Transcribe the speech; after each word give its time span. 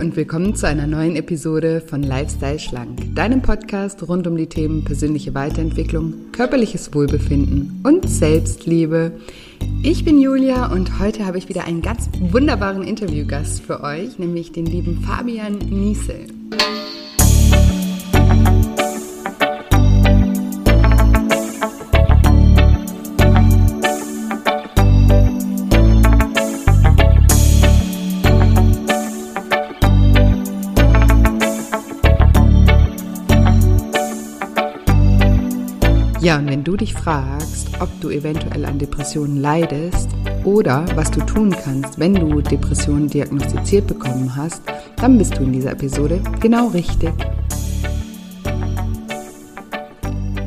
Und 0.00 0.16
willkommen 0.16 0.56
zu 0.56 0.66
einer 0.66 0.86
neuen 0.86 1.14
Episode 1.14 1.80
von 1.80 2.02
Lifestyle 2.02 2.58
Schlank, 2.58 3.14
deinem 3.14 3.42
Podcast 3.42 4.06
rund 4.08 4.26
um 4.26 4.36
die 4.36 4.48
Themen 4.48 4.82
persönliche 4.82 5.34
Weiterentwicklung, 5.34 6.32
körperliches 6.32 6.92
Wohlbefinden 6.94 7.80
und 7.84 8.08
Selbstliebe. 8.08 9.12
Ich 9.82 10.04
bin 10.04 10.20
Julia 10.20 10.72
und 10.72 10.98
heute 10.98 11.26
habe 11.26 11.38
ich 11.38 11.48
wieder 11.48 11.64
einen 11.64 11.82
ganz 11.82 12.08
wunderbaren 12.18 12.82
Interviewgast 12.82 13.60
für 13.62 13.82
euch, 13.82 14.18
nämlich 14.18 14.52
den 14.52 14.66
lieben 14.66 15.00
Fabian 15.02 15.58
Niesel. 15.58 16.26
Ja, 36.24 36.38
und 36.38 36.48
wenn 36.48 36.64
du 36.64 36.74
dich 36.74 36.94
fragst, 36.94 37.68
ob 37.80 38.00
du 38.00 38.08
eventuell 38.08 38.64
an 38.64 38.78
Depressionen 38.78 39.42
leidest 39.42 40.08
oder 40.42 40.86
was 40.94 41.10
du 41.10 41.20
tun 41.20 41.50
kannst, 41.50 41.98
wenn 41.98 42.14
du 42.14 42.40
Depressionen 42.40 43.08
diagnostiziert 43.08 43.86
bekommen 43.88 44.34
hast, 44.34 44.62
dann 44.96 45.18
bist 45.18 45.36
du 45.36 45.42
in 45.42 45.52
dieser 45.52 45.72
Episode 45.72 46.22
genau 46.40 46.68
richtig. 46.68 47.12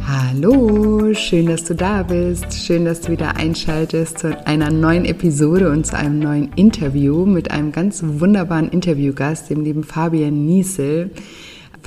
Hallo, 0.07 1.13
schön, 1.13 1.45
dass 1.45 1.63
du 1.65 1.75
da 1.75 2.01
bist. 2.01 2.53
Schön, 2.53 2.85
dass 2.85 3.01
du 3.01 3.11
wieder 3.11 3.35
einschaltest 3.35 4.17
zu 4.17 4.47
einer 4.47 4.71
neuen 4.71 5.05
Episode 5.05 5.69
und 5.69 5.85
zu 5.85 5.95
einem 5.95 6.17
neuen 6.17 6.53
Interview 6.55 7.23
mit 7.27 7.51
einem 7.51 7.71
ganz 7.71 8.01
wunderbaren 8.03 8.69
Interviewgast, 8.69 9.51
dem 9.51 9.63
lieben 9.63 9.83
Fabian 9.83 10.43
Niesel. 10.43 11.11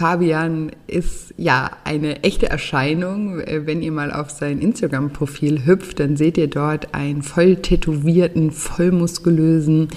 Fabian 0.00 0.70
ist 0.86 1.34
ja 1.36 1.72
eine 1.84 2.24
echte 2.24 2.48
Erscheinung. 2.48 3.38
Äh, 3.40 3.66
wenn 3.66 3.82
ihr 3.82 3.92
mal 3.92 4.10
auf 4.10 4.30
sein 4.30 4.58
Instagram-Profil 4.60 5.66
hüpft, 5.66 6.00
dann 6.00 6.16
seht 6.16 6.38
ihr 6.38 6.48
dort 6.48 6.94
einen 6.94 7.22
voll 7.22 7.56
tätowierten, 7.56 8.50
voll 8.50 8.92
muskulösen 8.92 9.88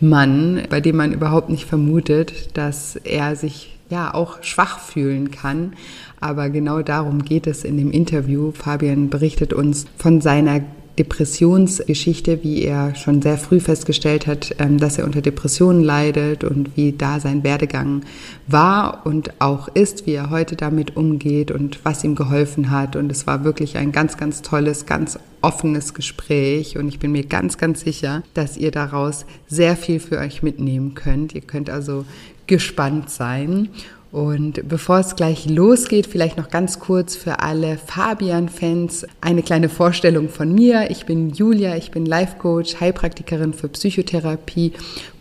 Mann, 0.00 0.62
bei 0.70 0.80
dem 0.80 0.96
man 0.96 1.12
überhaupt 1.12 1.50
nicht 1.50 1.66
vermutet, 1.66 2.56
dass 2.56 2.96
er 2.96 3.36
sich 3.36 3.76
ja 3.90 4.14
auch 4.14 4.42
schwach 4.42 4.78
fühlen 4.78 5.30
kann. 5.30 5.74
Aber 6.20 6.48
genau 6.48 6.80
darum 6.80 7.22
geht 7.22 7.46
es 7.46 7.62
in 7.62 7.76
dem 7.76 7.90
Interview. 7.90 8.52
Fabian 8.52 9.10
berichtet 9.10 9.52
uns 9.52 9.84
von 9.98 10.22
seiner 10.22 10.62
Depressionsgeschichte, 11.00 12.42
wie 12.42 12.62
er 12.62 12.94
schon 12.94 13.22
sehr 13.22 13.38
früh 13.38 13.58
festgestellt 13.58 14.26
hat, 14.26 14.54
ähm, 14.58 14.76
dass 14.76 14.98
er 14.98 15.06
unter 15.06 15.22
Depressionen 15.22 15.82
leidet 15.82 16.44
und 16.44 16.76
wie 16.76 16.92
da 16.92 17.20
sein 17.20 17.42
Werdegang 17.42 18.02
war 18.46 19.06
und 19.06 19.40
auch 19.40 19.68
ist, 19.68 20.06
wie 20.06 20.12
er 20.12 20.28
heute 20.28 20.56
damit 20.56 20.98
umgeht 20.98 21.52
und 21.52 21.78
was 21.84 22.04
ihm 22.04 22.16
geholfen 22.16 22.70
hat. 22.70 22.96
Und 22.96 23.10
es 23.10 23.26
war 23.26 23.44
wirklich 23.44 23.78
ein 23.78 23.92
ganz, 23.92 24.18
ganz 24.18 24.42
tolles, 24.42 24.84
ganz 24.84 25.18
offenes 25.40 25.94
Gespräch 25.94 26.76
und 26.76 26.86
ich 26.88 26.98
bin 26.98 27.12
mir 27.12 27.24
ganz, 27.24 27.56
ganz 27.56 27.80
sicher, 27.80 28.22
dass 28.34 28.58
ihr 28.58 28.70
daraus 28.70 29.24
sehr 29.48 29.76
viel 29.76 30.00
für 30.00 30.18
euch 30.18 30.42
mitnehmen 30.42 30.94
könnt. 30.94 31.34
Ihr 31.34 31.40
könnt 31.40 31.70
also 31.70 32.04
gespannt 32.46 33.08
sein. 33.08 33.70
Und 34.12 34.68
bevor 34.68 34.98
es 34.98 35.14
gleich 35.14 35.48
losgeht, 35.48 36.08
vielleicht 36.08 36.36
noch 36.36 36.50
ganz 36.50 36.80
kurz 36.80 37.14
für 37.14 37.38
alle 37.38 37.78
Fabian-Fans 37.78 39.06
eine 39.20 39.42
kleine 39.44 39.68
Vorstellung 39.68 40.28
von 40.28 40.52
mir. 40.52 40.90
Ich 40.90 41.06
bin 41.06 41.30
Julia, 41.30 41.76
ich 41.76 41.92
bin 41.92 42.06
Life-Coach, 42.06 42.80
Heilpraktikerin 42.80 43.54
für 43.54 43.68
Psychotherapie, 43.68 44.72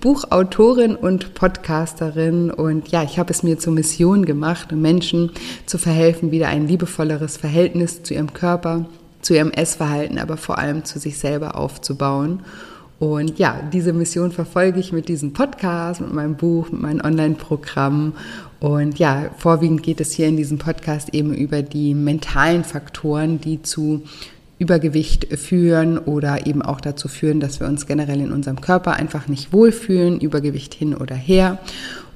Buchautorin 0.01 0.95
und 0.95 1.35
Podcasterin. 1.35 2.49
Und 2.49 2.87
ja, 2.87 3.03
ich 3.03 3.19
habe 3.19 3.31
es 3.31 3.43
mir 3.43 3.59
zur 3.59 3.73
Mission 3.73 4.25
gemacht, 4.25 4.71
Menschen 4.71 5.33
zu 5.67 5.77
verhelfen, 5.77 6.31
wieder 6.31 6.47
ein 6.47 6.67
liebevolleres 6.67 7.37
Verhältnis 7.37 8.01
zu 8.01 8.15
ihrem 8.15 8.33
Körper, 8.33 8.85
zu 9.21 9.35
ihrem 9.35 9.51
Essverhalten, 9.51 10.17
aber 10.17 10.35
vor 10.35 10.57
allem 10.57 10.83
zu 10.83 10.97
sich 10.97 11.19
selber 11.19 11.55
aufzubauen. 11.55 12.41
Und 12.99 13.39
ja, 13.39 13.61
diese 13.71 13.93
Mission 13.93 14.31
verfolge 14.31 14.79
ich 14.79 14.91
mit 14.91 15.07
diesem 15.07 15.31
Podcast, 15.31 16.01
mit 16.01 16.13
meinem 16.13 16.35
Buch, 16.35 16.69
mit 16.69 16.81
meinem 16.81 17.01
Online-Programm. 17.01 18.13
Und 18.59 18.99
ja, 18.99 19.31
vorwiegend 19.37 19.83
geht 19.83 20.01
es 20.01 20.11
hier 20.11 20.27
in 20.27 20.35
diesem 20.35 20.57
Podcast 20.57 21.13
eben 21.13 21.33
über 21.33 21.61
die 21.61 21.93
mentalen 21.93 22.65
Faktoren, 22.65 23.39
die 23.39 23.61
zu 23.61 24.03
Übergewicht 24.57 25.37
führen 25.37 25.97
oder 25.97 26.45
eben 26.45 26.61
auch 26.61 26.81
dazu 26.81 27.07
führen, 27.07 27.39
dass 27.39 27.61
wir 27.61 27.67
uns 27.67 27.87
generell 27.87 28.19
in 28.19 28.33
unserem 28.33 28.59
Körper 28.59 28.93
einfach 28.93 29.29
nicht 29.29 29.53
wohlfühlen, 29.53 30.19
Übergewicht 30.19 30.73
hin 30.73 30.93
oder 30.93 31.15
her. 31.15 31.57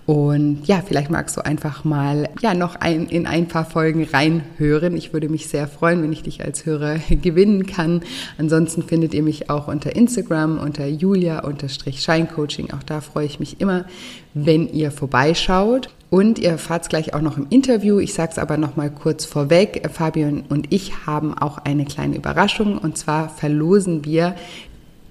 Und 0.06 0.66
ja, 0.66 0.84
vielleicht 0.86 1.09
magst 1.09 1.38
du 1.38 1.46
einfach 1.46 1.86
mal 1.86 2.28
ja 2.41 2.53
noch 2.53 2.75
ein, 2.75 3.08
in 3.08 3.25
ein 3.25 3.47
paar 3.47 3.64
Folgen 3.64 4.03
reinhören. 4.03 4.97
Ich 4.97 5.14
würde 5.14 5.30
mich 5.30 5.47
sehr 5.47 5.66
freuen, 5.68 6.03
wenn 6.03 6.12
ich 6.12 6.24
dich 6.24 6.44
als 6.44 6.66
Hörer 6.66 6.97
gewinnen 7.09 7.66
kann. 7.66 8.02
Ansonsten 8.38 8.84
findet 8.84 9.13
ihr 9.13 9.24
mich 9.24 9.50
auch 9.50 9.69
unter 9.69 9.96
Instagram 9.96 10.59
unter 10.59 10.86
julia-scheincoaching. 10.86 12.72
Auch 12.72 12.84
da 12.84 13.00
freue 13.00 13.25
ich 13.25 13.40
mich 13.40 13.62
immer, 13.62 13.86
wenn 14.34 14.68
ihr 14.68 14.92
vorbeischaut. 14.92 15.90
Und 16.09 16.38
ihr 16.38 16.50
erfahrt 16.52 16.84
es 16.84 16.90
gleich 16.90 17.13
auch 17.16 17.22
noch 17.22 17.38
im 17.38 17.47
Interview. 17.50 17.97
Ich 17.97 18.13
sage 18.13 18.34
es 18.34 18.38
aber 18.38 18.58
noch 18.58 18.75
mal 18.75 18.92
kurz 18.92 19.25
vorweg. 19.25 19.90
Fabian 19.92 20.44
und 20.47 20.72
ich 20.72 21.08
haben 21.08 21.36
auch 21.36 21.58
eine 21.59 21.86
kleine 21.86 22.18
Überraschung. 22.18 22.78
Und 22.78 22.97
zwar 23.00 23.30
verlosen 23.30 24.06
wir 24.06 24.36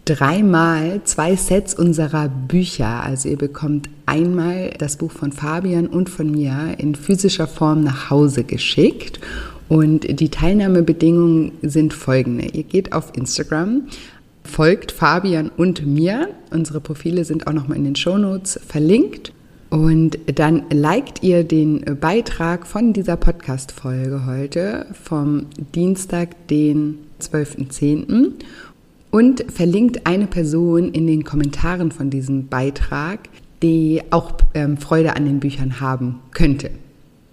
dreimal 0.05 1.01
zwei 1.05 1.37
Sets 1.37 1.75
unserer 1.75 2.29
Bücher. 2.29 3.03
Also 3.05 3.29
ihr 3.29 3.39
bekommt 3.39 3.89
einmal 4.07 4.71
das 4.79 4.97
Buch 4.97 5.13
von 5.13 5.33
Fabian 5.33 5.87
und 5.87 6.11
von 6.11 6.31
mir 6.31 6.75
in 6.79 6.95
physischer 6.95 7.47
Form 7.47 7.85
nach 7.85 8.11
Hause 8.11 8.45
geschickt. 8.45 9.21
Und 9.69 10.21
die 10.21 10.29
Teilnahmebedingungen 10.29 11.53
sind 11.63 11.95
folgende. 11.95 12.47
Ihr 12.49 12.65
geht 12.65 12.93
auf 12.93 13.13
Instagram, 13.17 13.85
folgt 14.45 14.93
Fabian 14.93 15.51
und 15.57 15.87
mir. 15.87 16.29
Unsere 16.51 16.81
Profile 16.81 17.25
sind 17.25 17.47
auch 17.47 17.53
nochmal 17.53 17.79
in 17.79 17.85
den 17.85 17.97
Shownotes 17.97 18.61
verlinkt. 18.67 19.33
Und 19.71 20.19
dann 20.35 20.65
liked 20.71 21.23
ihr 21.23 21.45
den 21.45 21.83
Beitrag 21.99 22.67
von 22.67 22.93
dieser 22.93 23.17
Podcast-Folge 23.17 24.27
heute 24.27 24.85
vom 24.93 25.47
Dienstag, 25.75 26.49
den 26.49 26.99
12.10 27.23 28.33
und 29.13 29.45
verlinkt 29.53 30.07
eine 30.07 30.27
Person 30.27 30.91
in 30.91 31.07
den 31.07 31.23
Kommentaren 31.23 31.93
von 31.93 32.11
diesem 32.11 32.49
Beitrag, 32.49 33.29
die 33.63 34.03
auch 34.11 34.33
ähm, 34.55 34.79
Freude 34.79 35.15
an 35.15 35.27
den 35.27 35.39
Büchern 35.39 35.81
haben 35.81 36.19
könnte. 36.33 36.71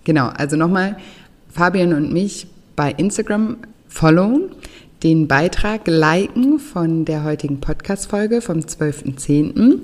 Genau, 0.04 0.28
also 0.28 0.58
nochmal, 0.58 0.98
Fabian 1.50 1.94
und 1.94 2.14
mich 2.14 2.48
bei 2.76 2.92
Instagram 2.92 3.58
followen, 3.88 4.52
den 5.04 5.28
Beitrag 5.30 5.88
liken 5.88 6.60
von 6.60 7.06
der 7.06 7.24
heutigen 7.24 7.62
Podcast-Folge 7.62 8.42
vom 8.42 8.58
12.10. 8.60 9.80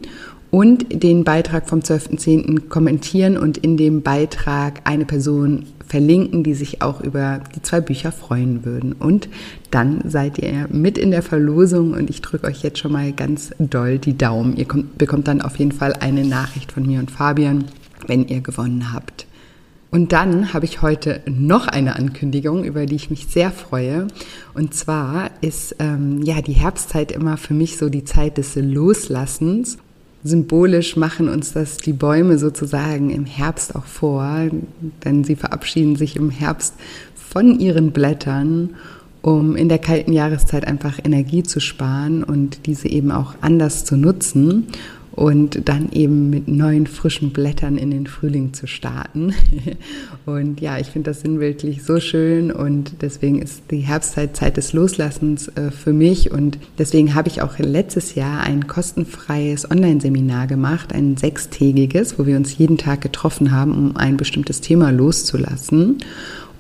und 0.55 1.03
den 1.03 1.25
Beitrag 1.25 1.67
vom 1.67 1.81
12.10. 1.81 2.69
kommentieren 2.69 3.37
und 3.37 3.57
in 3.57 3.75
dem 3.75 4.03
Beitrag 4.03 4.79
eine 4.85 5.03
Person 5.03 5.65
verlinken, 5.85 6.45
die 6.45 6.53
sich 6.53 6.81
auch 6.81 7.01
über 7.01 7.41
die 7.53 7.61
zwei 7.61 7.81
Bücher 7.81 8.13
freuen 8.13 8.63
würden. 8.63 8.93
Und 8.93 9.27
dann 9.69 10.09
seid 10.09 10.37
ihr 10.37 10.69
mit 10.71 10.97
in 10.97 11.11
der 11.11 11.23
Verlosung 11.23 11.91
und 11.91 12.09
ich 12.09 12.21
drücke 12.21 12.47
euch 12.47 12.63
jetzt 12.63 12.79
schon 12.79 12.93
mal 12.93 13.11
ganz 13.11 13.53
doll 13.59 13.99
die 13.99 14.17
Daumen. 14.17 14.55
Ihr 14.55 14.63
kommt, 14.63 14.97
bekommt 14.97 15.27
dann 15.27 15.41
auf 15.41 15.57
jeden 15.57 15.73
Fall 15.73 15.91
eine 15.91 16.23
Nachricht 16.23 16.71
von 16.71 16.87
mir 16.87 16.99
und 16.99 17.11
Fabian, 17.11 17.65
wenn 18.07 18.25
ihr 18.25 18.39
gewonnen 18.39 18.93
habt. 18.93 19.27
Und 19.91 20.13
dann 20.13 20.53
habe 20.53 20.63
ich 20.63 20.81
heute 20.81 21.21
noch 21.25 21.67
eine 21.67 21.97
Ankündigung, 21.97 22.63
über 22.63 22.85
die 22.85 22.95
ich 22.95 23.09
mich 23.09 23.27
sehr 23.27 23.51
freue. 23.51 24.07
Und 24.53 24.73
zwar 24.73 25.31
ist 25.41 25.75
ähm, 25.79 26.21
ja 26.21 26.41
die 26.41 26.53
Herbstzeit 26.53 27.11
immer 27.11 27.35
für 27.35 27.53
mich 27.53 27.77
so 27.77 27.89
die 27.89 28.05
Zeit 28.05 28.37
des 28.37 28.55
Loslassens 28.55 29.79
symbolisch 30.25 30.97
machen 30.97 31.29
uns 31.29 31.53
das 31.53 31.77
die 31.77 31.93
Bäume 31.93 32.39
sozusagen 32.39 33.11
im 33.11 33.25
Herbst 33.25 33.75
auch 33.75 33.85
vor, 33.85 34.49
denn 35.05 35.23
sie 35.23 35.35
verabschieden 35.35 35.95
sich 35.95 36.15
im 36.15 36.31
Herbst 36.31 36.73
von 37.15 37.59
ihren 37.59 37.91
Blättern, 37.91 38.71
um 39.21 39.55
in 39.55 39.69
der 39.69 39.77
kalten 39.77 40.13
Jahreszeit 40.13 40.65
einfach 40.65 40.97
Energie 41.03 41.43
zu 41.43 41.59
sparen 41.59 42.23
und 42.23 42.65
diese 42.65 42.87
eben 42.87 43.11
auch 43.11 43.35
anders 43.41 43.85
zu 43.85 43.97
nutzen 43.97 44.65
und 45.15 45.69
dann 45.69 45.89
eben 45.93 46.29
mit 46.29 46.49
neuen 46.49 46.87
frischen 46.87 47.31
Blättern 47.31 47.77
in 47.77 47.89
den 47.89 48.05
Frühling 48.05 48.53
zu 48.53 48.67
starten. 48.67 49.33
Und 50.25 50.59
ja, 50.59 50.77
ich 50.79 50.87
finde 50.87 51.11
das 51.11 51.21
sinnbildlich 51.21 51.83
so 51.83 51.99
schön 51.99 52.51
und 52.51 52.93
deswegen 53.01 53.39
ist 53.39 53.61
die 53.69 53.81
Herbstzeit 53.81 54.35
Zeit 54.35 54.57
des 54.57 54.73
Loslassens 54.73 55.49
äh, 55.49 55.69
für 55.69 55.93
mich 55.93 56.31
und 56.31 56.57
deswegen 56.79 57.13
habe 57.13 57.27
ich 57.27 57.43
auch 57.43 57.59
letztes 57.59 58.15
Jahr 58.15 58.41
ein 58.41 58.65
kostenfreies 58.65 59.69
Online-Seminar 59.69 60.47
gemacht, 60.47 60.93
ein 60.93 61.15
sechstägiges, 61.15 62.17
wo 62.17 62.25
wir 62.25 62.37
uns 62.37 62.57
jeden 62.57 62.79
Tag 62.79 63.01
getroffen 63.01 63.51
haben, 63.51 63.73
um 63.73 63.97
ein 63.97 64.17
bestimmtes 64.17 64.61
Thema 64.61 64.89
loszulassen. 64.91 65.99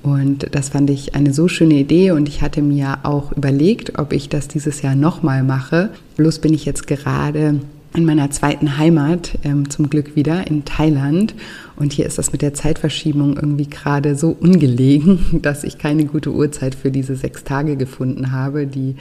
Und 0.03 0.47
das 0.51 0.69
fand 0.69 0.91
ich 0.91 1.15
eine 1.15 1.33
so 1.33 1.47
schöne 1.47 1.79
Idee 1.79 2.11
und 2.11 2.29
ich 2.29 2.43
hatte 2.43 2.61
mir 2.61 2.99
auch 3.01 3.31
überlegt, 3.31 3.97
ob 3.97 4.13
ich 4.13 4.29
das 4.29 4.47
dieses 4.47 4.83
Jahr 4.83 4.95
nochmal 4.95 5.41
mache. 5.41 5.89
Bloß 6.17 6.37
bin 6.37 6.53
ich 6.53 6.65
jetzt 6.65 6.85
gerade 6.85 7.61
in 7.95 8.05
meiner 8.05 8.29
zweiten 8.31 8.77
Heimat, 8.77 9.37
ähm, 9.43 9.69
zum 9.69 9.89
Glück 9.89 10.15
wieder 10.15 10.47
in 10.47 10.65
Thailand. 10.65 11.33
Und 11.75 11.93
hier 11.93 12.05
ist 12.05 12.17
das 12.17 12.31
mit 12.31 12.41
der 12.41 12.53
Zeitverschiebung 12.53 13.35
irgendwie 13.35 13.67
gerade 13.67 14.15
so 14.15 14.35
ungelegen, 14.39 15.39
dass 15.41 15.63
ich 15.63 15.77
keine 15.77 16.05
gute 16.05 16.31
Uhrzeit 16.31 16.75
für 16.75 16.91
diese 16.91 17.15
sechs 17.15 17.43
Tage 17.43 17.75
gefunden 17.77 18.31
habe, 18.31 18.67
die 18.67 18.95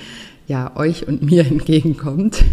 ja 0.46 0.76
euch 0.76 1.08
und 1.08 1.23
mir 1.23 1.46
entgegenkommt. 1.46 2.44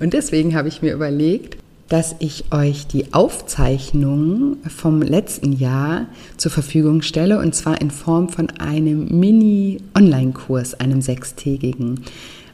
Und 0.00 0.12
deswegen 0.12 0.54
habe 0.54 0.68
ich 0.68 0.82
mir 0.82 0.94
überlegt, 0.94 1.58
dass 1.88 2.16
ich 2.20 2.44
euch 2.52 2.86
die 2.86 3.12
Aufzeichnung 3.12 4.56
vom 4.66 5.02
letzten 5.02 5.52
Jahr 5.52 6.06
zur 6.38 6.50
Verfügung 6.50 7.02
stelle 7.02 7.38
und 7.38 7.54
zwar 7.54 7.82
in 7.82 7.90
Form 7.90 8.30
von 8.30 8.48
einem 8.48 9.20
Mini-Online-Kurs, 9.20 10.72
einem 10.80 11.02
sechstägigen. 11.02 12.00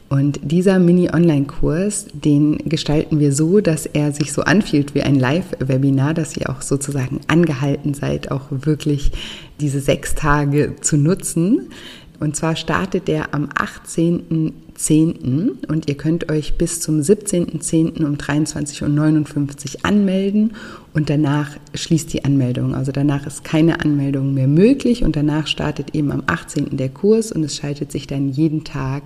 Und 0.09 0.39
dieser 0.41 0.79
Mini-Online-Kurs, 0.79 2.07
den 2.13 2.57
gestalten 2.67 3.19
wir 3.19 3.31
so, 3.31 3.61
dass 3.61 3.85
er 3.85 4.11
sich 4.11 4.33
so 4.33 4.41
anfühlt 4.41 4.95
wie 4.95 5.03
ein 5.03 5.15
Live-Webinar, 5.15 6.15
dass 6.15 6.35
ihr 6.35 6.49
auch 6.49 6.63
sozusagen 6.63 7.21
angehalten 7.27 7.93
seid, 7.93 8.31
auch 8.31 8.47
wirklich 8.49 9.11
diese 9.59 9.79
sechs 9.79 10.15
Tage 10.15 10.75
zu 10.81 10.97
nutzen. 10.97 11.69
Und 12.19 12.35
zwar 12.35 12.55
startet 12.55 13.07
der 13.07 13.35
am 13.35 13.49
18.10. 14.79 15.67
und 15.67 15.89
ihr 15.89 15.95
könnt 15.95 16.31
euch 16.31 16.57
bis 16.57 16.79
zum 16.79 16.99
17.10. 17.01 18.05
um 18.05 18.15
23.59 18.15 19.75
Uhr 19.75 19.85
anmelden 19.85 20.53
und 20.93 21.09
danach 21.09 21.51
schließt 21.73 22.13
die 22.13 22.23
Anmeldung. 22.23 22.73
Also 22.73 22.91
danach 22.91 23.27
ist 23.27 23.43
keine 23.43 23.81
Anmeldung 23.81 24.33
mehr 24.33 24.47
möglich 24.47 25.03
und 25.03 25.15
danach 25.15 25.47
startet 25.47 25.95
eben 25.95 26.11
am 26.11 26.23
18. 26.27 26.77
der 26.77 26.89
Kurs 26.89 27.31
und 27.31 27.43
es 27.43 27.57
schaltet 27.57 27.91
sich 27.91 28.07
dann 28.07 28.29
jeden 28.29 28.63
Tag 28.63 29.03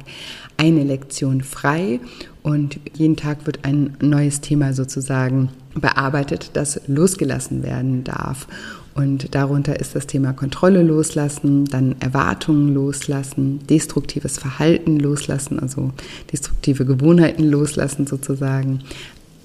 eine 0.58 0.84
Lektion 0.84 1.42
frei 1.42 2.00
und 2.44 2.80
jeden 2.94 3.16
Tag 3.16 3.46
wird 3.48 3.66
ein 3.66 3.98
neues 4.00 4.42
Thema 4.42 4.74
sozusagen 4.74 5.50
bearbeitet, 5.76 6.52
das 6.54 6.82
losgelassen 6.88 7.64
werden 7.64 8.04
darf. 8.04 8.48
Und 8.96 9.34
darunter 9.34 9.80
ist 9.80 9.96
das 9.96 10.06
Thema 10.06 10.34
Kontrolle 10.34 10.84
loslassen, 10.84 11.66
dann 11.66 11.96
Erwartungen 12.00 12.74
loslassen, 12.74 13.60
destruktives 13.68 14.38
Verhalten 14.38 15.00
loslassen, 15.00 15.60
also 15.60 15.92
destruktive 16.32 16.86
Gewohnheiten 16.86 17.44
loslassen 17.44 18.06
sozusagen. 18.06 18.82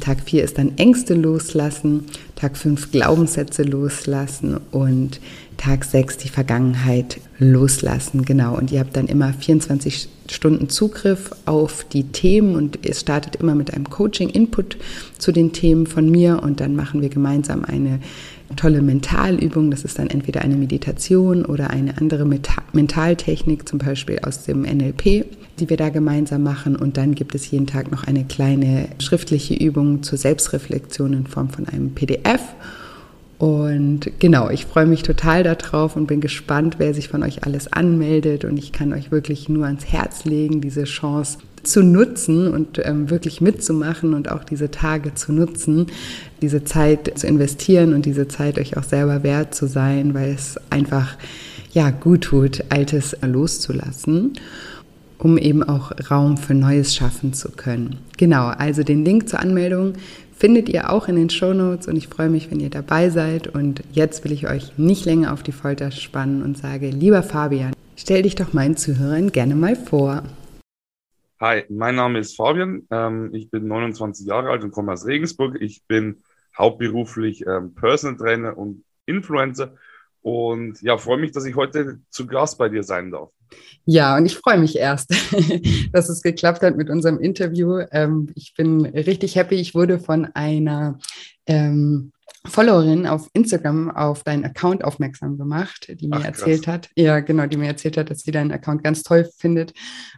Tag 0.00 0.21
4 0.21 0.45
ist 0.45 0.59
dann 0.59 0.79
Ängste 0.79 1.15
loslassen, 1.15 2.05
Tag 2.37 2.56
5 2.56 2.93
Glaubenssätze 2.93 3.65
loslassen 3.65 4.59
und 4.71 5.21
Tag 5.56 5.85
6 5.85 6.19
die 6.19 6.29
Vergangenheit 6.29 7.21
loslassen. 7.41 8.25
Genau, 8.25 8.56
und 8.56 8.71
ihr 8.71 8.79
habt 8.79 8.97
dann 8.97 9.09
immer 9.09 9.33
24 9.33 10.09
Stunden 10.31 10.69
Zugriff 10.69 11.33
auf 11.47 11.85
die 11.85 12.05
Themen 12.05 12.55
und 12.55 12.87
es 12.87 13.01
startet 13.01 13.37
immer 13.37 13.56
mit 13.56 13.75
einem 13.75 13.91
Coaching-Input 13.91 14.77
zu 15.19 15.33
den 15.33 15.53
Themen 15.53 15.87
von 15.87 16.09
mir 16.09 16.43
und 16.44 16.61
dann 16.61 16.77
machen 16.77 17.03
wir 17.03 17.09
gemeinsam 17.09 17.65
eine 17.65 17.99
tolle 18.56 18.83
Mentalübung. 18.83 19.71
Das 19.71 19.85
ist 19.85 19.99
dann 19.99 20.09
entweder 20.09 20.43
eine 20.43 20.56
Meditation 20.56 21.45
oder 21.45 21.71
eine 21.71 21.99
andere 21.99 22.27
Mentaltechnik, 22.73 23.69
zum 23.69 23.79
Beispiel 23.79 24.21
aus 24.21 24.45
dem 24.45 24.62
NLP, 24.62 25.25
die 25.59 25.69
wir 25.69 25.77
da 25.77 25.89
gemeinsam 25.89 26.43
machen. 26.43 26.77
Und 26.77 26.97
dann 26.97 27.15
gibt 27.15 27.35
es 27.35 27.50
jeden 27.50 27.67
Tag 27.67 27.91
noch 27.91 28.05
eine 28.05 28.25
kleine 28.25 28.89
schriftliche 28.99 29.55
Übung 29.55 30.03
zur 30.03 30.19
Selbstreflexion 30.19 31.12
in 31.12 31.27
Form 31.27 31.50
von 31.50 31.67
einem 31.69 31.95
PDF. 31.95 32.41
Und 33.38 34.11
genau, 34.19 34.50
ich 34.50 34.67
freue 34.67 34.87
mich 34.87 35.05
total 35.05 35.44
darauf 35.44 35.94
und 35.94 36.08
bin 36.08 36.20
gespannt, 36.20 36.76
wer 36.79 36.93
sich 36.93 37.08
von 37.08 37.23
euch 37.23 37.44
alles 37.44 37.73
anmeldet. 37.73 38.44
Und 38.44 38.56
ich 38.56 38.73
kann 38.73 38.93
euch 38.93 39.12
wirklich 39.12 39.49
nur 39.49 39.67
ans 39.67 39.87
Herz 39.87 40.25
legen, 40.25 40.61
diese 40.61 40.85
Chance 40.85 41.38
zu 41.62 41.82
nutzen 41.82 42.52
und 42.52 42.81
ähm, 42.85 43.11
wirklich 43.11 43.40
mitzumachen 43.40 44.14
und 44.14 44.31
auch 44.31 44.43
diese 44.43 44.70
Tage 44.70 45.14
zu 45.14 45.32
nutzen, 45.32 45.87
diese 46.40 46.64
Zeit 46.64 47.12
zu 47.17 47.26
investieren 47.26 47.94
und 47.94 48.06
diese 48.06 48.26
Zeit 48.26 48.58
euch 48.58 48.76
auch 48.76 48.85
selber 48.85 49.23
wert 49.23 49.55
zu 49.55 49.67
sein, 49.67 50.14
weil 50.14 50.31
es 50.31 50.56
einfach 50.70 51.17
ja 51.73 51.91
gut 51.91 52.23
tut, 52.23 52.64
Altes 52.70 53.17
loszulassen 53.23 54.32
um 55.19 55.37
eben 55.37 55.62
auch 55.62 55.91
Raum 56.11 56.37
für 56.37 56.55
Neues 56.55 56.94
schaffen 56.94 57.32
zu 57.32 57.50
können. 57.50 57.96
Genau, 58.17 58.46
also 58.46 58.82
den 58.82 59.05
Link 59.05 59.29
zur 59.29 59.41
Anmeldung 59.41 59.94
findet 60.38 60.69
ihr 60.69 60.90
auch 60.90 61.08
in 61.08 61.17
den 61.17 61.31
Show 61.31 61.52
Notes 61.52 61.88
und 61.88 61.96
ich 61.96 62.08
freue 62.08 62.29
mich, 62.29 62.50
wenn 62.50 62.61
ihr 62.61 62.70
dabei 62.70 63.11
seid. 63.11 63.49
Und 63.49 63.82
jetzt 63.93 64.25
will 64.25 64.32
ich 64.32 64.49
euch 64.49 64.79
nicht 64.79 65.05
länger 65.05 65.32
auf 65.32 65.43
die 65.43 65.52
Folter 65.52 65.90
spannen 65.90 66.43
und 66.43 66.56
sage, 66.56 66.90
lieber 66.90 67.23
Fabian, 67.23 67.73
stell 67.96 68.23
dich 68.23 68.37
doch 68.37 68.52
meinen 68.52 68.76
Zuhörern 68.76 69.32
gerne 69.32 69.56
mal 69.56 69.75
vor. 69.75 70.23
Hi, 71.40 71.64
mein 71.69 71.96
Name 71.96 72.20
ist 72.20 72.37
Fabian. 72.37 72.87
Ähm, 72.90 73.31
ich 73.32 73.50
bin 73.50 73.67
29 73.67 74.26
Jahre 74.26 74.50
alt 74.50 74.62
und 74.62 74.70
komme 74.70 74.93
aus 74.93 75.06
Regensburg. 75.06 75.56
Ich 75.61 75.85
bin 75.87 76.23
hauptberuflich 76.56 77.44
ähm, 77.46 77.75
Personal 77.75 78.17
Trainer 78.17 78.56
und 78.56 78.84
Influencer 79.06 79.75
und 80.23 80.81
ja, 80.82 80.99
freue 80.99 81.19
mich, 81.19 81.32
dass 81.32 81.44
ich 81.44 81.56
heute 81.56 82.00
zu 82.11 82.26
Gast 82.26 82.59
bei 82.59 82.69
dir 82.69 82.82
sein 82.82 83.11
darf. 83.11 83.31
Ja, 83.85 84.17
und 84.17 84.26
ich 84.26 84.37
freue 84.37 84.59
mich 84.59 84.76
erst, 84.76 85.11
dass 85.93 86.09
es 86.09 86.23
geklappt 86.23 86.62
hat 86.62 86.76
mit 86.76 86.91
unserem 86.91 87.19
Interview. 87.19 87.81
Ähm, 87.91 88.31
ich 88.35 88.55
bin 88.55 88.85
richtig 88.85 89.37
happy. 89.37 89.55
Ich 89.55 89.75
wurde 89.75 89.99
von 89.99 90.26
einer 90.35 90.99
ähm, 91.47 92.12
Followerin 92.49 93.06
auf 93.06 93.29
Instagram 93.33 93.91
auf 93.91 94.25
deinen 94.25 94.45
Account 94.45 94.85
aufmerksam 94.85 95.39
gemacht, 95.39 95.89
die 96.00 96.09
mir 96.09 96.17
Ach, 96.17 96.25
erzählt 96.25 96.67
hat, 96.67 96.89
ja 96.97 97.21
genau, 97.21 97.47
die 97.47 97.56
mir 97.56 97.67
erzählt 97.67 97.97
hat, 97.97 98.11
dass 98.11 98.21
sie 98.21 98.31
deinen 98.31 98.53
Account 98.53 98.83
ganz 98.83 99.03
toll 99.03 99.29
findet, 99.37 99.73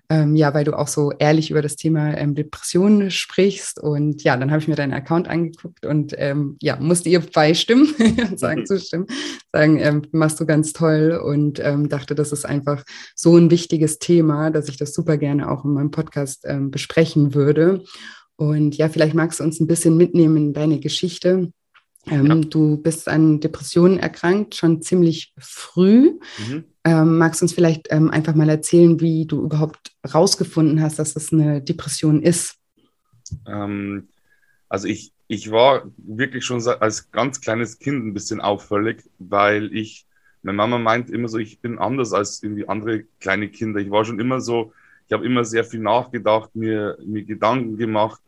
ähm, 0.08 0.36
ja, 0.36 0.54
weil 0.54 0.64
du 0.64 0.76
auch 0.76 0.88
so 0.88 1.12
ehrlich 1.12 1.50
über 1.50 1.62
das 1.62 1.76
Thema 1.76 2.16
ähm, 2.16 2.34
Depressionen 2.34 3.10
sprichst. 3.10 3.78
Und 3.78 4.22
ja, 4.24 4.36
dann 4.36 4.50
habe 4.50 4.60
ich 4.60 4.68
mir 4.68 4.76
deinen 4.76 4.92
Account 4.92 5.28
angeguckt 5.28 5.86
und 5.86 6.14
ähm, 6.18 6.56
ja, 6.60 6.76
musste 6.80 7.08
ihr 7.08 7.20
beistimmen 7.20 7.94
und 7.98 8.38
sagen, 8.38 8.60
mhm. 8.62 8.66
zustimmen, 8.66 9.06
sagen, 9.52 9.78
ähm, 9.78 10.02
machst 10.12 10.40
du 10.40 10.46
ganz 10.46 10.72
toll. 10.72 11.20
Und 11.22 11.60
ähm, 11.60 11.88
dachte, 11.88 12.14
das 12.14 12.32
ist 12.32 12.44
einfach 12.44 12.84
so 13.14 13.36
ein 13.36 13.50
wichtiges 13.50 13.98
Thema, 13.98 14.50
dass 14.50 14.68
ich 14.68 14.76
das 14.76 14.94
super 14.94 15.16
gerne 15.16 15.50
auch 15.50 15.64
in 15.64 15.72
meinem 15.72 15.90
Podcast 15.90 16.44
ähm, 16.46 16.70
besprechen 16.70 17.34
würde. 17.34 17.84
Und 18.36 18.76
ja, 18.76 18.88
vielleicht 18.88 19.14
magst 19.14 19.40
du 19.40 19.44
uns 19.44 19.60
ein 19.60 19.66
bisschen 19.66 19.96
mitnehmen 19.96 20.36
in 20.36 20.52
deine 20.52 20.80
Geschichte 20.80 21.52
ähm, 22.06 22.26
ja. 22.26 22.34
Du 22.36 22.76
bist 22.78 23.08
an 23.08 23.40
Depressionen 23.40 23.98
erkrankt, 23.98 24.54
schon 24.54 24.82
ziemlich 24.82 25.32
früh. 25.38 26.18
Mhm. 26.38 26.64
Ähm, 26.84 27.18
magst 27.18 27.40
du 27.40 27.44
uns 27.44 27.52
vielleicht 27.52 27.88
ähm, 27.90 28.10
einfach 28.10 28.34
mal 28.34 28.48
erzählen, 28.48 29.00
wie 29.00 29.26
du 29.26 29.42
überhaupt 29.42 29.92
rausgefunden 30.12 30.80
hast, 30.80 30.98
dass 30.98 31.14
das 31.14 31.32
eine 31.32 31.60
Depression 31.60 32.22
ist? 32.22 32.56
Ähm, 33.46 34.08
also 34.68 34.88
ich, 34.88 35.12
ich 35.28 35.50
war 35.50 35.90
wirklich 35.98 36.44
schon 36.44 36.66
als 36.66 37.10
ganz 37.10 37.40
kleines 37.40 37.78
Kind 37.78 38.06
ein 38.06 38.14
bisschen 38.14 38.40
auffällig, 38.40 39.02
weil 39.18 39.74
ich, 39.74 40.06
meine 40.42 40.56
Mama 40.56 40.78
meint 40.78 41.10
immer 41.10 41.28
so, 41.28 41.36
ich 41.36 41.60
bin 41.60 41.78
anders 41.78 42.14
als 42.14 42.42
irgendwie 42.42 42.66
andere 42.66 43.04
kleine 43.20 43.48
Kinder. 43.48 43.78
Ich 43.78 43.90
war 43.90 44.06
schon 44.06 44.20
immer 44.20 44.40
so, 44.40 44.72
ich 45.06 45.12
habe 45.12 45.26
immer 45.26 45.44
sehr 45.44 45.64
viel 45.64 45.80
nachgedacht, 45.80 46.56
mir, 46.56 46.96
mir 47.04 47.24
Gedanken 47.24 47.76
gemacht 47.76 48.20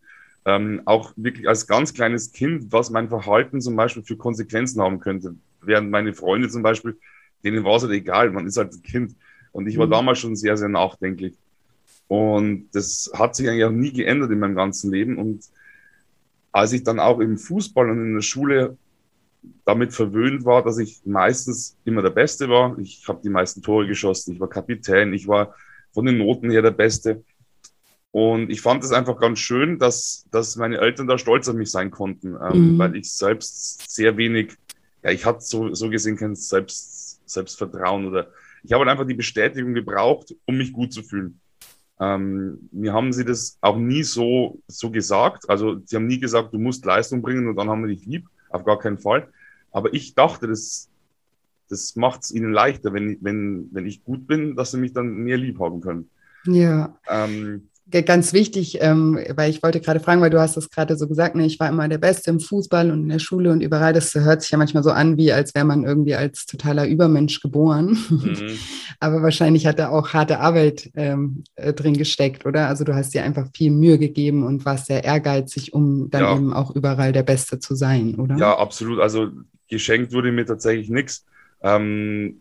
ähm, 0.45 0.83
auch 0.85 1.13
wirklich 1.17 1.49
als 1.49 1.67
ganz 1.67 1.95
kleines 1.95 2.33
Kind, 2.33 2.73
was 2.73 2.91
mein 2.91 3.09
Verhalten 3.09 3.61
zum 3.61 3.77
Beispiel 3.77 4.03
für 4.03 4.17
Konsequenzen 4.17 4.81
haben 4.83 5.01
könnte. 5.01 5.37
Während 5.61 5.91
meine 5.91 6.15
Freunde 6.15 6.49
zum 6.49 6.63
Beispiel, 6.63 6.99
denen 7.45 7.65
war 7.65 7.77
es 7.77 7.83
halt 7.83 7.93
egal, 7.93 8.31
man 8.31 8.47
ist 8.47 8.57
halt 8.57 8.73
ein 8.73 8.83
Kind. 8.83 9.15
Und 9.53 9.69
ich 9.69 9.79
war 9.79 9.87
mhm. 9.87 9.93
damals 9.93 10.19
schon 10.19 10.35
sehr, 10.35 10.57
sehr 10.57 10.69
nachdenklich. 10.69 11.35
Und 12.09 12.69
das 12.73 13.11
hat 13.15 13.37
sich 13.37 13.49
eigentlich 13.49 13.65
auch 13.65 13.71
nie 13.71 13.93
geändert 13.93 14.31
in 14.31 14.39
meinem 14.39 14.57
ganzen 14.57 14.91
Leben. 14.91 15.19
Und 15.19 15.45
als 16.51 16.73
ich 16.73 16.83
dann 16.83 16.99
auch 16.99 17.21
im 17.21 17.39
Fußball 17.39 17.89
und 17.89 17.99
in 17.99 18.15
der 18.15 18.23
Schule 18.23 18.77
damit 19.65 19.93
verwöhnt 19.93 20.45
war, 20.45 20.63
dass 20.63 20.79
ich 20.79 21.01
meistens 21.05 21.77
immer 21.85 22.03
der 22.03 22.11
Beste 22.11 22.49
war, 22.49 22.79
ich 22.79 23.07
habe 23.09 23.21
die 23.23 23.29
meisten 23.29 23.63
Tore 23.63 23.87
geschossen, 23.87 24.35
ich 24.35 24.41
war 24.41 24.49
Kapitän, 24.49 25.13
ich 25.13 25.27
war 25.27 25.55
von 25.93 26.05
den 26.05 26.19
Noten 26.19 26.51
her 26.51 26.63
der 26.63 26.71
Beste, 26.71 27.25
und 28.13 28.51
ich 28.51 28.61
fand 28.61 28.85
es 28.85 28.93
einfach 28.93 29.19
ganz 29.19 29.39
schön, 29.39 29.79
dass, 29.79 30.27
dass 30.31 30.57
meine 30.57 30.79
Eltern 30.79 31.07
da 31.07 31.17
stolz 31.17 31.49
auf 31.49 31.55
mich 31.55 31.71
sein 31.71 31.91
konnten, 31.91 32.37
ähm, 32.41 32.75
mhm. 32.75 32.79
weil 32.79 32.95
ich 32.95 33.11
selbst 33.11 33.91
sehr 33.91 34.19
wenig, 34.19 34.55
ja, 35.03 35.11
ich 35.11 35.25
hatte 35.25 35.41
so, 35.41 35.75
so 35.75 35.89
gesehen 35.89 36.17
kein 36.17 36.37
Selbst, 36.37 37.21
Selbstvertrauen 37.25 38.07
oder 38.07 38.29
ich 38.63 38.73
habe 38.73 38.81
halt 38.81 38.91
einfach 38.91 39.07
die 39.07 39.15
Bestätigung 39.15 39.73
gebraucht, 39.73 40.35
um 40.45 40.59
mich 40.59 40.73
gut 40.73 40.93
zu 40.93 41.03
fühlen. 41.03 41.41
Ähm, 41.99 42.69
mir 42.71 42.93
haben 42.93 43.15
sie 43.15 43.25
das 43.25 43.57
auch 43.63 43.79
nie 43.79 44.03
so, 44.03 44.61
so 44.67 44.91
gesagt. 44.91 45.49
Also 45.49 45.81
sie 45.85 45.97
haben 45.97 46.07
nie 46.07 46.21
gesagt, 46.21 46.53
du 46.53 46.59
musst 46.59 46.85
Leistung 46.85 47.23
bringen 47.23 47.49
und 47.49 47.57
dann 47.57 47.71
haben 47.71 47.83
wir 47.83 47.95
dich 47.95 48.05
lieb. 48.05 48.27
Auf 48.51 48.65
gar 48.65 48.79
keinen 48.79 48.99
Fall. 48.99 49.29
Aber 49.71 49.95
ich 49.95 50.15
dachte, 50.15 50.47
das, 50.47 50.91
das 51.69 51.97
macht 51.97 52.25
es 52.25 52.31
ihnen 52.31 52.53
leichter, 52.53 52.93
wenn, 52.93 53.17
wenn, 53.23 53.69
wenn 53.73 53.87
ich 53.87 54.05
gut 54.05 54.27
bin, 54.27 54.55
dass 54.55 54.73
sie 54.73 54.79
mich 54.79 54.93
dann 54.93 55.15
mehr 55.15 55.39
lieb 55.39 55.59
haben 55.59 55.81
können. 55.81 56.11
Ja. 56.45 56.95
Ähm, 57.09 57.69
ganz 57.91 58.33
wichtig, 58.33 58.79
ähm, 58.81 59.19
weil 59.35 59.51
ich 59.51 59.63
wollte 59.63 59.81
gerade 59.81 60.01
fragen, 60.01 60.21
weil 60.21 60.31
du 60.31 60.41
hast 60.41 60.57
das 60.57 60.71
gerade 60.71 60.97
so 60.97 61.09
gesagt, 61.09 61.35
ne, 61.35 61.45
ich 61.45 61.61
war 61.61 61.69
immer 61.69 61.89
der 61.89 61.99
Beste 61.99 62.31
im 62.31 62.41
Fußball 62.41 62.91
und 62.91 63.03
in 63.03 63.09
der 63.09 63.19
Schule 63.19 63.51
und 63.51 63.61
überall. 63.61 63.93
Das 63.93 64.15
hört 64.15 64.43
sich 64.43 64.51
ja 64.51 64.59
manchmal 64.59 64.83
so 64.83 64.91
an, 64.91 65.17
wie 65.19 65.33
als 65.33 65.55
wäre 65.55 65.65
man 65.65 65.85
irgendwie 65.85 66.15
als 66.15 66.47
totaler 66.47 66.87
Übermensch 66.87 67.41
geboren. 67.41 67.99
Mhm. 68.09 68.59
Aber 69.01 69.23
wahrscheinlich 69.23 69.67
hat 69.67 69.79
da 69.79 69.89
auch 69.89 70.13
harte 70.13 70.41
Arbeit 70.41 70.91
ähm, 70.95 71.45
äh, 71.57 71.73
drin 71.73 71.97
gesteckt, 71.97 72.47
oder? 72.47 72.69
Also 72.69 72.85
du 72.85 72.95
hast 72.95 73.15
dir 73.15 73.25
einfach 73.25 73.49
viel 73.55 73.71
Mühe 73.71 73.99
gegeben 73.99 74.45
und 74.45 74.65
warst 74.65 74.87
sehr 74.87 75.05
ehrgeizig, 75.05 75.75
um 75.75 76.09
dann 76.09 76.23
ja. 76.23 76.37
eben 76.37 76.53
auch 76.53 76.75
überall 76.75 77.13
der 77.13 77.25
Beste 77.25 77.59
zu 77.59 77.75
sein, 77.75 78.15
oder? 78.15 78.37
Ja, 78.37 78.57
absolut. 78.57 79.01
Also 79.01 79.29
geschenkt 79.69 80.13
wurde 80.13 80.33
mir 80.33 80.47
tatsächlich 80.47 80.89
nichts. 80.89 81.27
Ähm, 81.63 82.41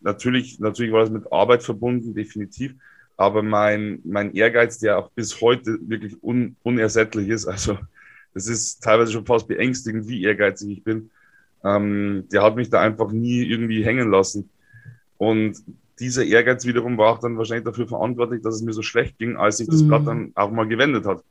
natürlich, 0.00 0.60
natürlich 0.60 0.92
war 0.92 1.00
das 1.00 1.10
mit 1.10 1.32
Arbeit 1.32 1.62
verbunden, 1.62 2.14
definitiv. 2.14 2.74
Aber 3.20 3.42
mein, 3.42 4.00
mein 4.04 4.32
Ehrgeiz, 4.32 4.78
der 4.78 4.96
auch 4.96 5.10
bis 5.10 5.42
heute 5.42 5.78
wirklich 5.82 6.16
un, 6.22 6.56
unersättlich 6.62 7.28
ist, 7.28 7.46
also 7.46 7.76
das 8.32 8.46
ist 8.46 8.82
teilweise 8.82 9.12
schon 9.12 9.26
fast 9.26 9.46
beängstigend, 9.46 10.08
wie 10.08 10.24
ehrgeizig 10.24 10.70
ich 10.70 10.82
bin, 10.82 11.10
ähm, 11.62 12.24
der 12.32 12.42
hat 12.42 12.56
mich 12.56 12.70
da 12.70 12.80
einfach 12.80 13.12
nie 13.12 13.42
irgendwie 13.42 13.84
hängen 13.84 14.10
lassen. 14.10 14.48
Und 15.18 15.58
dieser 15.98 16.24
Ehrgeiz 16.24 16.64
wiederum 16.64 16.96
war 16.96 17.12
auch 17.12 17.18
dann 17.18 17.36
wahrscheinlich 17.36 17.66
dafür 17.66 17.86
verantwortlich, 17.86 18.40
dass 18.40 18.54
es 18.54 18.62
mir 18.62 18.72
so 18.72 18.80
schlecht 18.80 19.18
ging, 19.18 19.36
als 19.36 19.58
sich 19.58 19.68
das 19.68 19.82
mhm. 19.82 19.88
Blatt 19.88 20.06
dann 20.06 20.32
auch 20.34 20.50
mal 20.50 20.66
gewendet 20.66 21.04
hat. 21.04 21.22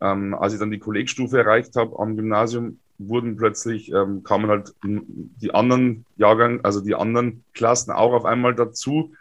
Ähm, 0.00 0.32
als 0.32 0.54
ich 0.54 0.58
dann 0.58 0.70
die 0.70 0.78
Kollegstufe 0.78 1.36
erreicht 1.36 1.76
habe 1.76 1.98
am 1.98 2.16
Gymnasium, 2.16 2.78
wurden 2.96 3.36
plötzlich, 3.36 3.92
ähm, 3.92 4.22
kamen 4.22 4.48
halt 4.48 4.72
die 4.82 5.52
anderen 5.52 6.06
Jahrgang, 6.16 6.60
also 6.62 6.80
die 6.80 6.94
anderen 6.94 7.44
Klassen 7.52 7.90
auch 7.90 8.14
auf 8.14 8.24
einmal 8.24 8.54
dazu. 8.54 9.12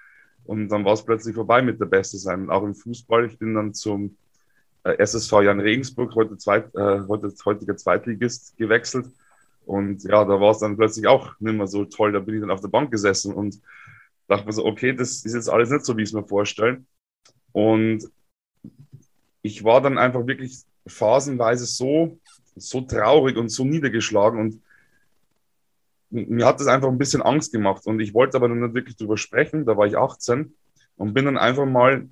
Und 0.50 0.70
dann 0.70 0.84
war 0.84 0.94
es 0.94 1.06
plötzlich 1.06 1.36
vorbei 1.36 1.62
mit 1.62 1.80
der 1.80 1.86
Beste 1.86 2.18
sein. 2.18 2.42
Und 2.42 2.50
auch 2.50 2.64
im 2.64 2.74
Fußball, 2.74 3.24
ich 3.26 3.38
bin 3.38 3.54
dann 3.54 3.76
zum 3.76 4.18
äh, 4.84 4.98
SSV 4.98 5.44
Jan 5.44 5.60
Regensburg, 5.60 6.16
heute, 6.16 6.38
Zweit, 6.38 6.74
äh, 6.74 7.02
heute 7.08 7.32
heutiger 7.46 7.78
Zweitligist, 7.78 8.58
gewechselt. 8.58 9.06
Und 9.68 10.04
ja, 10.06 10.26
da 10.26 10.42
war 10.42 10.50
es 10.50 10.58
dann 10.58 10.76
plötzlich 10.76 11.06
auch 11.06 11.40
nicht 11.40 11.56
mehr 11.56 11.68
so 11.68 11.86
toll. 11.86 12.14
Da 12.14 12.20
bin 12.20 12.34
ich 12.34 12.42
dann 12.42 12.50
auf 12.50 12.62
der 12.62 12.70
Bank 12.70 12.90
gesessen 12.90 13.32
und 13.32 13.62
dachte 14.28 14.48
mir 14.48 14.54
so, 14.54 14.66
okay, 14.66 14.92
das 14.92 15.24
ist 15.24 15.36
jetzt 15.36 15.52
alles 15.52 15.70
nicht 15.70 15.86
so, 15.86 15.96
wie 15.96 16.02
ich 16.02 16.10
es 16.10 16.14
mir 16.14 16.24
vorstelle. 16.24 16.84
Und 17.52 18.10
ich 19.44 19.64
war 19.64 19.82
dann 19.82 20.00
einfach 20.00 20.26
wirklich 20.26 20.64
phasenweise 20.88 21.68
so, 21.68 22.18
so 22.56 22.82
traurig 22.82 23.38
und 23.38 23.50
so 23.50 23.66
niedergeschlagen 23.66 24.40
und 24.40 24.64
mir 26.10 26.46
hat 26.46 26.60
das 26.60 26.68
einfach 26.68 26.88
ein 26.88 26.98
bisschen 26.98 27.22
Angst 27.22 27.52
gemacht 27.52 27.86
und 27.86 28.00
ich 28.00 28.14
wollte 28.14 28.38
aber 28.38 28.48
noch 28.48 28.56
nicht 28.56 28.74
wirklich 28.74 28.98
drüber 28.98 29.18
sprechen. 29.18 29.66
Da 29.66 29.78
war 29.78 29.88
ich 29.88 29.98
18 29.98 30.54
und 30.98 31.14
bin 31.14 31.26
dann 31.26 31.38
einfach 31.38 31.66
mal 31.66 32.08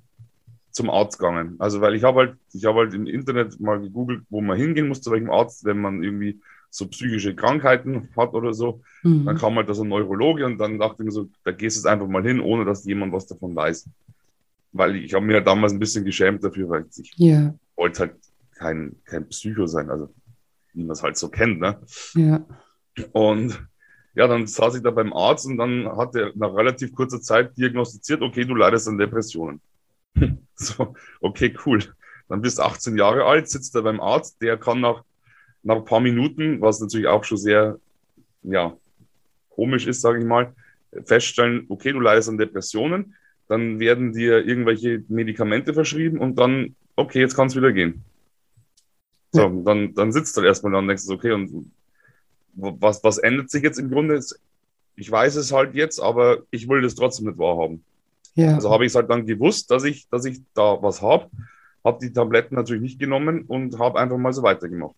zum 0.70 0.90
Arzt 0.90 1.18
gegangen. 1.18 1.56
Also 1.58 1.80
weil 1.80 1.94
ich 1.94 2.04
habe 2.04 2.20
halt, 2.20 2.36
ich 2.52 2.64
habe 2.64 2.80
halt 2.80 2.94
im 2.94 3.06
Internet 3.06 3.58
mal 3.60 3.80
gegoogelt, 3.80 4.22
wo 4.30 4.40
man 4.40 4.56
hingehen 4.56 4.88
muss 4.88 5.02
zu 5.02 5.10
welchem 5.10 5.30
Arzt, 5.30 5.64
wenn 5.64 5.80
man 5.80 6.02
irgendwie 6.02 6.40
so 6.70 6.86
psychische 6.88 7.34
Krankheiten 7.34 8.08
hat 8.16 8.34
oder 8.34 8.52
so. 8.52 8.82
Mhm. 9.02 9.24
Dann 9.24 9.36
kam 9.36 9.56
halt 9.56 9.68
da 9.68 9.74
so 9.74 9.82
ein 9.82 9.88
Neurologe 9.88 10.44
und 10.44 10.58
dann 10.58 10.78
dachte 10.78 11.02
ich 11.02 11.06
mir 11.06 11.12
so, 11.12 11.28
da 11.44 11.52
gehst 11.52 11.76
du 11.76 11.80
jetzt 11.80 11.86
einfach 11.86 12.06
mal 12.06 12.22
hin, 12.22 12.40
ohne 12.40 12.64
dass 12.64 12.84
jemand 12.84 13.12
was 13.12 13.26
davon 13.26 13.56
weiß. 13.56 13.88
Weil 14.72 14.96
ich, 14.96 15.04
ich 15.04 15.14
habe 15.14 15.24
mir 15.24 15.34
halt 15.34 15.46
damals 15.46 15.72
ein 15.72 15.78
bisschen 15.78 16.04
geschämt 16.04 16.44
dafür, 16.44 16.68
weil 16.68 16.86
ich 16.96 17.18
yeah. 17.18 17.54
wollte 17.74 18.00
halt 18.00 18.14
kein, 18.54 18.96
kein 19.04 19.28
Psycho 19.28 19.66
sein, 19.66 19.88
also 19.90 20.12
wie 20.74 20.82
man 20.82 20.92
es 20.92 21.02
halt 21.02 21.16
so 21.16 21.28
kennt. 21.28 21.60
Ne? 21.60 21.80
Ja. 22.14 22.44
Und 23.12 23.66
ja, 24.14 24.26
dann 24.26 24.46
saß 24.46 24.76
ich 24.76 24.82
da 24.82 24.90
beim 24.90 25.12
Arzt 25.12 25.46
und 25.46 25.58
dann 25.58 25.86
hat 25.96 26.14
er 26.14 26.32
nach 26.34 26.54
relativ 26.54 26.94
kurzer 26.94 27.20
Zeit 27.20 27.56
diagnostiziert, 27.56 28.22
okay, 28.22 28.44
du 28.44 28.54
leidest 28.54 28.88
an 28.88 28.98
Depressionen. 28.98 29.60
so, 30.54 30.94
okay, 31.20 31.54
cool. 31.66 31.80
Dann 32.28 32.42
bist 32.42 32.58
du 32.58 32.62
18 32.62 32.96
Jahre 32.98 33.24
alt, 33.24 33.48
sitzt 33.48 33.74
da 33.74 33.80
beim 33.80 34.00
Arzt, 34.00 34.42
der 34.42 34.56
kann 34.56 34.80
nach, 34.80 35.02
nach 35.62 35.76
ein 35.76 35.84
paar 35.84 36.00
Minuten, 36.00 36.60
was 36.60 36.80
natürlich 36.80 37.06
auch 37.06 37.24
schon 37.24 37.38
sehr, 37.38 37.78
ja, 38.42 38.76
komisch 39.50 39.86
ist, 39.86 40.00
sage 40.00 40.18
ich 40.18 40.24
mal, 40.24 40.54
feststellen, 41.04 41.66
okay, 41.68 41.92
du 41.92 42.00
leidest 42.00 42.28
an 42.28 42.38
Depressionen, 42.38 43.14
dann 43.48 43.80
werden 43.80 44.12
dir 44.12 44.46
irgendwelche 44.46 45.04
Medikamente 45.08 45.74
verschrieben 45.74 46.18
und 46.18 46.38
dann, 46.38 46.76
okay, 46.96 47.20
jetzt 47.20 47.34
kann 47.34 47.48
es 47.48 47.56
wieder 47.56 47.72
gehen. 47.72 48.04
So, 49.32 49.48
dann, 49.64 49.94
dann 49.94 50.12
sitzt 50.12 50.36
du 50.36 50.42
erstmal 50.42 50.72
da 50.72 50.78
und 50.78 50.88
denkst, 50.88 51.04
okay, 51.08 51.32
und 51.32 51.70
was, 52.58 53.02
was 53.04 53.18
ändert 53.18 53.50
sich 53.50 53.62
jetzt 53.62 53.78
im 53.78 53.90
Grunde? 53.90 54.20
Ich 54.96 55.10
weiß 55.10 55.36
es 55.36 55.52
halt 55.52 55.74
jetzt, 55.74 56.00
aber 56.00 56.38
ich 56.50 56.68
will 56.68 56.82
das 56.82 56.94
trotzdem 56.94 57.26
nicht 57.26 57.38
wahrhaben. 57.38 57.84
Ja. 58.34 58.54
Also 58.54 58.70
habe 58.70 58.84
ich 58.84 58.92
es 58.92 58.96
halt 58.96 59.10
dann 59.10 59.26
gewusst, 59.26 59.70
dass 59.70 59.84
ich, 59.84 60.08
dass 60.08 60.24
ich 60.24 60.42
da 60.54 60.80
was 60.80 61.02
habe, 61.02 61.30
habe 61.84 61.98
die 62.00 62.12
Tabletten 62.12 62.54
natürlich 62.54 62.82
nicht 62.82 62.98
genommen 62.98 63.42
und 63.42 63.78
habe 63.78 63.98
einfach 63.98 64.18
mal 64.18 64.32
so 64.32 64.42
weitergemacht. 64.42 64.94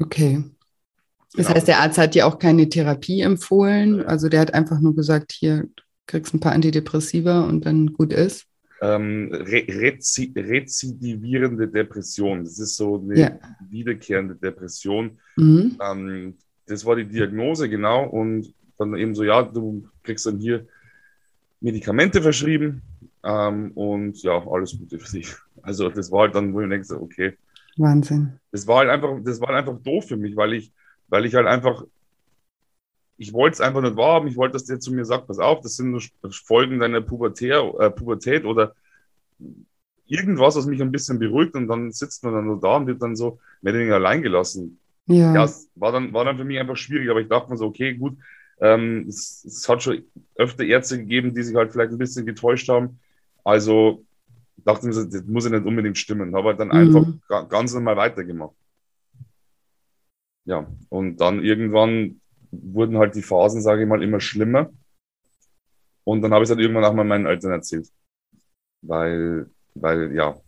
Okay. 0.00 0.44
Das 1.34 1.48
ja. 1.48 1.54
heißt, 1.54 1.68
der 1.68 1.80
Arzt 1.80 1.98
hat 1.98 2.14
dir 2.14 2.26
auch 2.26 2.38
keine 2.38 2.68
Therapie 2.68 3.20
empfohlen. 3.20 4.04
Also 4.04 4.28
der 4.28 4.40
hat 4.40 4.54
einfach 4.54 4.80
nur 4.80 4.94
gesagt, 4.94 5.32
hier 5.32 5.68
kriegst 6.06 6.34
ein 6.34 6.40
paar 6.40 6.52
Antidepressiva 6.52 7.42
und 7.42 7.66
dann 7.66 7.92
gut 7.92 8.12
ist. 8.12 8.46
Ähm, 8.80 9.30
re 9.32 9.64
rezi 9.68 10.32
rezidivierende 10.36 11.66
Depression. 11.66 12.44
Das 12.44 12.58
ist 12.58 12.76
so 12.76 13.00
eine 13.00 13.18
ja. 13.18 13.38
wiederkehrende 13.68 14.34
Depression. 14.36 15.18
Mhm. 15.36 15.78
Ähm, 15.82 16.34
das 16.66 16.84
war 16.84 16.96
die 16.96 17.06
Diagnose, 17.06 17.68
genau. 17.68 18.04
Und 18.04 18.52
dann 18.78 18.94
eben 18.96 19.14
so, 19.14 19.24
ja, 19.24 19.42
du 19.42 19.88
kriegst 20.02 20.26
dann 20.26 20.38
hier 20.38 20.66
Medikamente 21.60 22.20
verschrieben 22.20 22.82
ähm, 23.24 23.72
und 23.72 24.22
ja, 24.22 24.46
alles 24.46 24.78
Gute 24.78 24.98
für 24.98 25.16
dich. 25.16 25.34
Also 25.62 25.88
das 25.88 26.10
war 26.10 26.22
halt 26.22 26.34
dann, 26.34 26.52
wo 26.52 26.60
ich 26.60 26.68
denke, 26.68 27.00
okay. 27.00 27.36
Wahnsinn. 27.76 28.38
Das 28.52 28.66
war 28.66 28.78
halt 28.78 28.90
einfach, 28.90 29.18
das 29.22 29.40
war 29.40 29.48
halt 29.48 29.58
einfach 29.58 29.82
doof 29.82 30.06
für 30.08 30.16
mich, 30.16 30.36
weil 30.36 30.54
ich, 30.54 30.72
weil 31.08 31.24
ich 31.26 31.34
halt 31.34 31.46
einfach, 31.46 31.84
ich 33.18 33.32
wollte 33.32 33.54
es 33.54 33.60
einfach 33.60 33.80
nicht 33.80 33.96
wahrhaben. 33.96 34.28
Ich 34.28 34.36
wollte, 34.36 34.54
dass 34.54 34.64
der 34.64 34.80
zu 34.80 34.92
mir 34.92 35.04
sagt, 35.04 35.26
pass 35.26 35.38
auf, 35.38 35.60
das 35.60 35.76
sind 35.76 35.90
nur 35.90 36.02
Folgen 36.30 36.78
deiner 36.78 37.00
Pubertät, 37.00 37.52
äh, 37.52 37.90
Pubertät 37.90 38.44
oder 38.44 38.74
irgendwas, 40.06 40.56
was 40.56 40.66
mich 40.66 40.80
ein 40.80 40.92
bisschen 40.92 41.18
beruhigt 41.18 41.54
und 41.54 41.68
dann 41.68 41.90
sitzt 41.92 42.22
man 42.22 42.34
dann 42.34 42.46
nur 42.46 42.60
da 42.60 42.76
und 42.76 42.86
wird 42.86 43.02
dann 43.02 43.16
so 43.16 43.38
mehr 43.60 43.72
oder 43.72 43.80
weniger 43.80 43.96
allein 43.96 44.22
gelassen. 44.22 44.78
Ja. 45.06 45.34
ja, 45.34 45.44
es 45.44 45.70
war 45.74 45.92
dann, 45.92 46.12
war 46.12 46.24
dann 46.24 46.36
für 46.36 46.44
mich 46.44 46.58
einfach 46.58 46.76
schwierig, 46.76 47.08
aber 47.10 47.20
ich 47.20 47.28
dachte 47.28 47.50
mir 47.50 47.56
so, 47.56 47.66
okay, 47.66 47.94
gut, 47.94 48.18
ähm, 48.60 49.06
es, 49.08 49.44
es, 49.44 49.68
hat 49.68 49.82
schon 49.82 50.04
öfter 50.34 50.64
Ärzte 50.64 50.98
gegeben, 50.98 51.34
die 51.34 51.42
sich 51.42 51.54
halt 51.54 51.72
vielleicht 51.72 51.92
ein 51.92 51.98
bisschen 51.98 52.26
getäuscht 52.26 52.68
haben. 52.68 52.98
Also 53.44 54.04
dachte 54.56 54.86
mir, 54.86 54.92
das 54.92 55.24
muss 55.26 55.44
ja 55.44 55.50
nicht 55.50 55.66
unbedingt 55.66 55.98
stimmen. 55.98 56.34
Habe 56.34 56.48
halt 56.48 56.60
dann 56.60 56.68
mhm. 56.68 56.74
einfach 56.74 57.48
ganz 57.48 57.74
normal 57.74 57.96
weitergemacht. 57.96 58.56
Ja, 60.44 60.66
und 60.88 61.18
dann 61.18 61.44
irgendwann 61.44 62.20
wurden 62.50 62.98
halt 62.98 63.14
die 63.14 63.22
Phasen, 63.22 63.60
sage 63.60 63.82
ich 63.82 63.88
mal, 63.88 64.02
immer 64.02 64.20
schlimmer. 64.20 64.70
Und 66.04 66.22
dann 66.22 66.32
habe 66.32 66.44
ich 66.44 66.46
es 66.46 66.50
halt 66.50 66.60
irgendwann 66.60 66.84
auch 66.84 66.94
mal 66.94 67.04
meinen 67.04 67.26
Eltern 67.26 67.50
erzählt. 67.50 67.90
Weil, 68.82 69.50
weil, 69.74 70.14
ja, 70.14 70.40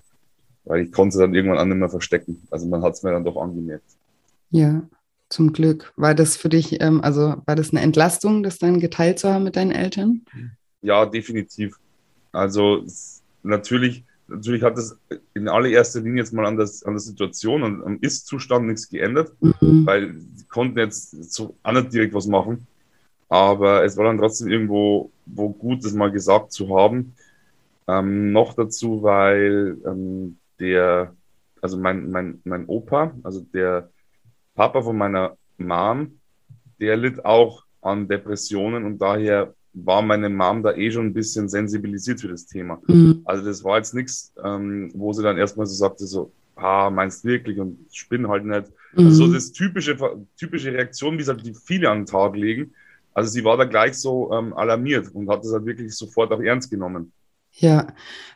weil 0.65 0.83
ich 0.85 0.93
konnte 0.93 1.15
es 1.15 1.21
dann 1.21 1.35
irgendwann 1.35 1.59
auch 1.59 1.65
nicht 1.65 1.77
mehr 1.77 1.89
verstecken. 1.89 2.47
Also 2.51 2.67
man 2.67 2.83
hat 2.83 2.95
es 2.95 3.03
mir 3.03 3.11
dann 3.11 3.25
doch 3.25 3.37
angemerkt. 3.37 3.98
Ja, 4.51 4.89
zum 5.29 5.53
Glück. 5.53 5.93
War 5.97 6.15
das 6.15 6.37
für 6.37 6.49
dich, 6.49 6.81
ähm, 6.81 7.03
also 7.03 7.35
war 7.45 7.57
das 7.57 7.71
eine 7.71 7.81
Entlastung, 7.81 8.43
das 8.43 8.59
dann 8.59 8.81
geteilt 8.81 9.19
zu 9.19 9.33
haben 9.33 9.45
mit 9.45 9.57
deinen 9.57 9.73
Eltern? 9.73 10.23
Ja, 10.81 11.05
definitiv. 11.07 11.77
Also 12.33 12.85
natürlich, 13.43 14.05
natürlich 14.29 14.63
hat 14.63 14.79
es 14.79 14.97
in 15.35 15.49
allererster 15.49 16.01
Linie 16.01 16.23
jetzt 16.23 16.33
mal 16.33 16.47
an, 16.47 16.57
das, 16.57 16.83
an 16.83 16.95
der 16.95 17.01
Situation 17.01 17.63
und 17.63 17.85
am 17.85 17.99
Ist-Zustand 18.01 18.67
nichts 18.67 18.89
geändert, 18.89 19.33
mhm. 19.41 19.87
weil 19.87 20.15
sie 20.35 20.45
konnten 20.47 20.79
jetzt 20.79 21.33
so 21.33 21.57
nicht 21.71 21.93
direkt 21.93 22.15
was 22.15 22.27
machen. 22.27 22.67
Aber 23.29 23.85
es 23.85 23.97
war 23.99 24.05
dann 24.05 24.19
trotzdem 24.19 24.49
irgendwo 24.49 25.11
wo 25.27 25.51
gut, 25.51 25.85
das 25.85 25.93
mal 25.93 26.11
gesagt 26.11 26.53
zu 26.53 26.75
haben. 26.77 27.15
Ähm, 27.87 28.33
noch 28.33 28.55
dazu, 28.55 29.03
weil 29.03 29.79
ähm, 29.87 30.39
der, 30.61 31.15
also 31.61 31.79
mein, 31.79 32.11
mein, 32.11 32.41
mein 32.45 32.67
Opa, 32.67 33.13
also 33.23 33.41
der 33.53 33.91
Papa 34.59 34.83
von 34.83 34.99
meiner 34.99 35.37
Mom, 35.57 36.19
der 36.81 36.97
litt 36.97 37.25
auch 37.25 37.63
an 37.81 38.09
Depressionen 38.09 38.85
und 38.85 38.99
daher 38.99 39.55
war 39.73 40.03
meine 40.03 40.29
Mom 40.29 40.65
da 40.65 40.73
eh 40.73 40.91
schon 40.91 41.07
ein 41.07 41.15
bisschen 41.15 41.49
sensibilisiert 41.49 42.21
für 42.21 42.27
das 42.27 42.45
Thema. 42.47 42.83
Mhm. 42.89 43.23
Also 43.25 43.45
das 43.45 43.63
war 43.63 43.77
jetzt 43.77 43.95
nichts, 43.95 44.33
ähm, 44.45 44.91
wo 44.95 45.13
sie 45.13 45.23
dann 45.23 45.39
erstmal 45.39 45.67
so 45.67 45.75
sagte, 45.75 46.07
so, 46.07 46.33
ah, 46.57 46.91
meinst 46.91 47.23
du 47.23 47.29
wirklich 47.29 47.61
und 47.61 47.87
spinn 47.93 48.27
halt 48.27 48.45
nicht. 48.47 48.73
Mhm. 48.95 49.07
Also 49.07 49.27
so 49.27 49.33
das 49.33 49.53
typische, 49.53 49.97
typische 50.37 50.73
Reaktion, 50.73 51.17
wie 51.19 51.23
es 51.23 51.29
halt 51.29 51.47
die 51.47 51.55
viele 51.55 51.89
an 51.89 52.01
den 52.01 52.07
Tag 52.07 52.35
legen. 52.35 52.75
Also 53.15 53.31
sie 53.31 53.45
war 53.45 53.57
da 53.57 53.65
gleich 53.65 53.95
so 53.95 54.33
ähm, 54.33 54.53
alarmiert 54.55 55.15
und 55.15 55.29
hat 55.29 55.45
das 55.45 55.53
halt 55.53 55.67
wirklich 55.67 55.95
sofort 55.95 56.33
auch 56.33 56.41
ernst 56.41 56.69
genommen. 56.69 57.13
Ja, 57.61 57.89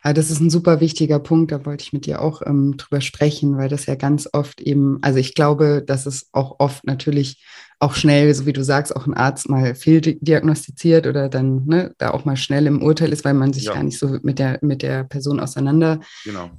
das 0.03 0.29
ist 0.29 0.41
ein 0.41 0.49
super 0.49 0.81
wichtiger 0.81 1.19
Punkt. 1.19 1.53
Da 1.53 1.65
wollte 1.65 1.83
ich 1.83 1.93
mit 1.93 2.05
dir 2.05 2.21
auch 2.21 2.41
ähm, 2.45 2.75
drüber 2.75 2.99
sprechen, 2.99 3.57
weil 3.57 3.69
das 3.69 3.85
ja 3.85 3.95
ganz 3.95 4.27
oft 4.33 4.59
eben, 4.59 4.99
also 5.01 5.17
ich 5.17 5.33
glaube, 5.33 5.81
dass 5.85 6.05
es 6.05 6.27
auch 6.33 6.59
oft 6.59 6.85
natürlich 6.85 7.41
auch 7.79 7.95
schnell, 7.95 8.33
so 8.33 8.45
wie 8.45 8.53
du 8.53 8.63
sagst, 8.63 8.95
auch 8.95 9.07
ein 9.07 9.13
Arzt 9.13 9.49
mal 9.49 9.75
fehldiagnostiziert 9.75 11.07
oder 11.07 11.29
dann 11.29 11.65
ne, 11.65 11.93
da 11.97 12.11
auch 12.11 12.25
mal 12.25 12.37
schnell 12.37 12.67
im 12.67 12.81
Urteil 12.81 13.13
ist, 13.13 13.23
weil 13.23 13.33
man 13.33 13.53
sich 13.53 13.65
ja. 13.65 13.73
gar 13.73 13.83
nicht 13.83 13.99
so 13.99 14.17
mit 14.23 14.39
der, 14.39 14.59
mit 14.61 14.81
der 14.81 15.05
Person 15.05 15.39
auseinandersetzt. 15.39 16.07
Genau. 16.23 16.49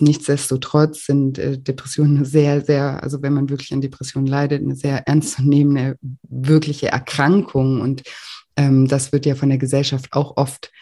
Nichtsdestotrotz 0.00 1.06
sind 1.06 1.38
äh, 1.38 1.58
Depressionen 1.58 2.24
sehr, 2.24 2.60
sehr, 2.60 3.02
also 3.02 3.22
wenn 3.22 3.32
man 3.32 3.50
wirklich 3.50 3.72
an 3.72 3.80
Depressionen 3.80 4.26
leidet, 4.26 4.62
eine 4.62 4.76
sehr 4.76 5.06
ernstzunehmende, 5.08 5.96
wirkliche 6.22 6.88
Erkrankung. 6.88 7.80
Und 7.80 8.02
ähm, 8.56 8.86
das 8.86 9.12
wird 9.12 9.26
ja 9.26 9.34
von 9.34 9.48
der 9.48 9.58
Gesellschaft 9.58 10.12
auch 10.12 10.36
oft 10.36 10.72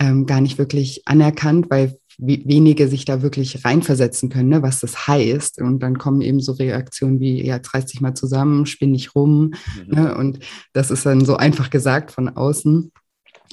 ähm, 0.00 0.26
gar 0.26 0.40
nicht 0.40 0.58
wirklich 0.58 1.02
anerkannt, 1.06 1.66
weil 1.70 1.96
wenige 2.22 2.86
sich 2.88 3.06
da 3.06 3.22
wirklich 3.22 3.64
reinversetzen 3.64 4.28
können, 4.28 4.50
ne, 4.50 4.62
was 4.62 4.80
das 4.80 5.06
heißt. 5.06 5.60
Und 5.60 5.80
dann 5.80 5.96
kommen 5.96 6.20
eben 6.20 6.40
so 6.40 6.52
Reaktionen 6.52 7.18
wie, 7.18 7.46
ja, 7.46 7.56
jetzt 7.56 7.72
reiß 7.72 7.86
dich 7.86 8.00
mal 8.00 8.14
zusammen, 8.14 8.66
spinn 8.66 8.90
nicht 8.90 9.14
rum. 9.14 9.54
Mhm. 9.86 9.94
Ne, 9.94 10.14
und 10.14 10.38
das 10.72 10.90
ist 10.90 11.06
dann 11.06 11.24
so 11.24 11.36
einfach 11.36 11.70
gesagt 11.70 12.10
von 12.10 12.28
außen. 12.28 12.92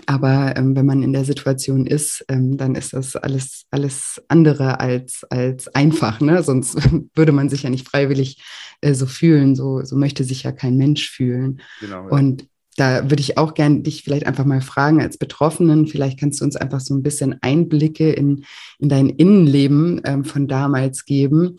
Aber 0.06 0.56
ähm, 0.58 0.76
wenn 0.76 0.86
man 0.86 1.02
in 1.02 1.14
der 1.14 1.26
Situation 1.26 1.88
ist, 1.88 2.24
ähm, 2.30 2.58
dann 2.58 2.76
ist 2.76 2.94
das 2.94 3.16
alles, 3.16 3.66
alles 3.72 4.22
andere 4.28 4.80
als, 4.80 5.24
als 5.30 5.74
einfach. 5.74 6.20
Ne? 6.20 6.44
Sonst 6.44 6.78
würde 7.16 7.32
man 7.32 7.50
sich 7.50 7.64
ja 7.64 7.70
nicht 7.70 7.88
freiwillig 7.88 8.44
äh, 8.82 8.94
so 8.94 9.06
fühlen. 9.06 9.56
So, 9.56 9.84
so 9.84 9.96
möchte 9.96 10.24
sich 10.24 10.44
ja 10.44 10.52
kein 10.52 10.78
Mensch 10.78 11.10
fühlen. 11.10 11.62
Genau, 11.80 12.04
ja. 12.04 12.10
Und 12.10 12.48
da 12.78 13.10
würde 13.10 13.22
ich 13.22 13.38
auch 13.38 13.56
gerne 13.56 13.82
dich 13.82 14.04
vielleicht 14.04 14.28
einfach 14.28 14.46
mal 14.46 14.62
fragen 14.62 15.02
als 15.02 15.18
Betroffenen. 15.18 15.88
Vielleicht 15.88 16.20
kannst 16.20 16.40
du 16.40 16.46
uns 16.46 16.56
einfach 16.56 16.80
so 16.80 16.94
ein 16.94 17.02
bisschen 17.02 17.36
Einblicke 17.42 18.12
in, 18.12 18.46
in 18.78 18.88
dein 18.88 19.10
Innenleben 19.10 20.00
ähm, 20.06 20.24
von 20.24 20.48
damals 20.48 21.06
geben. 21.06 21.58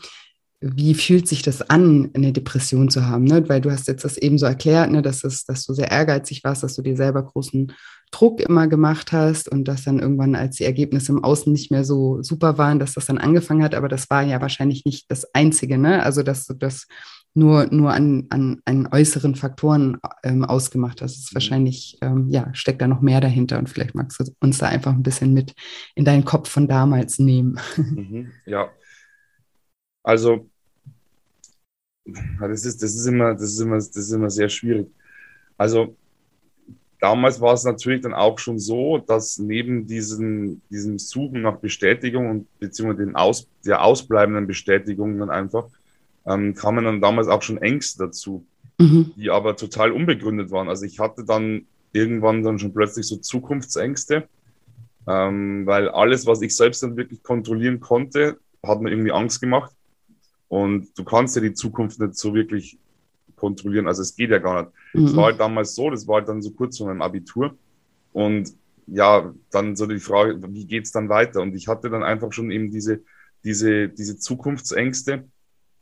Wie 0.60 0.94
fühlt 0.94 1.26
sich 1.28 1.42
das 1.42 1.68
an, 1.68 2.10
eine 2.14 2.32
Depression 2.32 2.88
zu 2.88 3.06
haben? 3.06 3.24
Ne? 3.24 3.48
Weil 3.48 3.60
du 3.60 3.70
hast 3.70 3.88
jetzt 3.88 4.04
das 4.04 4.16
eben 4.16 4.38
so 4.38 4.46
erklärt, 4.46 4.90
ne, 4.92 5.02
dass, 5.02 5.24
es, 5.24 5.44
dass 5.44 5.66
du 5.66 5.74
sehr 5.74 5.90
ehrgeizig 5.90 6.44
warst, 6.44 6.62
dass 6.62 6.76
du 6.76 6.82
dir 6.82 6.96
selber 6.96 7.24
großen 7.24 7.72
Druck 8.12 8.40
immer 8.40 8.68
gemacht 8.68 9.12
hast 9.12 9.48
und 9.48 9.66
dass 9.66 9.84
dann 9.84 9.98
irgendwann, 9.98 10.36
als 10.36 10.56
die 10.56 10.64
Ergebnisse 10.64 11.12
im 11.12 11.22
Außen 11.22 11.52
nicht 11.52 11.70
mehr 11.72 11.84
so 11.84 12.22
super 12.22 12.58
waren, 12.58 12.78
dass 12.78 12.94
das 12.94 13.06
dann 13.06 13.18
angefangen 13.18 13.62
hat. 13.62 13.74
Aber 13.74 13.88
das 13.88 14.08
war 14.08 14.22
ja 14.22 14.40
wahrscheinlich 14.40 14.84
nicht 14.84 15.10
das 15.10 15.34
Einzige. 15.34 15.78
Ne? 15.78 16.02
Also, 16.02 16.22
dass 16.22 16.46
du 16.46 16.54
das 16.54 16.86
nur, 17.38 17.66
nur 17.70 17.92
an, 17.92 18.26
an, 18.30 18.60
an 18.64 18.88
äußeren 18.90 19.34
Faktoren 19.34 19.98
ähm, 20.24 20.44
ausgemacht 20.44 21.00
hast. 21.00 21.12
Es 21.12 21.18
ist 21.24 21.32
mhm. 21.32 21.36
wahrscheinlich, 21.36 21.98
ähm, 22.02 22.28
ja, 22.28 22.52
steckt 22.54 22.82
da 22.82 22.88
noch 22.88 23.00
mehr 23.00 23.20
dahinter 23.20 23.58
und 23.58 23.68
vielleicht 23.68 23.94
magst 23.94 24.20
du 24.20 24.24
uns 24.40 24.58
da 24.58 24.66
einfach 24.66 24.92
ein 24.92 25.02
bisschen 25.02 25.32
mit 25.32 25.54
in 25.94 26.04
deinen 26.04 26.24
Kopf 26.24 26.48
von 26.48 26.68
damals 26.68 27.18
nehmen. 27.18 27.58
Mhm, 27.78 28.30
ja, 28.44 28.70
also 30.02 30.48
das 32.40 32.64
ist, 32.64 32.82
das 32.82 32.94
ist 32.94 33.06
immer, 33.06 33.34
das 33.34 33.42
ist 33.42 33.60
immer, 33.60 33.76
das 33.76 33.96
ist 33.96 34.12
immer 34.12 34.30
sehr 34.30 34.48
schwierig. 34.48 34.88
Also 35.56 35.96
damals 37.00 37.40
war 37.40 37.54
es 37.54 37.64
natürlich 37.64 38.02
dann 38.02 38.14
auch 38.14 38.38
schon 38.38 38.58
so, 38.58 38.98
dass 38.98 39.38
neben 39.38 39.86
diesem, 39.86 40.62
diesem 40.70 40.98
Suchen 40.98 41.42
nach 41.42 41.56
Bestätigung 41.58 42.30
und 42.30 42.58
beziehungsweise 42.58 43.06
den 43.06 43.16
Aus, 43.16 43.48
der 43.64 43.82
ausbleibenden 43.82 44.46
Bestätigung 44.46 45.18
dann 45.18 45.30
einfach 45.30 45.68
ähm, 46.28 46.54
kamen 46.54 46.84
dann 46.84 47.00
damals 47.00 47.28
auch 47.28 47.42
schon 47.42 47.58
Ängste 47.58 48.04
dazu, 48.04 48.44
mhm. 48.78 49.12
die 49.16 49.30
aber 49.30 49.56
total 49.56 49.92
unbegründet 49.92 50.50
waren. 50.50 50.68
Also 50.68 50.84
ich 50.84 51.00
hatte 51.00 51.24
dann 51.24 51.66
irgendwann 51.92 52.42
dann 52.42 52.58
schon 52.58 52.74
plötzlich 52.74 53.06
so 53.06 53.16
Zukunftsängste, 53.16 54.28
ähm, 55.06 55.64
weil 55.66 55.88
alles, 55.88 56.26
was 56.26 56.42
ich 56.42 56.54
selbst 56.54 56.82
dann 56.82 56.96
wirklich 56.96 57.22
kontrollieren 57.22 57.80
konnte, 57.80 58.38
hat 58.62 58.80
mir 58.80 58.90
irgendwie 58.90 59.12
Angst 59.12 59.40
gemacht. 59.40 59.72
Und 60.48 60.88
du 60.98 61.04
kannst 61.04 61.34
ja 61.36 61.42
die 61.42 61.54
Zukunft 61.54 61.98
nicht 61.98 62.16
so 62.16 62.34
wirklich 62.34 62.78
kontrollieren. 63.36 63.86
Also 63.86 64.02
es 64.02 64.14
geht 64.14 64.30
ja 64.30 64.38
gar 64.38 64.62
nicht. 64.62 64.72
Es 64.94 65.12
mhm. 65.12 65.16
war 65.16 65.24
halt 65.26 65.40
damals 65.40 65.74
so, 65.74 65.90
das 65.90 66.06
war 66.06 66.16
halt 66.16 66.28
dann 66.28 66.42
so 66.42 66.50
kurz 66.50 66.76
vor 66.76 66.88
meinem 66.88 67.02
Abitur. 67.02 67.56
Und 68.12 68.52
ja, 68.86 69.32
dann 69.50 69.76
so 69.76 69.86
die 69.86 69.98
Frage, 69.98 70.40
wie 70.52 70.66
geht 70.66 70.84
es 70.84 70.92
dann 70.92 71.08
weiter? 71.08 71.40
Und 71.40 71.54
ich 71.54 71.68
hatte 71.68 71.88
dann 71.90 72.02
einfach 72.02 72.32
schon 72.32 72.50
eben 72.50 72.70
diese, 72.70 73.00
diese, 73.44 73.88
diese 73.88 74.18
Zukunftsängste 74.18 75.24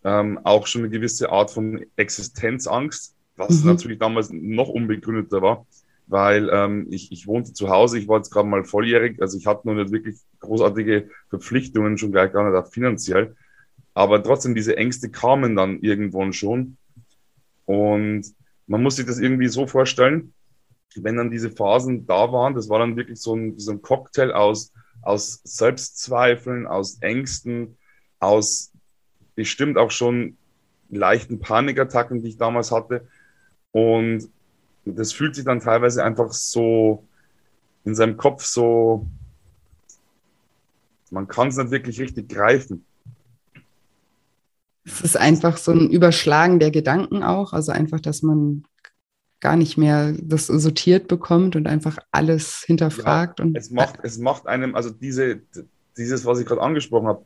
ähm, 0.05 0.39
auch 0.45 0.67
schon 0.67 0.83
eine 0.83 0.91
gewisse 0.91 1.31
Art 1.31 1.51
von 1.51 1.85
Existenzangst, 1.97 3.15
was 3.37 3.63
mhm. 3.63 3.71
natürlich 3.71 3.99
damals 3.99 4.31
noch 4.31 4.69
unbegründeter 4.69 5.43
war, 5.43 5.67
weil 6.07 6.49
ähm, 6.53 6.87
ich, 6.91 7.13
ich 7.13 7.27
wohnte 7.27 7.53
zu 7.53 7.69
Hause, 7.69 7.99
ich 7.99 8.09
war 8.09 8.19
jetzt 8.19 8.31
gerade 8.31 8.49
mal 8.49 8.65
volljährig, 8.65 9.21
also 9.21 9.37
ich 9.37 9.47
hatte 9.47 9.67
noch 9.67 9.75
nicht 9.75 9.93
wirklich 9.93 10.17
großartige 10.41 11.11
Verpflichtungen, 11.29 11.99
schon 11.99 12.13
gleich 12.13 12.33
gar 12.33 12.49
nicht 12.49 12.57
auch 12.57 12.71
finanziell, 12.71 13.37
aber 13.95 14.23
trotzdem 14.23 14.55
diese 14.55 14.77
Ängste 14.77 15.11
kamen 15.11 15.57
dann 15.57 15.81
irgendwann 15.81 16.33
schon 16.33 16.77
und 17.65 18.25
man 18.67 18.83
muss 18.83 18.97
sich 18.97 19.07
das 19.07 19.19
irgendwie 19.19 19.49
so 19.49 19.67
vorstellen, 19.67 20.33
wenn 20.95 21.17
dann 21.17 21.31
diese 21.31 21.51
Phasen 21.51 22.07
da 22.07 22.33
waren, 22.33 22.55
das 22.55 22.69
war 22.69 22.79
dann 22.79 22.97
wirklich 22.97 23.21
so 23.21 23.35
ein, 23.35 23.59
so 23.59 23.73
ein 23.73 23.83
Cocktail 23.83 24.33
aus, 24.33 24.73
aus 25.03 25.41
Selbstzweifeln, 25.45 26.67
aus 26.67 26.99
Ängsten, 27.01 27.77
aus 28.19 28.73
bestimmt 29.37 29.79
auch 29.79 29.93
schon 29.93 30.37
leichten 30.91 31.39
Panikattacken, 31.39 32.23
die 32.23 32.31
ich 32.31 32.39
damals 32.39 32.73
hatte. 32.73 33.07
Und 33.71 34.29
das 34.85 35.13
fühlt 35.13 35.37
sich 35.37 35.45
dann 35.45 35.61
teilweise 35.61 36.03
einfach 36.03 36.33
so 36.33 37.05
in 37.85 37.95
seinem 37.95 38.17
Kopf 38.17 38.45
so, 38.45 39.07
man 41.11 41.29
kann 41.29 41.49
es 41.49 41.57
nicht 41.57 41.71
wirklich 41.71 42.01
richtig 42.01 42.29
greifen. 42.29 42.85
Es 44.85 45.01
ist 45.01 45.17
einfach 45.17 45.57
so 45.57 45.73
ein 45.73 45.91
Überschlagen 45.91 46.59
der 46.59 46.71
Gedanken 46.71 47.23
auch, 47.23 47.53
also 47.53 47.73
einfach, 47.73 48.01
dass 48.01 48.23
man 48.23 48.65
gar 49.41 49.57
nicht 49.57 49.77
mehr 49.77 50.15
das 50.21 50.47
sortiert 50.47 51.09
bekommt 51.09 51.57
und 51.57 51.67
einfach 51.67 51.99
alles 52.11 52.63
hinterfragt. 52.65 53.39
Ja, 53.39 53.45
und 53.45 53.57
es 53.57 53.71
macht, 53.71 53.99
es 54.03 54.19
macht 54.19 54.47
einem, 54.47 54.75
also 54.75 54.91
diese, 54.91 55.41
dieses, 55.97 56.25
was 56.25 56.41
ich 56.41 56.47
gerade 56.47 56.63
angesprochen 56.63 57.07
habe, 57.07 57.25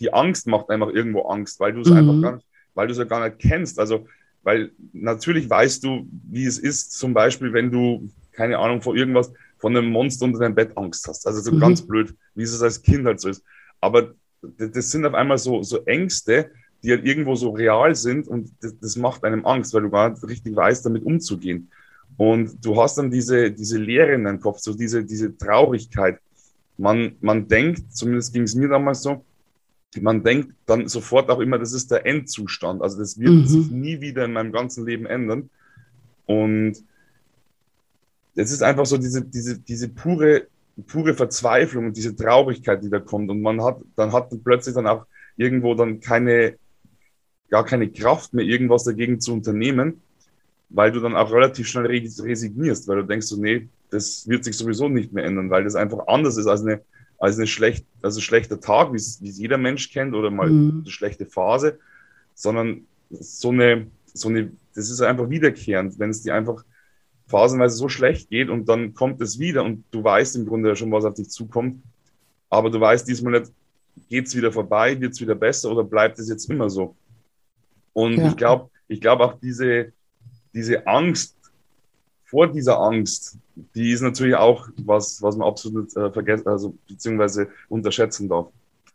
die 0.00 0.12
Angst 0.12 0.46
macht 0.46 0.70
einfach 0.70 0.88
irgendwo 0.88 1.22
Angst, 1.22 1.60
weil 1.60 1.72
du 1.72 1.80
es 1.80 1.90
mhm. 1.90 1.96
einfach 1.96 2.22
gar 2.22 2.34
nicht, 2.36 2.46
weil 2.74 2.86
du 2.86 2.92
es 2.92 2.98
ja 2.98 3.04
gar 3.04 3.26
nicht 3.26 3.38
kennst. 3.38 3.78
Also, 3.78 4.06
weil 4.42 4.70
natürlich 4.92 5.48
weißt 5.48 5.84
du, 5.84 6.06
wie 6.30 6.44
es 6.44 6.58
ist, 6.58 6.92
zum 6.92 7.14
Beispiel, 7.14 7.52
wenn 7.52 7.70
du, 7.70 8.08
keine 8.32 8.58
Ahnung, 8.58 8.82
vor 8.82 8.94
irgendwas, 8.94 9.32
von 9.58 9.76
einem 9.76 9.90
Monster 9.90 10.26
unter 10.26 10.40
deinem 10.40 10.54
Bett 10.54 10.76
Angst 10.76 11.08
hast. 11.08 11.26
Also 11.26 11.40
so 11.40 11.52
mhm. 11.52 11.60
ganz 11.60 11.82
blöd, 11.82 12.14
wie 12.34 12.42
es 12.42 12.62
als 12.62 12.82
Kind 12.82 13.06
halt 13.06 13.20
so 13.20 13.28
ist. 13.28 13.42
Aber 13.80 14.14
das 14.58 14.90
sind 14.90 15.06
auf 15.06 15.14
einmal 15.14 15.38
so, 15.38 15.62
so 15.62 15.84
Ängste, 15.84 16.50
die 16.82 16.90
halt 16.90 17.04
irgendwo 17.04 17.34
so 17.34 17.50
real 17.50 17.94
sind 17.94 18.28
und 18.28 18.52
das, 18.60 18.78
das 18.78 18.96
macht 18.96 19.24
einem 19.24 19.44
Angst, 19.46 19.74
weil 19.74 19.82
du 19.82 19.90
gar 19.90 20.10
nicht 20.10 20.22
richtig 20.22 20.54
weißt, 20.54 20.84
damit 20.84 21.04
umzugehen. 21.04 21.70
Und 22.16 22.64
du 22.64 22.80
hast 22.80 22.96
dann 22.98 23.10
diese, 23.10 23.50
diese 23.50 23.78
Leere 23.78 24.12
in 24.12 24.24
deinem 24.24 24.40
Kopf, 24.40 24.58
so 24.60 24.72
diese, 24.74 25.04
diese 25.04 25.36
Traurigkeit. 25.36 26.20
Man, 26.78 27.16
man 27.20 27.48
denkt, 27.48 27.92
zumindest 27.92 28.32
ging 28.32 28.42
es 28.42 28.54
mir 28.54 28.68
damals 28.68 29.02
so, 29.02 29.24
man 30.00 30.22
denkt 30.22 30.52
dann 30.66 30.88
sofort 30.88 31.30
auch 31.30 31.40
immer, 31.40 31.58
das 31.58 31.72
ist 31.72 31.90
der 31.90 32.06
Endzustand. 32.06 32.82
Also 32.82 32.98
das 32.98 33.18
wird 33.18 33.32
mhm. 33.32 33.46
sich 33.46 33.70
nie 33.70 34.00
wieder 34.00 34.24
in 34.24 34.32
meinem 34.32 34.52
ganzen 34.52 34.84
Leben 34.84 35.06
ändern. 35.06 35.50
Und 36.26 36.76
es 38.34 38.52
ist 38.52 38.62
einfach 38.62 38.86
so 38.86 38.98
diese, 38.98 39.24
diese, 39.24 39.58
diese 39.58 39.88
pure, 39.88 40.48
pure 40.86 41.14
Verzweiflung 41.14 41.86
und 41.86 41.96
diese 41.96 42.14
Traurigkeit, 42.14 42.82
die 42.82 42.90
da 42.90 43.00
kommt. 43.00 43.30
Und 43.30 43.40
man 43.40 43.62
hat, 43.62 43.80
dann 43.94 44.12
hat 44.12 44.30
plötzlich 44.44 44.74
dann 44.74 44.86
auch 44.86 45.06
irgendwo 45.36 45.74
dann 45.74 46.00
keine, 46.00 46.56
gar 47.48 47.64
keine 47.64 47.88
Kraft 47.88 48.34
mehr, 48.34 48.44
irgendwas 48.44 48.84
dagegen 48.84 49.20
zu 49.20 49.32
unternehmen, 49.32 50.02
weil 50.68 50.92
du 50.92 51.00
dann 51.00 51.16
auch 51.16 51.32
relativ 51.32 51.68
schnell 51.68 51.86
resignierst, 51.86 52.88
weil 52.88 52.96
du 52.96 53.04
denkst 53.04 53.26
so, 53.26 53.40
nee, 53.40 53.68
das 53.90 54.26
wird 54.28 54.44
sich 54.44 54.56
sowieso 54.56 54.88
nicht 54.88 55.12
mehr 55.12 55.24
ändern, 55.24 55.48
weil 55.48 55.64
das 55.64 55.76
einfach 55.76 56.08
anders 56.08 56.36
ist 56.36 56.46
als 56.46 56.62
eine 56.62 56.82
als 57.18 57.36
eine 57.36 57.46
schlecht, 57.46 57.86
also 58.02 58.18
ein 58.18 58.22
schlechter 58.22 58.60
Tag, 58.60 58.92
wie 58.92 58.96
es 58.96 59.18
jeder 59.20 59.58
Mensch 59.58 59.90
kennt, 59.90 60.14
oder 60.14 60.30
mal 60.30 60.50
mhm. 60.50 60.82
eine 60.82 60.90
schlechte 60.90 61.26
Phase, 61.26 61.78
sondern 62.34 62.82
so 63.10 63.50
eine, 63.50 63.86
so 64.12 64.28
eine, 64.28 64.52
das 64.74 64.90
ist 64.90 65.00
einfach 65.00 65.30
wiederkehrend, 65.30 65.98
wenn 65.98 66.10
es 66.10 66.22
dir 66.22 66.34
einfach 66.34 66.64
phasenweise 67.26 67.76
so 67.76 67.88
schlecht 67.88 68.30
geht 68.30 68.50
und 68.50 68.68
dann 68.68 68.94
kommt 68.94 69.20
es 69.20 69.38
wieder 69.38 69.64
und 69.64 69.84
du 69.90 70.02
weißt 70.02 70.36
im 70.36 70.46
Grunde 70.46 70.68
ja 70.68 70.76
schon, 70.76 70.92
was 70.92 71.04
auf 71.04 71.14
dich 71.14 71.28
zukommt, 71.28 71.82
aber 72.50 72.70
du 72.70 72.80
weißt 72.80 73.08
diesmal 73.08 73.40
nicht, 73.40 73.52
geht 74.08 74.26
es 74.26 74.36
wieder 74.36 74.52
vorbei, 74.52 75.00
wird 75.00 75.14
es 75.14 75.20
wieder 75.20 75.34
besser 75.34 75.70
oder 75.70 75.82
bleibt 75.82 76.18
es 76.18 76.28
jetzt 76.28 76.48
immer 76.50 76.70
so? 76.70 76.94
Und 77.92 78.18
ja. 78.18 78.28
ich 78.28 78.36
glaube, 78.36 78.70
ich 78.88 79.00
glaube 79.00 79.24
auch 79.24 79.40
diese, 79.40 79.92
diese 80.54 80.86
Angst 80.86 81.35
vor 82.26 82.48
dieser 82.48 82.78
Angst, 82.80 83.38
die 83.74 83.92
ist 83.92 84.02
natürlich 84.02 84.34
auch 84.34 84.68
was, 84.78 85.22
was 85.22 85.36
man 85.36 85.46
absolut 85.48 85.96
äh, 85.96 86.10
vergessen, 86.10 86.48
also 86.48 86.76
beziehungsweise 86.88 87.48
unterschätzen 87.68 88.28
darf. 88.28 88.48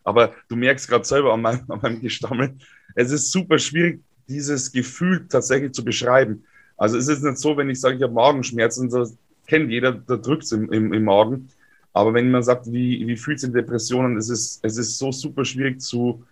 Aber 0.04 0.32
du 0.48 0.56
merkst 0.56 0.88
gerade 0.88 1.04
selber 1.04 1.32
an 1.32 1.42
meinem, 1.42 1.64
an 1.68 1.80
meinem 1.82 2.00
Gestammel, 2.00 2.54
es 2.94 3.10
ist 3.10 3.32
super 3.32 3.58
schwierig, 3.58 4.00
dieses 4.28 4.70
Gefühl 4.70 5.26
tatsächlich 5.28 5.72
zu 5.72 5.84
beschreiben. 5.84 6.44
Also 6.76 6.98
es 6.98 7.08
ist 7.08 7.22
nicht 7.22 7.38
so, 7.38 7.56
wenn 7.56 7.70
ich 7.70 7.80
sage, 7.80 7.96
ich 7.96 8.02
habe 8.02 8.12
Magenschmerzen, 8.12 8.90
das 8.90 9.16
kennt 9.46 9.70
jeder, 9.70 9.92
da 9.92 10.16
drückt 10.16 10.44
es 10.44 10.52
im, 10.52 10.70
im, 10.72 10.92
im, 10.92 11.04
Magen. 11.04 11.48
Aber 11.92 12.14
wenn 12.14 12.30
man 12.30 12.42
sagt, 12.42 12.70
wie, 12.70 13.06
wie 13.06 13.16
fühlt 13.16 13.40
sich 13.40 13.52
Depressionen, 13.52 14.16
es 14.16 14.28
ist, 14.28 14.60
es 14.62 14.76
ist 14.76 14.98
so 14.98 15.12
super 15.12 15.44
schwierig 15.44 15.80
zu, 15.80 16.24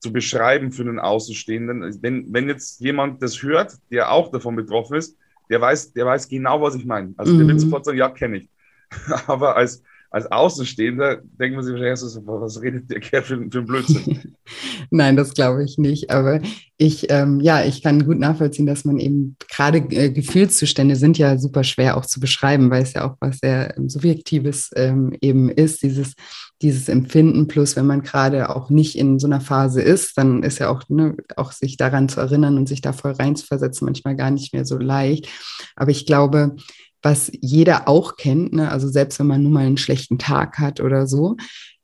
zu 0.00 0.12
beschreiben 0.12 0.72
für 0.72 0.82
einen 0.82 0.98
Außenstehenden. 0.98 2.02
Wenn, 2.02 2.32
wenn 2.32 2.48
jetzt 2.48 2.80
jemand 2.80 3.22
das 3.22 3.42
hört, 3.42 3.78
der 3.90 4.10
auch 4.10 4.30
davon 4.30 4.56
betroffen 4.56 4.96
ist, 4.96 5.16
der 5.48 5.60
weiß, 5.60 5.92
der 5.92 6.06
weiß 6.06 6.28
genau, 6.28 6.60
was 6.60 6.74
ich 6.74 6.84
meine. 6.84 7.14
Also 7.16 7.32
mhm. 7.32 7.38
der 7.38 7.48
wird 7.48 7.60
sofort 7.60 7.84
sagen, 7.84 7.98
ja, 7.98 8.08
kenne 8.08 8.38
ich. 8.38 8.50
Aber 9.26 9.56
als, 9.56 9.82
als 10.10 10.30
Außenstehender 10.32 11.20
denkt 11.38 11.56
man 11.56 11.64
sich 11.64 11.74
wahrscheinlich 11.74 12.00
so, 12.00 12.22
was 12.26 12.62
redet 12.62 12.90
der 12.90 13.00
Kerl 13.00 13.22
für, 13.22 13.36
für 13.36 13.58
einen 13.58 13.66
Blödsinn? 13.66 14.34
Nein, 14.90 15.16
das 15.16 15.34
glaube 15.34 15.64
ich 15.64 15.76
nicht. 15.76 16.10
Aber 16.10 16.40
ich, 16.78 17.10
ähm, 17.10 17.40
ja, 17.40 17.62
ich 17.64 17.82
kann 17.82 18.06
gut 18.06 18.18
nachvollziehen, 18.18 18.64
dass 18.64 18.86
man 18.86 18.98
eben 18.98 19.36
gerade 19.50 19.78
äh, 19.78 20.10
Gefühlszustände 20.10 20.96
sind 20.96 21.18
ja 21.18 21.36
super 21.36 21.62
schwer 21.62 21.96
auch 21.96 22.06
zu 22.06 22.20
beschreiben, 22.20 22.70
weil 22.70 22.82
es 22.82 22.94
ja 22.94 23.04
auch 23.04 23.16
was 23.20 23.38
sehr 23.38 23.76
ähm, 23.76 23.90
Subjektives 23.90 24.70
ähm, 24.76 25.14
eben 25.20 25.50
ist, 25.50 25.82
dieses, 25.82 26.14
dieses 26.62 26.88
Empfinden. 26.88 27.46
Plus, 27.46 27.76
wenn 27.76 27.86
man 27.86 28.02
gerade 28.02 28.54
auch 28.54 28.70
nicht 28.70 28.96
in 28.96 29.18
so 29.18 29.26
einer 29.26 29.42
Phase 29.42 29.82
ist, 29.82 30.16
dann 30.16 30.42
ist 30.42 30.58
ja 30.58 30.70
auch, 30.70 30.88
ne, 30.88 31.16
auch 31.36 31.52
sich 31.52 31.76
daran 31.76 32.08
zu 32.08 32.20
erinnern 32.20 32.56
und 32.56 32.66
sich 32.66 32.80
da 32.80 32.94
voll 32.94 33.12
reinzuversetzen 33.12 33.84
manchmal 33.84 34.16
gar 34.16 34.30
nicht 34.30 34.54
mehr 34.54 34.64
so 34.64 34.78
leicht. 34.78 35.28
Aber 35.76 35.90
ich 35.90 36.06
glaube, 36.06 36.56
was 37.02 37.30
jeder 37.40 37.88
auch 37.88 38.16
kennt, 38.16 38.52
ne? 38.52 38.70
also 38.70 38.88
selbst 38.88 39.18
wenn 39.18 39.26
man 39.26 39.42
nur 39.42 39.52
mal 39.52 39.66
einen 39.66 39.76
schlechten 39.76 40.18
Tag 40.18 40.58
hat 40.58 40.80
oder 40.80 41.06
so, 41.06 41.36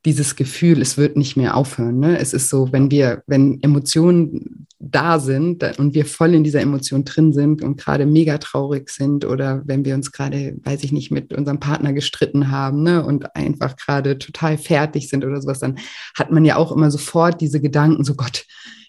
dieses 0.04 0.36
Gefühl, 0.36 0.82
es 0.82 0.98
wird 0.98 1.16
nicht 1.16 1.36
mehr 1.36 1.56
aufhören. 1.56 1.98
Ne? 1.98 2.18
Es 2.18 2.34
ist 2.34 2.50
so, 2.50 2.72
wenn 2.72 2.90
wir, 2.90 3.22
wenn 3.26 3.62
Emotionen 3.62 4.66
da 4.78 5.18
sind 5.18 5.64
und 5.78 5.94
wir 5.94 6.04
voll 6.04 6.34
in 6.34 6.44
dieser 6.44 6.60
Emotion 6.60 7.04
drin 7.04 7.32
sind 7.32 7.62
und 7.62 7.80
gerade 7.80 8.04
mega 8.04 8.36
traurig 8.36 8.90
sind 8.90 9.24
oder 9.24 9.62
wenn 9.64 9.84
wir 9.86 9.94
uns 9.94 10.12
gerade, 10.12 10.56
weiß 10.62 10.84
ich 10.84 10.92
nicht, 10.92 11.10
mit 11.10 11.32
unserem 11.32 11.58
Partner 11.58 11.94
gestritten 11.94 12.50
haben 12.50 12.82
ne? 12.82 13.02
und 13.04 13.34
einfach 13.34 13.76
gerade 13.76 14.18
total 14.18 14.58
fertig 14.58 15.08
sind 15.08 15.24
oder 15.24 15.40
sowas, 15.40 15.60
dann 15.60 15.78
hat 16.18 16.30
man 16.30 16.44
ja 16.44 16.56
auch 16.56 16.70
immer 16.70 16.90
sofort 16.90 17.40
diese 17.40 17.62
Gedanken, 17.62 18.04
so 18.04 18.14
Gott, 18.14 18.44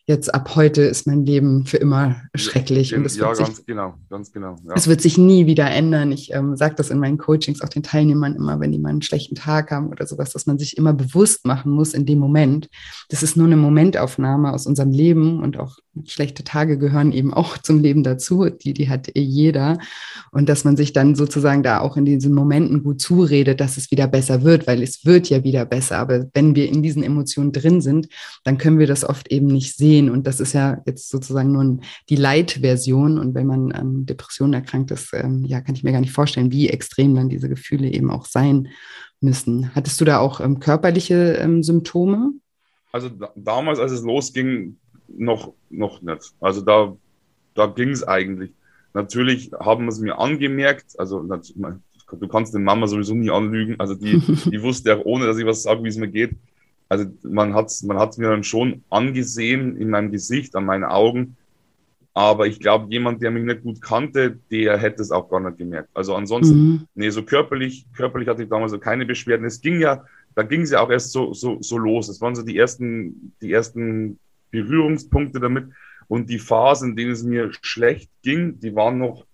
jetzt 0.08 0.34
ab 0.34 0.56
heute 0.56 0.84
ist 0.84 1.08
mein 1.08 1.26
Leben 1.26 1.66
für 1.66 1.78
immer 1.78 2.22
schrecklich. 2.36 2.92
Ja, 2.92 2.98
und 2.98 3.06
es 3.06 3.18
ja 3.18 3.28
wird 3.28 3.40
ganz 3.40 3.56
sich, 3.58 3.66
genau, 3.66 3.96
ganz 4.10 4.32
genau. 4.32 4.56
Ja. 4.68 4.74
Es 4.76 4.88
wird 4.88 5.02
sich 5.02 5.18
nie 5.18 5.48
wieder 5.48 5.70
ändern. 5.70 6.12
Ich 6.12 6.32
ähm, 6.32 6.56
sage 6.56 6.76
das 6.76 6.92
in 6.92 7.00
meinen 7.00 7.18
Coachings 7.18 7.62
auch 7.62 7.70
den 7.70 7.82
Teilnehmern 7.82 8.36
immer, 8.36 8.60
wenn 8.60 8.72
die 8.72 8.78
mal 8.78 8.90
einen 8.90 9.02
schlechten 9.02 9.36
Tag 9.36 9.72
haben 9.72 9.90
oder 9.90 10.06
sowas, 10.06 10.32
dass 10.32 10.46
man 10.46 10.60
sich 10.60 10.78
immer 10.78 10.94
bewusst 10.94 11.46
machen 11.46 11.72
muss 11.72 11.96
in 11.96 12.06
dem 12.06 12.20
Moment. 12.20 12.70
Das 13.10 13.24
ist 13.24 13.36
nur 13.36 13.48
eine 13.48 13.58
Momentaufnahme 13.58 14.54
aus 14.54 14.68
unserem 14.68 14.92
Leben 14.92 15.42
und 15.42 15.58
auch 15.58 15.80
schlechte 16.06 16.44
Tage 16.44 16.78
gehören 16.78 17.12
eben 17.12 17.34
auch 17.34 17.58
zum 17.64 17.80
Leben 17.80 18.04
dazu. 18.04 18.50
Die, 18.50 18.74
die 18.74 18.90
hat 18.90 19.10
eh 19.16 19.22
jeder. 19.22 19.80
Und 20.32 20.50
dass 20.50 20.66
man 20.66 20.78
sich 20.78 20.94
dann 20.94 21.16
sozusagen 21.16 21.64
da 21.64 21.80
auch 21.80 21.98
in 21.98 22.06
diesen 22.06 22.34
Momenten 22.34 22.84
gut 22.84 23.02
zuredet, 23.02 23.60
dass 23.60 23.78
es 23.78 23.90
wieder 23.90 24.08
besser 24.08 24.44
wird, 24.44 24.68
weil 24.68 24.84
es 24.84 25.04
wird 25.04 25.30
ja 25.30 25.44
wieder 25.44 25.66
besser. 25.66 25.98
Aber 25.98 26.28
wenn 26.36 26.56
wir 26.56 26.70
in 26.70 26.84
diesen 26.84 27.02
Emotionen 27.02 27.52
drin 27.52 27.82
sind, 27.82 28.08
dann 28.44 28.60
können 28.60 28.78
wir 28.78 28.88
das 28.88 29.04
oft 29.04 29.32
eben 29.32 29.48
nicht 29.48 29.76
sehen 29.76 29.95
sehen. 29.96 30.10
Und 30.10 30.28
das 30.28 30.40
ist 30.40 30.54
ja 30.54 30.82
jetzt 30.86 31.10
sozusagen 31.10 31.52
nur 31.52 31.80
die 32.10 32.16
Light-Version. 32.16 33.18
Und 33.18 33.34
wenn 33.34 33.48
man 33.48 33.72
an 33.72 34.06
Depressionen 34.06 34.54
erkrankt 34.54 34.92
ist, 34.92 35.14
ähm, 35.14 35.44
ja, 35.46 35.62
kann 35.62 35.76
ich 35.76 35.84
mir 35.84 35.92
gar 35.92 36.02
nicht 36.02 36.12
vorstellen, 36.12 36.52
wie 36.52 36.70
extrem 36.70 37.16
dann 37.16 37.30
diese 37.30 37.50
Gefühle 37.50 37.88
eben 37.88 38.12
auch 38.12 38.26
sein 38.26 38.70
müssen. 39.22 39.74
Hattest 39.76 40.00
du 40.02 40.06
da 40.06 40.20
auch 40.20 40.40
ähm, 40.40 40.60
körperliche 40.60 41.38
ähm, 41.40 41.64
Symptome? 41.64 42.34
Also 42.92 43.10
da, 43.10 43.32
damals, 43.36 43.80
als 43.80 43.92
es 43.92 44.04
losging, 44.04 44.78
noch, 45.08 45.54
noch 45.70 46.02
nicht. 46.02 46.34
Also 46.40 46.62
da, 46.62 46.96
da 47.54 47.68
ging 47.68 47.90
es 47.90 48.04
eigentlich. 48.04 48.52
Natürlich 48.94 49.52
haben 49.60 49.86
wir 49.86 49.90
es 49.90 50.00
mir 50.00 50.18
angemerkt, 50.18 50.98
also 50.98 51.22
du 51.22 52.28
kannst 52.28 52.54
den 52.54 52.64
Mama 52.64 52.88
sowieso 52.88 53.14
nie 53.14 53.30
anlügen. 53.30 53.76
Also 53.78 53.94
die, 53.94 54.20
die 54.52 54.62
wusste 54.62 54.98
auch 54.98 55.06
ohne, 55.06 55.26
dass 55.26 55.38
ich 55.38 55.46
was 55.46 55.64
sage, 55.64 55.84
wie 55.84 55.90
es 55.90 55.98
mir 55.98 56.08
geht 56.08 56.36
also 56.90 57.06
man 57.24 57.54
hat 57.54 57.68
es 57.68 57.84
man 57.84 57.98
hat's 57.98 58.18
mir 58.18 58.30
dann 58.30 58.44
schon 58.44 58.84
angesehen 58.90 59.78
in 59.78 59.90
meinem 59.90 60.12
Gesicht, 60.12 60.56
an 60.56 60.66
meinen 60.66 60.84
Augen. 60.84 61.38
Aber 62.14 62.48
ich 62.48 62.62
glaube, 62.62 62.88
jemand, 62.90 63.22
der 63.22 63.30
mich 63.30 63.44
nicht 63.44 63.64
gut 63.64 63.82
kannte, 63.82 64.40
der 64.50 64.78
hätte 64.78 65.02
es 65.02 65.12
auch 65.12 65.30
gar 65.30 65.42
nicht 65.42 65.58
gemerkt. 65.58 65.90
Also 65.94 66.16
ansonsten, 66.16 66.58
mhm. 66.58 66.88
nee, 66.96 67.10
so 67.10 67.24
körperlich, 67.24 67.86
körperlich 67.94 68.30
hatte 68.30 68.44
ich 68.44 68.50
damals 68.50 68.72
so 68.72 68.80
keine 68.80 69.06
Beschwerden. 69.06 69.46
Es 69.46 69.60
ging 69.60 69.82
ja, 69.82 70.06
da 70.34 70.44
ging 70.44 70.62
es 70.62 70.72
ja 70.72 70.80
auch 70.80 70.90
erst 70.90 71.12
so, 71.12 71.34
so, 71.34 71.62
so 71.62 71.78
los. 71.78 72.08
Es 72.08 72.22
waren 72.22 72.34
so 72.34 72.42
die 72.42 72.58
ersten, 72.58 73.34
die 73.42 73.52
ersten 73.52 74.18
Berührungspunkte 74.50 75.42
damit. 75.42 75.66
Und 76.08 76.30
die 76.30 76.40
Phasen, 76.40 76.92
in 76.92 76.96
denen 76.96 77.12
es 77.12 77.24
mir 77.24 77.52
schlecht 77.62 78.10
ging, 78.22 78.62
die 78.62 78.76
waren 78.76 78.98
noch, 78.98 79.26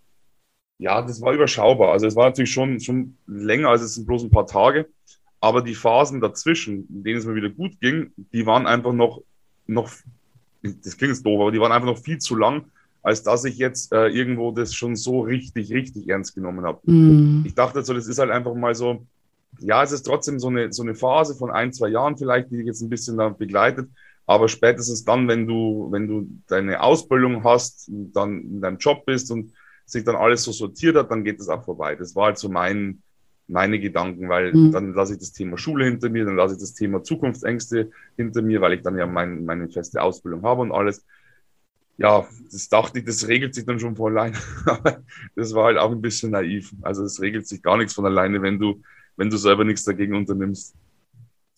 ja, 0.79 1.03
das 1.03 1.21
war 1.21 1.33
überschaubar. 1.33 1.91
Also 1.91 2.07
es 2.07 2.15
war 2.15 2.29
natürlich 2.29 2.51
schon, 2.51 2.79
schon 2.79 3.15
länger 3.27 3.69
als 3.69 3.83
es 3.83 3.93
sind 3.93 4.07
bloß 4.07 4.23
ein 4.23 4.31
paar 4.31 4.47
Tage. 4.47 4.87
Aber 5.41 5.61
die 5.61 5.75
Phasen 5.75 6.21
dazwischen, 6.21 6.87
in 6.87 7.03
denen 7.03 7.17
es 7.17 7.25
mir 7.25 7.35
wieder 7.35 7.49
gut 7.49 7.81
ging, 7.81 8.11
die 8.31 8.45
waren 8.45 8.67
einfach 8.67 8.93
noch, 8.93 9.21
noch, 9.65 9.89
das 10.61 10.97
klingt 10.97 11.13
jetzt 11.13 11.25
doof, 11.25 11.41
aber 11.41 11.51
die 11.51 11.59
waren 11.59 11.71
einfach 11.71 11.87
noch 11.87 11.97
viel 11.97 12.19
zu 12.19 12.35
lang, 12.35 12.65
als 13.01 13.23
dass 13.23 13.43
ich 13.43 13.57
jetzt 13.57 13.91
äh, 13.91 14.07
irgendwo 14.07 14.51
das 14.51 14.75
schon 14.75 14.95
so 14.95 15.21
richtig, 15.21 15.73
richtig 15.73 16.07
ernst 16.07 16.35
genommen 16.35 16.63
habe. 16.63 16.79
Mm. 16.89 17.43
Ich 17.45 17.55
dachte 17.55 17.83
so, 17.83 17.95
das 17.95 18.07
ist 18.07 18.19
halt 18.19 18.29
einfach 18.29 18.53
mal 18.53 18.75
so, 18.75 19.03
ja, 19.59 19.81
es 19.83 19.91
ist 19.91 20.03
trotzdem 20.03 20.39
so 20.39 20.47
eine, 20.47 20.71
so 20.71 20.83
eine 20.83 20.93
Phase 20.93 21.35
von 21.35 21.49
ein, 21.49 21.73
zwei 21.73 21.89
Jahren 21.89 22.17
vielleicht, 22.17 22.51
die 22.51 22.57
dich 22.57 22.67
jetzt 22.67 22.81
ein 22.81 22.89
bisschen 22.89 23.17
da 23.17 23.29
begleitet. 23.29 23.89
Aber 24.27 24.47
spätestens 24.47 25.03
dann, 25.03 25.27
wenn 25.27 25.47
du, 25.47 25.87
wenn 25.91 26.07
du 26.07 26.27
deine 26.47 26.81
Ausbildung 26.81 27.43
hast, 27.43 27.89
dann 27.89 28.41
in 28.41 28.61
deinem 28.61 28.77
Job 28.77 29.05
bist 29.05 29.31
und 29.31 29.51
sich 29.85 30.03
dann 30.03 30.15
alles 30.15 30.43
so 30.43 30.51
sortiert 30.51 30.95
hat, 30.95 31.11
dann 31.11 31.23
geht 31.23 31.39
das 31.39 31.49
auch 31.49 31.65
vorbei. 31.65 31.95
Das 31.95 32.15
war 32.15 32.25
halt 32.25 32.37
so 32.37 32.47
mein, 32.47 33.01
meine 33.51 33.79
Gedanken, 33.79 34.29
weil 34.29 34.53
mhm. 34.53 34.71
dann 34.71 34.93
lasse 34.93 35.13
ich 35.13 35.19
das 35.19 35.33
Thema 35.33 35.57
Schule 35.57 35.85
hinter 35.85 36.09
mir, 36.09 36.25
dann 36.25 36.35
lasse 36.35 36.55
ich 36.55 36.59
das 36.59 36.73
Thema 36.73 37.03
Zukunftsängste 37.03 37.91
hinter 38.15 38.41
mir, 38.41 38.61
weil 38.61 38.73
ich 38.73 38.81
dann 38.81 38.97
ja 38.97 39.05
mein, 39.05 39.45
meine 39.45 39.69
feste 39.69 40.01
Ausbildung 40.01 40.43
habe 40.43 40.61
und 40.61 40.71
alles. 40.71 41.05
Ja, 41.97 42.25
das 42.51 42.69
dachte 42.69 42.99
ich, 42.99 43.05
das 43.05 43.27
regelt 43.27 43.53
sich 43.53 43.65
dann 43.65 43.79
schon 43.79 43.95
von 43.95 44.11
alleine. 44.11 44.37
Aber 44.65 45.03
das 45.35 45.53
war 45.53 45.65
halt 45.65 45.77
auch 45.77 45.91
ein 45.91 46.01
bisschen 46.01 46.31
naiv. 46.31 46.73
Also 46.81 47.03
es 47.03 47.21
regelt 47.21 47.47
sich 47.47 47.61
gar 47.61 47.77
nichts 47.77 47.93
von 47.93 48.05
alleine, 48.05 48.41
wenn 48.41 48.57
du, 48.57 48.81
wenn 49.17 49.29
du 49.29 49.37
selber 49.37 49.65
nichts 49.65 49.83
dagegen 49.83 50.15
unternimmst. 50.15 50.73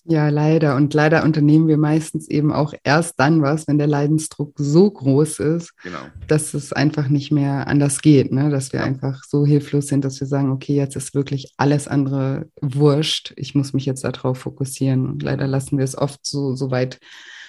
Ja, 0.06 0.28
leider. 0.28 0.76
Und 0.76 0.94
leider 0.94 1.24
unternehmen 1.24 1.70
wir 1.70 1.78
meistens 1.78 2.28
eben 2.28 2.52
auch 2.52 2.74
erst 2.84 3.20
dann 3.20 3.42
was, 3.42 3.68
wenn 3.68 3.78
der 3.78 3.88
Leidensdruck 3.88 4.54
so 4.58 4.92
groß 4.92 5.40
ist, 5.40 5.78
genau. 5.82 6.00
dass 6.28 6.54
es 6.54 6.74
einfach 6.74 7.08
nicht 7.08 7.32
mehr 7.32 7.68
anders 7.68 8.02
geht. 8.02 8.32
Ne? 8.32 8.50
Dass 8.50 8.74
wir 8.74 8.82
ja. 8.82 8.86
einfach 8.86 9.24
so 9.24 9.46
hilflos 9.46 9.88
sind, 9.88 10.04
dass 10.04 10.20
wir 10.20 10.28
sagen, 10.28 10.52
okay, 10.52 10.76
jetzt 10.76 10.98
ist 10.98 11.16
wirklich 11.16 11.54
alles 11.56 11.88
andere 11.88 12.48
wurscht. 12.60 13.34
Ich 13.38 13.56
muss 13.56 13.72
mich 13.72 13.86
jetzt 13.86 14.04
darauf 14.04 14.40
fokussieren. 14.40 15.08
Und 15.08 15.24
leider 15.24 15.48
lassen 15.48 15.78
wir 15.78 15.86
es 15.86 15.98
oft 15.98 16.20
so, 16.26 16.54
so 16.56 16.70
weit 16.70 17.00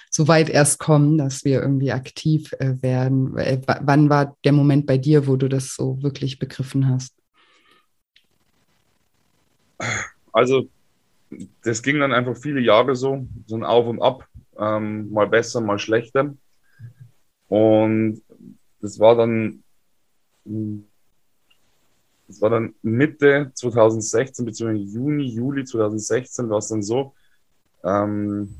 so 0.09 0.29
weit 0.29 0.49
erst 0.49 0.79
kommen, 0.79 1.17
dass 1.17 1.43
wir 1.43 1.61
irgendwie 1.61 1.91
aktiv 1.91 2.53
äh, 2.59 2.81
werden. 2.81 3.35
Äh, 3.35 3.59
wann 3.65 4.09
war 4.09 4.37
der 4.45 4.53
Moment 4.53 4.85
bei 4.85 4.97
dir, 4.97 5.27
wo 5.27 5.35
du 5.35 5.49
das 5.49 5.75
so 5.75 6.01
wirklich 6.01 6.39
begriffen 6.39 6.87
hast? 6.87 7.13
Also 10.31 10.69
das 11.63 11.81
ging 11.81 11.99
dann 11.99 12.13
einfach 12.13 12.37
viele 12.37 12.61
Jahre 12.61 12.95
so, 12.95 13.27
so 13.45 13.55
ein 13.55 13.63
Auf 13.63 13.87
und 13.87 14.01
Ab, 14.01 14.27
ähm, 14.57 15.11
mal 15.11 15.27
besser, 15.27 15.61
mal 15.61 15.79
schlechter. 15.79 16.33
Und 17.47 18.21
das 18.81 18.99
war 18.99 19.15
dann, 19.15 19.63
das 22.27 22.41
war 22.41 22.49
dann 22.49 22.73
Mitte 22.81 23.51
2016, 23.53 24.45
beziehungsweise 24.45 24.83
Juni, 24.83 25.25
Juli 25.25 25.65
2016 25.65 26.49
war 26.49 26.59
es 26.59 26.67
dann 26.69 26.83
so, 26.83 27.13
ähm, 27.83 28.55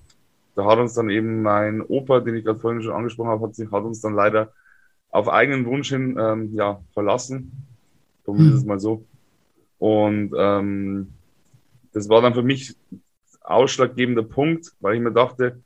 da 0.55 0.65
hat 0.65 0.79
uns 0.79 0.93
dann 0.93 1.09
eben 1.09 1.41
mein 1.41 1.81
Opa, 1.81 2.21
den 2.21 2.35
ich 2.35 2.45
gerade 2.45 2.59
vorhin 2.59 2.81
schon 2.81 2.93
angesprochen 2.93 3.29
habe, 3.29 3.47
hat, 3.47 3.71
hat 3.71 3.83
uns 3.83 4.01
dann 4.01 4.13
leider 4.13 4.53
auf 5.09 5.29
eigenen 5.29 5.65
Wunsch 5.65 5.89
hin 5.89 6.17
ähm, 6.19 6.53
ja, 6.55 6.81
verlassen. 6.93 7.51
Formuliere 8.23 8.53
hm. 8.53 8.59
es 8.59 8.65
mal 8.65 8.79
so. 8.79 9.05
Und 9.79 10.33
ähm, 10.37 11.13
das 11.95 12.09
war 12.09 12.21
dann 12.21 12.33
für 12.33 12.43
mich 12.43 12.75
ausschlaggebender 13.39 14.23
Punkt, 14.23 14.73
weil 14.81 14.95
ich 14.95 15.01
mir 15.01 15.13
dachte, 15.13 15.61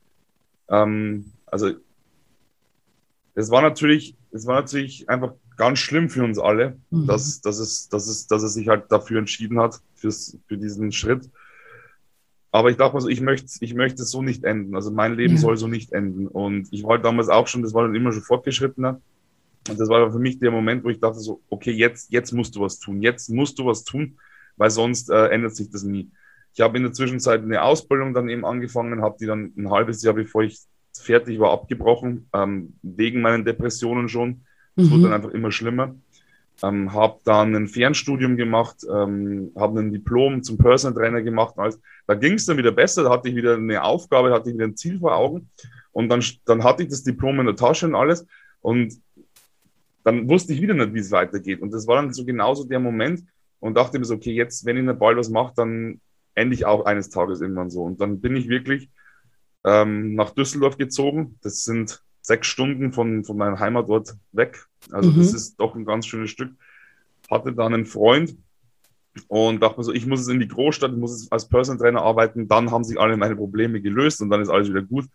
ähm, 0.70 1.32
also 1.48 1.72
es 3.34 3.50
war 3.50 3.64
natürlich, 3.64 4.16
es 4.32 4.46
war 4.46 4.62
natürlich 4.62 5.10
einfach 5.10 5.34
ganz 5.58 5.80
schlimm 5.80 6.08
für 6.08 6.24
uns 6.24 6.38
alle, 6.38 6.78
mhm. 6.92 7.08
dass, 7.08 7.42
dass, 7.42 7.58
es, 7.58 7.90
dass, 7.90 8.08
es, 8.08 8.28
dass 8.28 8.44
er 8.44 8.50
sich 8.50 8.68
halt 8.68 8.92
dafür 8.92 9.18
entschieden 9.18 9.60
hat, 9.60 9.82
fürs, 9.96 10.38
für 10.48 10.56
diesen 10.56 10.92
Schritt. 10.92 11.28
Aber 12.52 12.70
ich 12.70 12.78
dachte 12.78 12.96
mir 12.96 13.02
so, 13.02 13.10
ich 13.10 13.22
möchte, 13.22 13.48
ich 13.62 13.74
möchte 13.74 14.04
es 14.04 14.12
so 14.12 14.22
nicht 14.22 14.44
enden. 14.44 14.76
Also 14.76 14.92
mein 14.92 15.16
Leben 15.16 15.34
ja. 15.34 15.40
soll 15.40 15.58
so 15.58 15.68
nicht 15.68 15.94
enden. 15.94 16.28
Und 16.28 16.68
ich 16.72 16.84
war 16.84 17.00
damals 17.00 17.30
auch 17.30 17.48
schon, 17.48 17.64
das 17.64 17.74
war 17.74 17.84
dann 17.84 17.96
immer 17.96 18.12
schon 18.12 18.22
fortgeschrittener. 18.22 19.02
Und 19.68 19.80
das 19.80 19.90
war 19.90 20.12
für 20.12 20.20
mich 20.20 20.38
der 20.38 20.52
Moment, 20.52 20.84
wo 20.84 20.90
ich 20.90 21.00
dachte 21.00 21.20
so, 21.20 21.42
okay, 21.50 21.72
jetzt, 21.72 22.12
jetzt 22.12 22.34
musst 22.34 22.56
du 22.56 22.62
was 22.62 22.78
tun. 22.78 23.02
Jetzt 23.02 23.30
musst 23.30 23.58
du 23.58 23.66
was 23.66 23.84
tun, 23.84 24.20
weil 24.58 24.70
sonst 24.70 25.10
äh, 25.10 25.28
ändert 25.30 25.56
sich 25.56 25.72
das 25.72 25.82
nie. 25.82 26.12
Ich 26.54 26.62
habe 26.62 26.78
in 26.78 26.84
der 26.84 26.94
Zwischenzeit 26.94 27.42
eine 27.42 27.62
Ausbildung 27.62 28.14
dann 28.14 28.30
eben 28.30 28.46
angefangen, 28.46 29.02
habe 29.02 29.18
die 29.20 29.26
dann 29.26 29.54
ein 29.58 29.70
halbes 29.70 30.04
Jahr, 30.04 30.14
bevor 30.14 30.44
ich 30.44 30.60
fertig 30.98 31.40
war, 31.40 31.52
abgebrochen, 31.52 32.28
ähm, 32.34 32.74
wegen 32.82 33.22
meinen 33.22 33.46
Depressionen 33.46 34.10
schon. 34.10 34.42
Es 34.76 34.86
mhm. 34.86 34.92
wurde 34.92 35.04
dann 35.04 35.14
einfach 35.14 35.32
immer 35.32 35.52
schlimmer. 35.52 35.96
Ähm, 36.62 36.92
habe 36.94 37.20
dann 37.24 37.56
ein 37.56 37.68
Fernstudium 37.68 38.36
gemacht, 38.36 38.78
ähm, 38.92 39.52
habe 39.56 39.80
ein 39.80 39.94
Diplom 39.94 40.44
zum 40.44 40.58
Personal 40.58 41.00
Trainer 41.00 41.22
gemacht. 41.22 41.54
Alles. 41.58 41.80
Da 42.06 42.16
ging 42.16 42.34
es 42.34 42.46
dann 42.46 42.58
wieder 42.58 42.72
besser, 42.72 43.04
da 43.04 43.12
hatte 43.12 43.30
ich 43.30 43.36
wieder 43.36 43.56
eine 43.56 43.82
Aufgabe, 43.82 44.32
hatte 44.32 44.50
ich 44.50 44.56
wieder 44.56 44.68
ein 44.68 44.76
Ziel 44.76 45.00
vor 45.00 45.16
Augen. 45.16 45.50
Und 45.92 46.10
dann, 46.10 46.24
dann 46.46 46.64
hatte 46.64 46.84
ich 46.84 46.90
das 46.90 47.04
Diplom 47.04 47.40
in 47.40 47.46
der 47.46 47.56
Tasche 47.56 47.86
und 47.88 47.96
alles. 47.96 48.26
Und 48.62 49.00
dann 50.04 50.28
wusste 50.30 50.54
ich 50.54 50.62
wieder 50.62 50.74
nicht, 50.74 50.94
wie 50.94 51.00
es 51.00 51.12
weitergeht. 51.12 51.62
Und 51.62 51.72
das 51.74 51.88
war 51.88 51.96
dann 51.96 52.14
so 52.14 52.26
genauso 52.26 52.66
der 52.66 52.80
Moment 52.80 53.24
und 53.60 53.76
dachte 53.76 54.00
mir 54.00 54.06
so, 54.06 54.16
okay, 54.16 54.34
jetzt, 54.34 54.66
wenn 54.66 54.78
ich 54.78 54.84
nicht 54.84 55.00
bald 55.00 55.18
was 55.18 55.30
mache, 55.30 55.54
dann 55.56 56.02
endlich 56.40 56.66
auch 56.66 56.86
eines 56.86 57.10
Tages 57.10 57.42
irgendwann 57.42 57.70
so. 57.70 57.84
Und 57.84 58.02
dann 58.02 58.22
bin 58.22 58.36
ich 58.36 58.48
wirklich 58.48 58.90
ähm, 59.66 60.16
nach 60.16 60.32
Düsseldorf 60.32 60.78
gezogen. 60.78 61.38
Das 61.42 61.64
sind 61.64 62.02
sechs 62.22 62.48
Stunden 62.48 62.94
von, 62.94 63.24
von 63.24 63.38
meinem 63.38 63.60
Heimatort 63.60 64.16
weg. 64.32 64.66
Also 64.92 65.12
mhm. 65.12 65.18
das 65.18 65.34
ist 65.34 65.60
doch 65.60 65.76
ein 65.76 65.86
ganz 65.86 66.08
schönes 66.08 66.30
Stück. 66.30 66.52
Hatte 67.30 67.54
dann 67.54 67.74
einen 67.74 67.86
Freund 67.86 68.38
und 69.28 69.62
dachte 69.62 69.78
mir 69.80 69.84
so, 69.84 69.94
ich 69.94 70.06
muss 70.06 70.22
es 70.22 70.28
in 70.28 70.40
die 70.40 70.48
Großstadt, 70.48 70.92
ich 70.92 70.98
muss 70.98 71.12
es 71.12 71.32
als 71.32 71.48
Personal 71.48 71.80
Trainer 71.80 72.02
arbeiten, 72.02 72.48
dann 72.48 72.72
haben 72.72 72.84
sich 72.84 73.00
alle 73.00 73.18
meine 73.18 73.36
Probleme 73.36 73.82
gelöst 73.82 74.22
und 74.22 74.30
dann 74.30 74.42
ist 74.42 74.50
alles 74.50 74.70
wieder 74.70 74.82
gut. 74.82 75.06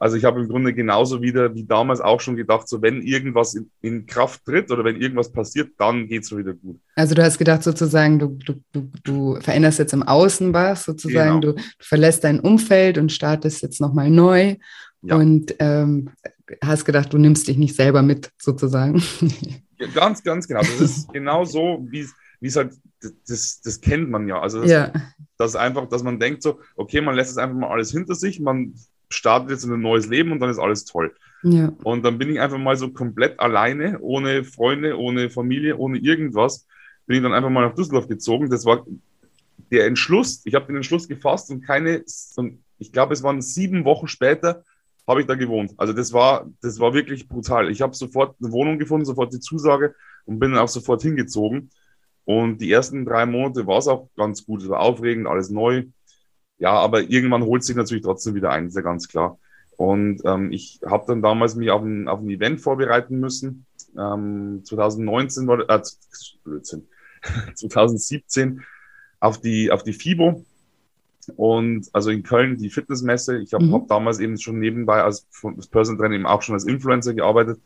Also 0.00 0.16
ich 0.16 0.24
habe 0.24 0.40
im 0.40 0.48
Grunde 0.48 0.72
genauso 0.72 1.20
wieder 1.20 1.54
wie 1.54 1.64
damals 1.64 2.00
auch 2.00 2.22
schon 2.22 2.34
gedacht, 2.34 2.66
so 2.66 2.80
wenn 2.80 3.02
irgendwas 3.02 3.54
in, 3.54 3.70
in 3.82 4.06
Kraft 4.06 4.46
tritt 4.46 4.70
oder 4.70 4.82
wenn 4.82 4.98
irgendwas 4.98 5.30
passiert, 5.30 5.72
dann 5.76 6.08
geht 6.08 6.22
es 6.22 6.34
wieder 6.34 6.54
gut. 6.54 6.80
Also 6.94 7.14
du 7.14 7.22
hast 7.22 7.36
gedacht 7.36 7.62
sozusagen, 7.62 8.18
du, 8.18 8.28
du, 8.28 8.54
du, 8.72 8.90
du 9.04 9.40
veränderst 9.42 9.78
jetzt 9.78 9.92
im 9.92 10.02
Außen 10.02 10.54
was, 10.54 10.84
sozusagen, 10.84 11.42
genau. 11.42 11.52
du, 11.52 11.60
du, 11.60 11.62
verlässt 11.80 12.24
dein 12.24 12.40
Umfeld 12.40 12.96
und 12.96 13.12
startest 13.12 13.60
jetzt 13.60 13.78
nochmal 13.78 14.08
neu 14.08 14.56
ja. 15.02 15.16
und 15.16 15.54
ähm, 15.58 16.08
hast 16.64 16.86
gedacht, 16.86 17.12
du 17.12 17.18
nimmst 17.18 17.46
dich 17.46 17.58
nicht 17.58 17.76
selber 17.76 18.00
mit, 18.00 18.30
sozusagen. 18.38 19.02
Ja, 19.80 19.86
ganz, 19.94 20.22
ganz 20.22 20.46
genau. 20.46 20.60
Das 20.60 20.78
ist 20.78 21.10
genau 21.10 21.46
so, 21.46 21.86
wie 21.88 22.06
es 22.42 22.56
halt, 22.56 22.74
das, 23.26 23.62
das 23.62 23.80
kennt 23.80 24.10
man 24.10 24.28
ja. 24.28 24.38
Also 24.38 24.60
das, 24.60 24.70
ja. 24.70 24.92
das 25.38 25.52
ist 25.52 25.56
einfach, 25.56 25.88
dass 25.88 26.02
man 26.02 26.20
denkt 26.20 26.42
so, 26.42 26.60
okay, 26.76 27.00
man 27.00 27.14
lässt 27.14 27.30
es 27.30 27.38
einfach 27.38 27.56
mal 27.56 27.70
alles 27.70 27.90
hinter 27.90 28.14
sich, 28.14 28.40
man 28.40 28.74
startet 29.10 29.50
jetzt 29.50 29.64
in 29.64 29.72
ein 29.72 29.80
neues 29.80 30.06
Leben 30.06 30.32
und 30.32 30.40
dann 30.40 30.50
ist 30.50 30.58
alles 30.58 30.84
toll. 30.84 31.14
Ja. 31.42 31.72
Und 31.82 32.04
dann 32.04 32.18
bin 32.18 32.30
ich 32.30 32.40
einfach 32.40 32.58
mal 32.58 32.76
so 32.76 32.90
komplett 32.90 33.40
alleine, 33.40 33.98
ohne 34.00 34.44
Freunde, 34.44 34.98
ohne 34.98 35.30
Familie, 35.30 35.76
ohne 35.76 35.98
irgendwas, 35.98 36.66
bin 37.06 37.16
ich 37.16 37.22
dann 37.22 37.32
einfach 37.32 37.50
mal 37.50 37.66
nach 37.66 37.74
Düsseldorf 37.74 38.08
gezogen. 38.08 38.50
Das 38.50 38.64
war 38.64 38.86
der 39.70 39.86
Entschluss, 39.86 40.42
ich 40.44 40.54
habe 40.54 40.66
den 40.66 40.76
Entschluss 40.76 41.08
gefasst 41.08 41.50
und 41.50 41.62
keine, 41.62 42.04
ich 42.78 42.92
glaube, 42.92 43.14
es 43.14 43.22
waren 43.22 43.42
sieben 43.42 43.84
Wochen 43.84 44.08
später, 44.08 44.64
habe 45.06 45.22
ich 45.22 45.26
da 45.26 45.34
gewohnt. 45.34 45.74
Also 45.76 45.92
das 45.92 46.12
war, 46.12 46.48
das 46.60 46.78
war 46.78 46.94
wirklich 46.94 47.28
brutal. 47.28 47.70
Ich 47.70 47.80
habe 47.80 47.94
sofort 47.94 48.36
eine 48.40 48.52
Wohnung 48.52 48.78
gefunden, 48.78 49.04
sofort 49.04 49.32
die 49.32 49.40
Zusage 49.40 49.94
und 50.24 50.38
bin 50.38 50.52
dann 50.52 50.60
auch 50.60 50.68
sofort 50.68 51.02
hingezogen. 51.02 51.70
Und 52.24 52.58
die 52.60 52.70
ersten 52.70 53.04
drei 53.04 53.26
Monate 53.26 53.66
war 53.66 53.78
es 53.78 53.88
auch 53.88 54.08
ganz 54.16 54.44
gut. 54.44 54.62
Es 54.62 54.68
war 54.68 54.80
aufregend, 54.80 55.26
alles 55.26 55.50
neu. 55.50 55.84
Ja, 56.60 56.72
aber 56.72 57.00
irgendwann 57.10 57.42
holt 57.42 57.64
sich 57.64 57.74
natürlich 57.74 58.04
trotzdem 58.04 58.34
wieder 58.34 58.50
ein, 58.50 58.66
ist 58.66 58.76
ja 58.76 58.82
ganz 58.82 59.08
klar. 59.08 59.38
Und 59.76 60.20
ähm, 60.26 60.52
ich 60.52 60.78
habe 60.86 61.04
dann 61.06 61.22
damals 61.22 61.56
mich 61.56 61.70
auf 61.70 61.82
ein, 61.82 62.06
auf 62.06 62.20
ein 62.20 62.28
Event 62.28 62.60
vorbereiten 62.60 63.18
müssen. 63.18 63.64
Ähm, 63.98 64.60
2019 64.62 65.46
war, 65.46 65.60
äh, 65.68 65.80
2017 67.54 68.62
auf 69.20 69.40
die, 69.40 69.72
auf 69.72 69.82
die 69.82 69.94
FIBO. 69.94 70.44
Und 71.36 71.88
also 71.94 72.10
in 72.10 72.22
Köln 72.22 72.58
die 72.58 72.68
Fitnessmesse. 72.68 73.38
Ich 73.38 73.54
habe 73.54 73.64
mhm. 73.64 73.72
hab 73.72 73.88
damals 73.88 74.18
eben 74.20 74.36
schon 74.36 74.58
nebenbei 74.58 75.02
als, 75.02 75.26
als 75.42 75.66
Person 75.66 75.96
Trainer 75.96 76.14
eben 76.14 76.26
auch 76.26 76.42
schon 76.42 76.54
als 76.54 76.64
Influencer 76.66 77.14
gearbeitet. 77.14 77.58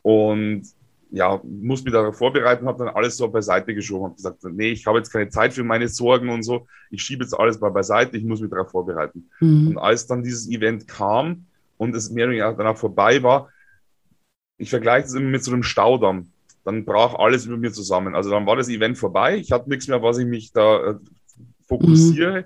Und 0.00 0.62
ja, 1.12 1.40
muss 1.42 1.82
mich 1.82 1.92
darauf 1.92 2.16
vorbereiten, 2.16 2.66
habe 2.66 2.84
dann 2.84 2.94
alles 2.94 3.16
so 3.16 3.28
beiseite 3.28 3.74
geschoben, 3.74 4.04
habe 4.04 4.14
gesagt, 4.14 4.44
nee, 4.44 4.70
ich 4.70 4.86
habe 4.86 4.98
jetzt 4.98 5.12
keine 5.12 5.28
Zeit 5.28 5.52
für 5.52 5.64
meine 5.64 5.88
Sorgen 5.88 6.28
und 6.28 6.42
so, 6.42 6.66
ich 6.90 7.02
schiebe 7.02 7.24
jetzt 7.24 7.34
alles 7.34 7.60
mal 7.60 7.70
beiseite, 7.70 8.16
ich 8.16 8.24
muss 8.24 8.40
mich 8.40 8.50
darauf 8.50 8.70
vorbereiten. 8.70 9.28
Mhm. 9.40 9.68
Und 9.68 9.78
als 9.78 10.06
dann 10.06 10.22
dieses 10.22 10.48
Event 10.48 10.86
kam 10.86 11.46
und 11.78 11.94
es 11.94 12.10
mehr 12.10 12.24
oder 12.24 12.32
weniger 12.32 12.54
danach 12.54 12.76
vorbei 12.76 13.22
war, 13.22 13.48
ich 14.58 14.70
vergleiche 14.70 15.06
es 15.06 15.14
immer 15.14 15.30
mit 15.30 15.42
so 15.42 15.52
einem 15.52 15.62
Staudamm, 15.62 16.28
dann 16.64 16.84
brach 16.84 17.14
alles 17.14 17.46
über 17.46 17.56
mir 17.56 17.72
zusammen. 17.72 18.14
Also 18.14 18.30
dann 18.30 18.46
war 18.46 18.56
das 18.56 18.68
Event 18.68 18.98
vorbei, 18.98 19.36
ich 19.36 19.50
hatte 19.50 19.68
nichts 19.68 19.88
mehr, 19.88 20.02
was 20.02 20.18
ich 20.18 20.26
mich 20.26 20.52
da 20.52 20.90
äh, 20.90 20.94
fokussiere 21.66 22.42
mhm. 22.42 22.44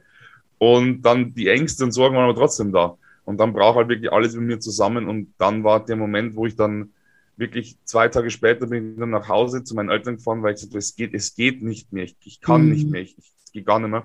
und 0.58 1.02
dann 1.02 1.34
die 1.34 1.48
Ängste 1.48 1.84
und 1.84 1.92
Sorgen 1.92 2.16
waren 2.16 2.30
aber 2.30 2.38
trotzdem 2.38 2.72
da. 2.72 2.96
Und 3.26 3.38
dann 3.40 3.54
brach 3.54 3.74
halt 3.74 3.88
wirklich 3.88 4.12
alles 4.12 4.34
über 4.34 4.42
mir 4.42 4.60
zusammen 4.60 5.08
und 5.08 5.32
dann 5.38 5.64
war 5.64 5.84
der 5.84 5.96
Moment, 5.96 6.36
wo 6.36 6.46
ich 6.46 6.56
dann 6.56 6.93
wirklich 7.36 7.78
zwei 7.84 8.08
Tage 8.08 8.30
später 8.30 8.66
bin 8.66 8.92
ich 8.92 8.98
dann 8.98 9.10
nach 9.10 9.28
Hause 9.28 9.64
zu 9.64 9.74
meinen 9.74 9.90
Eltern 9.90 10.16
gefahren, 10.16 10.42
weil 10.42 10.54
ich 10.54 10.56
gesagt 10.56 10.72
habe, 10.72 10.78
es 10.78 10.96
geht, 10.96 11.14
es 11.14 11.34
geht 11.34 11.62
nicht 11.62 11.92
mehr, 11.92 12.04
ich, 12.04 12.16
ich 12.24 12.40
kann 12.40 12.64
mhm. 12.64 12.72
nicht 12.72 12.90
mehr, 12.90 13.02
ich, 13.02 13.16
ich 13.18 13.52
gehe 13.52 13.62
gar 13.62 13.78
nicht 13.78 13.90
mehr. 13.90 14.04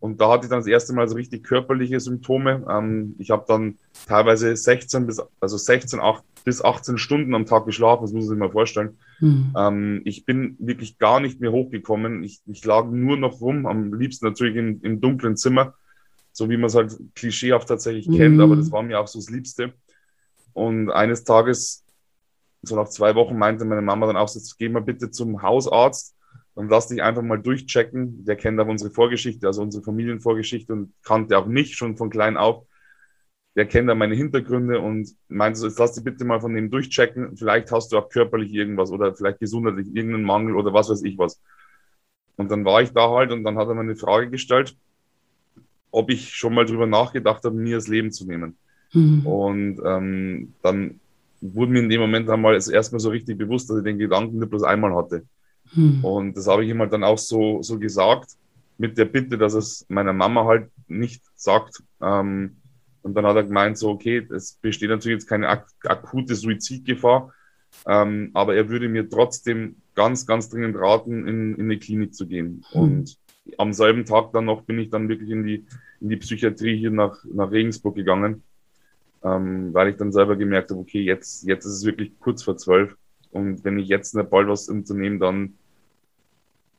Und 0.00 0.20
da 0.20 0.30
hatte 0.30 0.44
ich 0.44 0.50
dann 0.50 0.60
das 0.60 0.68
erste 0.68 0.92
Mal 0.92 1.08
so 1.08 1.16
richtig 1.16 1.42
körperliche 1.42 1.98
Symptome. 1.98 2.64
Ähm, 2.70 3.16
ich 3.18 3.30
habe 3.30 3.44
dann 3.48 3.78
teilweise 4.06 4.56
16 4.56 5.06
bis, 5.06 5.20
also 5.40 5.56
16 5.56 5.98
8, 5.98 6.22
bis 6.44 6.62
18 6.62 6.98
Stunden 6.98 7.34
am 7.34 7.46
Tag 7.46 7.66
geschlafen, 7.66 8.02
das 8.02 8.12
muss 8.12 8.24
man 8.24 8.30
sich 8.30 8.38
mal 8.38 8.50
vorstellen. 8.50 8.98
Mhm. 9.18 9.54
Ähm, 9.56 10.02
ich 10.04 10.24
bin 10.24 10.56
wirklich 10.60 10.98
gar 10.98 11.18
nicht 11.18 11.40
mehr 11.40 11.50
hochgekommen. 11.50 12.22
Ich, 12.22 12.40
ich 12.46 12.64
lag 12.64 12.86
nur 12.86 13.16
noch 13.16 13.40
rum, 13.40 13.66
am 13.66 13.92
liebsten 13.92 14.26
natürlich 14.26 14.56
im, 14.56 14.80
im 14.82 15.00
dunklen 15.00 15.36
Zimmer, 15.36 15.74
so 16.32 16.48
wie 16.48 16.56
man 16.56 16.66
es 16.66 16.76
halt 16.76 16.96
klischeehaft 17.16 17.68
tatsächlich 17.68 18.06
mhm. 18.06 18.16
kennt, 18.16 18.40
aber 18.40 18.54
das 18.54 18.70
war 18.70 18.84
mir 18.84 19.00
auch 19.00 19.08
so 19.08 19.18
das 19.18 19.30
Liebste. 19.30 19.74
Und 20.52 20.90
eines 20.90 21.24
Tages 21.24 21.84
so 22.62 22.76
nach 22.76 22.88
zwei 22.88 23.14
Wochen 23.14 23.38
meinte 23.38 23.64
meine 23.64 23.82
Mama 23.82 24.06
dann 24.06 24.16
auch, 24.16 24.32
jetzt 24.34 24.58
geh 24.58 24.68
mal 24.68 24.82
bitte 24.82 25.10
zum 25.10 25.42
Hausarzt 25.42 26.16
und 26.54 26.70
lass 26.70 26.88
dich 26.88 27.02
einfach 27.02 27.22
mal 27.22 27.38
durchchecken. 27.38 28.24
Der 28.24 28.36
kennt 28.36 28.58
auch 28.60 28.66
unsere 28.66 28.90
Vorgeschichte, 28.90 29.46
also 29.46 29.62
unsere 29.62 29.84
Familienvorgeschichte 29.84 30.72
und 30.72 30.92
kannte 31.04 31.38
auch 31.38 31.46
mich 31.46 31.76
schon 31.76 31.96
von 31.96 32.10
klein 32.10 32.36
auf. 32.36 32.64
Der 33.54 33.66
kennt 33.66 33.90
auch 33.90 33.94
meine 33.94 34.14
Hintergründe 34.14 34.80
und 34.80 35.08
meinte 35.28 35.58
so, 35.58 35.66
jetzt 35.66 35.78
lass 35.78 35.92
dich 35.92 36.04
bitte 36.04 36.24
mal 36.24 36.40
von 36.40 36.54
dem 36.54 36.70
durchchecken. 36.70 37.36
Vielleicht 37.36 37.72
hast 37.72 37.92
du 37.92 37.98
auch 37.98 38.08
körperlich 38.08 38.52
irgendwas 38.52 38.90
oder 38.90 39.14
vielleicht 39.14 39.40
gesundheitlich 39.40 39.86
irgendeinen 39.94 40.24
Mangel 40.24 40.56
oder 40.56 40.72
was 40.72 40.90
weiß 40.90 41.02
ich 41.04 41.16
was. 41.18 41.40
Und 42.36 42.50
dann 42.50 42.64
war 42.64 42.82
ich 42.82 42.92
da 42.92 43.10
halt 43.10 43.32
und 43.32 43.44
dann 43.44 43.58
hat 43.58 43.68
er 43.68 43.74
mir 43.74 43.80
eine 43.80 43.96
Frage 43.96 44.30
gestellt, 44.30 44.76
ob 45.90 46.10
ich 46.10 46.34
schon 46.34 46.54
mal 46.54 46.64
drüber 46.64 46.86
nachgedacht 46.86 47.44
habe, 47.44 47.56
mir 47.56 47.76
das 47.76 47.88
Leben 47.88 48.12
zu 48.12 48.26
nehmen. 48.26 48.56
Mhm. 48.92 49.26
Und 49.26 49.80
ähm, 49.84 50.54
dann 50.62 51.00
wurde 51.40 51.72
mir 51.72 51.80
in 51.80 51.88
dem 51.88 52.00
Moment 52.00 52.28
einmal 52.28 52.54
das 52.54 52.68
erste 52.68 52.94
Mal 52.94 53.00
so 53.00 53.10
richtig 53.10 53.38
bewusst, 53.38 53.70
dass 53.70 53.78
ich 53.78 53.84
den 53.84 53.98
Gedanken 53.98 54.38
nicht 54.38 54.50
bloß 54.50 54.62
einmal 54.64 54.94
hatte. 54.94 55.24
Hm. 55.72 56.04
Und 56.04 56.36
das 56.36 56.46
habe 56.46 56.64
ich 56.64 56.70
ihm 56.70 56.80
halt 56.80 56.92
dann 56.92 57.04
auch 57.04 57.18
so, 57.18 57.62
so 57.62 57.78
gesagt, 57.78 58.30
mit 58.78 58.96
der 58.96 59.04
Bitte, 59.04 59.38
dass 59.38 59.54
es 59.54 59.84
meiner 59.88 60.12
Mama 60.12 60.44
halt 60.44 60.70
nicht 60.86 61.22
sagt. 61.34 61.82
Ähm, 62.00 62.56
und 63.02 63.14
dann 63.14 63.26
hat 63.26 63.36
er 63.36 63.44
gemeint, 63.44 63.78
so, 63.78 63.90
okay, 63.90 64.26
es 64.30 64.54
besteht 64.54 64.90
natürlich 64.90 65.16
jetzt 65.16 65.28
keine 65.28 65.48
ak 65.48 65.66
akute 65.84 66.34
Suizidgefahr, 66.34 67.32
ähm, 67.86 68.30
aber 68.34 68.54
er 68.54 68.68
würde 68.68 68.88
mir 68.88 69.08
trotzdem 69.08 69.76
ganz, 69.94 70.26
ganz 70.26 70.48
dringend 70.48 70.76
raten, 70.76 71.26
in, 71.26 71.54
in 71.54 71.62
eine 71.62 71.78
Klinik 71.78 72.14
zu 72.14 72.26
gehen. 72.26 72.64
Hm. 72.70 72.80
Und 72.80 73.18
am 73.56 73.72
selben 73.72 74.04
Tag 74.04 74.32
dann 74.32 74.44
noch 74.44 74.62
bin 74.62 74.78
ich 74.78 74.90
dann 74.90 75.08
wirklich 75.08 75.30
in 75.30 75.44
die, 75.44 75.64
in 76.00 76.08
die 76.08 76.16
Psychiatrie 76.16 76.76
hier 76.76 76.90
nach, 76.90 77.24
nach 77.24 77.50
Regensburg 77.50 77.94
gegangen 77.94 78.42
ähm, 79.22 79.72
weil 79.74 79.88
ich 79.88 79.96
dann 79.96 80.12
selber 80.12 80.36
gemerkt 80.36 80.70
habe, 80.70 80.80
okay, 80.80 81.02
jetzt, 81.02 81.46
jetzt 81.46 81.64
ist 81.64 81.72
es 81.72 81.84
wirklich 81.84 82.18
kurz 82.20 82.42
vor 82.42 82.56
zwölf 82.56 82.96
und 83.30 83.64
wenn 83.64 83.78
ich 83.78 83.88
jetzt 83.88 84.14
bald 84.30 84.48
was 84.48 84.68
unternehme, 84.68 85.18
dann 85.18 85.54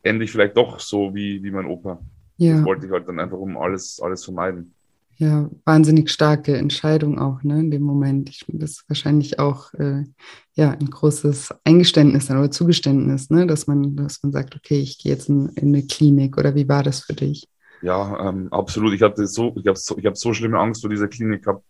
ende 0.02 0.24
ich 0.24 0.32
vielleicht 0.32 0.56
doch 0.56 0.80
so 0.80 1.14
wie, 1.14 1.42
wie 1.42 1.50
mein 1.50 1.66
Opa. 1.66 2.00
Ja. 2.36 2.56
Das 2.56 2.64
wollte 2.64 2.86
ich 2.86 2.92
halt 2.92 3.06
dann 3.06 3.20
einfach 3.20 3.38
um 3.38 3.56
alles, 3.56 4.00
alles 4.02 4.24
vermeiden. 4.24 4.74
Ja, 5.18 5.50
wahnsinnig 5.66 6.08
starke 6.08 6.56
Entscheidung 6.56 7.18
auch, 7.18 7.42
ne, 7.42 7.60
in 7.60 7.70
dem 7.70 7.82
Moment. 7.82 8.30
Ich 8.30 8.46
finde 8.46 8.62
das 8.62 8.84
wahrscheinlich 8.88 9.38
auch 9.38 9.74
äh, 9.74 10.04
ja, 10.54 10.70
ein 10.70 10.88
großes 10.88 11.54
Eingeständnis 11.64 12.30
oder 12.30 12.50
Zugeständnis, 12.50 13.28
ne, 13.28 13.46
dass 13.46 13.66
man, 13.66 13.96
dass 13.96 14.22
man 14.22 14.32
sagt, 14.32 14.56
okay, 14.56 14.80
ich 14.80 14.96
gehe 14.96 15.12
jetzt 15.12 15.28
in, 15.28 15.50
in 15.56 15.74
eine 15.74 15.82
Klinik 15.82 16.38
oder 16.38 16.54
wie 16.54 16.66
war 16.70 16.82
das 16.82 17.00
für 17.00 17.12
dich? 17.12 17.46
Ja, 17.82 18.30
ähm, 18.30 18.48
absolut. 18.50 18.94
Ich 18.94 19.02
hatte 19.02 19.26
so, 19.26 19.54
ich 19.56 19.66
habe 19.66 19.76
so, 19.76 19.98
ich 19.98 20.06
hab 20.06 20.16
so 20.16 20.32
schlimme 20.32 20.58
Angst 20.58 20.80
vor 20.80 20.88
dieser 20.88 21.08
Klinik 21.08 21.44
gehabt 21.44 21.64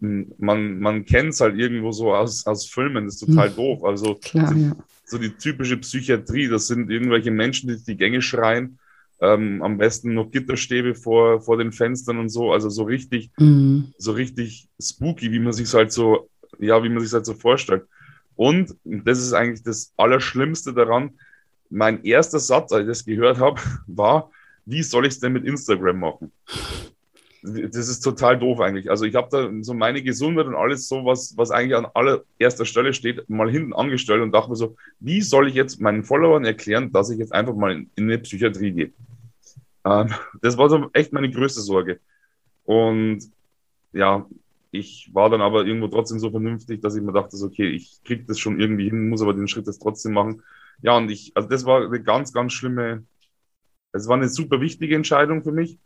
man, 0.00 0.78
man 0.78 1.04
kennt 1.04 1.30
es 1.30 1.40
halt 1.40 1.56
irgendwo 1.56 1.92
so 1.92 2.14
aus, 2.14 2.46
aus 2.46 2.66
Filmen, 2.66 3.06
das 3.06 3.14
ist 3.14 3.26
total 3.26 3.48
hm. 3.48 3.56
doof. 3.56 3.84
Also 3.84 4.14
Klar, 4.16 4.48
so, 4.48 4.54
ja. 4.54 4.76
so, 5.04 5.18
die 5.18 5.30
typische 5.30 5.76
Psychiatrie, 5.78 6.48
das 6.48 6.66
sind 6.66 6.90
irgendwelche 6.90 7.30
Menschen, 7.30 7.68
die 7.68 7.82
die 7.82 7.96
Gänge 7.96 8.20
schreien, 8.22 8.78
ähm, 9.20 9.62
am 9.62 9.78
besten 9.78 10.14
noch 10.14 10.30
Gitterstäbe 10.30 10.94
vor, 10.94 11.40
vor 11.40 11.56
den 11.56 11.72
Fenstern 11.72 12.18
und 12.18 12.28
so, 12.28 12.52
also 12.52 12.68
so 12.68 12.84
richtig, 12.84 13.30
mhm. 13.38 13.92
so 13.96 14.12
richtig 14.12 14.68
spooky, 14.80 15.32
wie 15.32 15.38
man 15.38 15.52
sich 15.52 15.72
halt 15.72 15.92
so, 15.92 16.28
ja, 16.58 16.82
wie 16.82 16.90
man 16.90 17.02
sich 17.02 17.12
halt 17.12 17.24
so 17.26 17.34
vorstellt. 17.34 17.84
Und 18.34 18.76
das 18.84 19.18
ist 19.18 19.32
eigentlich 19.32 19.62
das 19.62 19.92
Allerschlimmste 19.96 20.74
daran. 20.74 21.12
Mein 21.70 22.04
erster 22.04 22.38
Satz, 22.38 22.70
als 22.72 22.82
ich 22.82 22.88
das 22.88 23.04
gehört 23.04 23.38
habe, 23.38 23.60
war, 23.86 24.30
wie 24.66 24.82
soll 24.82 25.06
ich 25.06 25.14
es 25.14 25.20
denn 25.20 25.32
mit 25.32 25.46
Instagram 25.46 25.98
machen? 25.98 26.32
Das 27.46 27.88
ist 27.88 28.00
total 28.00 28.38
doof 28.38 28.60
eigentlich. 28.60 28.90
Also 28.90 29.04
ich 29.04 29.14
habe 29.14 29.28
da 29.30 29.50
so 29.62 29.74
meine 29.74 30.02
Gesundheit 30.02 30.46
und 30.46 30.54
alles 30.54 30.88
so, 30.88 31.04
was, 31.04 31.36
was 31.36 31.50
eigentlich 31.50 31.76
an 31.76 31.86
allererster 31.94 32.64
Stelle 32.64 32.92
steht, 32.92 33.28
mal 33.30 33.50
hinten 33.50 33.72
angestellt 33.72 34.22
und 34.22 34.32
dachte 34.32 34.50
mir 34.50 34.56
so, 34.56 34.76
wie 35.00 35.20
soll 35.22 35.48
ich 35.48 35.54
jetzt 35.54 35.80
meinen 35.80 36.04
Followern 36.04 36.44
erklären, 36.44 36.92
dass 36.92 37.10
ich 37.10 37.18
jetzt 37.18 37.32
einfach 37.32 37.54
mal 37.54 37.72
in, 37.72 37.90
in 37.94 38.04
eine 38.04 38.18
Psychiatrie 38.18 38.72
gehe? 38.72 38.92
Ähm, 39.84 40.12
das 40.42 40.58
war 40.58 40.68
so 40.68 40.90
echt 40.92 41.12
meine 41.12 41.30
größte 41.30 41.60
Sorge. 41.60 42.00
Und 42.64 43.20
ja, 43.92 44.26
ich 44.72 45.10
war 45.14 45.30
dann 45.30 45.40
aber 45.40 45.64
irgendwo 45.64 45.88
trotzdem 45.88 46.18
so 46.18 46.30
vernünftig, 46.30 46.82
dass 46.82 46.96
ich 46.96 47.02
mir 47.02 47.12
dachte, 47.12 47.36
so, 47.36 47.46
okay, 47.46 47.68
ich 47.70 48.02
krieg 48.04 48.26
das 48.26 48.38
schon 48.38 48.60
irgendwie 48.60 48.90
hin, 48.90 49.08
muss 49.08 49.22
aber 49.22 49.34
den 49.34 49.48
Schritt 49.48 49.66
jetzt 49.66 49.80
trotzdem 49.82 50.12
machen. 50.12 50.42
Ja, 50.82 50.96
und 50.96 51.10
ich, 51.10 51.32
also 51.34 51.48
das 51.48 51.64
war 51.64 51.86
eine 51.86 52.02
ganz, 52.02 52.32
ganz 52.32 52.52
schlimme, 52.52 53.04
es 53.92 54.08
war 54.08 54.16
eine 54.16 54.28
super 54.28 54.60
wichtige 54.60 54.94
Entscheidung 54.96 55.42
für 55.42 55.52
mich. 55.52 55.78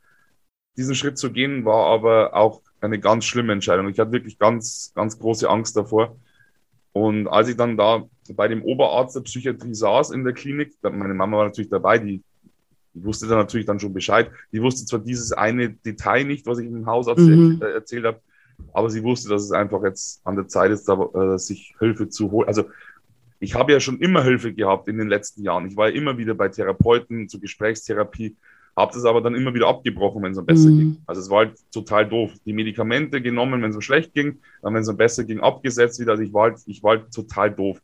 Diesen 0.76 0.94
Schritt 0.94 1.18
zu 1.18 1.32
gehen, 1.32 1.64
war 1.64 1.86
aber 1.86 2.34
auch 2.34 2.62
eine 2.80 2.98
ganz 2.98 3.24
schlimme 3.24 3.52
Entscheidung. 3.52 3.88
Ich 3.88 3.98
hatte 3.98 4.12
wirklich 4.12 4.38
ganz, 4.38 4.92
ganz 4.94 5.18
große 5.18 5.48
Angst 5.48 5.76
davor. 5.76 6.16
Und 6.92 7.28
als 7.28 7.48
ich 7.48 7.56
dann 7.56 7.76
da 7.76 8.04
bei 8.34 8.48
dem 8.48 8.62
Oberarzt 8.62 9.16
der 9.16 9.20
Psychiatrie 9.20 9.74
saß 9.74 10.10
in 10.10 10.24
der 10.24 10.32
Klinik, 10.32 10.72
meine 10.82 11.14
Mama 11.14 11.38
war 11.38 11.44
natürlich 11.44 11.70
dabei, 11.70 11.98
die, 11.98 12.22
die 12.94 13.04
wusste 13.04 13.26
dann 13.28 13.38
natürlich 13.38 13.66
dann 13.66 13.78
schon 13.80 13.92
Bescheid. 13.92 14.30
Die 14.52 14.62
wusste 14.62 14.86
zwar 14.86 15.00
dieses 15.00 15.32
eine 15.32 15.70
Detail 15.70 16.24
nicht, 16.24 16.46
was 16.46 16.58
ich 16.58 16.66
im 16.66 16.86
Hausarzt 16.86 17.20
mhm. 17.20 17.60
erzählt 17.62 18.04
habe, 18.04 18.20
aber 18.72 18.90
sie 18.90 19.02
wusste, 19.02 19.28
dass 19.28 19.44
es 19.44 19.52
einfach 19.52 19.82
jetzt 19.84 20.20
an 20.24 20.36
der 20.36 20.48
Zeit 20.48 20.70
ist, 20.70 20.88
da, 20.88 20.94
äh, 21.14 21.38
sich 21.38 21.74
Hilfe 21.78 22.08
zu 22.08 22.30
holen. 22.30 22.48
Also 22.48 22.64
ich 23.38 23.54
habe 23.54 23.72
ja 23.72 23.80
schon 23.80 23.98
immer 24.00 24.22
Hilfe 24.22 24.52
gehabt 24.52 24.88
in 24.88 24.98
den 24.98 25.08
letzten 25.08 25.42
Jahren. 25.42 25.66
Ich 25.66 25.76
war 25.76 25.88
ja 25.88 25.94
immer 25.94 26.18
wieder 26.18 26.34
bei 26.34 26.48
Therapeuten 26.48 27.28
zur 27.28 27.40
Gesprächstherapie, 27.40 28.36
habe 28.80 28.92
das 28.92 29.04
aber 29.04 29.20
dann 29.20 29.34
immer 29.34 29.54
wieder 29.54 29.68
abgebrochen, 29.68 30.22
wenn 30.22 30.32
es 30.32 30.38
um 30.38 30.46
besser 30.46 30.70
mhm. 30.70 30.78
ging. 30.78 31.02
Also 31.06 31.20
es 31.20 31.30
war 31.30 31.46
halt 31.46 31.58
total 31.72 32.08
doof. 32.08 32.32
Die 32.44 32.52
Medikamente 32.52 33.20
genommen, 33.22 33.62
wenn 33.62 33.70
es 33.70 33.76
um 33.76 33.82
schlecht 33.82 34.12
ging, 34.14 34.38
dann 34.62 34.74
wenn 34.74 34.82
es 34.82 34.88
um 34.88 34.96
besser 34.96 35.24
ging, 35.24 35.40
abgesetzt 35.40 36.00
wieder. 36.00 36.12
Also 36.12 36.22
ich 36.22 36.32
war 36.32 36.50
halt, 36.50 36.58
ich 36.66 36.82
war 36.82 36.96
halt 36.96 37.12
total 37.12 37.50
doof. 37.50 37.80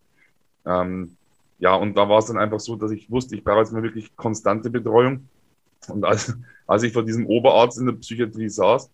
Ähm, 0.64 1.16
ja, 1.58 1.74
und 1.74 1.96
da 1.96 2.08
war 2.08 2.18
es 2.18 2.26
dann 2.26 2.38
einfach 2.38 2.60
so, 2.60 2.76
dass 2.76 2.90
ich 2.90 3.10
wusste, 3.10 3.34
ich 3.34 3.44
brauche 3.44 3.60
jetzt 3.60 3.72
mal 3.72 3.82
wirklich 3.82 4.14
konstante 4.16 4.70
Betreuung. 4.70 5.28
Und 5.88 6.04
als, 6.04 6.36
als 6.66 6.82
ich 6.82 6.92
vor 6.92 7.04
diesem 7.04 7.26
Oberarzt 7.26 7.78
in 7.78 7.86
der 7.86 7.94
Psychiatrie 7.94 8.48
saß, 8.48 8.90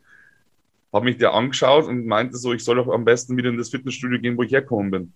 habe 0.93 1.05
mich 1.05 1.17
der 1.17 1.33
angeschaut 1.33 1.87
und 1.87 2.07
meinte 2.07 2.37
so, 2.37 2.53
ich 2.53 2.63
soll 2.63 2.77
doch 2.77 2.89
am 2.89 3.05
besten 3.05 3.37
wieder 3.37 3.49
in 3.49 3.57
das 3.57 3.71
Fitnessstudio 3.71 4.21
gehen, 4.21 4.37
wo 4.37 4.43
ich 4.43 4.53
hergekommen 4.53 4.91
bin. 4.91 5.13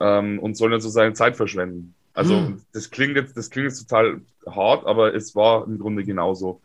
Ähm, 0.00 0.38
und 0.38 0.56
soll 0.56 0.70
nicht 0.70 0.82
so 0.82 0.88
seine 0.88 1.14
Zeit 1.14 1.36
verschwenden. 1.36 1.94
Also 2.14 2.36
hm. 2.36 2.62
das 2.72 2.90
klingt 2.90 3.16
jetzt, 3.16 3.36
das 3.36 3.50
klingt 3.50 3.68
jetzt 3.68 3.88
total 3.88 4.20
hart, 4.46 4.86
aber 4.86 5.14
es 5.14 5.34
war 5.34 5.66
im 5.66 5.78
Grunde 5.78 6.04
genauso. 6.04 6.60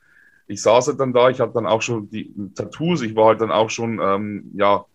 Ich 0.48 0.62
saß 0.62 0.88
halt 0.88 1.00
dann 1.00 1.14
da, 1.14 1.30
ich 1.30 1.40
hatte 1.40 1.54
dann 1.54 1.66
auch 1.66 1.82
schon 1.82 2.10
die 2.10 2.34
Tattoos, 2.56 3.02
ich 3.02 3.16
war 3.16 3.28
halt 3.28 3.42
dann 3.42 3.52
auch 3.52 3.70
schon, 3.70 4.00
ähm, 4.02 4.52
ja, 4.56 4.86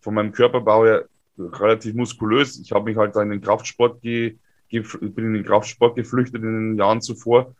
von 0.00 0.14
meinem 0.14 0.32
Körperbau 0.32 0.84
her 0.84 1.04
relativ 1.38 1.94
muskulös. 1.94 2.58
Ich 2.58 2.72
habe 2.72 2.86
mich 2.86 2.96
halt 2.96 3.16
da 3.16 3.22
in 3.22 3.30
den 3.30 3.40
Kraftsport 3.40 4.02
ge, 4.02 4.36
ge, 4.68 4.80
bin 4.80 5.26
in 5.26 5.34
den 5.34 5.44
Kraftsport 5.44 5.96
geflüchtet 5.96 6.42
in 6.42 6.72
den 6.72 6.78
Jahren 6.78 7.00
zuvor 7.00 7.54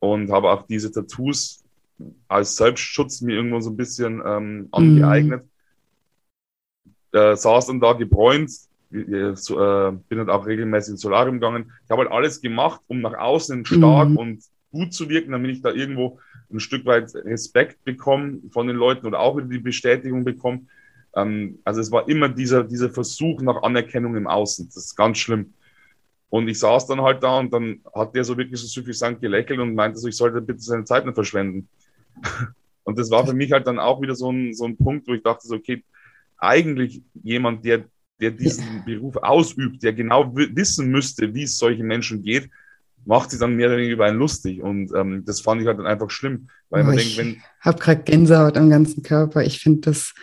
und 0.00 0.30
habe 0.30 0.50
auch 0.50 0.66
diese 0.66 0.90
Tattoos 0.90 1.62
als 2.28 2.56
Selbstschutz 2.56 3.20
mir 3.20 3.36
irgendwo 3.36 3.60
so 3.60 3.70
ein 3.70 3.76
bisschen 3.76 4.22
ähm, 4.24 4.68
angeeignet. 4.72 5.44
Mhm. 5.44 7.18
Äh, 7.18 7.36
saß 7.36 7.66
dann 7.66 7.80
da 7.80 7.92
gebräunt, 7.92 8.50
so, 9.34 9.60
äh, 9.60 9.92
bin 10.08 10.18
halt 10.18 10.28
auch 10.28 10.46
regelmäßig 10.46 10.92
ins 10.92 11.00
Solarium 11.00 11.36
gegangen. 11.36 11.72
Ich 11.84 11.90
habe 11.90 12.02
halt 12.02 12.12
alles 12.12 12.40
gemacht, 12.40 12.80
um 12.86 13.00
nach 13.00 13.14
außen 13.14 13.64
stark 13.64 14.10
mhm. 14.10 14.16
und 14.16 14.44
gut 14.70 14.92
zu 14.92 15.08
wirken, 15.08 15.32
damit 15.32 15.50
ich 15.50 15.62
da 15.62 15.70
irgendwo 15.70 16.18
ein 16.52 16.60
Stück 16.60 16.84
weit 16.84 17.14
Respekt 17.14 17.82
bekomme 17.84 18.40
von 18.50 18.66
den 18.66 18.76
Leuten 18.76 19.06
oder 19.06 19.20
auch 19.20 19.36
wieder 19.36 19.48
die 19.48 19.58
Bestätigung 19.58 20.24
bekomme. 20.24 20.62
Ähm, 21.14 21.58
also 21.64 21.80
es 21.80 21.90
war 21.90 22.08
immer 22.08 22.28
dieser, 22.28 22.64
dieser 22.64 22.90
Versuch 22.90 23.40
nach 23.40 23.62
Anerkennung 23.62 24.16
im 24.16 24.26
Außen. 24.26 24.66
Das 24.66 24.76
ist 24.76 24.96
ganz 24.96 25.18
schlimm. 25.18 25.54
Und 26.28 26.48
ich 26.48 26.58
saß 26.58 26.86
dann 26.86 27.02
halt 27.02 27.22
da 27.22 27.38
und 27.38 27.52
dann 27.52 27.80
hat 27.94 28.14
der 28.14 28.24
so 28.24 28.36
wirklich 28.38 28.58
so 28.58 28.66
suffisant 28.66 29.20
gelächelt 29.20 29.60
und 29.60 29.74
meinte 29.74 29.98
so, 29.98 30.08
ich 30.08 30.16
sollte 30.16 30.40
bitte 30.40 30.60
seine 30.60 30.84
Zeit 30.84 31.04
nicht 31.04 31.14
verschwenden. 31.14 31.68
Und 32.84 32.98
das 32.98 33.12
war 33.12 33.24
für 33.24 33.32
mich 33.32 33.52
halt 33.52 33.68
dann 33.68 33.78
auch 33.78 34.02
wieder 34.02 34.16
so 34.16 34.32
ein, 34.32 34.54
so 34.54 34.64
ein 34.64 34.76
Punkt, 34.76 35.06
wo 35.06 35.14
ich 35.14 35.22
dachte, 35.22 35.46
so, 35.46 35.54
okay, 35.54 35.84
eigentlich 36.38 37.00
jemand, 37.22 37.64
der, 37.64 37.84
der 38.22 38.30
diesen 38.30 38.64
ja. 38.64 38.82
Beruf 38.86 39.16
ausübt, 39.16 39.82
der 39.82 39.92
genau 39.92 40.34
wissen 40.34 40.90
müsste, 40.90 41.34
wie 41.34 41.42
es 41.42 41.58
solchen 41.58 41.86
Menschen 41.86 42.22
geht, 42.22 42.48
macht 43.04 43.30
sich 43.30 43.40
dann 43.40 43.56
mehr 43.56 43.66
oder 43.66 43.76
weniger 43.76 43.94
über 43.94 44.06
einen 44.06 44.18
lustig. 44.18 44.62
Und 44.62 44.92
ähm, 44.94 45.24
das 45.26 45.40
fand 45.40 45.60
ich 45.60 45.66
halt 45.66 45.78
dann 45.78 45.86
einfach 45.86 46.10
schlimm. 46.10 46.48
Weil 46.70 46.82
oh, 46.82 46.86
man 46.86 46.96
denkt, 46.96 47.18
wenn. 47.18 47.28
Ich 47.30 47.40
habe 47.60 47.78
gerade 47.78 48.02
Gänsehaut 48.02 48.56
am 48.56 48.70
ganzen 48.70 49.02
Körper. 49.02 49.42
Ich 49.42 49.60
finde 49.60 49.80
das 49.82 50.14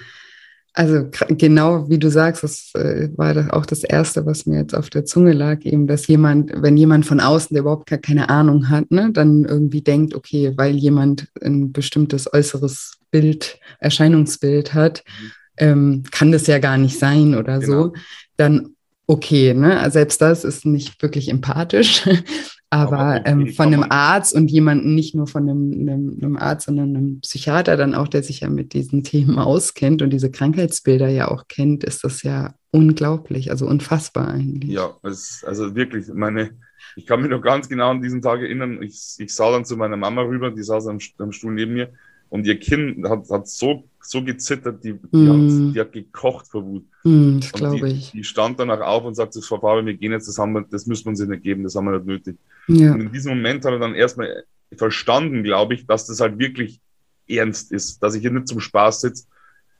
also 0.73 1.09
genau 1.29 1.89
wie 1.89 1.97
du 1.97 2.09
sagst, 2.09 2.43
das 2.43 2.71
äh, 2.75 3.09
war 3.17 3.33
das 3.33 3.49
auch 3.49 3.65
das 3.65 3.83
Erste, 3.83 4.25
was 4.25 4.45
mir 4.45 4.59
jetzt 4.59 4.75
auf 4.75 4.89
der 4.89 5.03
Zunge 5.03 5.33
lag, 5.33 5.65
eben, 5.65 5.88
dass 5.88 6.07
jemand, 6.07 6.51
wenn 6.55 6.77
jemand 6.77 7.05
von 7.05 7.19
außen, 7.19 7.53
der 7.53 7.62
überhaupt 7.62 7.89
gar 7.89 7.99
keine 7.99 8.29
Ahnung 8.29 8.69
hat, 8.69 8.89
ne, 8.91 9.09
dann 9.12 9.45
irgendwie 9.45 9.81
denkt, 9.81 10.13
okay, 10.13 10.53
weil 10.55 10.75
jemand 10.75 11.27
ein 11.41 11.71
bestimmtes 11.71 12.31
äußeres 12.31 12.99
Bild, 13.12 13.59
Erscheinungsbild 13.79 14.73
hat, 14.73 15.03
mhm. 15.05 15.31
Ähm, 15.60 16.04
kann 16.12 16.32
das 16.32 16.48
ja 16.48 16.60
gar 16.60 16.78
nicht 16.78 16.98
sein 16.98 17.36
oder 17.36 17.60
genau. 17.60 17.84
so, 17.84 17.93
dann 18.38 18.76
okay, 19.10 19.54
ne? 19.54 19.89
Selbst 19.89 20.22
das 20.22 20.43
ist 20.43 20.65
nicht 20.65 21.02
wirklich 21.02 21.30
empathisch, 21.30 22.08
aber 22.69 23.24
ähm, 23.26 23.48
von 23.48 23.67
einem 23.67 23.84
Arzt 23.89 24.36
und 24.36 24.52
jemanden, 24.52 24.93
nicht 24.93 25.15
nur 25.15 25.26
von 25.26 25.50
einem, 25.50 25.72
einem, 25.72 26.17
einem, 26.22 26.38
Arzt, 26.38 26.67
sondern 26.67 26.95
einem 26.95 27.22
Psychiater 27.22 27.76
dann 27.76 27.95
auch, 27.95 28.08
der 28.08 28.22
sich 28.22 28.41
ja 28.41 28.50
mit 28.50 28.74
diesen 28.74 29.04
Themen 29.04 29.39
auskennt 29.39 30.04
und 30.04 30.12
diese 30.12 30.30
Krankheitsbilder 30.30 31.10
ja 31.10 31.28
auch 31.30 31.48
kennt, 31.48 31.84
ist 31.84 32.04
das 32.04 32.22
ja 32.22 32.54
unglaublich, 32.69 33.50
also 33.50 33.65
unfassbar 33.65 34.28
eigentlich. 34.28 34.69
Ja, 34.69 34.95
es, 35.02 35.43
also 35.45 35.76
wirklich, 35.76 36.06
meine, 36.13 36.52
ich 36.95 37.08
kann 37.08 37.22
mich 37.22 37.32
noch 37.32 37.41
ganz 37.41 37.67
genau 37.67 37.89
an 37.89 38.04
diesen 38.04 38.22
Tag 38.22 38.41
erinnern. 38.41 38.82
Ich, 38.84 39.15
ich 39.17 39.34
sah 39.34 39.52
dann 39.52 39.65
zu 39.65 39.76
meiner 39.76 39.98
Mama 39.98 40.22
rüber, 40.22 40.52
die 40.52 40.63
saß 40.63 40.88
am, 40.88 41.00
am 41.17 41.32
Stuhl 41.32 41.54
neben 41.54 41.74
mir 41.74 41.91
und 42.30 42.46
ihr 42.46 42.60
Kind 42.60 43.08
hat, 43.08 43.30
hat 43.30 43.48
so, 43.48 43.84
so 44.02 44.24
gezittert, 44.24 44.84
die, 44.84 44.94
die, 44.94 45.18
mm. 45.18 45.30
hat, 45.30 45.76
die 45.76 45.80
hat 45.80 45.92
gekocht 45.92 46.48
vor 46.48 46.63
Wut. 46.63 46.86
Mm, 47.04 47.39
das 47.39 47.52
glaube 47.52 47.89
ich. 47.89 48.12
Die 48.12 48.24
stand 48.24 48.60
danach 48.60 48.82
auf 48.82 49.04
und 49.04 49.15
sagte, 49.15 49.42
Frau 49.42 49.60
Faber, 49.60 49.86
wir 49.86 49.96
gehen 49.96 50.12
jetzt, 50.12 50.28
das, 50.28 50.38
haben 50.38 50.54
wir, 50.54 50.65
das 50.70 50.86
müssen 50.86 51.06
wir 51.06 51.10
uns 51.10 51.20
nicht 51.20 51.44
geben, 51.44 51.63
das 51.63 51.76
haben 51.76 51.86
wir 51.86 51.98
nicht 51.98 52.06
nötig. 52.06 52.38
Ja. 52.68 52.94
Und 52.94 53.02
in 53.02 53.12
diesem 53.12 53.36
Moment 53.36 53.65
hat 53.65 53.74
er 53.74 53.80
dann 53.80 53.96
erstmal 53.96 54.44
verstanden, 54.78 55.44
glaube 55.44 55.74
ich, 55.74 55.88
dass 55.88 56.06
das 56.06 56.20
halt 56.20 56.38
wirklich 56.38 56.80
ernst 57.28 57.72
ist, 57.72 58.02
dass 58.02 58.15
ich 58.15 58.22
hier 58.22 58.32
nicht 58.32 58.48
zum 58.48 58.60
Spaß 58.60 59.02
sitze. 59.02 59.26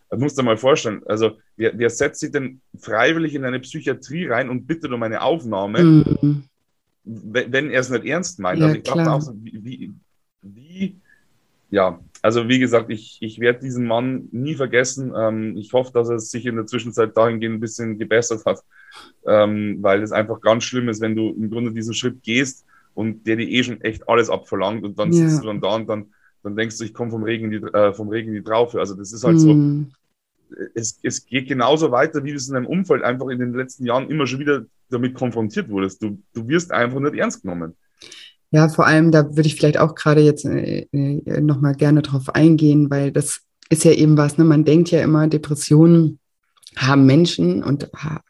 Das 0.10 0.20
musst 0.20 0.38
du 0.38 0.42
dir 0.42 0.48
mal 0.48 0.58
vorstellen. 0.58 1.02
Also, 1.06 1.38
wer, 1.56 1.78
wer 1.78 1.90
setzt 1.92 2.20
sich 2.20 2.32
denn 2.32 2.62
freiwillig 2.80 3.36
in 3.36 3.46
eine 3.46 3.60
Psychiatrie 3.60 4.26
rein 4.26 4.50
und 4.50 4.66
bittet 4.66 4.92
um 4.92 5.04
eine 5.04 5.22
Aufnahme, 5.22 5.84
mm. 5.84 6.44
wenn, 7.04 7.52
wenn 7.52 7.70
er 7.70 7.82
es 7.82 7.92
nicht 7.92 8.06
ernst 8.06 8.40
meint? 8.40 8.60
Ja, 8.60 8.66
also, 8.66 8.78
ich 8.78 8.84
dachte 8.84 9.12
auch 9.12 9.22
so, 9.22 9.36
wie, 9.40 9.64
wie, 9.64 9.94
wie 10.42 10.96
ja, 11.70 12.00
also 12.21 12.47
wie 12.49 12.60
gesagt, 12.60 12.89
ich, 12.89 13.17
ich 13.21 13.39
werde 13.39 13.60
diesen 13.60 13.86
Mann 13.86 14.27
nie 14.32 14.55
vergessen. 14.55 15.13
Ähm, 15.15 15.55
ich 15.58 15.73
hoffe, 15.73 15.91
dass 15.93 16.10
er 16.10 16.19
sich 16.19 16.45
in 16.45 16.55
der 16.55 16.65
Zwischenzeit 16.65 17.15
dahingehend 17.15 17.55
ein 17.55 17.60
bisschen 17.62 17.97
gebessert 17.97 18.45
hat, 18.45 18.62
ähm, 19.25 19.77
weil 19.82 20.03
es 20.03 20.12
einfach 20.12 20.41
ganz 20.41 20.63
schlimm 20.63 20.89
ist, 20.89 21.01
wenn 21.01 21.15
du 21.15 21.29
im 21.29 21.49
Grunde 21.49 21.71
diesen 21.71 21.93
Schritt 21.93 22.21
gehst 22.23 22.65
und 22.93 23.25
der 23.25 23.38
dir 23.38 23.47
eh 23.47 23.63
schon 23.63 23.82
echt 23.82 24.08
alles 24.10 24.29
abverlangt 24.29 24.84
und 24.84 24.99
dann 24.99 25.13
ja. 25.13 25.27
sitzt 25.27 25.43
du 25.43 25.47
dann 25.47 25.62
da 25.62 25.75
und 25.75 25.88
dann, 25.88 26.08
dann 26.43 26.55
denkst 26.55 26.77
du, 26.77 26.84
ich 26.84 26.93
komme 26.93 27.12
vom 27.12 27.23
Regen, 27.23 27.51
die, 27.51 27.58
äh, 27.58 27.93
vom 27.93 28.10
Regen 28.10 28.29
in 28.29 28.36
die 28.36 28.43
Traufe. 28.43 28.79
Also 28.79 28.95
das 28.95 29.13
ist 29.13 29.23
halt 29.23 29.38
mhm. 29.38 29.91
so, 30.49 30.55
es, 30.73 30.99
es 31.03 31.25
geht 31.25 31.47
genauso 31.47 31.91
weiter, 31.91 32.23
wie 32.23 32.32
du 32.32 32.38
es 32.38 32.47
in 32.47 32.55
deinem 32.55 32.65
Umfeld 32.67 33.03
einfach 33.03 33.27
in 33.29 33.39
den 33.39 33.53
letzten 33.53 33.86
Jahren 33.86 34.10
immer 34.10 34.27
schon 34.27 34.39
wieder 34.39 34.65
damit 34.89 35.13
konfrontiert 35.13 35.69
wurdest. 35.69 36.01
Du, 36.01 36.21
du 36.34 36.47
wirst 36.47 36.71
einfach 36.71 36.99
nicht 36.99 37.15
ernst 37.15 37.43
genommen. 37.43 37.75
Ja, 38.52 38.68
vor 38.70 38.88
allem, 38.88 39.12
da 39.12 39.36
würde 39.36 39.48
ich 39.48 39.56
vielleicht 39.56 39.78
auch 39.78 39.96
gerade 39.96 40.22
jetzt 40.22 40.46
äh, 40.46 40.88
äh 40.92 41.42
nochmal 41.42 41.76
gerne 41.76 42.02
drauf 42.02 42.34
eingehen, 42.34 42.90
weil 42.90 43.12
das 43.12 43.42
ist 43.70 43.84
ja 43.84 43.92
eben 43.92 44.18
was, 44.18 44.38
ne? 44.38 44.44
man 44.44 44.66
denkt 44.66 44.90
ja 44.90 45.02
immer, 45.02 45.28
Depressionen 45.28 46.20
haben 46.76 47.06
Menschen 47.06 47.64
und 47.64 47.90
ha 47.96 48.22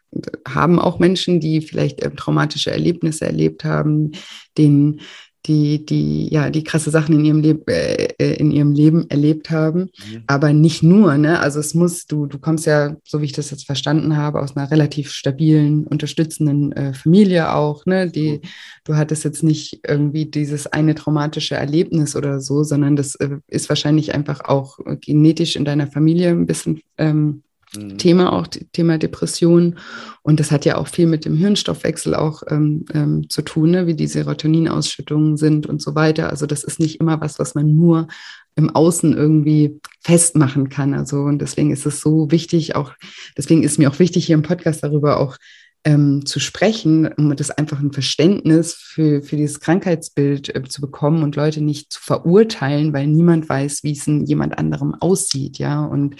haben 0.46 0.80
auch 0.80 0.98
Menschen, 0.98 1.38
die 1.38 1.60
vielleicht 1.60 2.00
äh, 2.02 2.10
traumatische 2.10 2.72
Erlebnisse 2.72 3.26
erlebt 3.26 3.64
haben, 3.64 4.10
denen 4.58 5.00
die, 5.46 5.84
die, 5.86 6.28
ja, 6.32 6.50
die 6.50 6.64
krasse 6.64 6.90
Sachen 6.90 7.14
in 7.14 7.24
ihrem, 7.24 7.40
Leb 7.40 7.68
äh, 7.68 8.08
äh, 8.18 8.34
in 8.34 8.50
ihrem 8.50 8.72
Leben 8.72 9.08
erlebt 9.08 9.50
haben. 9.50 9.80
Mhm. 9.80 10.22
Aber 10.26 10.52
nicht 10.52 10.82
nur, 10.82 11.16
ne? 11.16 11.40
Also 11.40 11.60
es 11.60 11.74
muss, 11.74 12.06
du, 12.06 12.26
du 12.26 12.38
kommst 12.38 12.66
ja, 12.66 12.96
so 13.04 13.20
wie 13.20 13.24
ich 13.24 13.32
das 13.32 13.50
jetzt 13.50 13.64
verstanden 13.64 14.16
habe, 14.16 14.40
aus 14.40 14.56
einer 14.56 14.70
relativ 14.70 15.10
stabilen, 15.10 15.86
unterstützenden 15.86 16.72
äh, 16.72 16.92
Familie 16.92 17.54
auch, 17.54 17.86
ne? 17.86 18.10
Die, 18.10 18.40
du 18.84 18.96
hattest 18.96 19.24
jetzt 19.24 19.42
nicht 19.42 19.80
irgendwie 19.86 20.26
dieses 20.26 20.66
eine 20.66 20.94
traumatische 20.94 21.54
Erlebnis 21.54 22.16
oder 22.16 22.40
so, 22.40 22.62
sondern 22.62 22.96
das 22.96 23.14
äh, 23.14 23.38
ist 23.48 23.68
wahrscheinlich 23.68 24.14
einfach 24.14 24.40
auch 24.44 24.78
genetisch 25.00 25.56
in 25.56 25.64
deiner 25.64 25.86
Familie 25.86 26.30
ein 26.30 26.46
bisschen 26.46 26.80
ähm, 26.98 27.42
Mhm. 27.76 27.98
Thema, 27.98 28.32
auch 28.32 28.46
Thema 28.46 28.98
Depression. 28.98 29.78
Und 30.22 30.40
das 30.40 30.50
hat 30.50 30.64
ja 30.64 30.76
auch 30.76 30.88
viel 30.88 31.06
mit 31.06 31.24
dem 31.24 31.36
Hirnstoffwechsel 31.36 32.14
auch 32.14 32.42
ähm, 32.48 32.84
ähm, 32.92 33.28
zu 33.28 33.42
tun, 33.42 33.70
ne? 33.70 33.86
wie 33.86 33.94
die 33.94 34.06
Serotoninausschüttungen 34.06 35.36
sind 35.36 35.66
und 35.66 35.80
so 35.80 35.94
weiter. 35.94 36.30
Also 36.30 36.46
das 36.46 36.64
ist 36.64 36.80
nicht 36.80 37.00
immer 37.00 37.20
was, 37.20 37.38
was 37.38 37.54
man 37.54 37.74
nur 37.74 38.08
im 38.56 38.70
Außen 38.70 39.16
irgendwie 39.16 39.80
festmachen 40.00 40.68
kann. 40.68 40.94
Also 40.94 41.20
und 41.20 41.38
deswegen 41.38 41.70
ist 41.70 41.86
es 41.86 42.00
so 42.00 42.30
wichtig, 42.30 42.74
auch 42.74 42.92
deswegen 43.36 43.62
ist 43.62 43.78
mir 43.78 43.90
auch 43.90 43.98
wichtig, 43.98 44.26
hier 44.26 44.34
im 44.34 44.42
Podcast 44.42 44.82
darüber 44.82 45.18
auch 45.18 45.36
ähm, 45.84 46.26
zu 46.26 46.40
sprechen, 46.40 47.08
um 47.14 47.34
das 47.34 47.50
einfach 47.50 47.80
ein 47.80 47.92
Verständnis 47.92 48.74
für, 48.74 49.22
für 49.22 49.36
dieses 49.36 49.60
Krankheitsbild 49.60 50.54
äh, 50.54 50.62
zu 50.64 50.82
bekommen 50.82 51.22
und 51.22 51.36
Leute 51.36 51.62
nicht 51.62 51.92
zu 51.92 52.00
verurteilen, 52.02 52.92
weil 52.92 53.06
niemand 53.06 53.48
weiß, 53.48 53.82
wie 53.82 53.92
es 53.92 54.06
in 54.06 54.26
jemand 54.26 54.58
anderem 54.58 54.94
aussieht, 55.00 55.58
ja. 55.58 55.82
Und 55.82 56.16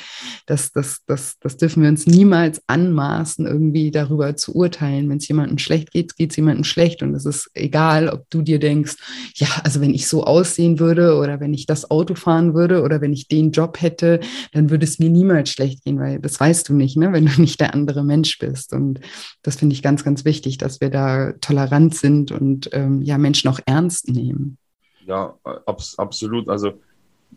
das, 0.46 0.72
das, 0.72 1.00
das, 1.06 1.36
das 1.40 1.58
dürfen 1.58 1.82
wir 1.82 1.90
uns 1.90 2.06
niemals 2.06 2.62
anmaßen, 2.68 3.46
irgendwie 3.46 3.90
darüber 3.90 4.34
zu 4.34 4.54
urteilen. 4.54 5.10
Wenn 5.10 5.18
es 5.18 5.28
jemandem 5.28 5.58
schlecht 5.58 5.90
geht, 5.90 6.16
geht 6.16 6.30
es 6.30 6.36
jemandem 6.36 6.64
schlecht. 6.64 7.02
Und 7.02 7.14
es 7.14 7.26
ist 7.26 7.50
egal, 7.52 8.08
ob 8.08 8.30
du 8.30 8.40
dir 8.40 8.60
denkst, 8.60 8.96
ja, 9.34 9.48
also 9.62 9.82
wenn 9.82 9.92
ich 9.92 10.08
so 10.08 10.24
aussehen 10.24 10.78
würde 10.78 11.16
oder 11.16 11.38
wenn 11.38 11.52
ich 11.52 11.66
das 11.66 11.90
Auto 11.90 12.14
fahren 12.14 12.54
würde 12.54 12.82
oder 12.82 13.02
wenn 13.02 13.12
ich 13.12 13.28
den 13.28 13.50
Job 13.50 13.82
hätte, 13.82 14.20
dann 14.52 14.70
würde 14.70 14.84
es 14.84 14.98
mir 14.98 15.10
niemals 15.10 15.50
schlecht 15.50 15.84
gehen, 15.84 15.98
weil 15.98 16.18
das 16.18 16.40
weißt 16.40 16.68
du 16.70 16.74
nicht, 16.74 16.96
ne, 16.96 17.12
wenn 17.12 17.26
du 17.26 17.40
nicht 17.40 17.60
der 17.60 17.74
andere 17.74 18.02
Mensch 18.04 18.38
bist. 18.38 18.72
Und 18.72 19.00
das 19.42 19.49
das 19.50 19.58
finde 19.58 19.74
ich 19.74 19.82
ganz, 19.82 20.04
ganz 20.04 20.24
wichtig, 20.24 20.58
dass 20.58 20.80
wir 20.80 20.90
da 20.90 21.32
tolerant 21.40 21.96
sind 21.96 22.30
und 22.30 22.70
ähm, 22.72 23.02
ja, 23.02 23.18
Menschen 23.18 23.50
auch 23.50 23.58
ernst 23.66 24.08
nehmen. 24.08 24.58
Ja, 25.06 25.34
abs 25.66 25.98
absolut. 25.98 26.48
Also, 26.48 26.74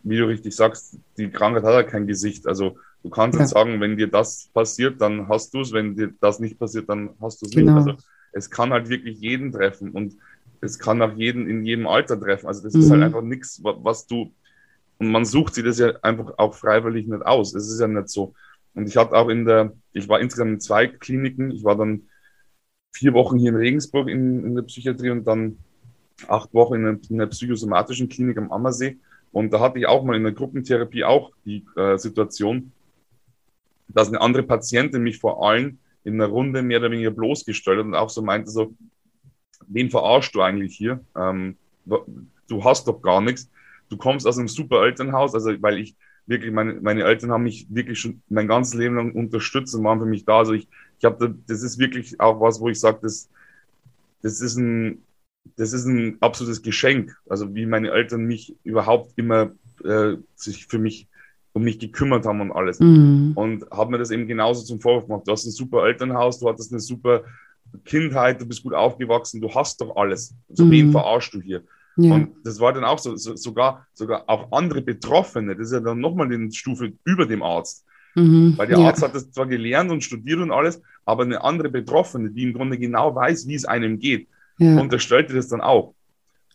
wie 0.04 0.18
du 0.18 0.28
richtig 0.28 0.56
sagst, 0.56 1.00
die 1.18 1.32
Krankheit 1.32 1.64
hat 1.64 1.74
ja 1.74 1.82
kein 1.82 2.06
Gesicht. 2.06 2.46
Also, 2.46 2.78
du 3.02 3.10
kannst 3.10 3.40
ja. 3.40 3.48
sagen, 3.48 3.82
wenn 3.82 3.98
dir 3.98 4.06
das 4.06 4.48
passiert, 4.54 5.02
dann 5.02 5.28
hast 5.28 5.56
du 5.56 5.62
es. 5.62 5.72
Wenn 5.72 5.96
dir 5.96 6.14
das 6.22 6.40
nicht 6.40 6.60
passiert, 6.60 6.88
dann 6.88 7.10
hast 7.20 7.42
du 7.42 7.48
es 7.48 7.52
genau. 7.52 7.78
nicht. 7.78 7.88
Also, 7.88 8.04
es 8.34 8.48
kann 8.48 8.70
halt 8.70 8.90
wirklich 8.90 9.20
jeden 9.20 9.52
treffen 9.52 9.90
und 9.90 10.16
es 10.62 10.78
kann 10.78 11.02
auch 11.02 11.16
jeden 11.16 11.50
in 11.50 11.66
jedem 11.66 11.88
Alter 11.88 12.20
treffen. 12.20 12.46
Also, 12.46 12.62
das 12.62 12.76
mhm. 12.76 12.80
ist 12.82 12.90
halt 12.92 13.00
mhm. 13.00 13.06
einfach 13.06 13.24
nichts, 13.24 13.60
was 13.64 14.06
du. 14.06 14.32
Und 15.00 15.10
man 15.10 15.26
sucht 15.26 15.56
sich 15.56 15.64
das 15.64 15.80
ja 15.80 15.94
einfach 16.04 16.32
auch 16.38 16.54
freiwillig 16.54 17.08
nicht 17.08 17.26
aus. 17.26 17.56
Es 17.56 17.68
ist 17.72 17.80
ja 17.80 17.88
nicht 17.88 18.10
so. 18.10 18.36
Und 18.76 18.88
ich 18.88 18.98
hatte 18.98 19.14
auch 19.14 19.30
in 19.30 19.46
der, 19.46 19.74
ich 19.92 20.08
war 20.10 20.20
insgesamt 20.20 20.52
in 20.52 20.60
zwei 20.60 20.88
Kliniken. 20.88 21.52
Ich 21.52 21.64
war 21.64 21.76
dann 21.76 22.10
vier 22.92 23.14
Wochen 23.14 23.38
hier 23.38 23.50
in 23.50 23.56
Regensburg 23.56 24.08
in, 24.08 24.46
in 24.46 24.56
der 24.56 24.64
Psychiatrie 24.64 25.10
und 25.10 25.26
dann 25.26 25.58
acht 26.28 26.54
Wochen 26.54 26.76
in, 26.76 27.02
in 27.10 27.22
einer 27.22 27.30
psychosomatischen 27.30 28.10
Klinik 28.10 28.38
am 28.38 28.52
Ammersee. 28.52 28.98
Und 29.32 29.52
da 29.52 29.60
hatte 29.60 29.80
ich 29.80 29.88
auch 29.88 30.04
mal 30.04 30.16
in 30.16 30.24
der 30.24 30.32
Gruppentherapie 30.32 31.04
auch 31.04 31.32
die 31.46 31.66
äh, 31.76 31.98
Situation, 31.98 32.72
dass 33.88 34.08
eine 34.08 34.22
andere 34.22 34.44
Patientin 34.44 35.02
mich 35.02 35.18
vor 35.18 35.48
allen 35.48 35.80
in 36.04 36.16
einer 36.16 36.28
Runde 36.28 36.62
mehr 36.62 36.80
oder 36.80 36.92
weniger 36.92 37.12
bloßgestellt 37.12 37.80
hat 37.80 37.86
und 37.86 37.96
auch 37.96 38.10
so 38.10 38.22
meinte 38.22 38.52
so, 38.52 38.74
wen 39.68 39.90
verarschst 39.90 40.36
du 40.36 40.42
eigentlich 40.42 40.76
hier? 40.76 41.04
Ähm, 41.16 41.58
du 41.86 42.64
hast 42.64 42.88
doch 42.88 43.02
gar 43.02 43.22
nichts. 43.22 43.50
Du 43.90 43.98
kommst 43.98 44.28
aus 44.28 44.38
einem 44.38 44.48
super 44.48 44.84
Elternhaus, 44.84 45.34
also 45.34 45.52
weil 45.62 45.80
ich 45.80 45.96
wirklich, 46.26 46.52
meine, 46.52 46.74
meine 46.82 47.04
Eltern 47.04 47.32
haben 47.32 47.44
mich 47.44 47.68
wirklich 47.70 48.00
schon 48.00 48.22
mein 48.30 48.48
ganzes 48.48 48.74
Leben 48.74 48.96
lang 48.96 49.12
unterstützt 49.14 49.76
und 49.76 49.84
waren 49.84 50.00
für 50.00 50.06
mich 50.06 50.26
da. 50.26 50.40
Also 50.40 50.54
ich, 50.54 50.68
ich 51.00 51.06
habe, 51.06 51.36
das 51.48 51.64
ist 51.64 51.80
wirklich 51.80 52.20
auch 52.20 52.40
was, 52.40 52.60
wo 52.60 52.70
ich 52.70 52.80
sage, 52.80 53.00
das, 53.02 53.30
das 54.22 54.42
ist 54.42 54.58
ein, 54.58 55.04
das 55.58 55.74
ist 55.74 55.86
ein 55.86 56.18
absolutes 56.22 56.62
Geschenk. 56.62 57.18
Also 57.28 57.54
wie 57.54 57.66
meine 57.66 57.92
Eltern 57.92 58.26
mich 58.26 58.56
überhaupt 58.64 59.14
immer 59.18 59.52
äh, 59.84 60.18
sich 60.36 60.68
für 60.68 60.80
mich 60.80 61.08
um 61.54 61.64
mich 61.64 61.78
gekümmert 61.78 62.26
haben 62.26 62.42
und 62.42 62.52
alles. 62.52 62.80
Mhm. 62.80 63.34
Und 63.36 63.70
habe 63.70 63.92
mir 63.92 64.00
das 64.00 64.10
eben 64.10 64.28
genauso 64.28 64.64
zum 64.64 64.80
Vorwurf 64.80 65.06
gemacht. 65.06 65.28
Du 65.28 65.32
hast 65.32 65.46
ein 65.46 65.52
super 65.52 65.86
Elternhaus, 65.86 66.40
du 66.40 66.50
hattest 66.50 66.72
eine 66.72 66.80
super 66.80 67.24
Kindheit, 67.86 68.42
du 68.42 68.48
bist 68.48 68.64
gut 68.64 68.74
aufgewachsen, 68.74 69.40
du 69.40 69.54
hast 69.54 69.80
doch 69.80 69.96
alles. 69.96 70.34
So 70.50 70.66
mhm. 70.66 70.72
wen 70.72 70.92
verarschst 70.92 71.34
du 71.36 71.42
hier? 71.42 71.64
Ja. 71.96 72.16
Und 72.16 72.30
das 72.44 72.60
war 72.60 72.74
dann 72.74 72.84
auch 72.84 73.00
so, 73.00 73.16
so, 73.16 73.36
sogar, 73.36 73.88
sogar 73.94 74.24
auch 74.28 74.52
andere 74.52 74.82
Betroffene, 74.82 75.56
das 75.56 75.68
ist 75.68 75.74
ja 75.74 75.80
dann 75.80 76.00
nochmal 76.00 76.32
eine 76.32 76.52
Stufe 76.52 76.94
über 77.04 77.26
dem 77.26 77.44
Arzt. 77.44 77.86
Mhm. 78.16 78.54
Weil 78.58 78.68
der 78.68 78.80
ja. 78.80 78.88
Arzt 78.88 79.02
hat 79.02 79.16
das 79.16 79.32
zwar 79.32 79.48
gelernt 79.48 79.92
und 79.92 80.04
studiert 80.04 80.40
und 80.40 80.52
alles, 80.52 80.82
aber 81.06 81.24
eine 81.24 81.44
andere 81.44 81.70
Betroffene, 81.70 82.32
die 82.32 82.44
im 82.44 82.54
Grunde 82.54 82.78
genau 82.78 83.16
weiß, 83.16 83.48
wie 83.48 83.56
es 83.56 83.66
einem 83.66 84.00
geht, 84.00 84.28
ja. 84.58 84.80
unterstellte 84.80 85.34
das 85.34 85.48
dann 85.48 85.62
auch. 85.62 85.94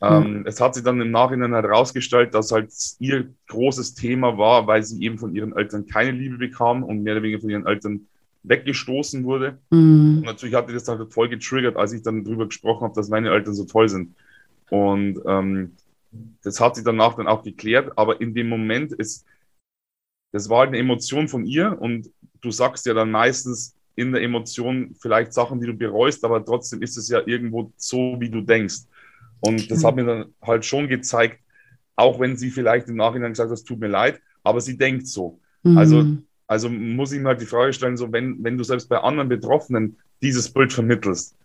Ähm, 0.00 0.44
es 0.46 0.60
hat 0.60 0.74
sich 0.74 0.84
dann 0.84 1.00
im 1.00 1.10
Nachhinein 1.10 1.52
herausgestellt, 1.52 2.32
dass 2.32 2.52
halt 2.52 2.72
ihr 3.00 3.30
großes 3.48 3.94
Thema 3.94 4.38
war, 4.38 4.66
weil 4.66 4.84
sie 4.84 5.02
eben 5.02 5.18
von 5.18 5.34
ihren 5.34 5.56
Eltern 5.56 5.86
keine 5.86 6.12
Liebe 6.12 6.38
bekam 6.38 6.84
und 6.84 7.02
mehr 7.02 7.14
oder 7.14 7.22
weniger 7.24 7.40
von 7.40 7.50
ihren 7.50 7.66
Eltern 7.66 8.06
weggestoßen 8.44 9.24
wurde. 9.24 9.58
Mhm. 9.70 10.18
Und 10.18 10.24
natürlich 10.24 10.54
hatte 10.54 10.72
das 10.72 10.84
dann 10.84 11.10
voll 11.10 11.28
getriggert, 11.28 11.76
als 11.76 11.92
ich 11.92 12.02
dann 12.02 12.22
darüber 12.22 12.46
gesprochen 12.46 12.84
habe, 12.84 12.94
dass 12.94 13.08
meine 13.08 13.30
Eltern 13.30 13.54
so 13.54 13.64
toll 13.64 13.88
sind. 13.88 14.14
Und 14.70 15.20
ähm, 15.26 15.76
das 16.42 16.60
hat 16.60 16.76
sich 16.76 16.84
danach 16.84 17.14
dann 17.14 17.28
auch 17.28 17.42
geklärt, 17.42 17.92
aber 17.96 18.20
in 18.20 18.34
dem 18.34 18.48
Moment 18.48 18.92
ist, 18.92 19.24
das 20.32 20.48
war 20.48 20.60
halt 20.60 20.68
eine 20.68 20.78
Emotion 20.78 21.28
von 21.28 21.44
ihr 21.44 21.80
und 21.80 22.10
du 22.40 22.50
sagst 22.50 22.86
ja 22.86 22.94
dann 22.94 23.10
meistens 23.10 23.74
in 23.96 24.12
der 24.12 24.22
Emotion 24.22 24.94
vielleicht 25.00 25.32
Sachen, 25.32 25.60
die 25.60 25.66
du 25.66 25.74
bereust, 25.74 26.24
aber 26.24 26.44
trotzdem 26.44 26.82
ist 26.82 26.96
es 26.96 27.08
ja 27.08 27.20
irgendwo 27.26 27.72
so, 27.76 28.16
wie 28.18 28.30
du 28.30 28.42
denkst. 28.42 28.82
Und 29.40 29.70
das 29.70 29.84
hat 29.84 29.96
mir 29.96 30.04
dann 30.04 30.26
halt 30.42 30.64
schon 30.64 30.88
gezeigt, 30.88 31.40
auch 31.96 32.20
wenn 32.20 32.36
sie 32.36 32.50
vielleicht 32.50 32.88
im 32.88 32.96
Nachhinein 32.96 33.32
gesagt 33.32 33.50
hat, 33.50 33.58
es 33.58 33.64
tut 33.64 33.80
mir 33.80 33.88
leid, 33.88 34.20
aber 34.42 34.60
sie 34.60 34.76
denkt 34.76 35.06
so. 35.06 35.40
Mhm. 35.62 35.78
Also, 35.78 36.16
also 36.46 36.68
muss 36.68 37.12
ich 37.12 37.20
mir 37.20 37.28
halt 37.28 37.40
die 37.40 37.46
Frage 37.46 37.72
stellen, 37.72 37.96
so 37.96 38.12
wenn, 38.12 38.42
wenn 38.44 38.56
du 38.56 38.64
selbst 38.64 38.88
bei 38.88 38.98
anderen 38.98 39.28
Betroffenen 39.28 39.96
dieses 40.22 40.52
Bild 40.52 40.72
vermittelst, 40.72 41.36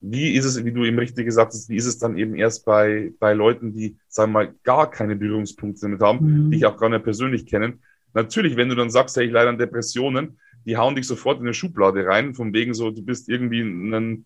wie 0.00 0.34
ist 0.34 0.44
es, 0.44 0.64
wie 0.64 0.72
du 0.72 0.84
eben 0.84 0.98
richtig 0.98 1.24
gesagt 1.24 1.52
hast, 1.52 1.68
wie 1.68 1.76
ist 1.76 1.86
es 1.86 1.98
dann 1.98 2.16
eben 2.16 2.36
erst 2.36 2.64
bei, 2.64 3.12
bei 3.18 3.32
Leuten, 3.32 3.72
die, 3.72 3.96
sagen 4.08 4.32
wir 4.32 4.44
mal, 4.44 4.54
gar 4.62 4.90
keine 4.90 5.16
Berührungspunkte 5.16 5.82
damit 5.82 6.00
haben, 6.00 6.46
mhm. 6.46 6.50
die 6.50 6.58
ich 6.58 6.66
auch 6.66 6.76
gar 6.76 6.88
nicht 6.88 7.02
persönlich 7.02 7.46
kennen. 7.46 7.82
Natürlich, 8.14 8.56
wenn 8.56 8.68
du 8.68 8.76
dann 8.76 8.90
sagst, 8.90 9.16
hey, 9.16 9.26
ich 9.26 9.32
leide 9.32 9.50
an 9.50 9.58
Depressionen, 9.58 10.38
die 10.64 10.76
hauen 10.76 10.94
dich 10.94 11.06
sofort 11.06 11.38
in 11.38 11.46
eine 11.46 11.54
Schublade 11.54 12.06
rein, 12.06 12.34
von 12.34 12.52
wegen 12.52 12.74
so, 12.74 12.90
du 12.90 13.02
bist 13.02 13.28
irgendwie 13.28 13.60
ein, 13.62 14.24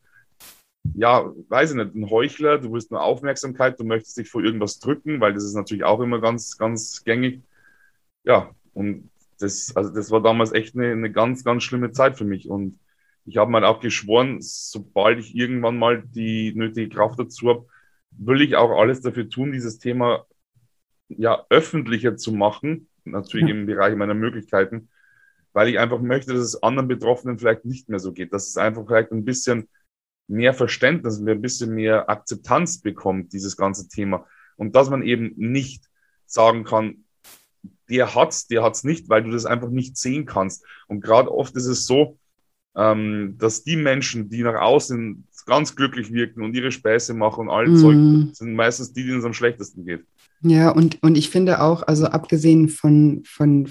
ja, 0.95 1.33
weiß 1.49 1.71
ich 1.71 1.77
nicht, 1.77 1.95
ein 1.95 2.11
Heuchler, 2.11 2.59
du 2.59 2.73
willst 2.73 2.91
nur 2.91 3.03
Aufmerksamkeit, 3.03 3.79
du 3.79 3.85
möchtest 3.85 4.19
dich 4.19 4.29
vor 4.29 4.43
irgendwas 4.43 4.79
drücken, 4.79 5.21
weil 5.21 5.33
das 5.33 5.45
ist 5.45 5.55
natürlich 5.55 5.85
auch 5.85 6.01
immer 6.01 6.21
ganz, 6.21 6.59
ganz 6.59 7.03
gängig. 7.05 7.41
Ja, 8.25 8.51
und 8.75 9.09
das, 9.39 9.75
also 9.75 9.91
das 9.91 10.11
war 10.11 10.23
damals 10.23 10.53
echt 10.53 10.77
eine, 10.77 10.93
eine 10.93 11.11
ganz, 11.11 11.45
ganz 11.45 11.63
schlimme 11.63 11.93
Zeit 11.93 12.19
für 12.19 12.25
mich 12.25 12.49
und 12.49 12.79
ich 13.25 13.37
habe 13.37 13.51
mir 13.51 13.67
auch 13.67 13.81
geschworen, 13.81 14.39
sobald 14.41 15.19
ich 15.19 15.35
irgendwann 15.35 15.79
mal 15.79 16.03
die 16.03 16.53
nötige 16.55 16.89
Kraft 16.89 17.19
dazu 17.19 17.49
habe, 17.49 17.67
will 18.11 18.43
ich 18.43 18.57
auch 18.57 18.71
alles 18.79 19.01
dafür 19.01 19.29
tun, 19.29 19.53
dieses 19.53 19.79
Thema 19.79 20.27
ja 21.09 21.45
öffentlicher 21.51 22.17
zu 22.17 22.33
machen, 22.33 22.89
natürlich 23.05 23.49
ja. 23.49 23.55
im 23.55 23.67
Bereich 23.67 23.97
meiner 23.97 24.15
Möglichkeiten, 24.15 24.89
weil 25.53 25.69
ich 25.69 25.79
einfach 25.79 26.01
möchte, 26.01 26.33
dass 26.33 26.43
es 26.43 26.63
anderen 26.63 26.89
Betroffenen 26.89 27.39
vielleicht 27.39 27.65
nicht 27.65 27.89
mehr 27.89 27.99
so 27.99 28.13
geht, 28.13 28.33
dass 28.33 28.49
es 28.49 28.57
einfach 28.57 28.87
vielleicht 28.87 29.13
ein 29.13 29.25
bisschen 29.25 29.69
mehr 30.27 30.55
Verständnis, 30.55 31.21
ein 31.21 31.43
bisschen 31.43 31.75
mehr 31.75 32.09
Akzeptanz 32.09 32.81
bekommt, 32.81 33.33
dieses 33.33 33.57
ganze 33.57 33.89
Thema. 33.89 34.27
Und 34.57 34.75
dass 34.75 34.91
man 34.91 35.03
eben 35.03 35.33
nicht 35.37 35.85
sagen 36.27 36.65
kann, 36.65 37.05
der 37.89 38.15
hat's, 38.15 38.47
der 38.47 38.63
hat's 38.63 38.85
nicht, 38.85 39.09
weil 39.09 39.23
du 39.23 39.31
das 39.31 39.45
einfach 39.45 39.69
nicht 39.69 39.97
sehen 39.97 40.25
kannst. 40.25 40.65
Und 40.87 41.03
gerade 41.03 41.31
oft 41.31 41.55
ist 41.57 41.67
es 41.67 41.87
so, 41.87 42.19
ähm, 42.77 43.37
dass 43.39 43.65
die 43.65 43.77
Menschen, 43.77 44.29
die 44.29 44.43
nach 44.43 44.61
außen 44.61 45.25
ganz 45.47 45.75
glücklich 45.75 46.13
wirken 46.13 46.43
und 46.43 46.55
ihre 46.55 46.71
Späße 46.71 47.15
machen 47.15 47.49
und 47.49 47.51
all 47.51 47.69
mm. 47.69 47.77
Zeug, 47.77 47.97
sind 48.35 48.55
meistens 48.55 48.93
die, 48.93 49.05
denen 49.05 49.19
es 49.19 49.25
am 49.25 49.35
schlechtesten 49.35 49.85
geht. 49.85 50.05
Ja, 50.43 50.71
und, 50.71 51.03
und 51.03 51.17
ich 51.17 51.31
finde 51.31 51.61
auch, 51.61 51.83
also 51.83 52.07
abgesehen 52.07 52.69
von, 52.69 53.23
von, 53.25 53.69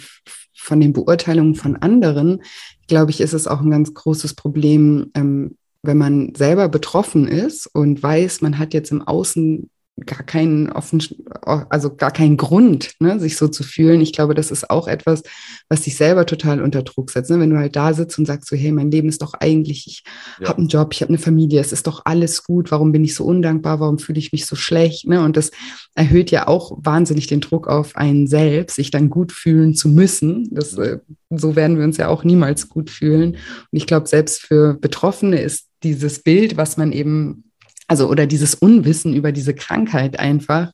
von 0.53 0.79
den 0.79 0.93
Beurteilungen 0.93 1.55
von 1.55 1.75
anderen, 1.77 2.43
glaube 2.87 3.11
ich, 3.11 3.21
ist 3.21 3.33
es 3.33 3.47
auch 3.47 3.61
ein 3.61 3.71
ganz 3.71 3.93
großes 3.93 4.35
Problem, 4.35 5.11
ähm, 5.13 5.57
wenn 5.83 5.97
man 5.97 6.35
selber 6.35 6.69
betroffen 6.69 7.27
ist 7.27 7.67
und 7.73 8.01
weiß, 8.01 8.41
man 8.41 8.57
hat 8.59 8.73
jetzt 8.73 8.91
im 8.91 9.01
Außen 9.01 9.69
gar 10.05 10.23
keinen 10.23 10.71
offen, 10.71 11.03
also 11.43 11.95
gar 11.95 12.11
keinen 12.11 12.37
Grund, 12.37 12.93
ne, 12.99 13.19
sich 13.19 13.37
so 13.37 13.47
zu 13.47 13.63
fühlen. 13.63 14.01
Ich 14.01 14.13
glaube, 14.13 14.33
das 14.33 14.49
ist 14.49 14.69
auch 14.69 14.87
etwas, 14.87 15.21
was 15.69 15.81
dich 15.81 15.95
selber 15.95 16.25
total 16.25 16.61
unter 16.61 16.81
Druck 16.81 17.11
setzt. 17.11 17.29
Ne? 17.29 17.39
Wenn 17.39 17.49
du 17.49 17.57
halt 17.57 17.75
da 17.75 17.93
sitzt 17.93 18.17
und 18.17 18.25
sagst 18.25 18.49
so, 18.49 18.55
hey, 18.55 18.71
mein 18.71 18.89
Leben 18.89 19.09
ist 19.09 19.21
doch 19.21 19.33
eigentlich, 19.35 19.85
ich 19.87 20.03
ja. 20.39 20.47
habe 20.47 20.59
einen 20.59 20.69
Job, 20.69 20.89
ich 20.93 21.01
habe 21.01 21.09
eine 21.09 21.17
Familie, 21.17 21.59
es 21.59 21.71
ist 21.71 21.87
doch 21.87 22.01
alles 22.05 22.43
gut, 22.43 22.71
warum 22.71 22.91
bin 22.91 23.03
ich 23.03 23.15
so 23.15 23.25
undankbar, 23.25 23.79
warum 23.79 23.99
fühle 23.99 24.19
ich 24.19 24.31
mich 24.31 24.45
so 24.45 24.55
schlecht? 24.55 25.07
Ne? 25.07 25.23
Und 25.23 25.37
das 25.37 25.51
erhöht 25.93 26.31
ja 26.31 26.47
auch 26.47 26.77
wahnsinnig 26.81 27.27
den 27.27 27.41
Druck 27.41 27.67
auf 27.67 27.95
einen 27.95 28.27
selbst, 28.27 28.75
sich 28.75 28.91
dann 28.91 29.09
gut 29.09 29.31
fühlen 29.31 29.75
zu 29.75 29.89
müssen. 29.89 30.47
Das, 30.51 30.77
äh, 30.77 30.99
so 31.29 31.55
werden 31.55 31.77
wir 31.77 31.83
uns 31.83 31.97
ja 31.97 32.07
auch 32.07 32.23
niemals 32.23 32.69
gut 32.69 32.89
fühlen. 32.89 33.31
Und 33.31 33.77
ich 33.77 33.87
glaube, 33.87 34.07
selbst 34.07 34.41
für 34.41 34.73
Betroffene 34.73 35.39
ist 35.39 35.67
dieses 35.83 36.23
Bild, 36.23 36.57
was 36.57 36.77
man 36.77 36.91
eben 36.91 37.50
also 37.91 38.07
oder 38.07 38.25
dieses 38.25 38.55
Unwissen 38.55 39.13
über 39.13 39.33
diese 39.33 39.53
Krankheit 39.53 40.17
einfach 40.17 40.71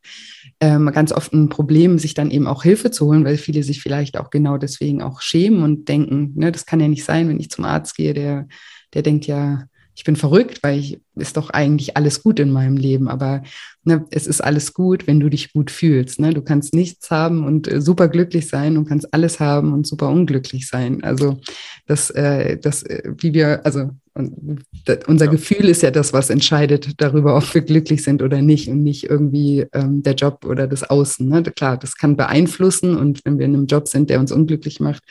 ähm, 0.60 0.92
ganz 0.94 1.12
oft 1.12 1.34
ein 1.34 1.50
Problem, 1.50 1.98
sich 1.98 2.14
dann 2.14 2.30
eben 2.30 2.46
auch 2.46 2.62
Hilfe 2.62 2.92
zu 2.92 3.08
holen, 3.08 3.26
weil 3.26 3.38
viele 3.38 3.64
sich 3.64 3.82
vielleicht 3.82 4.20
auch 4.20 4.30
genau 4.30 4.60
deswegen 4.60 5.02
auch 5.02 5.20
schämen 5.22 5.64
und 5.64 5.90
denken, 5.90 6.34
ne, 6.36 6.52
das 6.52 6.68
kann 6.68 6.80
ja 6.80 6.88
nicht 6.88 7.04
sein, 7.04 7.28
wenn 7.28 7.40
ich 7.40 7.50
zum 7.50 7.66
Arzt 7.66 7.96
gehe, 7.96 8.14
der, 8.14 8.48
der 8.94 9.02
denkt 9.02 9.26
ja, 9.26 9.64
ich 9.96 10.04
bin 10.04 10.16
verrückt, 10.16 10.62
weil 10.62 10.78
ich 10.78 11.02
ist 11.16 11.38
doch 11.38 11.50
eigentlich 11.50 11.98
alles 11.98 12.22
gut 12.22 12.40
in 12.40 12.52
meinem 12.52 12.78
Leben. 12.78 13.08
Aber 13.08 13.42
ne, 13.84 14.06
es 14.12 14.28
ist 14.28 14.42
alles 14.42 14.76
gut, 14.76 15.08
wenn 15.08 15.20
du 15.20 15.28
dich 15.28 15.54
gut 15.54 15.72
fühlst. 15.72 16.20
Ne? 16.20 16.36
Du 16.36 16.44
kannst 16.44 16.76
nichts 16.76 17.10
haben 17.10 17.44
und 17.44 17.68
äh, 17.68 17.82
super 17.82 18.10
glücklich 18.10 18.48
sein 18.48 18.78
und 18.78 18.88
kannst 18.88 19.12
alles 19.12 19.40
haben 19.40 19.74
und 19.74 19.88
super 19.88 20.10
unglücklich 20.10 20.68
sein. 20.68 21.04
Also 21.04 21.40
das, 21.88 22.12
äh, 22.12 22.60
das, 22.60 22.84
äh, 22.84 23.12
wie 23.18 23.34
wir, 23.34 23.66
also 23.66 23.90
und 24.18 24.64
unser 25.08 25.26
ja. 25.26 25.32
Gefühl 25.32 25.70
ist 25.70 25.82
ja 25.82 25.92
das, 25.92 26.14
was 26.14 26.30
entscheidet 26.30 27.02
darüber, 27.02 27.38
ob 27.38 27.54
wir 27.54 27.62
glücklich 27.62 28.04
sind 28.04 28.22
oder 28.22 28.42
nicht 28.42 28.68
und 28.68 28.84
nicht 28.84 29.04
irgendwie 29.10 29.66
ähm, 29.74 30.04
der 30.04 30.16
Job 30.16 30.46
oder 30.46 30.68
das 30.68 30.84
Außen. 30.84 31.28
Ne? 31.28 31.44
Klar, 31.44 31.78
das 31.78 31.96
kann 31.96 32.18
beeinflussen 32.18 32.98
und 32.98 33.24
wenn 33.26 33.38
wir 33.38 33.46
in 33.46 33.54
einem 33.54 33.68
Job 33.68 33.88
sind, 33.88 34.10
der 34.10 34.20
uns 34.20 34.32
unglücklich 34.32 34.80
macht, 34.80 35.04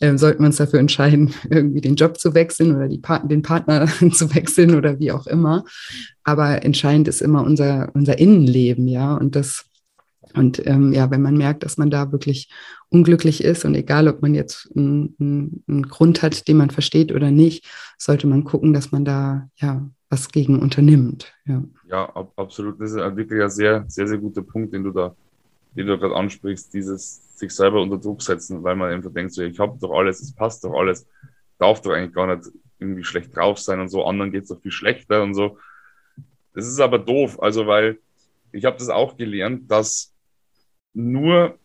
äh, 0.00 0.16
sollten 0.16 0.42
wir 0.42 0.46
uns 0.46 0.56
dafür 0.56 0.78
entscheiden, 0.78 1.34
irgendwie 1.50 1.80
den 1.80 1.96
Job 1.96 2.18
zu 2.18 2.34
wechseln 2.34 2.74
oder 2.74 2.88
Part 3.02 3.30
den 3.30 3.42
Partner 3.42 3.86
zu 4.12 4.34
wechseln 4.34 4.74
oder 4.74 4.98
wie 4.98 5.12
auch 5.12 5.26
immer. 5.26 5.64
Aber 6.24 6.64
entscheidend 6.64 7.08
ist 7.08 7.22
immer 7.22 7.42
unser, 7.42 7.90
unser 7.94 8.18
Innenleben, 8.18 8.86
ja. 8.88 9.14
Und 9.14 9.34
das, 9.36 9.66
und 10.34 10.64
ähm, 10.66 10.92
ja, 10.92 11.10
wenn 11.10 11.22
man 11.22 11.36
merkt, 11.36 11.62
dass 11.62 11.76
man 11.76 11.90
da 11.90 12.12
wirklich 12.12 12.50
unglücklich 12.90 13.44
ist 13.44 13.64
und 13.64 13.74
egal, 13.74 14.08
ob 14.08 14.22
man 14.22 14.34
jetzt 14.34 14.70
einen, 14.76 15.62
einen, 15.66 15.82
Grund 15.88 16.22
hat, 16.22 16.48
den 16.48 16.56
man 16.56 16.70
versteht 16.70 17.12
oder 17.12 17.30
nicht, 17.30 17.66
sollte 17.98 18.26
man 18.26 18.44
gucken, 18.44 18.72
dass 18.72 18.92
man 18.92 19.04
da 19.04 19.48
ja 19.56 19.88
was 20.10 20.30
gegen 20.30 20.60
unternimmt. 20.60 21.32
Ja, 21.44 21.62
ja 21.88 22.04
ab, 22.14 22.32
absolut. 22.36 22.80
Das 22.80 22.92
ist 22.92 22.96
wirklich 22.96 23.42
ein 23.42 23.50
sehr, 23.50 23.84
sehr, 23.88 24.08
sehr 24.08 24.18
guter 24.18 24.42
Punkt, 24.42 24.72
den 24.72 24.84
du 24.84 24.90
da, 24.90 25.14
den 25.76 25.86
du 25.86 25.98
gerade 25.98 26.16
ansprichst, 26.16 26.72
dieses 26.72 27.38
sich 27.38 27.52
selber 27.52 27.82
unter 27.82 27.98
Druck 27.98 28.22
setzen, 28.22 28.62
weil 28.62 28.74
man 28.74 28.90
einfach 28.90 29.12
denkt, 29.12 29.32
so, 29.32 29.42
ich 29.42 29.58
habe 29.58 29.78
doch 29.80 29.92
alles, 29.92 30.20
es 30.20 30.34
passt 30.34 30.64
doch 30.64 30.74
alles, 30.74 31.06
darf 31.58 31.80
doch 31.82 31.92
eigentlich 31.92 32.14
gar 32.14 32.34
nicht 32.34 32.48
irgendwie 32.78 33.04
schlecht 33.04 33.36
drauf 33.36 33.58
sein 33.58 33.80
und 33.80 33.88
so, 33.88 34.04
anderen 34.04 34.32
geht 34.32 34.44
es 34.44 34.48
doch 34.48 34.60
viel 34.60 34.72
schlechter 34.72 35.22
und 35.22 35.34
so. 35.34 35.58
Das 36.54 36.66
ist 36.66 36.80
aber 36.80 36.98
doof, 36.98 37.40
also 37.40 37.66
weil 37.66 37.98
ich 38.52 38.64
habe 38.64 38.76
das 38.78 38.88
auch 38.88 39.16
gelernt, 39.16 39.70
dass 39.70 40.12
nur, 40.98 41.58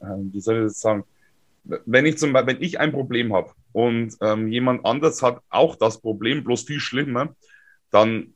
äh, 0.00 0.06
wie 0.32 0.40
soll 0.40 0.58
ich 0.58 0.62
das 0.64 0.80
sagen, 0.80 1.04
wenn 1.64 2.06
ich 2.06 2.18
zum 2.18 2.32
Beispiel, 2.32 2.54
wenn 2.54 2.62
ich 2.62 2.78
ein 2.78 2.92
Problem 2.92 3.34
habe 3.34 3.50
und 3.72 4.16
ähm, 4.20 4.48
jemand 4.48 4.84
anders 4.84 5.22
hat 5.22 5.40
auch 5.48 5.76
das 5.76 6.00
Problem, 6.00 6.44
bloß 6.44 6.62
viel 6.62 6.80
schlimmer, 6.80 7.34
dann 7.90 8.34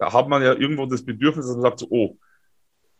hat 0.00 0.28
man 0.28 0.42
ja 0.42 0.54
irgendwo 0.54 0.86
das 0.86 1.04
Bedürfnis, 1.04 1.46
dass 1.46 1.56
man 1.56 1.62
sagt, 1.62 1.80
so, 1.80 1.86
oh, 1.90 2.16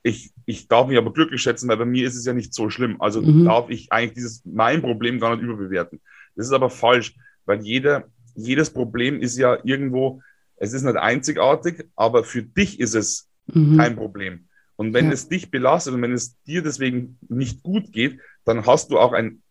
ich, 0.03 0.33
ich 0.47 0.69
darf 0.69 0.89
mich 0.89 0.97
aber 0.97 1.13
glücklich 1.13 1.43
schätzen, 1.43 1.69
weil 1.69 1.77
bei 1.77 1.85
mir 1.85 2.07
ist 2.07 2.17
es 2.17 2.25
ja 2.25 2.33
nicht 2.33 2.55
so 2.55 2.71
schlimm. 2.71 3.01
Also 3.01 3.21
mhm. 3.21 3.45
darf 3.45 3.69
ich 3.69 3.93
eigentlich 3.93 4.15
dieses 4.15 4.43
mein 4.45 4.81
Problem 4.81 5.21
gar 5.21 5.37
nicht 5.37 5.45
überbewerten. 5.45 6.01
Das 6.35 6.47
ist 6.47 6.53
aber 6.53 6.71
falsch, 6.71 7.15
weil 7.45 7.61
jeder, 7.63 8.05
jedes 8.35 8.71
Problem 8.71 9.21
ist 9.21 9.37
ja 9.37 9.59
irgendwo, 9.65 10.23
es 10.57 10.73
ist 10.73 10.83
nicht 10.83 10.97
einzigartig, 10.97 11.85
aber 11.95 12.25
für 12.25 12.43
dich 12.43 12.81
ist 12.81 12.95
es 12.95 13.29
mhm. 13.47 13.77
kein 13.77 13.97
Problem. 13.97 14.47
Und 14.79 14.95
wenn 14.95 15.07
ja. 15.07 15.12
es 15.12 15.29
dich 15.29 15.51
belastet 15.51 15.93
und 15.93 16.03
wenn 16.03 16.12
es 16.12 16.41
dir 16.45 16.62
deswegen 16.62 17.18
nicht 17.29 17.64
gut 17.64 17.93
geht, 17.93 18.20
dann 18.45 18.64
hast 18.64 18.93
du 18.93 18.99
auch 19.01 19.12
ein, 19.12 19.43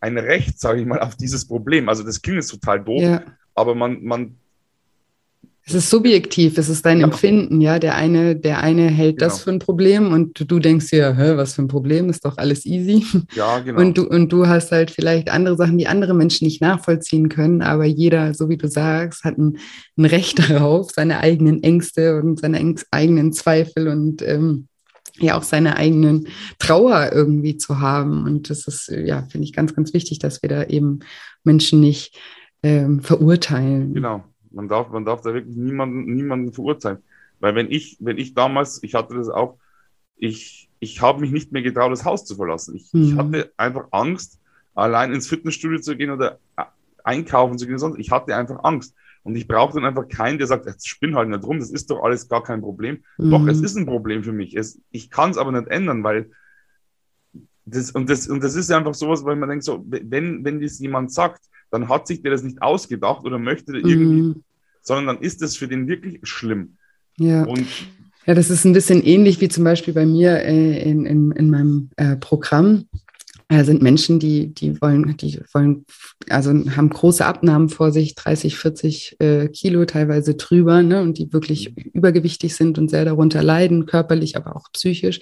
ein 0.00 0.18
Recht, 0.18 0.58
sage 0.58 0.80
ich 0.80 0.86
mal, 0.86 0.98
auf 0.98 1.14
dieses 1.14 1.46
Problem. 1.46 1.88
Also 1.88 2.02
das 2.02 2.20
klingt 2.20 2.38
jetzt 2.38 2.50
total 2.50 2.82
doof, 2.82 3.00
ja. 3.00 3.22
aber 3.54 3.76
man, 3.76 4.02
man 4.02 4.34
es 5.68 5.74
ist 5.74 5.90
subjektiv, 5.90 6.58
es 6.58 6.68
ist 6.68 6.86
dein 6.86 7.00
ja. 7.00 7.06
Empfinden, 7.06 7.60
ja. 7.60 7.80
Der 7.80 7.96
eine, 7.96 8.36
der 8.36 8.62
eine 8.62 8.88
hält 8.88 9.18
genau. 9.18 9.28
das 9.28 9.42
für 9.42 9.50
ein 9.50 9.58
Problem 9.58 10.12
und 10.12 10.48
du 10.48 10.60
denkst 10.60 10.90
dir, 10.90 11.16
Hä, 11.16 11.36
was 11.36 11.54
für 11.54 11.62
ein 11.62 11.68
Problem, 11.68 12.08
ist 12.08 12.24
doch 12.24 12.38
alles 12.38 12.64
easy. 12.64 13.04
Ja, 13.34 13.58
genau. 13.58 13.80
Und 13.80 13.98
du, 13.98 14.08
und 14.08 14.32
du 14.32 14.46
hast 14.46 14.70
halt 14.70 14.92
vielleicht 14.92 15.28
andere 15.28 15.56
Sachen, 15.56 15.76
die 15.76 15.88
andere 15.88 16.14
Menschen 16.14 16.44
nicht 16.44 16.60
nachvollziehen 16.60 17.28
können, 17.28 17.62
aber 17.62 17.84
jeder, 17.84 18.32
so 18.32 18.48
wie 18.48 18.56
du 18.56 18.68
sagst, 18.68 19.24
hat 19.24 19.38
ein, 19.38 19.58
ein 19.96 20.04
Recht 20.04 20.38
darauf, 20.50 20.92
seine 20.92 21.18
eigenen 21.18 21.64
Ängste 21.64 22.20
und 22.22 22.38
seine 22.38 22.58
eigenen 22.92 23.32
Zweifel 23.32 23.88
und 23.88 24.22
ähm, 24.22 24.68
ja 25.18 25.36
auch 25.36 25.42
seine 25.42 25.76
eigenen 25.76 26.28
Trauer 26.60 27.10
irgendwie 27.12 27.56
zu 27.56 27.80
haben. 27.80 28.24
Und 28.24 28.50
das 28.50 28.68
ist, 28.68 28.88
ja, 28.88 29.22
finde 29.22 29.46
ich 29.46 29.52
ganz, 29.52 29.74
ganz 29.74 29.92
wichtig, 29.94 30.20
dass 30.20 30.42
wir 30.42 30.48
da 30.48 30.62
eben 30.62 31.00
Menschen 31.42 31.80
nicht 31.80 32.16
ähm, 32.62 33.00
verurteilen. 33.00 33.94
Genau. 33.94 34.24
Man 34.56 34.68
darf, 34.68 34.90
man 34.90 35.04
darf 35.04 35.20
da 35.20 35.34
wirklich 35.34 35.54
niemanden, 35.54 36.14
niemanden 36.14 36.52
verurteilen. 36.52 36.98
Weil 37.40 37.54
wenn 37.54 37.70
ich, 37.70 37.98
wenn 38.00 38.16
ich 38.16 38.34
damals, 38.34 38.82
ich 38.82 38.94
hatte 38.94 39.14
das 39.14 39.28
auch, 39.28 39.58
ich, 40.16 40.70
ich 40.80 41.02
habe 41.02 41.20
mich 41.20 41.30
nicht 41.30 41.52
mehr 41.52 41.62
getraut, 41.62 41.92
das 41.92 42.06
Haus 42.06 42.24
zu 42.24 42.36
verlassen. 42.36 42.74
Ich, 42.74 42.92
mhm. 42.92 43.02
ich 43.02 43.16
hatte 43.16 43.52
einfach 43.58 43.88
Angst, 43.90 44.40
allein 44.74 45.12
ins 45.12 45.28
Fitnessstudio 45.28 45.78
zu 45.80 45.96
gehen 45.96 46.10
oder 46.10 46.38
einkaufen 47.04 47.58
zu 47.58 47.66
gehen. 47.66 47.78
Sonst. 47.78 47.98
Ich 47.98 48.10
hatte 48.10 48.34
einfach 48.34 48.64
Angst. 48.64 48.94
Und 49.22 49.36
ich 49.36 49.46
brauche 49.46 49.74
dann 49.74 49.84
einfach 49.84 50.08
keinen, 50.08 50.38
der 50.38 50.46
sagt, 50.46 50.66
jetzt 50.66 50.88
spinn 50.88 51.16
halt 51.16 51.28
nicht 51.28 51.44
rum, 51.44 51.58
das 51.58 51.70
ist 51.70 51.90
doch 51.90 52.02
alles 52.02 52.28
gar 52.28 52.42
kein 52.42 52.62
Problem. 52.62 53.02
Mhm. 53.18 53.30
Doch, 53.30 53.46
es 53.46 53.60
ist 53.60 53.76
ein 53.76 53.84
Problem 53.84 54.22
für 54.22 54.32
mich. 54.32 54.56
Es, 54.56 54.80
ich 54.90 55.10
kann 55.10 55.30
es 55.30 55.36
aber 55.36 55.52
nicht 55.52 55.68
ändern, 55.68 56.02
weil 56.02 56.30
das, 57.66 57.90
und 57.90 58.08
das, 58.08 58.28
und 58.28 58.42
das 58.42 58.54
ist 58.54 58.70
einfach 58.70 58.94
sowas, 58.94 59.24
weil 59.24 59.36
man 59.36 59.48
denkt, 59.48 59.64
so, 59.64 59.84
wenn, 59.86 60.44
wenn 60.44 60.60
das 60.60 60.78
jemand 60.78 61.12
sagt, 61.12 61.42
dann 61.70 61.88
hat 61.88 62.06
sich 62.06 62.22
der 62.22 62.30
das 62.30 62.42
nicht 62.42 62.62
ausgedacht 62.62 63.24
oder 63.24 63.38
möchte 63.38 63.76
irgendwie, 63.76 64.22
mhm. 64.22 64.44
Sondern 64.86 65.16
dann 65.16 65.24
ist 65.24 65.42
das 65.42 65.56
für 65.56 65.66
den 65.66 65.88
wirklich 65.88 66.20
schlimm. 66.22 66.76
Ja. 67.18 67.42
Und 67.44 67.66
ja, 68.24 68.34
das 68.34 68.50
ist 68.50 68.64
ein 68.64 68.72
bisschen 68.72 69.02
ähnlich 69.02 69.40
wie 69.40 69.48
zum 69.48 69.64
Beispiel 69.64 69.92
bei 69.92 70.06
mir 70.06 70.42
äh, 70.42 70.80
in, 70.82 71.04
in, 71.06 71.32
in 71.32 71.50
meinem 71.50 71.90
äh, 71.96 72.16
Programm. 72.16 72.86
Da 73.48 73.62
sind 73.62 73.80
Menschen, 73.80 74.18
die, 74.18 74.52
die 74.52 74.80
wollen, 74.80 75.16
die 75.18 75.40
wollen, 75.54 75.86
also 76.28 76.50
haben 76.50 76.90
große 76.90 77.24
Abnahmen 77.24 77.68
vor 77.68 77.92
sich, 77.92 78.16
30, 78.16 78.56
40 78.56 79.16
äh, 79.20 79.48
Kilo 79.48 79.84
teilweise 79.84 80.34
drüber, 80.34 80.82
ne, 80.82 81.00
und 81.00 81.16
die 81.16 81.32
wirklich 81.32 81.70
mhm. 81.76 81.90
übergewichtig 81.92 82.56
sind 82.56 82.76
und 82.76 82.90
sehr 82.90 83.04
darunter 83.04 83.44
leiden, 83.44 83.86
körperlich, 83.86 84.36
aber 84.36 84.56
auch 84.56 84.72
psychisch. 84.72 85.20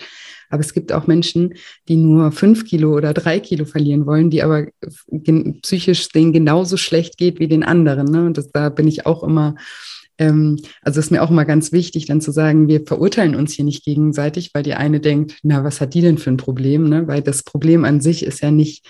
Aber 0.49 0.61
es 0.61 0.73
gibt 0.73 0.93
auch 0.93 1.07
Menschen, 1.07 1.55
die 1.89 1.97
nur 1.97 2.33
fünf 2.33 2.65
Kilo 2.65 2.95
oder 2.95 3.13
drei 3.13 3.41
Kilo 3.41 3.67
verlieren 3.67 4.07
wollen, 4.07 4.31
die 4.31 4.43
aber 4.43 4.69
psychisch 5.63 6.09
denen 6.09 6.33
genauso 6.33 6.79
schlecht 6.79 7.19
geht 7.19 7.41
wie 7.41 7.49
den 7.49 7.63
anderen. 7.63 8.07
Ne? 8.11 8.25
Und 8.25 8.39
das, 8.39 8.51
da 8.51 8.71
bin 8.71 8.89
ich 8.89 9.05
auch 9.05 9.23
immer 9.23 9.55
ähm, 10.19 10.59
also 10.83 11.01
ist 11.01 11.11
mir 11.11 11.23
auch 11.23 11.31
immer 11.31 11.45
ganz 11.45 11.73
wichtig, 11.73 12.07
dann 12.07 12.21
zu 12.21 12.31
sagen, 12.31 12.69
wir 12.69 12.87
verurteilen 12.87 13.35
uns 13.35 13.53
hier 13.53 13.65
nicht 13.65 13.85
gegenseitig, 13.85 14.51
weil 14.55 14.63
die 14.63 14.75
eine 14.75 15.01
denkt, 15.01 15.39
na, 15.43 15.65
was 15.65 15.81
hat 15.81 15.95
die 15.95 16.01
denn 16.01 16.19
für 16.19 16.31
ein 16.31 16.37
Problem? 16.37 16.89
Ne? 16.89 17.07
Weil 17.07 17.23
das 17.23 17.43
Problem 17.43 17.85
an 17.85 18.01
sich 18.01 18.25
ist 18.25 18.41
ja 18.41 18.51
nicht 18.51 18.87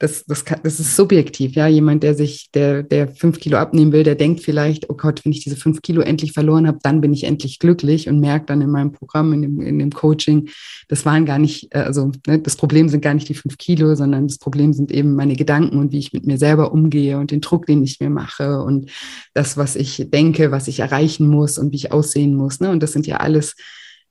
das, 0.00 0.24
das, 0.26 0.44
kann, 0.44 0.60
das 0.62 0.78
ist 0.78 0.94
subjektiv, 0.94 1.54
ja. 1.54 1.66
Jemand, 1.66 2.04
der 2.04 2.14
sich, 2.14 2.50
der, 2.52 2.84
der 2.84 3.08
fünf 3.08 3.40
Kilo 3.40 3.58
abnehmen 3.58 3.90
will, 3.90 4.04
der 4.04 4.14
denkt 4.14 4.40
vielleicht, 4.40 4.88
oh 4.90 4.94
Gott, 4.94 5.24
wenn 5.24 5.32
ich 5.32 5.42
diese 5.42 5.56
fünf 5.56 5.82
Kilo 5.82 6.02
endlich 6.02 6.32
verloren 6.32 6.68
habe, 6.68 6.78
dann 6.82 7.00
bin 7.00 7.12
ich 7.12 7.24
endlich 7.24 7.58
glücklich 7.58 8.08
und 8.08 8.20
merkt 8.20 8.48
dann 8.48 8.60
in 8.60 8.70
meinem 8.70 8.92
Programm, 8.92 9.32
in 9.32 9.42
dem, 9.42 9.60
in 9.60 9.78
dem 9.80 9.90
Coaching, 9.90 10.50
das 10.86 11.04
waren 11.04 11.26
gar 11.26 11.40
nicht, 11.40 11.74
äh, 11.74 11.78
also 11.78 12.12
ne, 12.28 12.38
das 12.38 12.54
Problem 12.54 12.88
sind 12.88 13.00
gar 13.00 13.14
nicht 13.14 13.28
die 13.28 13.34
fünf 13.34 13.58
Kilo, 13.58 13.96
sondern 13.96 14.28
das 14.28 14.38
Problem 14.38 14.72
sind 14.72 14.92
eben 14.92 15.14
meine 15.14 15.34
Gedanken 15.34 15.78
und 15.78 15.90
wie 15.90 15.98
ich 15.98 16.12
mit 16.12 16.24
mir 16.26 16.38
selber 16.38 16.72
umgehe 16.72 17.18
und 17.18 17.32
den 17.32 17.40
Druck, 17.40 17.66
den 17.66 17.82
ich 17.82 17.98
mir 17.98 18.10
mache 18.10 18.62
und 18.62 18.90
das, 19.34 19.56
was 19.56 19.74
ich 19.74 20.06
denke, 20.10 20.52
was 20.52 20.68
ich 20.68 20.78
erreichen 20.78 21.26
muss 21.26 21.58
und 21.58 21.72
wie 21.72 21.76
ich 21.76 21.90
aussehen 21.90 22.36
muss. 22.36 22.60
Ne? 22.60 22.70
Und 22.70 22.84
das 22.84 22.92
sind 22.92 23.08
ja 23.08 23.16
alles, 23.16 23.56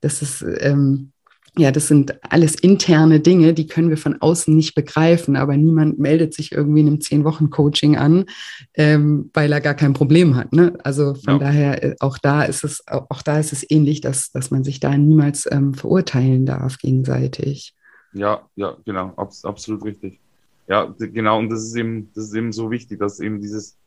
das 0.02 0.22
ist, 0.22 0.46
ähm, 0.60 1.14
ja, 1.58 1.72
das 1.72 1.88
sind 1.88 2.18
alles 2.32 2.56
interne 2.56 3.20
Dinge, 3.20 3.54
die 3.54 3.68
können 3.68 3.90
wir 3.90 3.98
von 3.98 4.22
außen 4.22 4.56
nicht 4.56 4.76
begreifen, 4.76 5.36
aber 5.36 5.58
niemand 5.58 5.98
meldet 5.98 6.34
sich 6.34 6.52
irgendwie 6.52 6.82
in 6.82 6.88
einem 6.88 7.02
Zehn-Wochen-Coaching 7.02 7.98
an, 7.98 8.26
ähm, 8.76 9.32
weil 9.34 9.52
er 9.52 9.62
gar 9.62 9.74
kein 9.74 9.94
Problem 9.94 10.36
hat. 10.36 10.54
Ne? 10.54 10.78
Also 10.84 11.16
von 11.16 11.36
ja. 11.36 11.40
daher, 11.40 11.84
äh, 11.84 11.96
auch 12.00 12.18
da 12.20 12.44
ist 12.44 12.64
es, 12.64 12.84
auch 12.88 13.22
da 13.24 13.40
ist 13.40 13.54
es 13.54 13.70
ähnlich, 13.70 14.02
dass, 14.02 14.32
dass 14.32 14.52
man 14.52 14.64
sich 14.64 14.80
da 14.80 14.96
niemals 14.96 15.48
ähm, 15.52 15.74
verurteilen 15.74 16.46
darf 16.46 16.78
gegenseitig. 16.78 17.74
Ja, 18.14 18.48
ja, 18.56 18.78
genau, 18.86 19.14
abs 19.18 19.44
absolut 19.44 19.84
richtig. 19.84 20.20
Ja, 20.68 20.94
genau, 21.00 21.40
und 21.40 21.50
das 21.50 21.64
ist 21.64 21.76
eben, 21.76 22.12
das 22.14 22.26
ist 22.26 22.36
eben 22.36 22.52
so 22.52 22.70
wichtig, 22.70 23.00
dass 23.00 23.20
eben 23.20 23.42
dieses, 23.42 23.78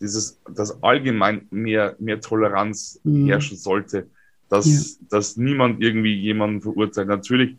dieses, 0.00 0.40
dass 0.54 0.82
allgemein 0.82 1.46
mehr, 1.50 1.94
mehr 1.98 2.20
Toleranz 2.20 3.00
mhm. 3.04 3.26
herrschen 3.26 3.56
sollte 3.56 4.06
dass, 4.48 4.66
ja. 4.66 5.06
dass 5.10 5.36
niemand 5.36 5.82
irgendwie 5.82 6.14
jemanden 6.14 6.60
verurteilt. 6.60 7.08
Natürlich, 7.08 7.56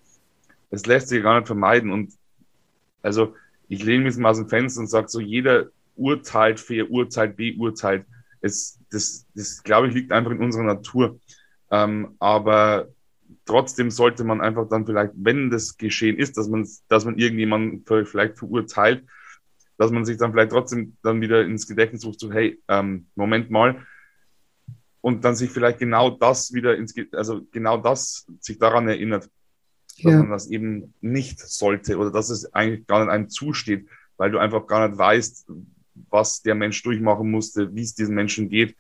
es 0.70 0.86
lässt 0.86 1.10
sich 1.10 1.24
gar 1.24 1.38
nicht 1.38 1.48
vermeiden. 1.48 1.92
Und 1.92 2.14
also 3.02 3.36
ich 3.68 3.84
lehne 3.84 4.06
mich 4.06 4.18
mal 4.18 4.30
aus 4.32 4.38
dem 4.38 4.50
Fenster 4.50 4.82
und 4.82 4.88
sage 4.88 5.10
so, 5.10 5.20
jeder 5.20 5.68
urteilt, 5.96 6.60
verurteilt, 6.60 7.36
beurteilt. 7.38 8.06
Es, 8.42 8.80
das, 8.90 9.26
das, 9.36 9.64
glaube 9.64 9.88
ich, 9.88 9.94
liegt 9.94 10.12
einfach 10.12 10.32
in 10.32 10.40
unserer 10.40 10.64
Natur. 10.64 11.20
Ähm, 11.72 12.16
aber 12.20 12.88
trotzdem 13.46 13.92
sollte 13.92 14.24
man 14.24 14.42
einfach 14.42 14.68
dann 14.70 14.86
vielleicht, 14.86 15.14
wenn 15.16 15.50
das 15.50 15.78
geschehen 15.78 16.18
ist, 16.18 16.38
dass 16.38 16.48
man, 16.48 16.68
dass 16.88 17.06
man 17.06 17.18
irgendjemanden 17.18 17.84
vielleicht 18.06 18.38
verurteilt, 18.38 19.04
dass 19.78 19.92
man 19.92 20.06
sich 20.06 20.18
dann 20.18 20.32
vielleicht 20.32 20.52
trotzdem 20.52 20.98
dann 21.04 21.22
wieder 21.22 21.44
ins 21.44 21.68
Gedächtnis 21.68 22.06
ruft, 22.06 22.20
so, 22.20 22.32
hey, 22.32 22.60
ähm, 22.68 23.08
Moment 23.16 23.50
mal, 23.50 23.86
und 25.02 25.24
dann 25.24 25.36
sich 25.36 25.50
vielleicht 25.50 25.80
genau 25.80 26.10
das 26.10 26.54
wieder 26.54 26.76
ins, 26.76 26.94
also 27.14 27.42
genau 27.52 27.78
das 27.78 28.26
sich 28.40 28.60
daran 28.60 28.88
erinnert, 28.88 29.30
dass 30.04 30.14
ja. 30.14 30.20
man 30.20 30.30
das 30.30 30.50
eben 30.50 30.94
nicht 31.02 31.40
sollte 31.40 31.98
oder 31.98 32.12
dass 32.12 32.30
es 32.30 32.54
eigentlich 32.54 32.88
gar 32.88 33.04
nicht 33.04 33.12
einem 33.12 33.30
zusteht, 33.30 33.88
weil 34.18 34.32
du 34.32 34.38
einfach 34.38 34.68
gar 34.68 34.88
nicht 34.88 34.98
weißt, 34.98 35.52
was 36.10 36.42
der 36.42 36.56
Mensch 36.56 36.82
durchmachen 36.84 37.30
musste, 37.30 37.74
wie 37.76 37.82
es 37.82 37.96
diesen 37.96 38.16
Menschen 38.16 38.50
geht. 38.50 38.76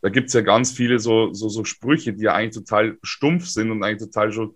Da 0.00 0.08
gibt 0.08 0.28
es 0.28 0.34
ja 0.34 0.42
ganz 0.42 0.72
viele 0.72 0.98
so, 1.00 1.32
so, 1.32 1.48
so 1.48 1.64
Sprüche, 1.64 2.12
die 2.12 2.24
ja 2.24 2.34
eigentlich 2.34 2.54
total 2.54 2.98
stumpf 3.02 3.46
sind 3.46 3.70
und 3.70 3.82
eigentlich 3.82 4.08
total 4.10 4.32
schon, 4.32 4.54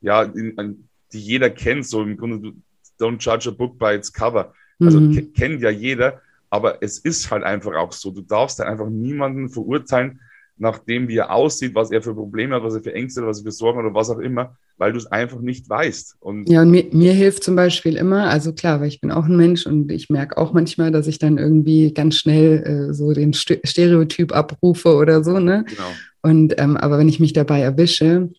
ja, 0.00 0.26
die 0.26 0.76
jeder 1.12 1.50
kennt, 1.50 1.86
so 1.86 2.02
im 2.02 2.16
Grunde, 2.16 2.52
don't 2.98 3.18
judge 3.18 3.48
a 3.48 3.52
book 3.52 3.78
by 3.78 3.94
its 3.94 4.12
cover. 4.12 4.54
Also 4.80 5.00
mhm. 5.00 5.32
kennt 5.32 5.62
ja 5.62 5.70
jeder. 5.70 6.20
aber 6.52 6.82
es 6.82 6.98
ist 6.98 7.30
halt 7.30 7.44
einfach 7.44 7.74
auch 7.76 7.92
so. 7.92 8.10
Du 8.10 8.20
darfst 8.20 8.58
halt 8.58 8.68
einfach 8.68 8.90
niemanden 8.90 9.48
verurteilen, 9.48 10.20
nachdem 10.56 11.08
wie 11.08 11.16
er 11.16 11.32
aussieht, 11.32 11.74
was 11.74 11.90
er 11.90 12.02
für 12.02 12.14
Probleme 12.14 12.54
hat, 12.54 12.62
was 12.62 12.74
er 12.74 12.82
für 12.82 12.94
Ängste 12.94 13.20
hat, 13.20 13.28
was 13.28 13.40
er 13.40 13.44
für 13.44 13.52
Sorgen 13.52 13.78
hat 13.78 13.86
oder 13.86 13.94
was 13.94 14.10
auch 14.10 14.18
immer, 14.18 14.56
weil 14.78 14.92
du 14.92 14.98
es 14.98 15.06
einfach 15.06 15.40
nicht 15.40 15.68
weißt. 15.68 16.16
Und 16.20 16.48
ja, 16.48 16.62
und 16.62 16.70
mir, 16.70 16.86
mir, 16.92 17.12
hilft 17.12 17.44
zum 17.44 17.56
Beispiel 17.56 17.96
immer, 17.96 18.28
also 18.28 18.52
klar, 18.52 18.80
weil 18.80 18.88
ich 18.88 19.00
bin 19.00 19.10
auch 19.10 19.24
ein 19.24 19.36
Mensch 19.36 19.66
und 19.66 19.90
ich 19.90 20.10
merke 20.10 20.36
auch 20.36 20.52
manchmal, 20.52 20.90
dass 20.90 21.06
ich 21.06 21.18
dann 21.18 21.38
irgendwie 21.38 21.92
ganz 21.92 22.16
schnell 22.16 22.88
äh, 22.90 22.94
so 22.94 23.12
den 23.12 23.32
Stereotyp 23.32 24.32
abrufe 24.34 24.94
oder 24.94 25.24
so, 25.24 25.38
ne? 25.38 25.64
Genau. 25.68 25.90
Und 26.22 26.54
ähm, 26.58 26.76
aber 26.76 26.98
wenn 26.98 27.08
ich 27.08 27.20
mich 27.20 27.32
dabei 27.32 27.60
erwische, 27.60 28.30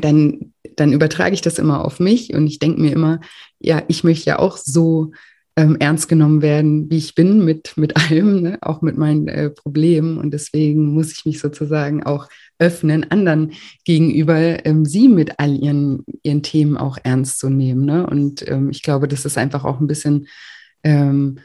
dann, 0.00 0.52
dann 0.76 0.92
übertrage 0.92 1.34
ich 1.34 1.42
das 1.42 1.58
immer 1.58 1.84
auf 1.84 2.00
mich 2.00 2.34
und 2.34 2.46
ich 2.46 2.58
denke 2.58 2.80
mir 2.80 2.92
immer, 2.92 3.20
ja, 3.60 3.82
ich 3.88 4.04
möchte 4.04 4.30
ja 4.30 4.38
auch 4.38 4.56
so 4.56 5.12
ähm, 5.56 5.76
ernst 5.78 6.08
genommen 6.08 6.40
werden, 6.40 6.90
wie 6.90 6.96
ich 6.96 7.14
bin, 7.14 7.44
mit, 7.44 7.76
mit 7.76 7.96
allem, 7.96 8.42
ne? 8.42 8.58
auch 8.62 8.80
mit 8.82 8.96
meinen 8.96 9.28
äh, 9.28 9.50
Problemen. 9.50 10.18
Und 10.18 10.32
deswegen 10.32 10.94
muss 10.94 11.12
ich 11.12 11.24
mich 11.26 11.40
sozusagen 11.40 12.02
auch 12.02 12.28
öffnen, 12.58 13.10
anderen 13.10 13.52
gegenüber, 13.84 14.64
ähm, 14.64 14.84
sie 14.84 15.08
mit 15.08 15.38
all 15.38 15.54
ihren, 15.54 16.04
ihren 16.22 16.42
Themen 16.42 16.76
auch 16.76 16.96
ernst 17.02 17.38
zu 17.38 17.50
nehmen. 17.50 17.84
Ne? 17.84 18.06
Und 18.06 18.48
ähm, 18.48 18.70
ich 18.70 18.82
glaube, 18.82 19.08
das 19.08 19.24
ist 19.24 19.36
einfach 19.36 19.64
auch 19.64 19.80
ein 19.80 19.86
bisschen 19.86 20.26
ähm, 20.84 21.38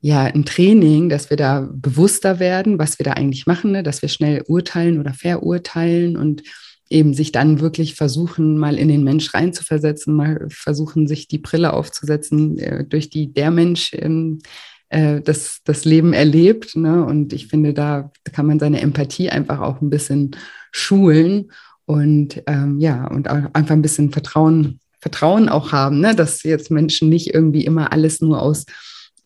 ja, 0.00 0.24
ein 0.24 0.46
Training, 0.46 1.10
dass 1.10 1.28
wir 1.28 1.36
da 1.36 1.68
bewusster 1.70 2.38
werden, 2.38 2.78
was 2.78 2.98
wir 2.98 3.04
da 3.04 3.12
eigentlich 3.12 3.46
machen, 3.46 3.72
ne? 3.72 3.82
dass 3.82 4.00
wir 4.00 4.08
schnell 4.08 4.42
urteilen 4.46 4.98
oder 4.98 5.12
verurteilen 5.12 6.16
und 6.16 6.42
eben 6.90 7.14
sich 7.14 7.32
dann 7.32 7.60
wirklich 7.60 7.94
versuchen, 7.94 8.58
mal 8.58 8.76
in 8.76 8.88
den 8.88 9.04
Mensch 9.04 9.32
reinzuversetzen, 9.32 10.12
mal 10.12 10.46
versuchen, 10.50 11.06
sich 11.06 11.28
die 11.28 11.38
Brille 11.38 11.72
aufzusetzen, 11.72 12.58
äh, 12.58 12.84
durch 12.84 13.08
die 13.08 13.32
der 13.32 13.52
Mensch 13.52 13.92
ähm, 13.94 14.40
äh, 14.88 15.20
das, 15.20 15.60
das 15.64 15.84
Leben 15.84 16.12
erlebt. 16.12 16.76
Ne? 16.76 17.04
Und 17.04 17.32
ich 17.32 17.46
finde, 17.46 17.72
da 17.72 18.10
kann 18.32 18.46
man 18.46 18.58
seine 18.58 18.80
Empathie 18.80 19.30
einfach 19.30 19.60
auch 19.60 19.80
ein 19.80 19.88
bisschen 19.88 20.32
schulen 20.72 21.52
und 21.86 22.42
ähm, 22.46 22.78
ja, 22.80 23.06
und 23.06 23.28
einfach 23.28 23.74
ein 23.74 23.82
bisschen 23.82 24.10
Vertrauen, 24.10 24.80
Vertrauen 25.00 25.48
auch 25.48 25.72
haben, 25.72 26.00
ne? 26.00 26.14
dass 26.14 26.42
jetzt 26.42 26.70
Menschen 26.70 27.08
nicht 27.08 27.34
irgendwie 27.34 27.64
immer 27.64 27.92
alles 27.92 28.20
nur 28.20 28.42
aus, 28.42 28.66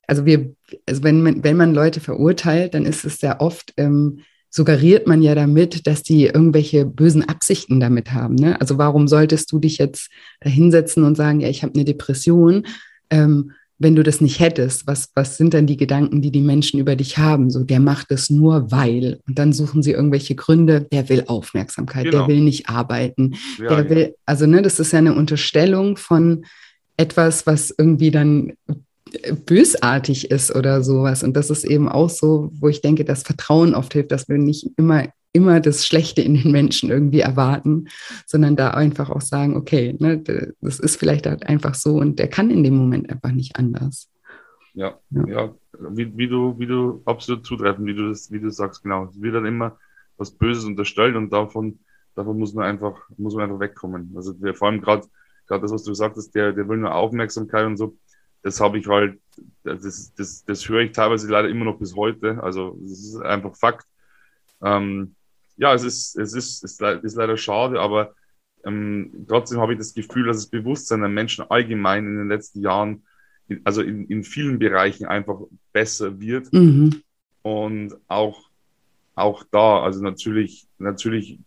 also 0.07 0.25
wir, 0.27 0.55
also 0.87 1.03
wenn 1.03 1.23
man, 1.23 1.45
wenn 1.45 1.57
man 1.57 1.75
Leute 1.75 2.01
verurteilt, 2.01 2.75
dann 2.75 2.87
ist 2.87 3.05
es 3.05 3.19
sehr 3.19 3.41
oft 3.41 3.73
ähm, 3.77 4.21
suggeriert 4.55 5.09
man 5.09 5.21
ja 5.21 5.35
damit, 5.35 5.85
dass 5.89 6.05
die 6.05 6.27
irgendwelche 6.27 6.87
bösen 6.87 7.29
Absichten 7.29 7.81
damit 7.81 8.13
haben. 8.13 8.37
Ne? 8.37 8.61
Also 8.61 8.79
warum 8.79 9.09
solltest 9.09 9.51
du 9.51 9.59
dich 9.59 9.79
jetzt 9.79 10.11
hinsetzen 10.41 11.03
und 11.03 11.17
sagen, 11.17 11.41
ja, 11.41 11.49
ich 11.49 11.65
habe 11.65 11.75
eine 11.75 11.85
Depression, 11.85 12.65
ähm, 13.11 13.51
wenn 13.79 13.97
du 13.97 14.05
das 14.05 14.21
nicht 14.21 14.39
hättest? 14.39 14.87
Was, 14.87 15.11
was 15.17 15.37
sind 15.37 15.55
dann 15.55 15.67
die 15.67 15.77
Gedanken, 15.77 16.23
die 16.23 16.31
die 16.31 16.41
Menschen 16.41 16.79
über 16.79 16.95
dich 16.95 17.19
haben? 17.19 17.51
So, 17.51 17.65
der 17.65 17.81
macht 17.81 18.13
es 18.13 18.31
nur 18.31 18.71
weil. 18.71 19.19
Und 19.27 19.41
dann 19.41 19.53
suchen 19.53 19.83
sie 19.83 19.91
irgendwelche 19.91 20.37
Gründe. 20.37 20.87
Der 20.93 21.09
will 21.09 21.25
Aufmerksamkeit, 21.27 22.05
genau. 22.05 22.19
der 22.19 22.29
will 22.29 22.41
nicht 22.41 22.69
arbeiten, 22.69 23.35
ja, 23.59 23.69
der 23.71 23.79
ja. 23.79 23.91
will, 23.91 24.15
also 24.25 24.47
ne, 24.47 24.63
das 24.63 24.79
ist 24.79 24.93
ja 24.93 25.01
eine 25.01 25.17
Unterstellung 25.17 25.97
von 25.97 26.45
etwas, 26.97 27.45
was 27.45 27.75
irgendwie 27.77 28.13
dann 28.13 28.53
bösartig 29.47 30.31
ist 30.31 30.55
oder 30.55 30.83
sowas. 30.83 31.23
Und 31.23 31.35
das 31.37 31.51
ist 31.51 31.65
eben 31.65 31.89
auch 31.89 32.11
so, 32.11 32.51
wo 32.55 32.69
ich 32.69 32.81
denke, 32.81 33.05
dass 33.05 33.23
Vertrauen 33.23 33.75
oft 33.75 33.93
hilft, 33.93 34.13
dass 34.13 34.29
wir 34.29 34.39
nicht 34.39 34.71
immer, 34.77 35.09
immer 35.33 35.61
das 35.61 35.87
Schlechte 35.87 36.23
in 36.23 36.35
den 36.35 36.53
Menschen 36.53 36.91
irgendwie 36.91 37.21
erwarten, 37.21 37.89
sondern 38.27 38.57
da 38.57 38.71
einfach 38.71 39.11
auch 39.11 39.21
sagen, 39.21 39.57
okay, 39.57 39.97
ne, 39.99 40.23
das 40.61 40.81
ist 40.81 40.97
vielleicht 40.97 41.27
halt 41.27 41.47
einfach 41.47 41.75
so 41.75 41.97
und 41.97 42.19
der 42.19 42.29
kann 42.29 42.51
in 42.51 42.65
dem 42.65 42.77
Moment 42.77 43.11
einfach 43.11 43.33
nicht 43.33 43.57
anders. 43.57 44.09
Ja, 44.75 44.99
ja, 45.11 45.29
ja. 45.29 45.55
Wie, 45.91 46.17
wie, 46.17 46.29
du, 46.29 46.59
wie 46.59 46.67
du 46.67 47.03
absolut 47.05 47.47
zutreffen, 47.47 47.87
wie 47.87 47.95
du 47.95 48.09
das, 48.09 48.31
wie 48.31 48.41
du 48.41 48.51
sagst, 48.51 48.83
genau. 48.83 49.05
Es 49.05 49.21
wird 49.21 49.35
dann 49.35 49.47
immer 49.47 49.79
was 50.17 50.31
Böses 50.31 50.65
unterstellt 50.65 51.17
und 51.17 51.33
davon, 51.33 51.79
davon 52.15 52.39
muss 52.39 52.55
man 52.55 52.67
einfach, 52.67 52.97
muss 53.17 53.35
man 53.35 53.45
einfach 53.45 53.61
wegkommen. 53.61 54.13
Also 54.17 54.33
der, 54.33 54.55
vor 54.55 54.69
allem 54.69 54.81
gerade, 54.81 55.07
gerade 55.47 55.63
das, 55.63 55.73
was 55.73 55.85
du 55.85 55.95
sagtest, 55.95 56.35
der, 56.35 56.53
der 56.53 56.69
will 56.69 56.79
nur 56.79 56.95
Aufmerksamkeit 56.95 57.67
und 57.67 57.77
so 57.77 57.97
das 58.45 58.61
habe 58.61 58.79
ich 58.79 58.87
halt, 58.87 59.19
das, 59.65 60.13
das, 60.15 60.45
das 60.45 60.69
höre 60.69 60.83
ich 60.83 60.93
teilweise 60.93 61.29
leider 61.29 61.49
immer 61.49 61.65
noch 61.65 61.79
bis 61.79 61.97
heute. 61.97 62.43
Also 62.43 62.79
es 62.85 63.15
ist 63.15 63.17
einfach 63.17 63.57
Fakt. 63.57 63.87
Ähm, 64.63 65.15
ja, 65.57 65.73
es 65.73 65.83
ist, 65.83 66.17
es 66.17 66.35
ist, 66.35 66.63
es 66.63 66.79
ist 66.79 67.17
leider 67.17 67.37
schade, 67.39 67.81
aber 67.81 68.15
ähm, 68.65 69.25
trotzdem 69.27 69.61
habe 69.61 69.73
ich 69.73 69.79
das 69.79 69.95
Gefühl, 69.95 70.27
dass 70.27 70.37
das 70.37 70.47
Bewusstsein 70.47 71.01
der 71.01 71.09
Menschen 71.09 71.51
allgemein 71.51 72.07
in 72.07 72.19
den 72.19 72.29
letzten 72.29 72.61
Jahren, 72.61 73.05
in, 73.49 73.63
also 73.65 73.81
in, 73.81 74.07
in 74.09 74.25
vielen 74.25 74.59
Bereichen 74.59 75.07
einfach 75.07 75.41
besser 75.73 76.21
wird. 76.21 76.53
Mhm. 76.53 77.01
Und 77.41 77.97
auch, 78.09 78.51
auch 79.15 79.43
da, 79.51 79.83
also 79.83 80.03
natürlich, 80.03 80.67
natürlich 80.79 81.39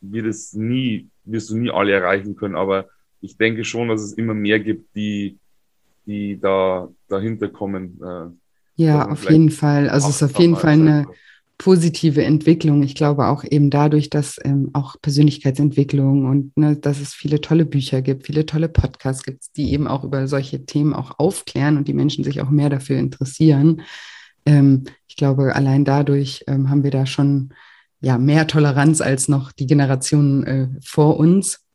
wird 0.00 0.26
es 0.26 0.52
nie, 0.52 1.08
wirst 1.24 1.50
du 1.50 1.56
nie 1.56 1.72
alle 1.72 1.90
erreichen 1.90 2.36
können, 2.36 2.54
aber 2.54 2.88
ich 3.20 3.36
denke 3.36 3.64
schon, 3.64 3.88
dass 3.88 4.00
es 4.00 4.12
immer 4.12 4.34
mehr 4.34 4.60
gibt, 4.60 4.94
die, 4.94 5.39
die 6.10 6.38
da 6.40 6.88
dahinter 7.08 7.48
kommen. 7.48 8.00
Äh, 8.02 8.82
ja, 8.82 9.08
auf 9.08 9.30
jeden 9.30 9.50
Fall. 9.50 9.88
Also 9.88 10.08
es 10.08 10.16
ist 10.16 10.22
auf 10.22 10.38
jeden 10.38 10.56
Fall 10.56 10.72
eine 10.72 11.06
positive 11.58 12.24
Entwicklung. 12.24 12.82
Ich 12.82 12.94
glaube 12.94 13.26
auch 13.26 13.44
eben 13.44 13.68
dadurch, 13.70 14.08
dass 14.08 14.40
ähm, 14.42 14.70
auch 14.72 14.96
Persönlichkeitsentwicklung 15.02 16.24
und 16.24 16.56
ne, 16.56 16.76
dass 16.76 17.00
es 17.00 17.12
viele 17.12 17.40
tolle 17.42 17.66
Bücher 17.66 18.00
gibt, 18.00 18.26
viele 18.26 18.46
tolle 18.46 18.68
Podcasts 18.68 19.22
gibt, 19.22 19.44
die 19.56 19.72
eben 19.72 19.86
auch 19.86 20.02
über 20.02 20.26
solche 20.26 20.64
Themen 20.64 20.94
auch 20.94 21.18
aufklären 21.18 21.76
und 21.76 21.86
die 21.86 21.92
Menschen 21.92 22.24
sich 22.24 22.40
auch 22.40 22.48
mehr 22.48 22.70
dafür 22.70 22.98
interessieren. 22.98 23.82
Ähm, 24.46 24.84
ich 25.06 25.16
glaube, 25.16 25.54
allein 25.54 25.84
dadurch 25.84 26.44
ähm, 26.46 26.70
haben 26.70 26.82
wir 26.82 26.90
da 26.90 27.04
schon 27.04 27.52
ja 28.00 28.16
mehr 28.16 28.46
Toleranz 28.46 29.02
als 29.02 29.28
noch 29.28 29.52
die 29.52 29.66
Generationen 29.66 30.44
äh, 30.44 30.68
vor 30.82 31.18
uns 31.18 31.66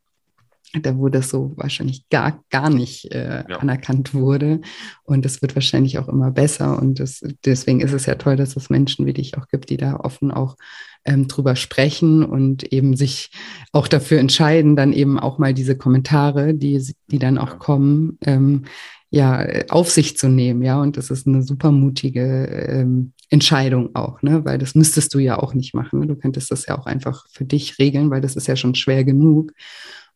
da 0.82 0.96
wo 0.96 1.08
das 1.08 1.30
so 1.30 1.52
wahrscheinlich 1.56 2.08
gar, 2.08 2.42
gar 2.50 2.70
nicht 2.70 3.12
äh, 3.12 3.44
ja. 3.48 3.56
anerkannt 3.58 4.14
wurde. 4.14 4.60
Und 5.04 5.24
das 5.24 5.42
wird 5.42 5.54
wahrscheinlich 5.54 5.98
auch 5.98 6.08
immer 6.08 6.30
besser. 6.30 6.80
Und 6.80 7.00
das, 7.00 7.20
deswegen 7.44 7.80
ist 7.80 7.92
es 7.92 8.06
ja 8.06 8.16
toll, 8.16 8.36
dass 8.36 8.56
es 8.56 8.70
Menschen 8.70 9.06
wie 9.06 9.12
dich 9.12 9.36
auch 9.36 9.48
gibt, 9.48 9.70
die 9.70 9.76
da 9.76 9.96
offen 9.96 10.30
auch 10.30 10.56
ähm, 11.04 11.28
drüber 11.28 11.56
sprechen 11.56 12.24
und 12.24 12.72
eben 12.72 12.96
sich 12.96 13.30
auch 13.72 13.88
dafür 13.88 14.18
entscheiden, 14.18 14.76
dann 14.76 14.92
eben 14.92 15.18
auch 15.18 15.38
mal 15.38 15.54
diese 15.54 15.76
Kommentare, 15.76 16.54
die, 16.54 16.82
die 17.06 17.18
dann 17.18 17.38
auch 17.38 17.52
ja. 17.52 17.56
kommen, 17.56 18.18
ähm, 18.24 18.64
ja, 19.10 19.46
auf 19.68 19.90
sich 19.90 20.18
zu 20.18 20.28
nehmen. 20.28 20.62
Ja, 20.62 20.80
und 20.80 20.96
das 20.96 21.10
ist 21.10 21.26
eine 21.26 21.42
super 21.42 21.70
mutige 21.70 22.46
ähm, 22.46 23.12
Entscheidung 23.30 23.94
auch, 23.94 24.22
ne? 24.22 24.44
weil 24.44 24.58
das 24.58 24.74
müsstest 24.74 25.12
du 25.14 25.18
ja 25.18 25.38
auch 25.38 25.54
nicht 25.54 25.74
machen. 25.74 26.00
Ne? 26.00 26.06
Du 26.06 26.16
könntest 26.16 26.50
das 26.50 26.66
ja 26.66 26.78
auch 26.78 26.86
einfach 26.86 27.26
für 27.30 27.44
dich 27.44 27.78
regeln, 27.78 28.10
weil 28.10 28.20
das 28.20 28.36
ist 28.36 28.46
ja 28.46 28.56
schon 28.56 28.74
schwer 28.74 29.04
genug. 29.04 29.52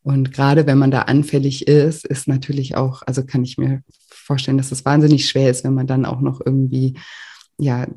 Und 0.03 0.33
gerade 0.33 0.65
wenn 0.65 0.77
man 0.77 0.91
da 0.91 1.03
anfällig 1.03 1.67
ist, 1.67 2.05
ist 2.05 2.27
natürlich 2.27 2.75
auch, 2.75 3.03
also 3.05 3.23
kann 3.23 3.43
ich 3.43 3.57
mir 3.57 3.83
vorstellen, 4.09 4.57
dass 4.57 4.71
es 4.71 4.85
wahnsinnig 4.85 5.27
schwer 5.27 5.51
ist, 5.51 5.63
wenn 5.63 5.73
man 5.73 5.87
dann 5.87 6.05
auch 6.05 6.21
noch 6.21 6.41
irgendwie 6.43 6.95
ja, 7.57 7.87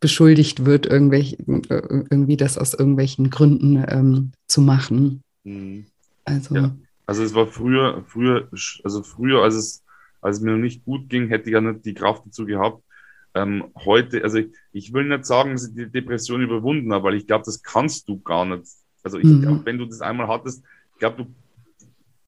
beschuldigt 0.00 0.64
wird, 0.64 0.86
irgendwelche, 0.86 1.36
irgendwie 1.46 2.36
das 2.36 2.58
aus 2.58 2.74
irgendwelchen 2.74 3.30
Gründen 3.30 3.84
ähm, 3.88 4.32
zu 4.48 4.60
machen. 4.60 5.22
Mhm. 5.44 5.86
Also. 6.24 6.54
Ja. 6.56 6.76
also 7.06 7.22
es 7.22 7.34
war 7.34 7.46
früher, 7.46 8.04
früher, 8.08 8.48
also 8.50 9.02
früher, 9.02 9.42
als 9.42 9.54
es, 9.54 9.84
als 10.20 10.38
es 10.38 10.42
mir 10.42 10.52
noch 10.52 10.58
nicht 10.58 10.84
gut 10.84 11.08
ging, 11.08 11.28
hätte 11.28 11.48
ich 11.48 11.54
ja 11.54 11.60
nicht 11.60 11.84
die 11.84 11.94
Kraft 11.94 12.26
dazu 12.26 12.44
gehabt. 12.44 12.82
Ähm, 13.34 13.64
heute, 13.84 14.22
also 14.22 14.38
ich, 14.38 14.48
ich, 14.72 14.92
will 14.92 15.04
nicht 15.04 15.26
sagen, 15.26 15.52
dass 15.52 15.68
ich 15.68 15.74
die 15.74 15.90
Depression 15.90 16.42
überwunden 16.42 16.92
habe, 16.92 17.04
weil 17.04 17.14
ich 17.14 17.26
glaube, 17.26 17.44
das 17.44 17.62
kannst 17.62 18.08
du 18.08 18.20
gar 18.20 18.44
nicht. 18.44 18.64
Also 19.02 19.18
ich 19.18 19.24
mhm. 19.24 19.42
glaube, 19.42 19.60
wenn 19.64 19.78
du 19.78 19.86
das 19.86 20.00
einmal 20.00 20.28
hattest, 20.28 20.64
ich 20.92 20.98
glaube, 20.98 21.24
du 21.24 21.34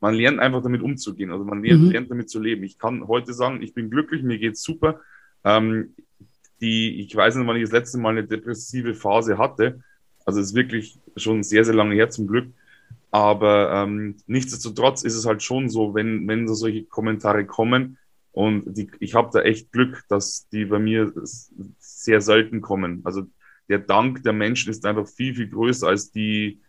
man 0.07 0.15
lernt 0.15 0.39
einfach 0.39 0.63
damit 0.63 0.83
umzugehen. 0.83 1.33
Also 1.33 1.45
man 1.45 1.65
lernt, 1.65 1.83
mhm. 1.83 1.91
lernt 1.91 2.11
damit 2.13 2.31
zu 2.31 2.39
leben. 2.39 2.63
Ich 2.63 2.79
kann 2.79 3.09
heute 3.09 3.33
sagen, 3.33 3.61
ich 3.61 3.75
bin 3.75 3.91
glücklich, 3.91 4.23
mir 4.23 4.39
geht's 4.39 4.63
super. 4.63 5.01
Ähm, 5.43 5.97
die, 6.61 7.01
ich 7.01 7.15
weiß 7.17 7.35
nicht, 7.35 7.45
wann 7.45 7.57
ich 7.57 7.65
das 7.65 7.73
letzte 7.73 7.99
Mal 7.99 8.11
eine 8.11 8.25
depressive 8.25 8.95
Phase 8.95 9.37
hatte. 9.37 9.81
Also 10.25 10.39
es 10.39 10.51
ist 10.51 10.55
wirklich 10.55 11.01
schon 11.17 11.43
sehr, 11.43 11.65
sehr 11.65 11.75
lange 11.75 11.97
her 11.97 12.09
zum 12.09 12.29
Glück. 12.29 12.47
Aber 13.11 13.73
ähm, 13.73 14.15
nichtsdestotrotz 14.29 15.03
ist 15.03 15.17
es 15.17 15.27
halt 15.27 15.43
schon 15.43 15.69
so, 15.69 15.93
wenn, 15.97 16.29
wenn 16.29 16.47
so 16.47 16.55
solche 16.55 16.85
Kommentare 16.85 17.45
kommen 17.45 17.99
und 18.31 18.77
die, 18.77 18.89
ich 19.01 19.17
habe 19.17 19.31
da 19.33 19.41
echt 19.41 19.73
Glück, 19.73 20.05
dass 20.09 20.49
die 20.51 20.67
bei 20.67 20.79
mir 20.79 21.13
sehr 21.81 22.21
selten 22.21 22.61
kommen. 22.61 23.01
Also 23.03 23.27
der 23.69 23.81
Dank 23.81 24.23
der 24.23 24.35
Menschen 24.35 24.71
ist 24.71 24.87
einfach 24.87 25.09
viel, 25.09 25.35
viel 25.35 25.49
größer 25.49 25.89
als 25.89 26.13
die, 26.13 26.61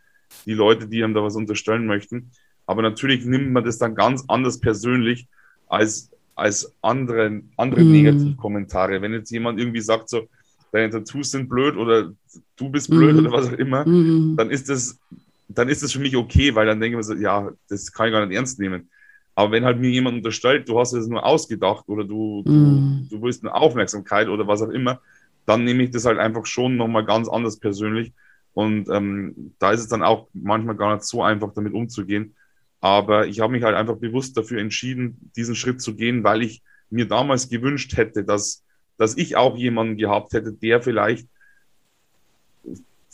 die 0.48 0.56
Leute, 0.56 0.88
die 0.88 1.04
einem 1.04 1.14
da 1.14 1.22
was 1.22 1.36
unterstellen 1.36 1.86
möchten. 1.86 2.32
Aber 2.68 2.82
natürlich 2.84 3.26
nimmt 3.26 3.52
man 3.52 3.64
das 3.64 3.80
dann 3.80 3.96
ganz 3.96 4.24
anders 4.28 4.60
persönlich 4.60 5.26
als, 5.68 6.12
als 6.36 6.72
andere, 6.82 7.42
andere 7.56 7.84
mm. 7.84 7.92
Negativkommentare. 7.92 9.02
Wenn 9.02 9.14
jetzt 9.14 9.32
jemand 9.32 9.60
irgendwie 9.60 9.82
sagt, 9.82 10.10
so, 10.10 10.28
deine 10.72 10.92
Tattoos 10.92 11.32
sind 11.32 11.50
blöd 11.50 11.78
oder 11.78 12.12
du 12.58 12.70
bist 12.70 12.90
blöd 12.90 13.16
mm. 13.16 13.20
oder 13.20 13.32
was 13.32 13.48
auch 13.48 13.58
immer, 13.58 13.88
mm. 13.88 14.36
dann 14.36 14.52
ist 14.52 14.70
das, 14.70 15.00
dann 15.48 15.70
ist 15.70 15.82
das 15.82 15.94
für 15.94 16.00
mich 16.00 16.16
okay, 16.16 16.54
weil 16.54 16.68
dann 16.68 16.80
denke 16.80 17.00
ich 17.00 17.08
mir 17.08 17.16
so, 17.16 17.16
ja, 17.16 17.50
das 17.70 17.92
kann 17.92 18.08
ich 18.08 18.12
gar 18.12 18.26
nicht 18.26 18.36
ernst 18.36 18.60
nehmen. 18.60 18.90
Aber 19.34 19.52
wenn 19.52 19.66
halt 19.66 19.80
mir 19.80 19.90
jemand 19.90 20.18
unterstellt, 20.18 20.68
du 20.68 20.80
hast 20.80 20.94
es 20.94 21.08
nur 21.08 21.26
ausgedacht 21.26 21.88
oder 21.88 22.04
du, 22.04 22.42
du, 22.44 23.08
du 23.10 23.22
willst 23.22 23.44
eine 23.44 23.54
Aufmerksamkeit 23.54 24.30
oder 24.30 24.48
was 24.48 24.64
auch 24.64 24.70
immer, 24.70 25.00
dann 25.46 25.64
nehme 25.64 25.84
ich 25.84 25.92
das 25.92 26.06
halt 26.06 26.18
einfach 26.18 26.46
schon 26.46 26.76
nochmal 26.76 27.06
ganz 27.06 27.30
anders 27.30 27.58
persönlich. 27.58 28.14
Und 28.54 28.90
ähm, 28.90 29.54
da 29.60 29.72
ist 29.72 29.82
es 29.82 29.88
dann 29.88 30.02
auch 30.02 30.28
manchmal 30.34 30.76
gar 30.76 30.96
nicht 30.96 31.06
so 31.06 31.22
einfach, 31.22 31.54
damit 31.54 31.74
umzugehen. 31.74 32.34
Aber 32.80 33.28
ich 33.28 33.40
habe 33.40 33.52
mich 33.52 33.64
halt 33.64 33.76
einfach 33.76 33.98
bewusst 33.98 34.38
dafür 34.38 34.60
entschieden, 34.60 35.32
diesen 35.36 35.56
Schritt 35.56 35.82
zu 35.82 35.96
gehen, 35.96 36.24
weil 36.24 36.44
ich 36.44 36.62
mir 36.90 37.08
damals 37.08 37.50
gewünscht 37.50 37.98
hätte, 37.98 38.24
dass, 38.24 38.64
dass 38.98 39.18
ich 39.18 39.36
auch 39.36 39.58
jemanden 39.58 39.98
gehabt 39.98 40.34
hätte, 40.34 40.54
der 40.54 40.82
vielleicht 40.82 41.28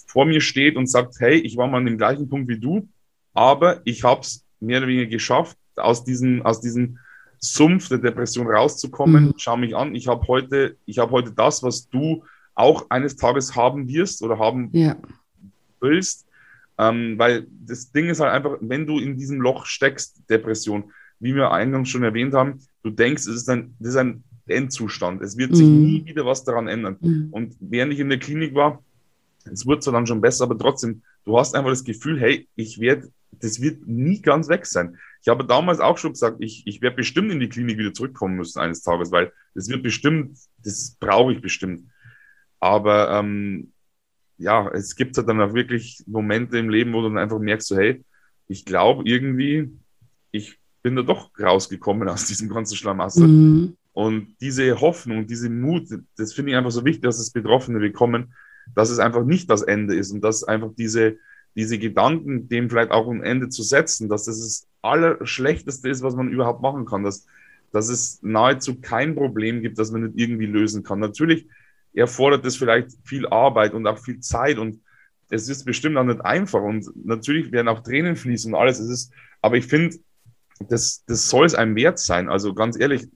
vor 0.07 0.25
mir 0.25 0.41
steht 0.41 0.75
und 0.75 0.87
sagt, 0.87 1.15
hey, 1.19 1.35
ich 1.35 1.57
war 1.57 1.67
mal 1.67 1.77
an 1.77 1.85
dem 1.85 1.97
gleichen 1.97 2.29
Punkt 2.29 2.47
wie 2.47 2.59
du, 2.59 2.87
aber 3.33 3.81
ich 3.85 4.03
habe 4.03 4.21
es 4.21 4.45
mehr 4.59 4.79
oder 4.79 4.87
weniger 4.87 5.09
geschafft, 5.09 5.57
aus 5.75 6.03
diesem, 6.03 6.43
aus 6.43 6.61
diesem 6.61 6.99
Sumpf 7.39 7.89
der 7.89 7.97
Depression 7.97 8.47
rauszukommen. 8.47 9.25
Mhm. 9.25 9.33
Schau 9.37 9.57
mich 9.57 9.75
an, 9.75 9.95
ich 9.95 10.07
habe 10.07 10.27
heute, 10.27 10.77
ich 10.85 10.99
habe 10.99 11.11
heute 11.11 11.31
das, 11.31 11.63
was 11.63 11.89
du 11.89 12.23
auch 12.55 12.89
eines 12.89 13.15
Tages 13.15 13.55
haben 13.55 13.87
wirst 13.87 14.21
oder 14.21 14.37
haben 14.37 14.69
ja. 14.73 14.95
willst. 15.79 16.27
Ähm, 16.77 17.17
weil 17.17 17.47
das 17.49 17.91
Ding 17.91 18.09
ist 18.09 18.19
halt 18.19 18.31
einfach, 18.31 18.57
wenn 18.61 18.87
du 18.87 18.99
in 18.99 19.17
diesem 19.17 19.41
Loch 19.41 19.65
steckst, 19.65 20.21
Depression, 20.29 20.91
wie 21.19 21.35
wir 21.35 21.51
eingangs 21.51 21.89
schon 21.89 22.03
erwähnt 22.03 22.33
haben, 22.33 22.59
du 22.83 22.89
denkst, 22.89 23.23
es 23.23 23.35
ist 23.35 23.49
ein, 23.49 23.75
das 23.79 23.89
ist 23.89 23.97
ein 23.97 24.23
Endzustand. 24.47 25.21
Es 25.21 25.37
wird 25.37 25.55
sich 25.55 25.67
mhm. 25.67 25.83
nie 25.83 26.05
wieder 26.05 26.25
was 26.25 26.43
daran 26.43 26.67
ändern. 26.67 26.97
Mhm. 26.99 27.27
Und 27.31 27.55
während 27.59 27.93
ich 27.93 27.99
in 27.99 28.09
der 28.09 28.19
Klinik 28.19 28.53
war, 28.55 28.83
es 29.45 29.65
wurde 29.65 29.81
zwar 29.81 29.93
dann 29.93 30.07
schon 30.07 30.21
besser, 30.21 30.45
aber 30.45 30.57
trotzdem, 30.57 31.01
du 31.25 31.37
hast 31.37 31.55
einfach 31.55 31.69
das 31.69 31.83
Gefühl, 31.83 32.19
hey, 32.19 32.47
ich 32.55 32.79
werde, 32.79 33.09
das 33.31 33.61
wird 33.61 33.87
nie 33.87 34.21
ganz 34.21 34.49
weg 34.49 34.65
sein. 34.65 34.97
Ich 35.21 35.27
habe 35.27 35.45
damals 35.45 35.79
auch 35.79 35.97
schon 35.97 36.13
gesagt, 36.13 36.37
ich, 36.39 36.63
ich 36.65 36.81
werde 36.81 36.97
bestimmt 36.97 37.31
in 37.31 37.39
die 37.39 37.49
Klinik 37.49 37.77
wieder 37.77 37.93
zurückkommen 37.93 38.35
müssen 38.35 38.59
eines 38.59 38.81
Tages, 38.81 39.11
weil 39.11 39.31
das 39.55 39.69
wird 39.69 39.83
bestimmt, 39.83 40.37
das 40.63 40.97
brauche 40.99 41.33
ich 41.33 41.41
bestimmt. 41.41 41.89
Aber 42.59 43.11
ähm, 43.11 43.71
ja, 44.43 44.69
es 44.69 44.95
gibt 44.95 45.17
halt 45.17 45.27
dann 45.29 45.41
auch 45.41 45.53
wirklich 45.53 46.03
Momente 46.05 46.57
im 46.57 46.69
Leben, 46.69 46.93
wo 46.93 47.01
du 47.01 47.07
dann 47.07 47.17
einfach 47.17 47.39
merkst, 47.39 47.67
so, 47.67 47.77
hey, 47.77 48.03
ich 48.47 48.65
glaube 48.65 49.03
irgendwie, 49.05 49.71
ich 50.31 50.59
bin 50.81 50.97
da 50.97 51.01
doch 51.01 51.31
rausgekommen 51.39 52.09
aus 52.09 52.25
diesem 52.25 52.49
ganzen 52.49 52.75
Schlamassel. 52.75 53.27
Mhm. 53.27 53.77
Und 53.93 54.35
diese 54.41 54.81
Hoffnung, 54.81 55.27
diese 55.27 55.49
Mut, 55.49 55.87
das 56.17 56.33
finde 56.33 56.51
ich 56.51 56.57
einfach 56.57 56.71
so 56.71 56.83
wichtig, 56.83 57.03
dass 57.03 57.19
es 57.19 57.31
Betroffene 57.31 57.79
bekommen, 57.79 58.33
dass 58.75 58.89
es 58.89 58.99
einfach 58.99 59.23
nicht 59.23 59.49
das 59.49 59.61
Ende 59.61 59.95
ist 59.95 60.11
und 60.11 60.21
dass 60.21 60.43
einfach 60.43 60.71
diese, 60.77 61.17
diese 61.55 61.79
Gedanken, 61.79 62.49
dem 62.49 62.69
vielleicht 62.69 62.91
auch 62.91 63.09
ein 63.09 63.23
Ende 63.23 63.47
zu 63.49 63.63
setzen, 63.63 64.09
dass 64.09 64.25
das 64.25 64.39
das 64.39 64.67
Allerschlechteste 64.81 65.87
ist, 65.87 66.03
was 66.03 66.15
man 66.15 66.29
überhaupt 66.29 66.61
machen 66.61 66.85
kann, 66.85 67.03
dass, 67.03 67.27
dass 67.71 67.87
es 67.87 68.19
nahezu 68.23 68.81
kein 68.81 69.15
Problem 69.15 69.61
gibt, 69.61 69.79
das 69.79 69.91
man 69.91 70.03
nicht 70.03 70.17
irgendwie 70.17 70.47
lösen 70.47 70.83
kann. 70.83 70.99
Natürlich 70.99 71.47
erfordert 71.93 72.45
es 72.45 72.55
vielleicht 72.55 72.91
viel 73.03 73.27
Arbeit 73.27 73.73
und 73.73 73.85
auch 73.87 73.99
viel 73.99 74.19
Zeit 74.19 74.57
und 74.57 74.81
es 75.29 75.49
ist 75.49 75.65
bestimmt 75.65 75.97
auch 75.97 76.03
nicht 76.03 76.21
einfach 76.21 76.61
und 76.61 76.87
natürlich 77.05 77.51
werden 77.51 77.67
auch 77.67 77.81
Tränen 77.81 78.15
fließen 78.15 78.53
und 78.53 78.59
alles. 78.59 78.79
Es 78.79 78.89
ist, 78.89 79.13
aber 79.41 79.57
ich 79.57 79.65
finde, 79.65 79.95
das, 80.69 81.03
das 81.05 81.29
soll 81.29 81.45
es 81.45 81.55
einem 81.55 81.75
wert 81.75 81.99
sein. 81.99 82.29
Also 82.29 82.53
ganz 82.53 82.79
ehrlich, 82.79 83.07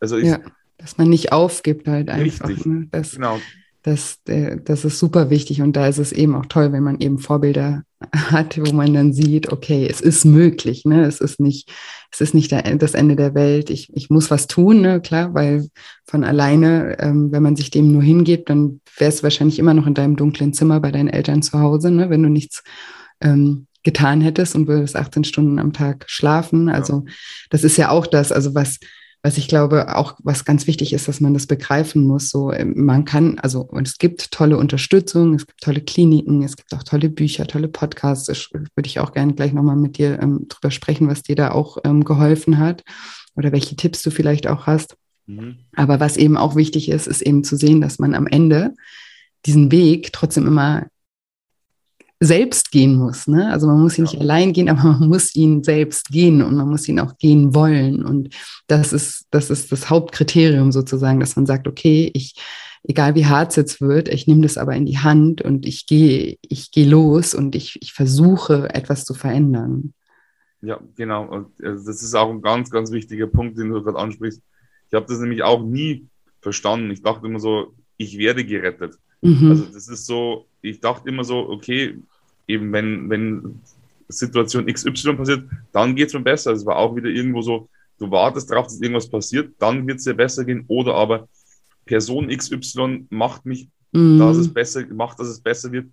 also 0.00 0.16
ich, 0.18 0.26
ja, 0.26 0.40
dass 0.76 0.98
man 0.98 1.08
nicht 1.08 1.32
aufgibt 1.32 1.88
halt 1.88 2.08
einfach. 2.08 2.48
Richtig, 2.48 2.66
ne? 2.66 2.88
das, 2.90 3.12
genau. 3.12 3.40
Das, 3.88 4.18
äh, 4.28 4.58
das 4.62 4.84
ist 4.84 4.98
super 4.98 5.30
wichtig 5.30 5.62
und 5.62 5.74
da 5.74 5.86
ist 5.86 5.96
es 5.96 6.12
eben 6.12 6.34
auch 6.34 6.44
toll, 6.44 6.72
wenn 6.72 6.82
man 6.82 7.00
eben 7.00 7.18
Vorbilder 7.18 7.84
hat, 8.14 8.60
wo 8.60 8.70
man 8.74 8.92
dann 8.92 9.14
sieht, 9.14 9.50
okay, 9.50 9.88
es 9.88 10.02
ist 10.02 10.26
möglich, 10.26 10.84
ne? 10.84 11.06
es 11.06 11.22
ist 11.22 11.40
nicht, 11.40 11.72
es 12.12 12.20
ist 12.20 12.34
nicht 12.34 12.52
das 12.52 12.92
Ende 12.94 13.16
der 13.16 13.34
Welt, 13.34 13.70
ich, 13.70 13.88
ich 13.94 14.10
muss 14.10 14.30
was 14.30 14.46
tun, 14.46 14.82
ne? 14.82 15.00
klar, 15.00 15.32
weil 15.32 15.68
von 16.04 16.22
alleine, 16.22 16.98
ähm, 17.00 17.32
wenn 17.32 17.42
man 17.42 17.56
sich 17.56 17.70
dem 17.70 17.90
nur 17.90 18.02
hingeht, 18.02 18.50
dann 18.50 18.82
wärst 18.98 19.20
du 19.20 19.22
wahrscheinlich 19.22 19.58
immer 19.58 19.72
noch 19.72 19.86
in 19.86 19.94
deinem 19.94 20.16
dunklen 20.16 20.52
Zimmer 20.52 20.80
bei 20.80 20.92
deinen 20.92 21.08
Eltern 21.08 21.40
zu 21.40 21.58
Hause, 21.58 21.90
ne? 21.90 22.10
wenn 22.10 22.22
du 22.22 22.28
nichts 22.28 22.62
ähm, 23.22 23.68
getan 23.84 24.20
hättest 24.20 24.54
und 24.54 24.68
würdest 24.68 24.96
18 24.96 25.24
Stunden 25.24 25.58
am 25.58 25.72
Tag 25.72 26.04
schlafen. 26.08 26.68
Also 26.68 27.04
ja. 27.06 27.12
das 27.48 27.64
ist 27.64 27.78
ja 27.78 27.88
auch 27.88 28.06
das, 28.06 28.32
also 28.32 28.54
was, 28.54 28.80
was 29.22 29.36
ich 29.36 29.48
glaube, 29.48 29.96
auch 29.96 30.14
was 30.22 30.44
ganz 30.44 30.66
wichtig 30.66 30.92
ist, 30.92 31.08
dass 31.08 31.20
man 31.20 31.34
das 31.34 31.46
begreifen 31.46 32.06
muss. 32.06 32.30
So, 32.30 32.52
ähm, 32.52 32.74
man 32.76 33.04
kann, 33.04 33.38
also, 33.40 33.62
und 33.62 33.88
es 33.88 33.98
gibt 33.98 34.30
tolle 34.30 34.56
Unterstützung, 34.56 35.34
es 35.34 35.46
gibt 35.46 35.60
tolle 35.60 35.80
Kliniken, 35.80 36.42
es 36.42 36.56
gibt 36.56 36.72
auch 36.72 36.84
tolle 36.84 37.08
Bücher, 37.08 37.46
tolle 37.46 37.68
Podcasts. 37.68 38.26
Das 38.26 38.50
würde 38.52 38.86
ich 38.86 39.00
auch 39.00 39.12
gerne 39.12 39.34
gleich 39.34 39.52
nochmal 39.52 39.76
mit 39.76 39.98
dir 39.98 40.20
ähm, 40.22 40.46
drüber 40.48 40.70
sprechen, 40.70 41.08
was 41.08 41.22
dir 41.22 41.34
da 41.34 41.50
auch 41.50 41.78
ähm, 41.84 42.04
geholfen 42.04 42.58
hat 42.58 42.84
oder 43.34 43.50
welche 43.52 43.76
Tipps 43.76 44.02
du 44.02 44.10
vielleicht 44.10 44.46
auch 44.46 44.66
hast. 44.66 44.96
Mhm. 45.26 45.58
Aber 45.74 45.98
was 46.00 46.16
eben 46.16 46.36
auch 46.36 46.54
wichtig 46.54 46.88
ist, 46.88 47.06
ist 47.08 47.22
eben 47.22 47.42
zu 47.42 47.56
sehen, 47.56 47.80
dass 47.80 47.98
man 47.98 48.14
am 48.14 48.26
Ende 48.26 48.74
diesen 49.46 49.72
Weg 49.72 50.12
trotzdem 50.12 50.46
immer 50.46 50.86
selbst 52.20 52.70
gehen 52.70 52.96
muss. 52.96 53.28
Ne? 53.28 53.50
Also 53.50 53.66
man 53.66 53.80
muss 53.80 53.98
ihn 53.98 54.04
ja. 54.04 54.12
nicht 54.12 54.20
allein 54.20 54.52
gehen, 54.52 54.68
aber 54.70 54.98
man 54.98 55.08
muss 55.08 55.34
ihn 55.34 55.62
selbst 55.62 56.08
gehen 56.08 56.42
und 56.42 56.56
man 56.56 56.68
muss 56.68 56.88
ihn 56.88 57.00
auch 57.00 57.16
gehen 57.18 57.54
wollen. 57.54 58.04
Und 58.04 58.34
das 58.66 58.92
ist, 58.92 59.26
das 59.30 59.50
ist 59.50 59.70
das 59.72 59.90
Hauptkriterium 59.90 60.72
sozusagen, 60.72 61.20
dass 61.20 61.36
man 61.36 61.46
sagt, 61.46 61.68
okay, 61.68 62.10
ich, 62.14 62.34
egal 62.82 63.14
wie 63.14 63.26
hart 63.26 63.50
es 63.50 63.56
jetzt 63.56 63.80
wird, 63.80 64.08
ich 64.08 64.26
nehme 64.26 64.42
das 64.42 64.58
aber 64.58 64.74
in 64.74 64.86
die 64.86 64.98
Hand 64.98 65.42
und 65.42 65.66
ich 65.66 65.86
gehe, 65.86 66.36
ich 66.42 66.70
gehe 66.70 66.88
los 66.88 67.34
und 67.34 67.54
ich, 67.54 67.80
ich 67.82 67.92
versuche 67.92 68.74
etwas 68.74 69.04
zu 69.04 69.14
verändern. 69.14 69.94
Ja, 70.60 70.80
genau. 70.96 71.24
Und 71.24 71.60
äh, 71.60 71.74
das 71.74 72.02
ist 72.02 72.14
auch 72.14 72.30
ein 72.30 72.42
ganz, 72.42 72.70
ganz 72.70 72.90
wichtiger 72.90 73.28
Punkt, 73.28 73.58
den 73.58 73.70
du 73.70 73.82
gerade 73.82 73.98
ansprichst. 73.98 74.42
Ich 74.88 74.94
habe 74.94 75.06
das 75.06 75.18
nämlich 75.20 75.42
auch 75.42 75.62
nie 75.62 76.08
verstanden. 76.40 76.90
Ich 76.90 77.02
dachte 77.02 77.26
immer 77.26 77.38
so, 77.38 77.74
ich 77.96 78.18
werde 78.18 78.44
gerettet. 78.44 78.98
Mhm. 79.20 79.50
Also 79.50 79.64
das 79.66 79.88
ist 79.88 80.06
so, 80.06 80.46
ich 80.62 80.80
dachte 80.80 81.08
immer 81.08 81.24
so, 81.24 81.48
okay, 81.48 81.98
eben 82.46 82.72
wenn, 82.72 83.10
wenn 83.10 83.60
Situation 84.08 84.66
XY 84.66 85.14
passiert, 85.14 85.44
dann 85.72 85.94
geht 85.94 86.08
es 86.08 86.14
mir 86.14 86.20
besser. 86.20 86.52
Es 86.52 86.64
war 86.64 86.76
auch 86.76 86.96
wieder 86.96 87.08
irgendwo 87.08 87.42
so, 87.42 87.68
du 87.98 88.10
wartest 88.10 88.50
darauf, 88.50 88.66
dass 88.66 88.80
irgendwas 88.80 89.08
passiert, 89.08 89.54
dann 89.58 89.86
wird 89.86 89.98
es 89.98 90.04
dir 90.04 90.14
besser 90.14 90.44
gehen. 90.44 90.64
Oder 90.68 90.94
aber 90.94 91.28
Person 91.84 92.28
XY 92.28 93.06
macht 93.10 93.44
mich, 93.44 93.68
mhm. 93.92 94.18
dass 94.18 94.36
es 94.36 94.52
besser, 94.52 94.86
macht, 94.86 95.18
dass 95.20 95.28
es 95.28 95.40
besser 95.40 95.72
wird. 95.72 95.86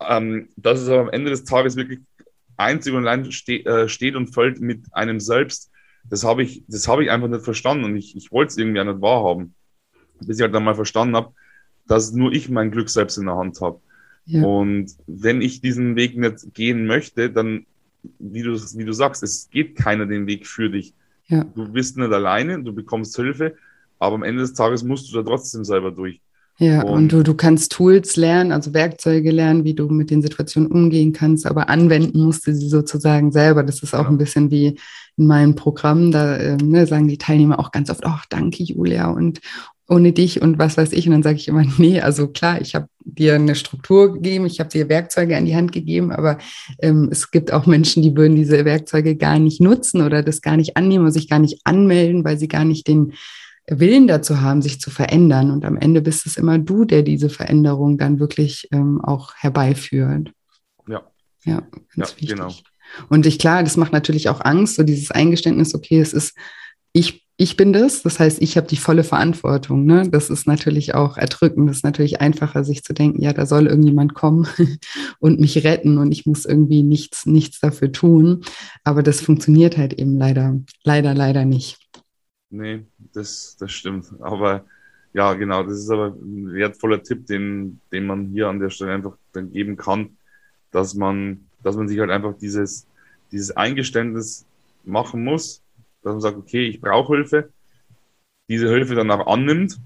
Ähm, 0.00 0.48
das 0.56 0.82
ist 0.82 0.88
aber 0.88 1.00
am 1.00 1.10
Ende 1.10 1.30
des 1.30 1.44
Tages 1.44 1.76
wirklich 1.76 2.00
einzig 2.56 2.92
und 2.92 3.06
allein 3.06 3.30
ste 3.30 3.64
äh, 3.64 3.88
steht 3.88 4.14
und 4.14 4.34
fällt 4.34 4.60
mit 4.60 4.84
einem 4.92 5.20
selbst. 5.20 5.70
Das 6.04 6.24
habe 6.24 6.42
ich, 6.42 6.64
das 6.68 6.88
habe 6.88 7.04
ich 7.04 7.10
einfach 7.10 7.28
nicht 7.28 7.44
verstanden 7.44 7.84
und 7.84 7.96
ich, 7.96 8.16
ich 8.16 8.32
wollte 8.32 8.50
es 8.50 8.56
irgendwie 8.58 8.80
auch 8.80 8.84
nicht 8.84 9.00
wahrhaben. 9.00 9.54
Bis 10.20 10.38
ich 10.38 10.42
halt 10.42 10.54
dann 10.54 10.64
mal 10.64 10.74
verstanden 10.74 11.16
habe, 11.16 11.32
dass 11.88 12.12
nur 12.12 12.32
ich 12.32 12.48
mein 12.48 12.70
Glück 12.70 12.88
selbst 12.90 13.18
in 13.18 13.26
der 13.26 13.36
Hand 13.36 13.60
habe. 13.60 13.80
Ja. 14.26 14.44
Und 14.44 14.94
wenn 15.06 15.40
ich 15.40 15.60
diesen 15.60 15.96
Weg 15.96 16.16
nicht 16.16 16.54
gehen 16.54 16.86
möchte, 16.86 17.30
dann, 17.30 17.66
wie 18.18 18.42
du, 18.42 18.52
wie 18.52 18.84
du 18.84 18.92
sagst, 18.92 19.22
es 19.22 19.48
geht 19.50 19.76
keiner 19.76 20.06
den 20.06 20.26
Weg 20.26 20.46
für 20.46 20.70
dich. 20.70 20.94
Ja. 21.26 21.44
Du 21.44 21.68
bist 21.72 21.96
nicht 21.96 22.12
alleine, 22.12 22.62
du 22.62 22.72
bekommst 22.72 23.16
Hilfe, 23.16 23.54
aber 23.98 24.14
am 24.14 24.22
Ende 24.22 24.42
des 24.42 24.54
Tages 24.54 24.82
musst 24.84 25.10
du 25.10 25.16
da 25.16 25.22
trotzdem 25.22 25.64
selber 25.64 25.90
durch. 25.90 26.20
Ja, 26.60 26.82
und, 26.82 26.92
und, 26.92 27.12
du, 27.12 27.22
du 27.22 27.34
kannst 27.34 27.70
Tools 27.70 28.16
lernen, 28.16 28.50
also 28.50 28.74
Werkzeuge 28.74 29.30
lernen, 29.30 29.62
wie 29.62 29.74
du 29.74 29.88
mit 29.88 30.10
den 30.10 30.22
Situationen 30.22 30.70
umgehen 30.70 31.12
kannst, 31.12 31.46
aber 31.46 31.68
anwenden 31.68 32.20
musst 32.20 32.48
du 32.48 32.54
sie 32.54 32.68
sozusagen 32.68 33.30
selber. 33.30 33.62
Das 33.62 33.80
ist 33.82 33.94
auch 33.94 34.04
ja. 34.04 34.08
ein 34.08 34.18
bisschen 34.18 34.50
wie 34.50 34.76
in 35.16 35.26
meinem 35.26 35.54
Programm, 35.54 36.10
da 36.10 36.36
äh, 36.36 36.56
ne, 36.56 36.86
sagen 36.86 37.06
die 37.06 37.18
Teilnehmer 37.18 37.60
auch 37.60 37.70
ganz 37.70 37.90
oft, 37.90 38.04
ach, 38.04 38.26
danke 38.28 38.64
Julia 38.64 39.08
und, 39.08 39.40
ohne 39.88 40.12
dich 40.12 40.42
und 40.42 40.58
was 40.58 40.76
weiß 40.76 40.92
ich. 40.92 41.06
Und 41.06 41.12
dann 41.12 41.22
sage 41.22 41.36
ich 41.36 41.48
immer, 41.48 41.64
nee, 41.78 42.00
also 42.00 42.28
klar, 42.28 42.60
ich 42.60 42.74
habe 42.74 42.88
dir 43.04 43.34
eine 43.34 43.54
Struktur 43.54 44.12
gegeben, 44.12 44.46
ich 44.46 44.60
habe 44.60 44.70
dir 44.70 44.88
Werkzeuge 44.88 45.36
an 45.36 45.46
die 45.46 45.56
Hand 45.56 45.72
gegeben, 45.72 46.12
aber 46.12 46.38
ähm, 46.80 47.08
es 47.10 47.30
gibt 47.30 47.52
auch 47.52 47.66
Menschen, 47.66 48.02
die 48.02 48.14
würden 48.14 48.36
diese 48.36 48.64
Werkzeuge 48.64 49.16
gar 49.16 49.38
nicht 49.38 49.60
nutzen 49.60 50.02
oder 50.02 50.22
das 50.22 50.42
gar 50.42 50.56
nicht 50.56 50.76
annehmen 50.76 51.04
oder 51.04 51.12
sich 51.12 51.28
gar 51.28 51.38
nicht 51.38 51.60
anmelden, 51.64 52.24
weil 52.24 52.38
sie 52.38 52.48
gar 52.48 52.64
nicht 52.64 52.86
den 52.86 53.14
Willen 53.66 54.06
dazu 54.06 54.40
haben, 54.40 54.62
sich 54.62 54.80
zu 54.80 54.90
verändern. 54.90 55.50
Und 55.50 55.64
am 55.64 55.76
Ende 55.76 56.00
bist 56.00 56.26
es 56.26 56.36
immer 56.36 56.58
du, 56.58 56.84
der 56.84 57.02
diese 57.02 57.30
Veränderung 57.30 57.98
dann 57.98 58.18
wirklich 58.18 58.68
ähm, 58.72 59.00
auch 59.02 59.34
herbeiführt. 59.36 60.32
Ja. 60.86 61.02
Ja, 61.44 61.60
ganz 61.94 62.10
ja, 62.10 62.16
wichtig. 62.20 62.28
Genau. 62.30 62.52
Und 63.08 63.26
ich, 63.26 63.38
klar, 63.38 63.62
das 63.62 63.76
macht 63.76 63.92
natürlich 63.92 64.28
auch 64.28 64.40
Angst, 64.42 64.76
so 64.76 64.82
dieses 64.82 65.10
Eingeständnis, 65.10 65.74
okay, 65.74 66.00
es 66.00 66.14
ist, 66.14 66.34
ich 66.92 67.27
ich 67.40 67.56
bin 67.56 67.72
das, 67.72 68.02
das 68.02 68.18
heißt, 68.18 68.42
ich 68.42 68.56
habe 68.56 68.66
die 68.66 68.76
volle 68.76 69.04
Verantwortung. 69.04 69.86
Ne? 69.86 70.08
Das 70.10 70.28
ist 70.28 70.48
natürlich 70.48 70.96
auch 70.96 71.16
erdrückend. 71.16 71.70
Das 71.70 71.78
ist 71.78 71.84
natürlich 71.84 72.20
einfacher, 72.20 72.64
sich 72.64 72.82
zu 72.82 72.92
denken, 72.92 73.22
ja, 73.22 73.32
da 73.32 73.46
soll 73.46 73.68
irgendjemand 73.68 74.12
kommen 74.14 74.48
und 75.20 75.38
mich 75.38 75.62
retten 75.62 75.98
und 75.98 76.10
ich 76.10 76.26
muss 76.26 76.44
irgendwie 76.44 76.82
nichts, 76.82 77.26
nichts 77.26 77.60
dafür 77.60 77.92
tun. 77.92 78.42
Aber 78.82 79.04
das 79.04 79.20
funktioniert 79.20 79.76
halt 79.76 79.92
eben 79.92 80.18
leider, 80.18 80.58
leider, 80.82 81.14
leider 81.14 81.44
nicht. 81.44 81.78
Nee, 82.50 82.86
das, 83.14 83.56
das 83.60 83.70
stimmt. 83.70 84.06
Aber 84.18 84.64
ja, 85.14 85.32
genau, 85.34 85.62
das 85.62 85.78
ist 85.78 85.90
aber 85.90 86.08
ein 86.08 86.52
wertvoller 86.52 87.04
Tipp, 87.04 87.26
den, 87.26 87.80
den 87.92 88.04
man 88.04 88.26
hier 88.30 88.48
an 88.48 88.58
der 88.58 88.70
Stelle 88.70 88.94
einfach 88.94 89.16
dann 89.32 89.52
geben 89.52 89.76
kann, 89.76 90.16
dass 90.72 90.94
man, 90.94 91.46
dass 91.62 91.76
man 91.76 91.86
sich 91.86 92.00
halt 92.00 92.10
einfach 92.10 92.36
dieses, 92.36 92.88
dieses 93.30 93.56
Eingeständnis 93.56 94.44
machen 94.82 95.22
muss, 95.22 95.62
dass 96.08 96.14
man 96.14 96.20
sagt, 96.20 96.38
okay, 96.38 96.66
ich 96.66 96.80
brauche 96.80 97.14
Hilfe, 97.14 97.50
diese 98.48 98.68
Hilfe 98.68 98.94
dann 98.94 99.10
auch 99.10 99.26
annimmt, 99.26 99.78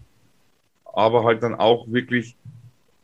aber 0.85 1.25
halt 1.25 1.43
dann 1.43 1.55
auch 1.55 1.91
wirklich 1.91 2.37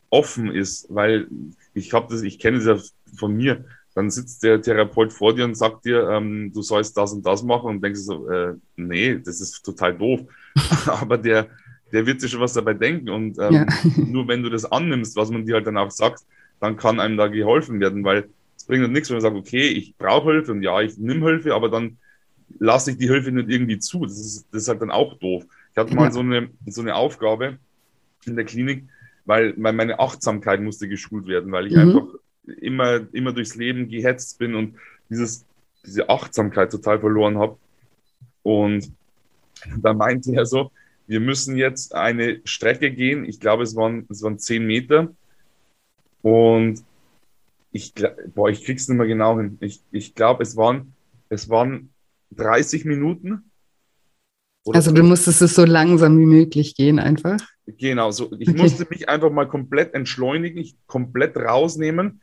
offen 0.09 0.53
ist, 0.53 0.87
weil 0.89 1.27
ich 1.73 1.93
habe 1.93 2.07
das, 2.09 2.21
ich 2.23 2.39
kenne 2.39 2.57
das 2.57 2.65
ja 2.65 3.15
von 3.17 3.35
mir. 3.35 3.65
Dann 3.95 4.09
sitzt 4.09 4.43
der 4.43 4.61
Therapeut 4.61 5.11
vor 5.11 5.35
dir 5.35 5.45
und 5.45 5.55
sagt 5.55 5.85
dir, 5.85 6.09
ähm, 6.09 6.51
du 6.53 6.61
sollst 6.61 6.95
das 6.95 7.11
und 7.11 7.25
das 7.25 7.43
machen 7.43 7.69
und 7.69 7.83
denkst 7.83 7.99
so, 8.01 8.29
äh, 8.29 8.55
nee, 8.77 9.19
das 9.19 9.41
ist 9.41 9.61
total 9.63 9.97
doof. 9.97 10.21
aber 10.85 11.17
der, 11.17 11.47
der 11.91 12.05
wird 12.05 12.21
sich 12.21 12.31
schon 12.31 12.41
was 12.41 12.53
dabei 12.53 12.73
denken 12.73 13.09
und 13.09 13.37
ähm, 13.39 13.53
ja. 13.53 13.65
nur 13.97 14.27
wenn 14.27 14.43
du 14.43 14.49
das 14.49 14.65
annimmst, 14.65 15.15
was 15.15 15.31
man 15.31 15.45
dir 15.45 15.55
halt 15.55 15.67
dann 15.67 15.77
auch 15.77 15.91
sagt, 15.91 16.23
dann 16.59 16.77
kann 16.77 16.99
einem 16.99 17.17
da 17.17 17.27
geholfen 17.27 17.79
werden, 17.79 18.03
weil 18.03 18.29
es 18.55 18.65
bringt 18.65 18.83
halt 18.83 18.91
nichts, 18.91 19.09
wenn 19.09 19.15
man 19.15 19.21
sagt, 19.21 19.35
okay, 19.35 19.67
ich 19.67 19.95
brauche 19.97 20.31
Hilfe 20.31 20.51
und 20.51 20.61
ja, 20.61 20.79
ich 20.81 20.97
nehme 20.97 21.25
Hilfe, 21.25 21.53
aber 21.53 21.69
dann 21.69 21.97
lasse 22.57 22.91
ich 22.91 22.97
die 22.97 23.07
Hilfe 23.07 23.31
nicht 23.31 23.49
irgendwie 23.49 23.79
zu. 23.79 24.05
Das 24.05 24.17
ist, 24.19 24.47
das 24.51 24.63
ist 24.63 24.69
halt 24.69 24.81
dann 24.81 24.91
auch 24.91 25.17
doof. 25.19 25.45
Ich 25.71 25.77
hatte 25.77 25.95
mal 25.95 26.11
so 26.11 26.21
eine, 26.21 26.49
so 26.65 26.81
eine 26.81 26.95
Aufgabe 26.95 27.57
in 28.25 28.35
der 28.35 28.45
Klinik, 28.45 28.85
weil, 29.25 29.53
weil 29.57 29.73
meine 29.73 29.99
Achtsamkeit 29.99 30.61
musste 30.61 30.87
geschult 30.87 31.27
werden, 31.27 31.51
weil 31.51 31.67
ich 31.67 31.73
mhm. 31.73 31.79
einfach 31.79 32.07
immer, 32.59 33.13
immer 33.13 33.33
durchs 33.33 33.55
Leben 33.55 33.87
gehetzt 33.87 34.39
bin 34.39 34.55
und 34.55 34.75
dieses, 35.09 35.45
diese 35.85 36.09
Achtsamkeit 36.09 36.71
total 36.71 36.99
verloren 36.99 37.37
habe. 37.37 37.57
Und 38.43 38.91
da 39.77 39.93
meinte 39.93 40.33
er 40.33 40.45
so, 40.45 40.71
wir 41.07 41.19
müssen 41.19 41.57
jetzt 41.57 41.95
eine 41.95 42.39
Strecke 42.43 42.91
gehen. 42.91 43.25
Ich 43.25 43.39
glaube, 43.39 43.63
es 43.63 43.75
waren, 43.75 44.05
es 44.09 44.21
waren 44.21 44.39
zehn 44.39 44.65
Meter. 44.65 45.13
Und 46.21 46.83
ich, 47.71 47.93
boah, 48.35 48.49
ich 48.49 48.63
krieg's 48.63 48.87
nicht 48.87 48.97
mehr 48.97 49.07
genau 49.07 49.37
hin. 49.37 49.57
Ich, 49.61 49.81
ich 49.91 50.15
glaube, 50.15 50.43
es 50.43 50.55
waren, 50.55 50.93
es 51.29 51.49
waren 51.49 51.89
30 52.31 52.85
Minuten. 52.85 53.51
also 54.65 54.91
du 54.91 55.03
musstest 55.03 55.41
es 55.41 55.55
so 55.55 55.65
langsam 55.65 56.19
wie 56.19 56.25
möglich 56.25 56.75
gehen 56.75 56.99
einfach. 56.99 57.37
Genau, 57.77 58.11
so. 58.11 58.31
Ich 58.39 58.49
okay. 58.49 58.61
musste 58.61 58.87
mich 58.89 59.09
einfach 59.09 59.31
mal 59.31 59.47
komplett 59.47 59.93
entschleunigen, 59.93 60.59
ich 60.59 60.75
komplett 60.87 61.37
rausnehmen, 61.37 62.21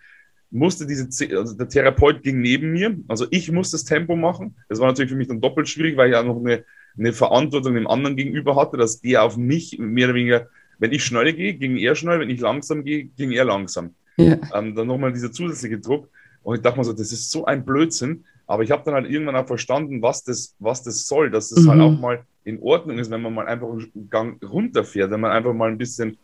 musste 0.51 0.87
diese, 0.87 1.09
also 1.37 1.57
der 1.57 1.69
Therapeut 1.69 2.23
ging 2.23 2.41
neben 2.41 2.73
mir, 2.73 2.97
also 3.09 3.27
ich 3.31 3.51
musste 3.51 3.77
das 3.77 3.85
Tempo 3.85 4.17
machen. 4.17 4.57
Das 4.69 4.81
war 4.81 4.89
natürlich 4.89 5.11
für 5.11 5.17
mich 5.17 5.29
dann 5.29 5.41
doppelt 5.41 5.69
schwierig, 5.69 5.97
weil 5.97 6.09
ich 6.09 6.15
ja 6.15 6.23
noch 6.23 6.39
eine, 6.39 6.65
eine 6.99 7.13
Verantwortung 7.13 7.75
dem 7.75 7.87
anderen 7.87 8.17
gegenüber 8.17 8.57
hatte, 8.57 8.77
dass 8.77 9.01
der 9.01 9.23
auf 9.23 9.37
mich 9.37 9.79
mehr 9.79 10.07
oder 10.07 10.15
weniger, 10.15 10.49
wenn 10.79 10.93
ich 10.93 11.05
schnell 11.05 11.33
gehe, 11.33 11.55
ging 11.55 11.77
er 11.77 11.95
schnell, 11.95 12.21
wenn 12.21 12.31
ich 12.31 12.41
langsam 12.41 12.85
gehe, 12.85 13.05
ging 13.05 13.33
er 13.33 13.45
langsam. 13.45 13.95
Ja. 14.17 14.39
Ähm, 14.55 14.75
dann 14.75 14.87
nochmal 14.87 15.13
dieser 15.13 15.33
zusätzliche 15.33 15.79
Druck. 15.79 16.09
Und 16.43 16.57
ich 16.57 16.63
dachte 16.63 16.79
mir 16.79 16.85
so, 16.85 16.93
das 16.93 17.13
ist 17.13 17.31
so 17.31 17.45
ein 17.45 17.65
Blödsinn. 17.65 18.25
Aber 18.47 18.63
ich 18.63 18.71
habe 18.71 18.83
dann 18.85 18.95
halt 18.95 19.11
irgendwann 19.11 19.37
auch 19.37 19.47
verstanden, 19.47 20.03
was 20.03 20.23
das, 20.23 20.55
was 20.59 20.83
das 20.83 21.07
soll, 21.07 21.31
dass 21.31 21.51
es 21.51 21.65
mhm. 21.65 21.71
halt 21.71 21.81
auch 21.81 21.99
mal 21.99 22.25
in 22.45 22.63
Ordnung 22.63 22.99
ist, 22.99 23.11
wenn 23.11 23.23
man 23.23 23.35
mal 23.35 23.47
einfach 23.47 23.69
einen 23.69 24.09
Gang 24.09 24.43
runterfährt, 24.43 25.11
wenn 25.11 25.21
man 25.21 25.33
einfach 25.33 25.53
mal 25.53 25.69
ein 25.69 25.79
bisschen 25.79 26.17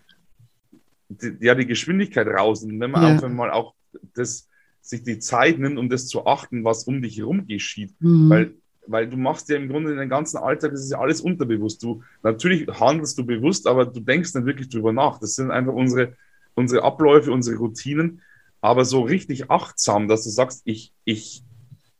die, 1.08 1.36
ja, 1.40 1.54
die 1.54 1.66
Geschwindigkeit 1.66 2.26
rausnimmt, 2.26 2.80
wenn 2.80 2.90
man 2.90 3.02
ja. 3.02 3.08
einfach 3.08 3.28
mal 3.28 3.50
auch 3.50 3.74
das, 4.14 4.48
sich 4.80 5.02
die 5.02 5.18
Zeit 5.18 5.58
nimmt, 5.58 5.78
um 5.78 5.88
das 5.88 6.06
zu 6.06 6.26
achten, 6.26 6.64
was 6.64 6.84
um 6.84 7.02
dich 7.02 7.18
herum 7.18 7.46
geschieht. 7.46 7.94
Mhm. 8.00 8.30
Weil, 8.30 8.54
weil 8.86 9.08
du 9.08 9.16
machst 9.16 9.48
ja 9.48 9.56
im 9.56 9.68
Grunde 9.68 9.92
in 9.92 9.98
den 9.98 10.08
ganzen 10.08 10.38
Alltag, 10.38 10.72
das 10.72 10.84
ist 10.84 10.92
ja 10.92 10.98
alles 10.98 11.20
unterbewusst. 11.20 11.82
Du, 11.82 12.02
natürlich 12.22 12.66
handelst 12.68 13.18
du 13.18 13.24
bewusst, 13.24 13.66
aber 13.66 13.86
du 13.86 14.00
denkst 14.00 14.32
dann 14.32 14.46
wirklich 14.46 14.68
drüber 14.68 14.92
nach. 14.92 15.18
Das 15.18 15.34
sind 15.34 15.50
einfach 15.50 15.72
unsere, 15.72 16.14
unsere 16.54 16.82
Abläufe, 16.82 17.32
unsere 17.32 17.56
Routinen. 17.56 18.22
Aber 18.60 18.84
so 18.84 19.02
richtig 19.02 19.50
achtsam, 19.50 20.08
dass 20.08 20.24
du 20.24 20.30
sagst, 20.30 20.62
ich, 20.64 20.92
ich, 21.04 21.42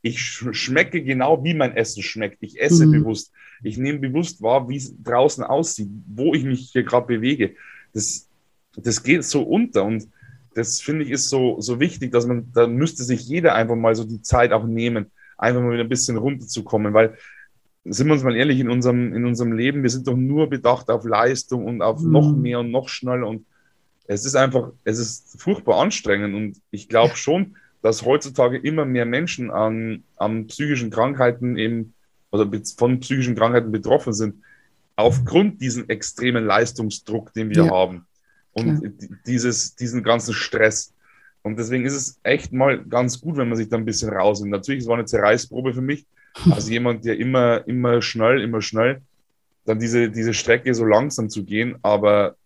ich 0.02 0.20
schmecke 0.20 1.02
genau, 1.02 1.42
wie 1.44 1.54
mein 1.54 1.76
Essen 1.76 2.02
schmeckt. 2.02 2.38
Ich 2.40 2.60
esse 2.60 2.86
mhm. 2.86 2.92
bewusst. 2.92 3.32
Ich 3.62 3.78
nehme 3.78 4.00
bewusst 4.00 4.42
wahr, 4.42 4.68
wie 4.68 4.76
es 4.76 4.92
draußen 5.02 5.44
aussieht, 5.44 5.88
wo 6.06 6.34
ich 6.34 6.44
mich 6.44 6.70
hier 6.72 6.82
gerade 6.82 7.06
bewege. 7.06 7.54
Das, 7.92 8.28
das 8.76 9.02
geht 9.02 9.24
so 9.24 9.42
unter 9.42 9.84
und 9.84 10.08
das 10.54 10.80
finde 10.80 11.04
ich 11.04 11.10
ist 11.10 11.28
so, 11.28 11.60
so 11.60 11.80
wichtig, 11.80 12.12
dass 12.12 12.26
man, 12.26 12.50
da 12.52 12.66
müsste 12.66 13.04
sich 13.04 13.22
jeder 13.26 13.54
einfach 13.54 13.76
mal 13.76 13.94
so 13.94 14.04
die 14.04 14.20
Zeit 14.20 14.52
auch 14.52 14.66
nehmen, 14.66 15.10
einfach 15.38 15.62
mal 15.62 15.72
wieder 15.72 15.84
ein 15.84 15.88
bisschen 15.88 16.16
runterzukommen, 16.16 16.92
weil 16.92 17.16
sind 17.84 18.06
wir 18.06 18.12
uns 18.12 18.22
mal 18.22 18.36
ehrlich, 18.36 18.60
in 18.60 18.70
unserem, 18.70 19.12
in 19.12 19.24
unserem 19.24 19.52
Leben, 19.52 19.82
wir 19.82 19.90
sind 19.90 20.06
doch 20.06 20.16
nur 20.16 20.48
bedacht 20.48 20.88
auf 20.88 21.04
Leistung 21.04 21.64
und 21.64 21.82
auf 21.82 22.00
mhm. 22.00 22.12
noch 22.12 22.36
mehr 22.36 22.60
und 22.60 22.70
noch 22.70 22.88
schneller 22.88 23.26
und 23.26 23.46
es 24.06 24.24
ist 24.24 24.34
einfach, 24.34 24.72
es 24.84 24.98
ist 24.98 25.40
furchtbar 25.40 25.80
anstrengend 25.80 26.34
und 26.34 26.60
ich 26.70 26.88
glaube 26.88 27.16
schon, 27.16 27.56
dass 27.82 28.04
heutzutage 28.04 28.58
immer 28.58 28.84
mehr 28.84 29.04
Menschen 29.04 29.50
an, 29.50 30.04
an 30.16 30.46
psychischen 30.46 30.90
Krankheiten 30.90 31.58
eben 31.58 31.94
oder 32.30 32.48
von 32.78 33.00
psychischen 33.00 33.34
Krankheiten 33.34 33.72
betroffen 33.72 34.12
sind, 34.12 34.36
aufgrund 34.96 35.60
diesen 35.60 35.88
extremen 35.88 36.46
Leistungsdruck, 36.46 37.32
den 37.34 37.50
wir 37.50 37.64
ja. 37.64 37.70
haben 37.70 38.06
und 38.52 38.80
Klar. 38.80 39.18
dieses, 39.26 39.74
diesen 39.74 40.02
ganzen 40.02 40.32
Stress. 40.32 40.92
Und 41.42 41.58
deswegen 41.58 41.84
ist 41.84 41.94
es 41.94 42.20
echt 42.22 42.52
mal 42.52 42.84
ganz 42.84 43.20
gut, 43.20 43.36
wenn 43.36 43.48
man 43.48 43.58
sich 43.58 43.68
da 43.68 43.76
ein 43.76 43.84
bisschen 43.84 44.10
rausnimmt. 44.10 44.52
Natürlich, 44.52 44.82
es 44.82 44.88
war 44.88 44.94
eine 44.94 45.06
Zerreißprobe 45.06 45.74
für 45.74 45.82
mich, 45.82 46.06
als 46.50 46.68
jemand, 46.68 47.04
der 47.04 47.18
immer, 47.18 47.66
immer 47.66 48.00
schnell, 48.00 48.40
immer 48.40 48.62
schnell, 48.62 49.02
dann 49.64 49.78
diese, 49.78 50.10
diese 50.10 50.34
Strecke 50.34 50.74
so 50.74 50.84
langsam 50.84 51.28
zu 51.28 51.44
gehen, 51.44 51.76
aber 51.82 52.36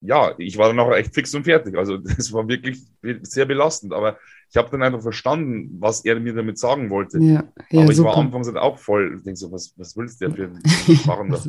ja, 0.00 0.34
ich 0.38 0.58
war 0.58 0.68
dann 0.68 0.78
auch 0.80 0.92
echt 0.92 1.14
fix 1.14 1.34
und 1.34 1.44
fertig. 1.44 1.76
Also 1.76 1.96
das 2.16 2.32
war 2.32 2.48
wirklich 2.48 2.80
sehr 3.22 3.46
belastend. 3.46 3.92
Aber 3.92 4.18
ich 4.50 4.56
habe 4.56 4.70
dann 4.70 4.82
einfach 4.82 5.02
verstanden, 5.02 5.76
was 5.80 6.04
er 6.04 6.20
mir 6.20 6.34
damit 6.34 6.58
sagen 6.58 6.90
wollte. 6.90 7.18
Ja, 7.18 7.44
ja, 7.70 7.82
Aber 7.82 7.90
ich 7.90 7.96
super. 7.96 8.10
war 8.10 8.18
anfangs 8.18 8.46
halt 8.46 8.56
auch 8.56 8.78
voll, 8.78 9.14
ich 9.16 9.24
denke 9.24 9.36
so, 9.36 9.50
was, 9.50 9.74
was 9.76 9.96
willst 9.96 10.20
du 10.20 10.28
denn 10.28 10.36
für 10.36 10.44
ein 10.92 10.96
Fahrender? 10.98 11.40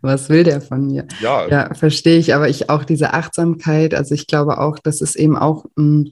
was 0.00 0.28
will 0.28 0.44
der 0.44 0.60
von 0.60 0.86
mir? 0.86 1.06
Ja, 1.20 1.48
ja 1.48 1.74
verstehe 1.74 2.18
ich. 2.18 2.34
Aber 2.34 2.48
ich 2.48 2.70
auch 2.70 2.84
diese 2.84 3.14
Achtsamkeit, 3.14 3.94
also 3.94 4.14
ich 4.14 4.26
glaube 4.26 4.58
auch, 4.58 4.78
das 4.78 5.00
ist 5.00 5.16
eben 5.16 5.36
auch 5.36 5.64
mh, 5.76 5.84
mm, 5.84 6.10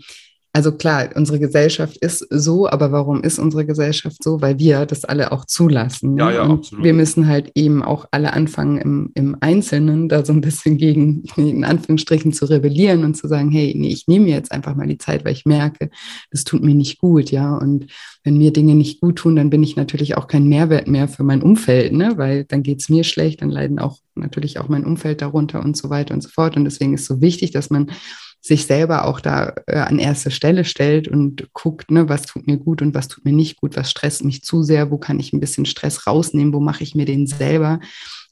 also 0.56 0.72
klar, 0.72 1.10
unsere 1.14 1.38
Gesellschaft 1.38 1.98
ist 1.98 2.26
so, 2.30 2.66
aber 2.66 2.90
warum 2.90 3.22
ist 3.22 3.38
unsere 3.38 3.66
Gesellschaft 3.66 4.24
so? 4.24 4.40
Weil 4.40 4.58
wir 4.58 4.86
das 4.86 5.04
alle 5.04 5.30
auch 5.30 5.44
zulassen. 5.44 6.16
Ja, 6.16 6.30
ja, 6.30 6.42
und 6.44 6.52
absolut. 6.52 6.82
Wir 6.82 6.94
müssen 6.94 7.28
halt 7.28 7.52
eben 7.54 7.82
auch 7.82 8.06
alle 8.10 8.32
anfangen, 8.32 8.78
im, 8.78 9.10
im 9.12 9.36
Einzelnen 9.40 10.08
da 10.08 10.24
so 10.24 10.32
ein 10.32 10.40
bisschen 10.40 10.78
gegen, 10.78 11.24
in 11.36 11.62
Anführungsstrichen, 11.62 12.32
zu 12.32 12.46
rebellieren 12.46 13.04
und 13.04 13.18
zu 13.18 13.28
sagen, 13.28 13.50
hey, 13.50 13.74
nee, 13.76 13.90
ich 13.90 14.08
nehme 14.08 14.24
mir 14.24 14.34
jetzt 14.34 14.50
einfach 14.50 14.74
mal 14.74 14.86
die 14.86 14.96
Zeit, 14.96 15.26
weil 15.26 15.34
ich 15.34 15.44
merke, 15.44 15.90
das 16.30 16.44
tut 16.44 16.62
mir 16.62 16.74
nicht 16.74 17.00
gut, 17.00 17.30
ja. 17.30 17.54
Und 17.54 17.88
wenn 18.24 18.38
mir 18.38 18.50
Dinge 18.50 18.74
nicht 18.74 19.02
gut 19.02 19.16
tun, 19.16 19.36
dann 19.36 19.50
bin 19.50 19.62
ich 19.62 19.76
natürlich 19.76 20.16
auch 20.16 20.26
kein 20.26 20.48
Mehrwert 20.48 20.88
mehr 20.88 21.06
für 21.06 21.22
mein 21.22 21.42
Umfeld, 21.42 21.92
ne? 21.92 22.14
Weil 22.16 22.44
dann 22.44 22.62
geht 22.62 22.80
es 22.80 22.88
mir 22.88 23.04
schlecht, 23.04 23.42
dann 23.42 23.50
leiden 23.50 23.78
auch 23.78 23.98
natürlich 24.14 24.58
auch 24.58 24.68
mein 24.68 24.86
Umfeld 24.86 25.20
darunter 25.20 25.62
und 25.62 25.76
so 25.76 25.90
weiter 25.90 26.14
und 26.14 26.22
so 26.22 26.30
fort. 26.30 26.56
Und 26.56 26.64
deswegen 26.64 26.94
ist 26.94 27.02
es 27.02 27.08
so 27.08 27.20
wichtig, 27.20 27.50
dass 27.50 27.68
man 27.68 27.90
sich 28.46 28.66
selber 28.66 29.06
auch 29.06 29.20
da 29.20 29.54
äh, 29.66 29.78
an 29.78 29.98
erste 29.98 30.30
Stelle 30.30 30.64
stellt 30.64 31.08
und 31.08 31.52
guckt, 31.52 31.90
ne, 31.90 32.08
was 32.08 32.22
tut 32.22 32.46
mir 32.46 32.56
gut 32.56 32.80
und 32.82 32.94
was 32.94 33.08
tut 33.08 33.24
mir 33.24 33.32
nicht 33.32 33.60
gut, 33.60 33.76
was 33.76 33.90
stresst 33.90 34.24
mich 34.24 34.42
zu 34.42 34.62
sehr, 34.62 34.90
wo 34.90 34.98
kann 34.98 35.18
ich 35.18 35.32
ein 35.32 35.40
bisschen 35.40 35.66
Stress 35.66 36.06
rausnehmen, 36.06 36.52
wo 36.52 36.60
mache 36.60 36.82
ich 36.82 36.94
mir 36.94 37.06
den 37.06 37.26
selber, 37.26 37.80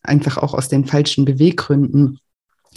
einfach 0.03 0.39
auch 0.39 0.55
aus 0.55 0.69
den 0.69 0.85
falschen 0.85 1.25
Beweggründen 1.25 2.19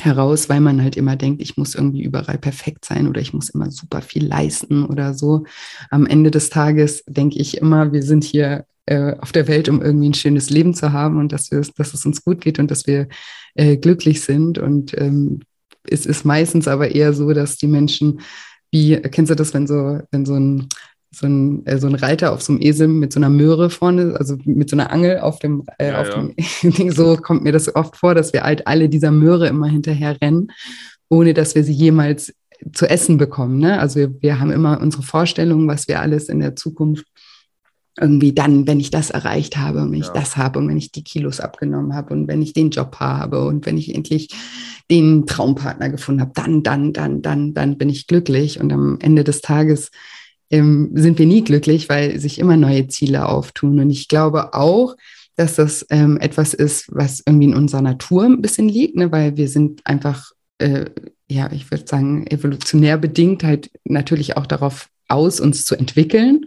heraus, 0.02 0.50
weil 0.50 0.62
man 0.62 0.82
halt 0.82 0.96
immer 0.96 1.16
denkt, 1.16 1.42
ich 1.42 1.58
muss 1.58 1.76
irgendwie 1.76 2.04
überall 2.04 2.38
perfekt 2.38 2.86
sein 2.86 3.08
oder 3.08 3.22
ich 3.22 3.34
muss 3.34 3.50
immer 3.50 3.72
super 3.72 4.02
viel 4.02 4.26
leisten 4.26 4.86
oder 4.86 5.14
so. 5.14 5.46
Am 5.90 6.06
Ende 6.06 6.32
des 6.32 6.50
Tages 6.50 7.04
denke 7.08 7.40
ich 7.40 7.58
immer, 7.58 7.92
wir 7.94 8.04
sind 8.04 8.24
hier 8.24 8.66
äh, 8.86 9.16
auf 9.20 9.32
der 9.32 9.48
Welt, 9.48 9.70
um 9.70 9.82
irgendwie 9.82 10.10
ein 10.10 10.14
schönes 10.14 10.50
Leben 10.50 10.74
zu 10.74 10.92
haben 10.94 11.18
und 11.18 11.32
dass, 11.32 11.52
wir, 11.52 11.62
dass 11.76 11.94
es 11.94 12.06
uns 12.06 12.24
gut 12.24 12.42
geht 12.42 12.58
und 12.60 12.72
dass 12.72 12.88
wir 12.88 13.08
äh, 13.56 13.78
glücklich 13.78 14.22
sind. 14.22 14.58
Und 14.60 14.98
ähm, 14.98 15.42
es 15.90 16.06
ist 16.06 16.26
meistens 16.26 16.68
aber 16.68 16.94
eher 16.94 17.14
so, 17.14 17.34
dass 17.34 17.58
die 17.58 17.68
Menschen, 17.68 18.22
wie, 18.72 18.98
kennst 18.98 19.32
du 19.32 19.36
das, 19.36 19.54
wenn 19.54 19.68
so, 19.68 20.00
wenn 20.12 20.26
so 20.26 20.36
ein, 20.36 20.68
so 21.12 21.26
ein, 21.26 21.66
äh, 21.66 21.80
so 21.80 21.88
ein 21.88 21.96
Reiter 21.96 22.32
auf 22.32 22.42
so 22.42 22.54
einem 22.54 22.62
Esel 22.62 22.88
mit 22.88 23.14
so 23.14 23.20
einer 23.20 23.30
Möhre 23.30 23.70
vorne, 23.70 24.16
also 24.18 24.38
mit 24.46 24.70
so 24.70 24.76
einer 24.76 24.92
Angel 24.92 25.20
auf 25.20 25.40
dem, 25.40 25.64
äh, 25.78 25.90
ja, 25.90 26.02
auf 26.02 26.10
ja. 26.10 26.16
dem 26.16 26.36
Ding, 26.74 26.92
so 26.92 27.16
kommt 27.18 27.44
mir 27.44 27.52
das 27.52 27.74
oft 27.76 27.96
vor, 27.96 28.16
dass 28.16 28.34
wir 28.34 28.44
halt 28.44 28.68
alle 28.68 28.90
dieser 28.90 29.12
Möhre 29.12 29.48
immer 29.48 29.68
hinterher 29.68 30.20
rennen, 30.22 30.52
ohne 31.10 31.34
dass 31.34 31.56
wir 31.56 31.64
sie 31.64 31.74
jemals 31.74 32.34
zu 32.74 32.90
essen 32.90 33.18
bekommen. 33.18 33.60
Ne? 33.60 33.80
Also 33.80 34.00
wir, 34.00 34.22
wir 34.22 34.40
haben 34.40 34.52
immer 34.52 34.82
unsere 34.82 35.04
Vorstellungen, 35.04 35.68
was 35.68 35.88
wir 35.88 36.02
alles 36.02 36.28
in 36.30 36.40
der 36.40 36.56
Zukunft 36.56 37.06
irgendwie 38.00 38.34
dann, 38.34 38.68
wenn 38.68 38.80
ich 38.80 38.92
das 38.92 39.10
erreicht 39.10 39.58
habe 39.58 39.82
und 39.82 39.92
wenn 39.92 40.00
ja. 40.00 40.06
ich 40.06 40.12
das 40.12 40.38
habe 40.38 40.60
und 40.60 40.70
wenn 40.70 40.78
ich 40.78 40.92
die 40.92 41.04
Kilos 41.04 41.40
abgenommen 41.40 41.96
habe 41.96 42.14
und 42.14 42.28
wenn 42.28 42.42
ich 42.42 42.54
den 42.54 42.70
Job 42.70 42.98
habe 43.00 43.46
und 43.46 43.66
wenn 43.66 43.78
ich 43.78 43.94
endlich 43.94 44.30
den 44.90 45.26
Traumpartner 45.26 45.90
gefunden 45.90 46.22
habe, 46.22 46.32
dann, 46.34 46.64
dann, 46.64 46.94
dann, 46.94 47.22
dann, 47.22 47.54
dann 47.54 47.78
bin 47.78 47.90
ich 47.90 48.08
glücklich. 48.08 48.60
Und 48.60 48.72
am 48.72 49.00
Ende 49.02 49.24
des 49.24 49.42
Tages 49.42 49.92
ähm, 50.50 50.92
sind 50.94 51.20
wir 51.20 51.26
nie 51.26 51.44
glücklich, 51.44 51.90
weil 51.90 52.20
sich 52.20 52.40
immer 52.40 52.56
neue 52.56 52.88
Ziele 52.88 53.28
auftun. 53.28 53.80
Und 53.80 53.90
ich 53.90 54.08
glaube 54.08 54.54
auch, 54.54 54.96
dass 55.36 55.56
das 55.56 55.86
ähm, 55.90 56.18
etwas 56.18 56.54
ist, 56.54 56.86
was 56.90 57.22
irgendwie 57.26 57.46
in 57.48 57.56
unserer 57.56 57.82
Natur 57.82 58.24
ein 58.24 58.42
bisschen 58.42 58.70
liegt, 58.70 58.96
ne? 58.96 59.12
weil 59.12 59.38
wir 59.38 59.50
sind 59.50 59.82
einfach, 59.86 60.32
äh, 60.58 60.86
ja, 61.30 61.52
ich 61.52 61.70
würde 61.70 61.86
sagen, 61.86 62.26
evolutionär 62.28 62.98
bedingt 62.98 63.44
halt 63.44 63.70
natürlich 63.84 64.38
auch 64.38 64.46
darauf 64.46 64.90
aus, 65.10 65.40
uns 65.40 65.66
zu 65.66 65.76
entwickeln 65.76 66.46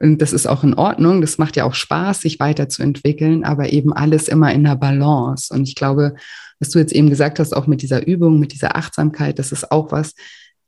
Und 0.00 0.22
das 0.22 0.32
ist 0.32 0.46
auch 0.46 0.64
in 0.64 0.74
Ordnung. 0.74 1.20
Das 1.20 1.38
macht 1.38 1.56
ja 1.56 1.64
auch 1.64 1.74
Spaß, 1.74 2.20
sich 2.22 2.40
weiterzuentwickeln, 2.40 3.44
aber 3.44 3.72
eben 3.72 3.92
alles 3.92 4.28
immer 4.28 4.52
in 4.52 4.64
der 4.64 4.76
Balance. 4.76 5.52
Und 5.52 5.68
ich 5.68 5.74
glaube, 5.74 6.14
was 6.62 6.70
du 6.70 6.78
jetzt 6.78 6.92
eben 6.92 7.10
gesagt 7.10 7.40
hast, 7.40 7.54
auch 7.56 7.66
mit 7.66 7.82
dieser 7.82 8.06
Übung, 8.06 8.38
mit 8.38 8.52
dieser 8.52 8.76
Achtsamkeit, 8.76 9.40
das 9.40 9.50
ist 9.50 9.72
auch 9.72 9.90
was, 9.90 10.14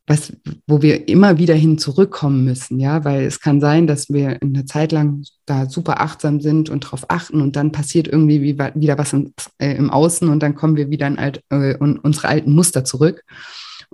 was, 0.09 0.33
wo 0.67 0.83
wir 0.83 1.09
immer 1.09 1.39
wieder 1.39 1.55
hin 1.55 1.79
zurückkommen 1.79 2.45
müssen, 2.45 2.81
ja, 2.81 3.05
weil 3.05 3.23
es 3.23 3.41
kann 3.41 3.61
sein, 3.61 3.87
dass 3.87 4.11
wir 4.11 4.43
eine 4.43 4.65
Zeit 4.67 4.91
lang 4.91 5.23
da 5.47 5.71
super 5.71 6.01
achtsam 6.01 6.41
sind 6.41 6.69
und 6.69 6.85
darauf 6.85 7.09
achten 7.11 7.41
und 7.41 7.55
dann 7.55 7.71
passiert 7.71 8.09
irgendwie 8.09 8.43
wieder 8.43 8.99
was 8.99 9.13
im, 9.13 9.33
äh, 9.59 9.77
im 9.77 9.91
Außen 9.91 10.29
und 10.29 10.43
dann 10.43 10.57
kommen 10.57 10.77
wir 10.77 10.91
wieder 10.91 11.07
in, 11.07 11.19
alt, 11.19 11.43
äh, 11.51 11.77
in 11.77 11.99
unsere 11.99 12.29
alten 12.29 12.53
Muster 12.53 12.85
zurück. 12.85 13.23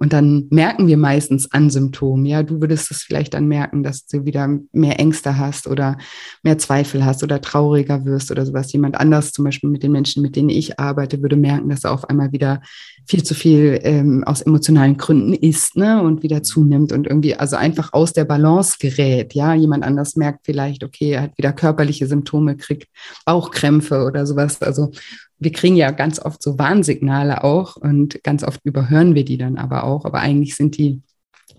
Und 0.00 0.14
dann 0.14 0.46
merken 0.48 0.86
wir 0.86 0.96
meistens 0.96 1.52
an 1.52 1.68
Symptomen. 1.68 2.24
Ja, 2.24 2.42
du 2.42 2.62
würdest 2.62 2.90
es 2.90 3.02
vielleicht 3.02 3.34
dann 3.34 3.46
merken, 3.46 3.82
dass 3.82 4.06
du 4.06 4.24
wieder 4.24 4.48
mehr 4.72 4.98
Ängste 4.98 5.36
hast 5.36 5.66
oder 5.66 5.98
mehr 6.42 6.56
Zweifel 6.56 7.04
hast 7.04 7.22
oder 7.22 7.42
trauriger 7.42 8.06
wirst 8.06 8.30
oder 8.30 8.46
sowas. 8.46 8.72
Jemand 8.72 8.98
anders, 8.98 9.32
zum 9.32 9.44
Beispiel 9.44 9.68
mit 9.68 9.82
den 9.82 9.92
Menschen, 9.92 10.22
mit 10.22 10.36
denen 10.36 10.48
ich 10.48 10.80
arbeite, 10.80 11.20
würde 11.20 11.36
merken, 11.36 11.68
dass 11.68 11.84
er 11.84 11.92
auf 11.92 12.08
einmal 12.08 12.32
wieder 12.32 12.62
viel 13.06 13.22
zu 13.22 13.34
viel 13.34 13.78
ähm, 13.82 14.24
aus 14.24 14.40
emotionalen 14.40 14.96
Gründen 14.96 15.34
isst 15.34 15.76
ne, 15.76 16.02
und 16.02 16.22
wieder 16.22 16.42
zunimmt 16.42 16.92
und 16.92 17.06
irgendwie 17.06 17.34
also 17.34 17.56
einfach 17.56 17.92
aus 17.92 18.14
der 18.14 18.24
Balance 18.24 18.76
gerät. 18.80 19.34
Ja, 19.34 19.52
jemand 19.52 19.84
anders 19.84 20.16
merkt 20.16 20.46
vielleicht, 20.46 20.82
okay, 20.82 21.10
er 21.10 21.22
hat 21.22 21.36
wieder 21.36 21.52
körperliche 21.52 22.06
Symptome, 22.06 22.56
kriegt 22.56 22.88
Bauchkrämpfe 23.26 24.06
oder 24.06 24.24
sowas. 24.26 24.62
Also 24.62 24.92
wir 25.40 25.52
kriegen 25.52 25.74
ja 25.74 25.90
ganz 25.90 26.20
oft 26.20 26.42
so 26.42 26.58
Warnsignale 26.58 27.42
auch 27.42 27.76
und 27.76 28.22
ganz 28.22 28.44
oft 28.44 28.60
überhören 28.64 29.14
wir 29.14 29.24
die 29.24 29.38
dann 29.38 29.56
aber 29.56 29.84
auch. 29.84 30.04
Aber 30.04 30.20
eigentlich 30.20 30.54
sind 30.54 30.76
die 30.76 31.02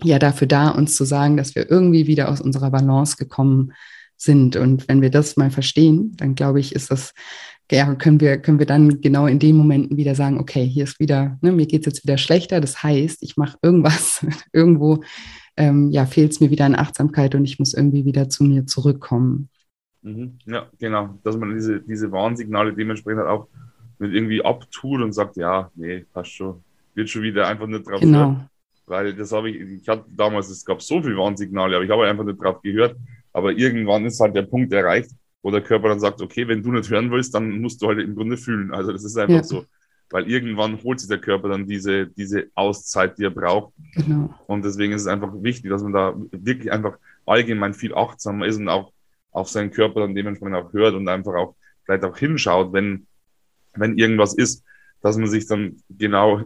ja 0.03 0.19
dafür 0.19 0.47
da, 0.47 0.69
uns 0.69 0.95
zu 0.95 1.03
sagen, 1.03 1.35
dass 1.35 1.55
wir 1.55 1.69
irgendwie 1.69 2.07
wieder 2.07 2.29
aus 2.29 2.41
unserer 2.41 2.69
Balance 2.69 3.17
gekommen 3.17 3.73
sind. 4.17 4.55
Und 4.55 4.87
wenn 4.87 5.01
wir 5.01 5.09
das 5.09 5.35
mal 5.35 5.49
verstehen, 5.49 6.13
dann 6.17 6.35
glaube 6.35 6.59
ich, 6.59 6.75
ist 6.75 6.91
das, 6.91 7.13
ja, 7.71 7.95
können 7.95 8.19
wir, 8.19 8.37
können 8.37 8.59
wir 8.59 8.67
dann 8.67 9.01
genau 9.01 9.25
in 9.25 9.39
den 9.39 9.57
Momenten 9.57 9.97
wieder 9.97 10.13
sagen, 10.13 10.39
okay, 10.39 10.63
hier 10.65 10.83
ist 10.83 10.99
wieder, 10.99 11.39
ne, 11.41 11.51
mir 11.51 11.65
geht 11.65 11.81
es 11.81 11.87
jetzt 11.87 12.03
wieder 12.03 12.19
schlechter. 12.19 12.61
Das 12.61 12.83
heißt, 12.83 13.23
ich 13.23 13.35
mache 13.35 13.57
irgendwas, 13.63 14.23
irgendwo 14.53 15.01
ähm, 15.57 15.89
ja, 15.89 16.05
fehlt 16.05 16.33
es 16.33 16.39
mir 16.39 16.51
wieder 16.51 16.65
an 16.65 16.75
Achtsamkeit 16.75 17.33
und 17.33 17.45
ich 17.45 17.57
muss 17.57 17.73
irgendwie 17.73 18.05
wieder 18.05 18.29
zu 18.29 18.43
mir 18.43 18.67
zurückkommen. 18.67 19.49
Mhm. 20.03 20.37
Ja, 20.45 20.67
genau. 20.79 21.19
Dass 21.23 21.37
man 21.37 21.53
diese, 21.55 21.81
diese 21.81 22.11
Warnsignale 22.11 22.73
dementsprechend 22.73 23.23
auch 23.23 23.47
nicht 24.01 24.13
irgendwie 24.13 24.43
abtut 24.43 25.01
und 25.01 25.13
sagt, 25.13 25.37
ja, 25.37 25.71
nee, 25.75 26.05
passt 26.13 26.31
schon, 26.31 26.63
wird 26.95 27.09
schon 27.09 27.23
wieder 27.23 27.47
einfach 27.47 27.67
nicht 27.67 27.87
drauf 27.87 28.01
genau. 28.01 28.19
Hören. 28.19 28.49
Weil 28.85 29.13
das 29.13 29.31
habe 29.31 29.49
ich, 29.49 29.81
ich 29.81 29.87
hatte 29.87 30.03
damals, 30.09 30.49
es 30.49 30.65
gab 30.65 30.81
so 30.81 31.01
viele 31.01 31.15
Warnsignale, 31.17 31.75
aber 31.75 31.85
ich 31.85 31.91
habe 31.91 32.05
einfach 32.05 32.25
nicht 32.25 32.41
drauf 32.41 32.61
gehört. 32.61 32.97
Aber 33.31 33.53
irgendwann 33.53 34.05
ist 34.05 34.19
halt 34.19 34.35
der 34.35 34.41
Punkt 34.41 34.73
erreicht, 34.73 35.11
wo 35.41 35.51
der 35.51 35.61
Körper 35.61 35.89
dann 35.89 35.99
sagt, 35.99 36.21
okay, 36.21 36.47
wenn 36.47 36.61
du 36.61 36.71
nicht 36.71 36.89
hören 36.89 37.09
willst, 37.11 37.33
dann 37.33 37.61
musst 37.61 37.81
du 37.81 37.87
halt 37.87 37.99
im 37.99 38.15
Grunde 38.15 38.37
fühlen. 38.37 38.73
Also 38.73 38.91
das 38.91 39.03
ist 39.03 39.17
einfach 39.17 39.35
ja. 39.35 39.43
so. 39.43 39.65
Weil 40.09 40.29
irgendwann 40.29 40.81
holt 40.83 40.99
sich 40.99 41.07
der 41.07 41.19
Körper 41.19 41.47
dann 41.49 41.65
diese, 41.67 42.07
diese 42.07 42.47
Auszeit, 42.53 43.17
die 43.17 43.23
er 43.23 43.29
braucht. 43.29 43.73
Genau. 43.95 44.33
Und 44.47 44.65
deswegen 44.65 44.91
ist 44.91 45.03
es 45.03 45.07
einfach 45.07 45.31
wichtig, 45.35 45.71
dass 45.71 45.83
man 45.83 45.93
da 45.93 46.13
wirklich 46.31 46.69
einfach 46.69 46.97
allgemein 47.25 47.73
viel 47.73 47.95
achtsamer 47.95 48.45
ist 48.45 48.57
und 48.57 48.67
auch 48.67 48.91
auf 49.31 49.47
seinen 49.47 49.71
Körper 49.71 50.01
dann 50.01 50.13
dementsprechend 50.13 50.57
auch 50.57 50.73
hört 50.73 50.95
und 50.95 51.07
einfach 51.07 51.33
auch 51.35 51.55
vielleicht 51.85 52.03
auch 52.03 52.17
hinschaut, 52.17 52.73
wenn, 52.73 53.07
wenn 53.73 53.97
irgendwas 53.97 54.33
ist, 54.33 54.63
dass 55.01 55.17
man 55.17 55.29
sich 55.29 55.47
dann 55.47 55.81
genau, 55.89 56.43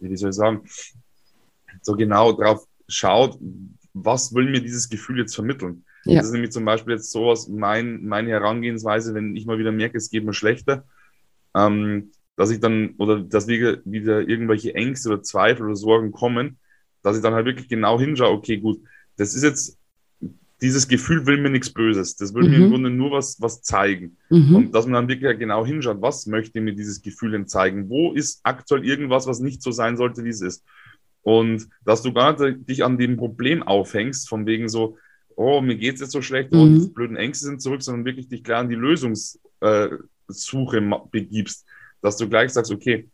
wie 0.00 0.16
soll 0.16 0.30
ich 0.30 0.36
sagen, 0.36 0.62
so 1.82 1.94
genau 1.94 2.32
drauf 2.32 2.66
schaut, 2.88 3.38
was 3.92 4.34
will 4.34 4.50
mir 4.50 4.60
dieses 4.60 4.88
Gefühl 4.88 5.18
jetzt 5.18 5.34
vermitteln. 5.34 5.84
Ja. 6.04 6.16
Das 6.16 6.26
ist 6.26 6.32
nämlich 6.32 6.50
zum 6.50 6.64
Beispiel 6.64 6.94
jetzt 6.94 7.10
sowas, 7.10 7.48
mein, 7.48 8.04
meine 8.04 8.30
Herangehensweise, 8.30 9.14
wenn 9.14 9.36
ich 9.36 9.46
mal 9.46 9.58
wieder 9.58 9.72
merke, 9.72 9.96
es 9.96 10.10
geht 10.10 10.24
mir 10.24 10.34
schlechter, 10.34 10.84
ähm, 11.54 12.10
dass 12.36 12.50
ich 12.50 12.60
dann, 12.60 12.94
oder 12.98 13.20
dass 13.20 13.46
wieder, 13.46 13.78
wieder 13.84 14.28
irgendwelche 14.28 14.74
Ängste 14.74 15.08
oder 15.08 15.22
Zweifel 15.22 15.66
oder 15.66 15.76
Sorgen 15.76 16.12
kommen, 16.12 16.58
dass 17.02 17.16
ich 17.16 17.22
dann 17.22 17.34
halt 17.34 17.46
wirklich 17.46 17.68
genau 17.68 17.98
hinschaue, 17.98 18.34
okay, 18.34 18.58
gut, 18.58 18.82
das 19.16 19.34
ist 19.34 19.44
jetzt 19.44 19.78
dieses 20.64 20.88
Gefühl 20.88 21.26
will 21.26 21.36
mir 21.36 21.50
nichts 21.50 21.70
Böses. 21.70 22.16
Das 22.16 22.32
will 22.32 22.44
mhm. 22.44 22.50
mir 22.50 22.56
im 22.56 22.64
mhm. 22.64 22.70
Grunde 22.70 22.90
nur 22.90 23.10
was, 23.10 23.38
was 23.40 23.60
zeigen. 23.60 24.16
Mhm. 24.30 24.56
Und 24.56 24.74
dass 24.74 24.86
man 24.86 24.94
dann 24.94 25.08
wirklich 25.08 25.38
genau 25.38 25.66
hinschaut, 25.66 26.00
was 26.00 26.26
möchte 26.26 26.62
mir 26.62 26.74
dieses 26.74 27.02
Gefühl 27.02 27.32
denn 27.32 27.46
zeigen? 27.46 27.90
Wo 27.90 28.14
ist 28.14 28.40
aktuell 28.44 28.82
irgendwas, 28.82 29.26
was 29.26 29.40
nicht 29.40 29.62
so 29.62 29.72
sein 29.72 29.98
sollte, 29.98 30.24
wie 30.24 30.30
es 30.30 30.40
ist? 30.40 30.64
Und 31.22 31.68
dass 31.84 32.00
du 32.00 32.14
gar 32.14 32.40
nicht 32.42 32.66
dich 32.66 32.82
an 32.82 32.96
dem 32.96 33.18
Problem 33.18 33.62
aufhängst, 33.62 34.26
von 34.26 34.46
wegen 34.46 34.70
so, 34.70 34.96
oh, 35.36 35.60
mir 35.60 35.76
geht 35.76 35.96
es 35.96 36.00
jetzt 36.00 36.12
so 36.12 36.22
schlecht, 36.22 36.48
oh, 36.52 36.64
mhm. 36.64 36.76
oh, 36.76 36.86
die 36.86 36.92
blöden 36.92 37.16
Ängste 37.16 37.44
sind 37.44 37.60
zurück, 37.60 37.82
sondern 37.82 38.06
wirklich 38.06 38.28
dich 38.28 38.42
klar 38.42 38.60
an 38.60 38.70
die 38.70 38.74
Lösungssuche 38.74 39.38
äh, 40.78 41.00
begibst. 41.10 41.66
Dass 42.00 42.16
du 42.16 42.26
gleich 42.26 42.52
sagst, 42.52 42.72
okay, 42.72 43.10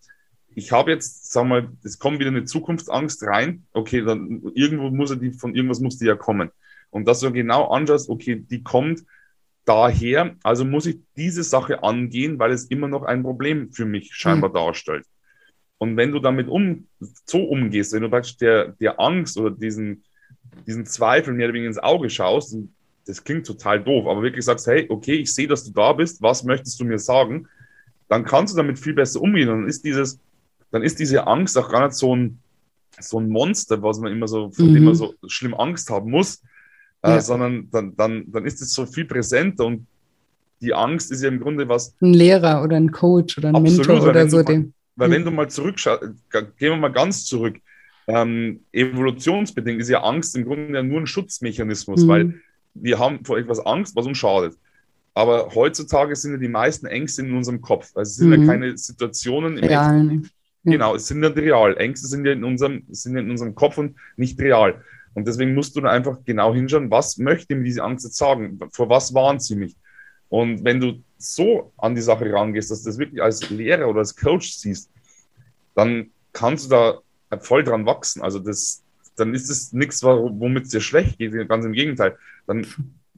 ich 0.55 0.71
habe 0.71 0.93
jetzt, 0.93 1.33
sag 1.33 1.47
mal, 1.47 1.69
es 1.83 1.99
kommt 1.99 2.21
wieder 2.21 2.31
eine 2.31 2.45
Zukunftsangst 2.45 3.25
rein. 3.25 3.65
Okay, 3.73 4.05
dann 4.05 4.53
irgendwo 4.55 4.91
muss 4.91 5.11
er 5.11 5.17
die, 5.17 5.33
von 5.33 5.55
irgendwas 5.55 5.81
muss 5.81 5.99
die 5.99 6.07
ja 6.07 6.15
kommen. 6.15 6.51
Und 6.91 7.07
dass 7.07 7.21
du 7.21 7.33
genau 7.33 7.69
anschaust, 7.69 8.09
okay, 8.09 8.37
die 8.37 8.63
kommt 8.63 9.05
daher, 9.65 10.37
also 10.43 10.65
muss 10.65 10.87
ich 10.87 10.99
diese 11.17 11.43
Sache 11.43 11.83
angehen, 11.83 12.39
weil 12.39 12.51
es 12.51 12.65
immer 12.65 12.89
noch 12.89 13.03
ein 13.05 13.23
Problem 13.23 13.73
für 13.73 13.85
mich 13.85 14.15
scheinbar 14.15 14.51
mhm. 14.51 14.55
darstellt. 14.55 15.07
Und 15.79 15.97
wenn 15.97 16.13
du 16.13 16.19
damit 16.19 16.49
um, 16.49 16.87
so 17.25 17.45
umgehst, 17.45 17.93
wenn 17.93 18.03
du 18.03 18.11
praktisch 18.11 18.37
der, 18.37 18.69
der 18.81 19.01
Angst 19.01 19.39
oder 19.39 19.51
diesen, 19.51 20.03
diesen 20.67 20.85
Zweifel 20.85 21.33
mehr 21.33 21.47
oder 21.47 21.55
weniger 21.55 21.69
ins 21.69 21.79
Auge 21.79 22.11
schaust, 22.11 22.57
das 23.07 23.25
klingt 23.25 23.47
total 23.47 23.83
doof, 23.83 24.07
aber 24.07 24.23
wirklich 24.23 24.45
sagst, 24.45 24.67
hey, 24.67 24.87
okay, 24.89 25.15
ich 25.15 25.33
sehe, 25.33 25.49
dass 25.49 25.65
du 25.65 25.73
da 25.73 25.93
bist, 25.93 26.21
was 26.21 26.45
möchtest 26.45 26.79
du 26.81 26.85
mir 26.85 26.99
sagen? 26.99 27.49
Dann 28.09 28.25
kannst 28.25 28.53
du 28.53 28.57
damit 28.57 28.79
viel 28.79 28.93
besser 28.93 29.23
umgehen. 29.23 29.49
Und 29.49 29.61
dann 29.61 29.69
ist 29.69 29.85
dieses, 29.85 30.21
dann 30.71 30.83
ist 30.83 30.99
diese 30.99 31.27
Angst 31.27 31.57
auch 31.57 31.71
gar 31.71 31.87
nicht 31.87 31.97
so 31.97 32.15
ein, 32.15 32.41
so 32.99 33.19
ein 33.19 33.29
Monster, 33.29 33.83
was 33.83 34.01
man 34.01 34.13
immer 34.13 34.29
so, 34.29 34.51
von 34.51 34.71
mhm. 34.71 34.75
dem 34.75 34.85
man 34.85 34.95
so 34.95 35.15
schlimm 35.27 35.55
Angst 35.55 35.89
haben 35.91 36.11
muss, 36.11 36.43
ja. 37.05 37.17
äh, 37.17 37.21
sondern 37.21 37.69
dann, 37.71 37.97
dann, 37.97 38.25
dann 38.27 38.45
ist 38.45 38.61
es 38.61 38.73
so 38.73 38.87
viel 38.87 39.05
präsenter 39.05 39.67
und 39.67 39.87
die 40.61 40.75
Angst 40.75 41.11
ist 41.11 41.23
ja 41.23 41.29
im 41.29 41.41
Grunde 41.41 41.69
was. 41.69 41.95
Ein 42.01 42.13
Lehrer 42.13 42.63
oder 42.63 42.77
ein 42.77 42.93
Coach 42.93 43.39
oder 43.39 43.49
ein 43.49 43.57
absolut, 43.57 43.89
Mentor 43.89 44.09
oder 44.09 44.29
so. 44.29 44.43
Mal, 44.43 44.67
weil 44.97 45.09
mhm. 45.09 45.13
wenn 45.13 45.25
du 45.25 45.31
mal 45.31 45.49
zurückschaust, 45.49 46.03
gehen 46.31 46.53
wir 46.59 46.77
mal 46.77 46.93
ganz 46.93 47.25
zurück. 47.25 47.57
Ähm, 48.07 48.61
evolutionsbedingt 48.73 49.81
ist 49.81 49.89
ja 49.89 50.03
Angst 50.03 50.37
im 50.37 50.45
Grunde 50.45 50.75
ja 50.75 50.83
nur 50.83 51.01
ein 51.01 51.07
Schutzmechanismus, 51.07 52.05
mhm. 52.05 52.09
weil 52.09 52.35
wir 52.75 52.99
haben 52.99 53.25
vor 53.25 53.39
etwas 53.39 53.61
Angst, 53.61 53.97
was 53.97 54.07
uns 54.07 54.19
schadet. 54.19 54.57
Aber 55.15 55.51
heutzutage 55.55 56.15
sind 56.17 56.33
ja 56.33 56.39
die 56.39 56.49
meisten 56.49 56.87
Ängste 56.87 57.23
in 57.23 57.35
unserem 57.35 57.61
Kopf. 57.61 57.91
Also 57.95 58.11
es 58.11 58.17
sind 58.17 58.31
mhm. 58.31 58.43
ja 58.43 58.53
keine 58.53 58.77
Situationen 58.77 59.59
im 59.59 59.65
Real. 59.65 60.21
Ja. 60.63 60.73
Genau, 60.73 60.95
es 60.95 61.09
sind 61.09 61.23
ja 61.23 61.31
real. 61.31 61.77
Ängste 61.79 62.07
sind 62.07 62.27
ja 62.27 62.33
in 62.33 62.45
unserem, 62.45 62.83
sind 62.91 63.15
ja 63.15 63.21
in 63.21 63.31
unserem 63.31 63.55
Kopf 63.55 63.79
und 63.79 63.97
nicht 64.17 64.39
real. 64.41 64.83
Und 65.15 65.27
deswegen 65.27 65.55
musst 65.55 65.77
du 65.77 65.85
einfach 65.87 66.19
genau 66.25 66.55
hinschauen, 66.55 66.91
was 66.91 67.19
möchte 67.19 67.55
mir 67.55 67.65
diese 67.65 67.83
Angst 67.83 68.05
jetzt 68.05 68.17
sagen? 68.17 68.59
Vor 68.71 68.89
was 68.89 69.13
warnt 69.13 69.43
sie 69.43 69.57
mich? 69.57 69.77
Und 70.29 70.65
wenn 70.65 70.81
du 70.81 71.03
so 71.19 71.73
an 71.77 71.95
die 71.95 72.01
Sache 72.01 72.33
rangehst, 72.33 72.71
dass 72.71 72.83
du 72.83 72.91
das 72.91 72.99
wirklich 72.99 73.23
als 73.23 73.51
Lehrer 73.51 73.89
oder 73.89 73.99
als 73.99 74.15
Coach 74.15 74.53
siehst, 74.53 74.89
dann 75.75 76.11
kannst 76.33 76.67
du 76.67 76.69
da 76.71 77.01
voll 77.41 77.65
dran 77.65 77.87
wachsen. 77.87 78.23
Also 78.23 78.39
das, 78.39 78.83
dann 79.17 79.35
ist 79.35 79.51
es 79.51 79.73
nichts, 79.73 80.03
womit 80.03 80.65
es 80.65 80.71
dir 80.71 80.81
schlecht 80.81 81.19
geht, 81.19 81.49
ganz 81.49 81.65
im 81.65 81.73
Gegenteil. 81.73 82.17
Dann 82.47 82.67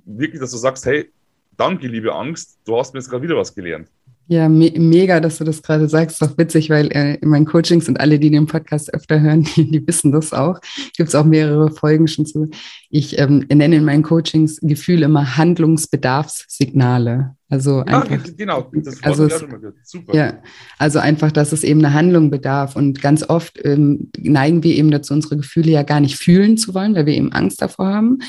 wirklich, 0.04 0.40
dass 0.40 0.50
du 0.50 0.56
sagst, 0.56 0.86
hey, 0.86 1.10
danke, 1.56 1.86
liebe 1.86 2.14
Angst, 2.14 2.58
du 2.64 2.78
hast 2.78 2.94
mir 2.94 3.00
jetzt 3.00 3.10
gerade 3.10 3.22
wieder 3.22 3.36
was 3.36 3.54
gelernt. 3.54 3.88
Ja, 4.32 4.48
me 4.48 4.72
mega, 4.74 5.20
dass 5.20 5.36
du 5.36 5.44
das 5.44 5.62
gerade 5.62 5.90
sagst. 5.90 6.22
Doch 6.22 6.38
witzig, 6.38 6.70
weil 6.70 6.86
äh, 6.92 7.16
in 7.16 7.28
meinen 7.28 7.44
Coachings 7.44 7.86
und 7.86 8.00
alle, 8.00 8.18
die 8.18 8.30
den 8.30 8.46
Podcast 8.46 8.94
öfter 8.94 9.20
hören, 9.20 9.42
die, 9.56 9.70
die 9.70 9.86
wissen 9.86 10.10
das 10.10 10.32
auch. 10.32 10.58
Gibt 10.96 11.10
es 11.10 11.14
auch 11.14 11.26
mehrere 11.26 11.70
Folgen 11.70 12.08
schon 12.08 12.24
zu. 12.24 12.48
Ich 12.88 13.18
ähm, 13.18 13.44
nenne 13.52 13.76
in 13.76 13.84
meinen 13.84 14.02
Coachings 14.02 14.58
Gefühle 14.62 15.04
immer 15.04 15.36
Handlungsbedarfssignale. 15.36 17.36
Also 17.50 17.80
einfach, 17.80 18.10
ja, 18.10 18.20
genau, 18.34 18.70
das 18.72 19.02
also 19.02 19.26
es, 19.26 19.44
super. 19.84 20.16
Ja, 20.16 20.38
also 20.78 20.98
einfach, 20.98 21.30
dass 21.30 21.52
es 21.52 21.62
eben 21.62 21.84
eine 21.84 21.92
Handlung 21.92 22.30
bedarf. 22.30 22.74
Und 22.74 23.02
ganz 23.02 23.28
oft 23.28 23.62
ähm, 23.62 24.10
neigen 24.16 24.62
wir 24.62 24.74
eben 24.74 24.90
dazu, 24.90 25.12
unsere 25.12 25.36
Gefühle 25.36 25.72
ja 25.72 25.82
gar 25.82 26.00
nicht 26.00 26.16
fühlen 26.16 26.56
zu 26.56 26.72
wollen, 26.72 26.94
weil 26.94 27.04
wir 27.04 27.12
eben 27.12 27.32
Angst 27.32 27.60
davor 27.60 27.88
haben 27.88 28.20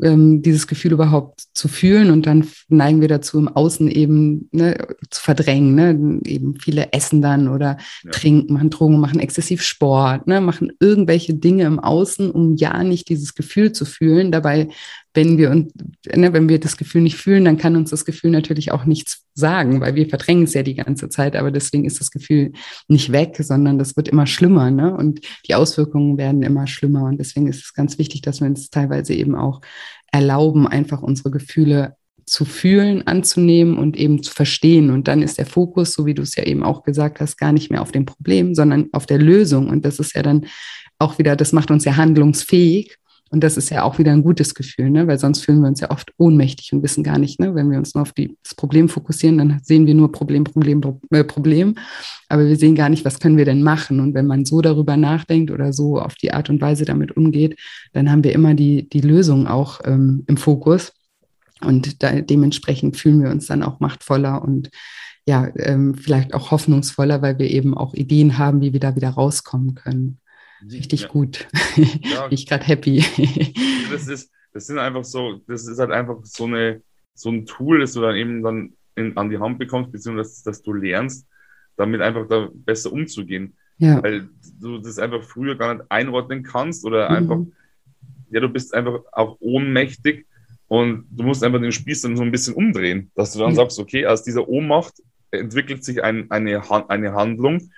ähm, 0.00 0.42
dieses 0.42 0.66
Gefühl 0.66 0.92
überhaupt 0.92 1.42
zu 1.52 1.68
fühlen 1.68 2.10
und 2.10 2.26
dann 2.26 2.46
neigen 2.68 3.00
wir 3.00 3.08
dazu, 3.08 3.38
im 3.38 3.48
Außen 3.48 3.88
eben 3.88 4.48
ne, 4.52 4.76
zu 5.10 5.22
verdrängen. 5.22 5.74
Ne? 5.74 6.20
Eben 6.24 6.58
viele 6.58 6.92
essen 6.92 7.20
dann 7.20 7.48
oder 7.48 7.76
ja. 8.02 8.10
trinken, 8.10 8.54
machen 8.54 8.70
Drogen, 8.70 9.00
machen 9.00 9.20
exzessiv 9.20 9.62
Sport, 9.62 10.26
ne? 10.26 10.40
machen 10.40 10.72
irgendwelche 10.80 11.34
Dinge 11.34 11.64
im 11.64 11.78
Außen, 11.78 12.30
um 12.30 12.56
ja 12.56 12.82
nicht 12.84 13.08
dieses 13.08 13.34
Gefühl 13.34 13.72
zu 13.72 13.84
fühlen. 13.84 14.32
Dabei 14.32 14.68
wenn 15.14 15.36
wir, 15.36 15.50
und, 15.50 15.72
ne, 16.14 16.32
wenn 16.32 16.48
wir 16.48 16.58
das 16.58 16.76
Gefühl 16.76 17.02
nicht 17.02 17.16
fühlen, 17.16 17.44
dann 17.44 17.58
kann 17.58 17.76
uns 17.76 17.90
das 17.90 18.04
Gefühl 18.04 18.30
natürlich 18.30 18.72
auch 18.72 18.84
nichts 18.84 19.26
sagen, 19.34 19.80
weil 19.80 19.94
wir 19.94 20.08
verdrängen 20.08 20.44
es 20.44 20.54
ja 20.54 20.62
die 20.62 20.74
ganze 20.74 21.08
Zeit, 21.08 21.36
aber 21.36 21.50
deswegen 21.50 21.84
ist 21.84 22.00
das 22.00 22.10
Gefühl 22.10 22.52
nicht 22.88 23.12
weg, 23.12 23.36
sondern 23.38 23.78
das 23.78 23.96
wird 23.96 24.08
immer 24.08 24.26
schlimmer, 24.26 24.70
ne? 24.70 24.94
Und 24.94 25.20
die 25.46 25.54
Auswirkungen 25.54 26.18
werden 26.18 26.42
immer 26.42 26.66
schlimmer. 26.66 27.04
Und 27.04 27.18
deswegen 27.18 27.46
ist 27.46 27.64
es 27.64 27.74
ganz 27.74 27.98
wichtig, 27.98 28.22
dass 28.22 28.40
wir 28.40 28.48
uns 28.48 28.70
teilweise 28.70 29.14
eben 29.14 29.34
auch 29.34 29.60
erlauben, 30.10 30.66
einfach 30.66 31.02
unsere 31.02 31.30
Gefühle 31.30 31.96
zu 32.24 32.44
fühlen, 32.44 33.06
anzunehmen 33.06 33.76
und 33.76 33.96
eben 33.96 34.22
zu 34.22 34.32
verstehen. 34.32 34.90
Und 34.90 35.08
dann 35.08 35.22
ist 35.22 35.38
der 35.38 35.46
Fokus, 35.46 35.92
so 35.92 36.06
wie 36.06 36.14
du 36.14 36.22
es 36.22 36.36
ja 36.36 36.44
eben 36.44 36.62
auch 36.62 36.82
gesagt 36.84 37.20
hast, 37.20 37.36
gar 37.36 37.52
nicht 37.52 37.70
mehr 37.70 37.82
auf 37.82 37.92
dem 37.92 38.06
Problem, 38.06 38.54
sondern 38.54 38.88
auf 38.92 39.06
der 39.06 39.18
Lösung. 39.18 39.68
Und 39.68 39.84
das 39.84 39.98
ist 39.98 40.14
ja 40.14 40.22
dann 40.22 40.46
auch 40.98 41.18
wieder, 41.18 41.36
das 41.36 41.52
macht 41.52 41.70
uns 41.70 41.84
ja 41.84 41.96
handlungsfähig. 41.96 42.96
Und 43.32 43.42
das 43.42 43.56
ist 43.56 43.70
ja 43.70 43.82
auch 43.82 43.98
wieder 43.98 44.12
ein 44.12 44.22
gutes 44.22 44.54
Gefühl, 44.54 44.90
ne? 44.90 45.06
weil 45.06 45.18
sonst 45.18 45.42
fühlen 45.42 45.62
wir 45.62 45.68
uns 45.68 45.80
ja 45.80 45.90
oft 45.90 46.12
ohnmächtig 46.18 46.74
und 46.74 46.82
wissen 46.82 47.02
gar 47.02 47.16
nicht, 47.16 47.40
ne? 47.40 47.54
wenn 47.54 47.70
wir 47.70 47.78
uns 47.78 47.94
nur 47.94 48.02
auf 48.02 48.12
die, 48.12 48.36
das 48.42 48.54
Problem 48.54 48.90
fokussieren, 48.90 49.38
dann 49.38 49.58
sehen 49.62 49.86
wir 49.86 49.94
nur 49.94 50.12
Problem, 50.12 50.44
Problem, 50.44 50.82
äh, 51.10 51.24
Problem, 51.24 51.76
aber 52.28 52.46
wir 52.46 52.56
sehen 52.56 52.74
gar 52.74 52.90
nicht, 52.90 53.06
was 53.06 53.20
können 53.20 53.38
wir 53.38 53.46
denn 53.46 53.62
machen. 53.62 54.00
Und 54.00 54.12
wenn 54.12 54.26
man 54.26 54.44
so 54.44 54.60
darüber 54.60 54.98
nachdenkt 54.98 55.50
oder 55.50 55.72
so 55.72 55.98
auf 55.98 56.14
die 56.16 56.34
Art 56.34 56.50
und 56.50 56.60
Weise 56.60 56.84
damit 56.84 57.16
umgeht, 57.16 57.58
dann 57.94 58.10
haben 58.10 58.22
wir 58.22 58.34
immer 58.34 58.52
die, 58.52 58.86
die 58.86 59.00
Lösung 59.00 59.46
auch 59.46 59.80
ähm, 59.84 60.24
im 60.26 60.36
Fokus. 60.36 60.92
Und 61.62 62.02
da, 62.02 62.20
dementsprechend 62.20 62.98
fühlen 62.98 63.22
wir 63.22 63.30
uns 63.30 63.46
dann 63.46 63.62
auch 63.62 63.80
machtvoller 63.80 64.42
und 64.42 64.68
ja, 65.26 65.48
ähm, 65.56 65.94
vielleicht 65.94 66.34
auch 66.34 66.50
hoffnungsvoller, 66.50 67.22
weil 67.22 67.38
wir 67.38 67.48
eben 67.48 67.74
auch 67.76 67.94
Ideen 67.94 68.36
haben, 68.36 68.60
wie 68.60 68.74
wir 68.74 68.80
da 68.80 68.94
wieder 68.94 69.10
rauskommen 69.10 69.74
können. 69.74 70.18
Richtig 70.70 71.02
ja. 71.02 71.08
gut. 71.08 71.48
Ja. 72.02 72.26
Ich 72.30 72.46
gerade 72.46 72.64
happy. 72.64 73.04
das 73.90 74.08
ist, 74.08 74.30
das 74.52 74.66
sind 74.66 74.78
einfach 74.78 75.04
so, 75.04 75.40
das 75.46 75.66
ist 75.66 75.78
halt 75.78 75.90
einfach 75.90 76.18
so 76.24 76.44
eine, 76.44 76.82
so 77.14 77.30
ein 77.30 77.46
Tool, 77.46 77.80
das 77.80 77.92
du 77.92 78.00
dann 78.00 78.16
eben 78.16 78.42
dann 78.42 78.72
in, 78.96 79.16
an 79.16 79.30
die 79.30 79.38
Hand 79.38 79.58
bekommst, 79.58 79.92
beziehungsweise 79.92 80.28
dass, 80.28 80.42
dass 80.42 80.62
du 80.62 80.74
lernst, 80.74 81.26
damit 81.76 82.00
einfach 82.00 82.28
da 82.28 82.48
besser 82.52 82.92
umzugehen. 82.92 83.56
Ja. 83.78 84.02
Weil 84.02 84.28
du 84.60 84.78
das 84.78 84.98
einfach 84.98 85.22
früher 85.22 85.56
gar 85.56 85.74
nicht 85.74 85.86
einordnen 85.88 86.42
kannst 86.42 86.84
oder 86.84 87.08
mhm. 87.08 87.16
einfach, 87.16 87.40
ja, 88.30 88.40
du 88.40 88.48
bist 88.48 88.74
einfach 88.74 89.00
auch 89.12 89.36
ohnmächtig 89.40 90.26
und 90.68 91.06
du 91.10 91.24
musst 91.24 91.42
einfach 91.42 91.60
den 91.60 91.72
Spieß 91.72 92.02
dann 92.02 92.16
so 92.16 92.22
ein 92.22 92.30
bisschen 92.30 92.54
umdrehen, 92.54 93.10
dass 93.14 93.32
du 93.32 93.38
dann 93.38 93.52
mhm. 93.52 93.56
sagst, 93.56 93.78
okay, 93.78 94.06
aus 94.06 94.22
dieser 94.22 94.48
Ohnmacht 94.48 94.94
entwickelt 95.30 95.84
sich 95.84 96.04
ein, 96.04 96.30
eine, 96.30 96.62
eine 96.88 97.14
Handlung 97.14 97.70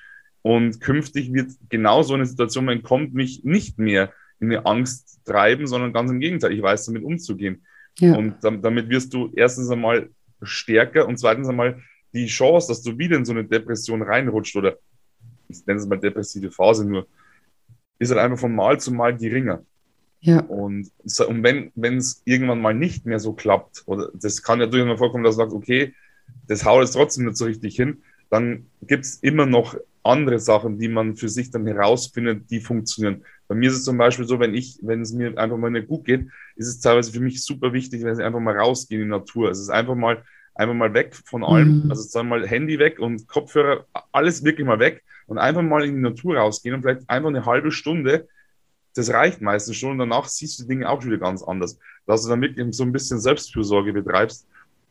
und 0.45 0.79
künftig 0.83 1.33
wird 1.33 1.53
genau 1.71 2.03
so 2.03 2.13
eine 2.13 2.27
Situation, 2.27 2.67
man 2.67 2.83
kommt 2.83 3.15
mich 3.15 3.45
nicht 3.45 3.79
mehr 3.79 4.13
in 4.41 4.53
eine 4.53 4.67
Angst 4.67 5.21
treiben, 5.25 5.67
sondern 5.67 5.95
ganz 5.95 6.11
im 6.11 6.21
Gegenteil, 6.21 6.53
ich 6.53 6.61
weiß 6.61 6.85
damit 6.85 7.03
umzugehen. 7.03 7.65
Ja. 7.99 8.15
Und 8.15 8.37
damit 8.43 8.91
wirst 8.91 9.15
du 9.15 9.33
erstens 9.35 9.71
einmal 9.71 10.11
stärker 10.43 11.09
und 11.09 11.17
zweitens 11.17 11.49
einmal 11.49 11.81
die 12.13 12.27
Chance, 12.27 12.69
dass 12.69 12.83
du 12.83 12.99
wieder 12.99 13.17
in 13.17 13.25
so 13.25 13.33
eine 13.33 13.47
Depression 13.47 14.03
reinrutscht 14.03 14.55
oder 14.57 14.77
ich 15.49 15.65
nenne 15.65 15.81
es 15.81 15.87
mal 15.87 15.99
depressive 15.99 16.51
Phase 16.51 16.87
nur, 16.87 17.07
ist 17.99 18.11
halt 18.11 18.21
einfach 18.21 18.39
von 18.39 18.55
Mal 18.55 18.79
zu 18.79 18.93
Mal 18.93 19.17
geringer. 19.17 19.65
Ja. 20.21 20.41
Und, 20.41 20.91
und 21.27 21.43
wenn 21.43 21.97
es 21.97 22.21
irgendwann 22.27 22.61
mal 22.61 22.75
nicht 22.75 23.07
mehr 23.07 23.19
so 23.19 23.33
klappt, 23.33 23.83
oder 23.87 24.11
das 24.13 24.43
kann 24.43 24.61
ja 24.61 24.67
durchaus 24.67 24.89
mal 24.89 24.99
vorkommen, 24.99 25.25
dass 25.25 25.37
du 25.37 25.43
sagst, 25.43 25.57
okay, 25.57 25.95
das 26.49 26.67
haut 26.67 26.83
jetzt 26.83 26.93
trotzdem 26.93 27.25
nicht 27.25 27.39
so 27.39 27.47
richtig 27.47 27.77
hin, 27.77 28.03
dann 28.29 28.67
gibt 28.83 29.07
es 29.07 29.17
immer 29.17 29.47
noch 29.47 29.79
andere 30.05 30.39
Sachen, 30.39 30.79
die 30.79 30.89
man 30.89 31.17
für 31.17 31.29
sich 31.29 31.51
dann 31.51 31.67
herausfindet, 31.67 32.51
die 32.51 32.61
funktionieren. 32.61 33.25
Bei 33.49 33.55
mir 33.55 33.71
ist 33.71 33.77
es 33.77 33.85
zum 33.85 33.99
Beispiel 33.99 34.27
so, 34.27 34.39
wenn 34.39 34.55
ich, 34.55 34.79
wenn 34.83 35.01
es 35.01 35.13
mir 35.13 35.37
einfach 35.39 35.57
mal 35.57 35.71
nicht 35.71 35.89
gut 35.89 36.05
geht, 36.05 36.29
ist 36.57 36.69
es 36.69 36.81
teilweise 36.81 37.13
für 37.13 37.21
mich 37.21 37.43
super 37.45 37.73
wichtig, 37.73 38.05
wenn 38.05 38.15
ich 38.15 38.25
einfach 38.25 38.41
mal 38.41 38.57
rausgehe 38.57 38.99
in 38.99 39.07
die 39.07 39.11
Natur. 39.11 39.51
Es 39.51 39.59
ist 39.59 39.71
einfach 39.71 39.95
mal, 39.95 40.23
einfach 40.55 40.75
mal 40.75 40.93
weg 40.95 41.15
von 41.15 41.43
allem. 41.43 41.85
Mhm. 41.85 41.91
Also 41.91 42.03
sagen 42.03 42.29
mal 42.29 42.47
Handy 42.47 42.79
weg 42.79 42.99
und 42.99 43.27
Kopfhörer, 43.27 43.87
alles 44.13 44.45
wirklich 44.45 44.67
mal 44.67 44.79
weg 44.79 45.03
und 45.27 45.39
einfach 45.39 45.63
mal 45.63 45.85
in 45.85 45.97
die 45.97 46.03
Natur 46.03 46.37
rausgehen 46.37 46.75
und 46.75 46.83
vielleicht 46.83 47.09
einfach 47.09 47.31
eine 47.31 47.47
halbe 47.47 47.73
Stunde. 47.73 48.29
Das 48.95 49.11
reicht 49.11 49.41
meistens 49.41 49.77
schon 49.77 49.93
und 49.93 49.99
danach 49.99 50.29
siehst 50.29 50.59
du 50.59 50.65
die 50.65 50.69
Dinge 50.69 50.89
auch 50.89 51.05
wieder 51.05 51.19
ganz 51.19 51.43
anders. 51.43 51.79
Dass 52.07 52.23
du 52.23 52.29
dann 52.29 52.43
wirklich 52.43 52.75
so 52.77 52.85
ein 52.85 52.93
bisschen 52.93 53.21
Selbstfürsorge 53.21 53.93
betreibst 53.93 54.47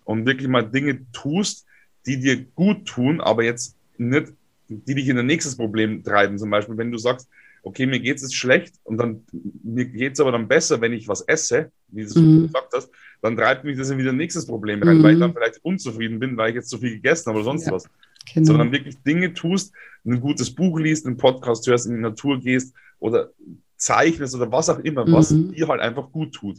und 0.05 0.25
wirklich 0.25 0.47
mal 0.47 0.63
Dinge 0.63 1.05
tust, 1.11 1.65
die 2.05 2.19
dir 2.19 2.43
gut 2.43 2.85
tun, 2.85 3.21
aber 3.21 3.43
jetzt 3.43 3.77
nicht 3.97 4.33
die 4.67 4.95
dich 4.95 5.07
in 5.07 5.17
ein 5.17 5.25
nächstes 5.25 5.55
Problem 5.55 6.03
treiben. 6.03 6.37
Zum 6.37 6.49
Beispiel, 6.49 6.77
wenn 6.77 6.91
du 6.91 6.97
sagst, 6.97 7.29
okay, 7.63 7.85
mir 7.85 7.99
geht 7.99 8.21
es 8.21 8.33
schlecht 8.33 8.75
und 8.83 8.97
dann 8.97 9.23
mir 9.63 9.85
geht 9.85 10.13
es 10.13 10.19
aber 10.19 10.31
dann 10.31 10.47
besser, 10.47 10.81
wenn 10.81 10.93
ich 10.93 11.07
was 11.07 11.21
esse, 11.21 11.71
wie 11.87 12.05
du 12.05 12.19
mhm. 12.19 12.43
gesagt 12.43 12.69
hast, 12.73 12.89
dann 13.21 13.37
treibt 13.37 13.63
mich 13.63 13.77
das 13.77 13.89
in 13.89 13.97
wieder 13.97 14.11
ein 14.11 14.17
nächstes 14.17 14.45
Problem 14.45 14.83
rein, 14.83 14.97
mhm. 14.97 15.03
weil 15.03 15.13
ich 15.13 15.19
dann 15.19 15.33
vielleicht 15.33 15.63
unzufrieden 15.63 16.19
bin, 16.19 16.35
weil 16.35 16.49
ich 16.49 16.55
jetzt 16.55 16.69
zu 16.69 16.77
viel 16.77 16.91
gegessen 16.91 17.27
habe 17.27 17.37
oder 17.37 17.45
sonst 17.45 17.65
ja, 17.65 17.71
was. 17.71 17.89
Genau. 18.33 18.47
Sondern 18.47 18.71
wirklich 18.71 18.97
Dinge 19.03 19.33
tust, 19.33 19.73
ein 20.05 20.19
gutes 20.19 20.53
Buch 20.53 20.77
liest, 20.79 21.05
einen 21.05 21.17
Podcast 21.17 21.65
hörst, 21.67 21.87
in 21.87 21.95
die 21.95 22.01
Natur 22.01 22.39
gehst 22.39 22.73
oder 22.99 23.31
zeichnest 23.77 24.35
oder 24.35 24.51
was 24.51 24.69
auch 24.69 24.79
immer, 24.79 25.05
mhm. 25.05 25.13
was 25.13 25.29
dir 25.29 25.67
halt 25.67 25.81
einfach 25.81 26.11
gut 26.11 26.33
tut. 26.33 26.57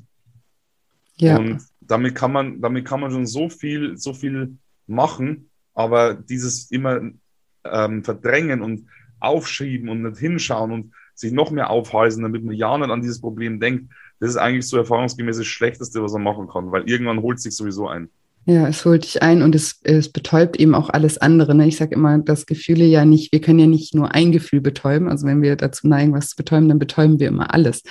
Ja. 1.17 1.39
Und 1.39 1.63
damit 1.81 2.15
kann 2.15 2.33
man, 2.33 2.61
damit 2.61 2.85
kann 2.85 3.01
man 3.01 3.11
schon 3.11 3.27
so 3.27 3.49
viel, 3.49 3.97
so 3.97 4.15
viel 4.15 4.57
machen, 4.87 5.51
aber 5.75 6.15
dieses 6.15 6.71
immer 6.71 7.01
ähm, 7.65 8.05
verdrängen 8.05 8.63
und 8.63 8.89
aufschieben 9.21 9.89
und 9.89 10.03
nicht 10.03 10.19
hinschauen 10.19 10.73
und 10.73 10.93
sich 11.15 11.33
noch 11.33 11.51
mehr 11.51 11.71
aufhalsen, 11.71 12.23
damit 12.23 12.45
man 12.45 12.55
ja 12.55 12.77
nicht 12.77 12.91
an 12.91 13.01
dieses 13.01 13.21
Problem 13.21 13.61
denkt, 13.61 13.93
das 14.21 14.31
ist 14.31 14.37
eigentlich 14.37 14.67
so 14.67 14.77
erfahrungsgemäß 14.77 15.39
das 15.39 15.47
Schlechteste, 15.47 16.03
was 16.03 16.13
man 16.13 16.23
machen 16.23 16.49
kann, 16.49 16.73
weil 16.73 16.89
irgendwann 16.89 17.23
holt 17.23 17.41
sich 17.41 17.55
sowieso 17.55 17.89
ein. 17.89 18.09
Ja, 18.47 18.69
es 18.69 18.85
holt 18.85 19.05
dich 19.05 19.23
ein 19.23 19.41
und 19.41 19.55
es, 19.55 19.81
es 19.85 20.11
betäubt 20.11 20.57
eben 20.61 20.75
auch 20.75 20.91
alles 20.91 21.17
andere. 21.17 21.55
Ne? 21.55 21.67
Ich 21.67 21.79
sage 21.79 21.95
immer, 21.95 22.19
dass 22.19 22.45
Gefühle 22.45 22.85
ja 22.85 23.07
nicht, 23.07 23.33
wir 23.33 23.41
können 23.41 23.59
ja 23.59 23.67
nicht 23.67 23.95
nur 23.95 24.15
ein 24.15 24.33
Gefühl 24.33 24.61
betäuben. 24.61 25.09
Also 25.09 25.27
wenn 25.27 25.41
wir 25.41 25.57
dazu 25.57 25.89
neigen, 25.89 26.13
was 26.13 26.29
zu 26.29 26.37
betäuben, 26.37 26.69
dann 26.69 26.79
betäuben 26.79 27.19
wir 27.19 27.29
immer 27.29 27.55
alles. 27.55 27.83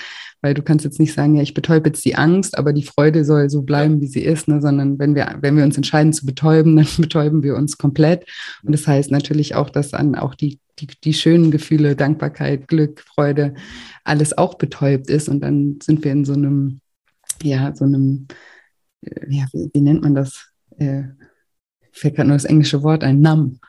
Weil 0.42 0.54
du 0.54 0.62
kannst 0.62 0.86
jetzt 0.86 1.00
nicht 1.00 1.14
sagen, 1.14 1.36
ja, 1.36 1.42
ich 1.42 1.56
betäube 1.56 1.90
jetzt 1.90 2.06
die 2.06 2.16
Angst, 2.16 2.56
aber 2.56 2.72
die 2.72 2.84
Freude 2.84 3.26
soll 3.26 3.50
so 3.50 3.64
bleiben, 3.64 4.00
wie 4.00 4.06
sie 4.06 4.22
ist, 4.22 4.48
ne? 4.48 4.62
sondern 4.62 5.00
wenn 5.00 5.16
wir, 5.16 5.38
wenn 5.42 5.58
wir 5.58 5.64
uns 5.64 5.76
entscheiden 5.76 6.14
zu 6.14 6.24
betäuben, 6.24 6.76
dann 6.78 6.88
betäuben 7.00 7.42
wir 7.42 7.56
uns 7.56 7.80
komplett. 7.80 8.30
Und 8.62 8.74
das 8.74 8.86
heißt 8.86 9.10
natürlich 9.10 9.56
auch, 9.56 9.72
dass 9.72 9.90
dann 9.90 10.14
auch 10.14 10.36
die, 10.36 10.60
die, 10.78 10.88
die 11.04 11.14
schönen 11.16 11.50
Gefühle, 11.50 11.96
Dankbarkeit, 11.96 12.68
Glück, 12.68 13.02
Freude, 13.02 13.56
alles 14.04 14.38
auch 14.38 14.54
betäubt 14.60 15.10
ist. 15.10 15.30
Und 15.30 15.42
dann 15.42 15.80
sind 15.82 16.04
wir 16.04 16.12
in 16.12 16.26
so 16.26 16.34
einem, 16.34 16.80
ja, 17.42 17.76
so 17.76 17.86
einem, 17.86 18.28
ja, 19.28 19.46
wie, 19.54 19.70
wie 19.74 19.82
nennt 19.82 20.02
man 20.02 20.16
das? 20.16 20.50
Äh, 20.78 21.04
fällt 21.92 22.16
gerade 22.16 22.28
nur 22.28 22.38
das 22.38 22.46
englische 22.46 22.84
Wort 22.84 23.04
ein, 23.04 23.22
numb. 23.22 23.60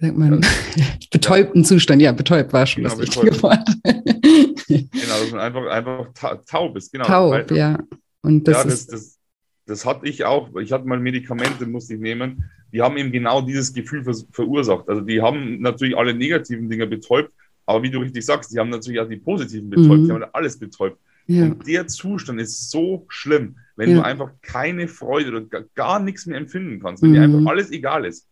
Sagt 0.00 0.16
man, 0.16 0.40
ja. 0.76 0.84
betäubten 1.10 1.64
Zustand. 1.64 2.00
Ja, 2.00 2.12
betäubt 2.12 2.52
war 2.52 2.66
schon 2.66 2.82
genau, 2.84 2.96
das 2.96 3.06
richtige 3.06 3.42
Wort. 3.42 3.68
genau, 3.84 5.20
dass 5.20 5.30
man 5.30 5.40
einfach, 5.40 5.66
einfach 5.66 6.42
taub 6.46 6.76
ist. 6.76 6.92
Genau. 6.92 7.04
Taub, 7.04 7.32
Weil, 7.32 7.56
ja. 7.56 7.78
Und 8.22 8.46
das, 8.48 8.56
ja, 8.56 8.64
das, 8.64 8.86
das, 8.86 9.18
das 9.66 9.86
hatte 9.86 10.06
ich 10.06 10.24
auch. 10.24 10.54
Ich 10.56 10.72
hatte 10.72 10.86
mal 10.86 10.98
Medikamente, 10.98 11.66
musste 11.66 11.94
ich 11.94 12.00
nehmen. 12.00 12.44
Die 12.72 12.82
haben 12.82 12.96
eben 12.96 13.12
genau 13.12 13.40
dieses 13.40 13.72
Gefühl 13.72 14.04
ver 14.04 14.14
verursacht. 14.30 14.88
Also 14.88 15.02
die 15.02 15.20
haben 15.20 15.60
natürlich 15.60 15.96
alle 15.96 16.14
negativen 16.14 16.68
Dinge 16.68 16.86
betäubt, 16.86 17.32
aber 17.66 17.82
wie 17.82 17.90
du 17.90 17.98
richtig 17.98 18.24
sagst, 18.24 18.52
die 18.52 18.58
haben 18.58 18.70
natürlich 18.70 19.00
auch 19.00 19.08
die 19.08 19.16
positiven 19.16 19.70
betäubt. 19.70 20.02
Mhm. 20.02 20.06
Die 20.06 20.12
haben 20.12 20.24
alles 20.32 20.58
betäubt. 20.58 20.98
Ja. 21.26 21.44
Und 21.44 21.66
der 21.66 21.86
Zustand 21.86 22.40
ist 22.40 22.70
so 22.70 23.04
schlimm, 23.08 23.56
wenn 23.80 23.92
ja. 23.92 23.96
du 23.96 24.04
einfach 24.04 24.30
keine 24.42 24.88
Freude 24.88 25.30
oder 25.30 25.64
gar 25.74 26.00
nichts 26.00 26.26
mehr 26.26 26.36
empfinden 26.36 26.80
kannst, 26.80 27.02
wenn 27.02 27.10
mhm. 27.10 27.14
dir 27.14 27.22
einfach 27.22 27.50
alles 27.50 27.72
egal 27.72 28.04
ist. 28.04 28.28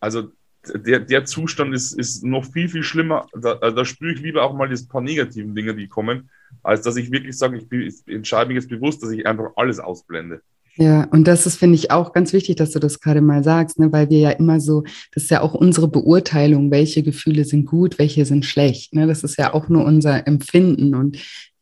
Also 0.00 0.32
der, 0.74 0.98
der 0.98 1.24
Zustand 1.24 1.72
ist, 1.72 1.92
ist 1.92 2.24
noch 2.24 2.44
viel, 2.44 2.68
viel 2.68 2.82
schlimmer. 2.82 3.28
Da, 3.40 3.54
da 3.54 3.84
spüre 3.84 4.14
ich 4.14 4.20
lieber 4.20 4.42
auch 4.42 4.54
mal 4.54 4.68
die 4.68 4.84
paar 4.84 5.00
negativen 5.00 5.54
Dinge, 5.54 5.76
die 5.76 5.86
kommen, 5.86 6.28
als 6.64 6.82
dass 6.82 6.96
ich 6.96 7.12
wirklich 7.12 7.38
sage, 7.38 7.58
ich, 7.58 7.70
ich 7.70 8.12
entscheide 8.12 8.48
mich 8.48 8.56
jetzt 8.56 8.68
bewusst, 8.68 9.00
dass 9.00 9.12
ich 9.12 9.24
einfach 9.28 9.52
alles 9.54 9.78
ausblende. 9.78 10.40
Ja, 10.74 11.04
und 11.10 11.28
das 11.28 11.46
ist, 11.46 11.56
finde 11.56 11.76
ich, 11.76 11.92
auch 11.92 12.12
ganz 12.12 12.32
wichtig, 12.32 12.56
dass 12.56 12.72
du 12.72 12.80
das 12.80 13.00
gerade 13.00 13.20
mal 13.20 13.44
sagst, 13.44 13.78
ne? 13.78 13.92
weil 13.92 14.10
wir 14.10 14.18
ja 14.18 14.30
immer 14.30 14.60
so, 14.60 14.82
das 15.12 15.24
ist 15.24 15.30
ja 15.30 15.40
auch 15.40 15.54
unsere 15.54 15.86
Beurteilung, 15.86 16.72
welche 16.72 17.04
Gefühle 17.04 17.44
sind 17.44 17.66
gut, 17.66 17.98
welche 18.00 18.24
sind 18.24 18.44
schlecht. 18.44 18.94
Ne? 18.94 19.06
Das 19.06 19.22
ist 19.22 19.38
ja 19.38 19.54
auch 19.54 19.68
nur 19.68 19.84
unser 19.84 20.26
Empfinden. 20.26 20.96
Und 20.96 21.16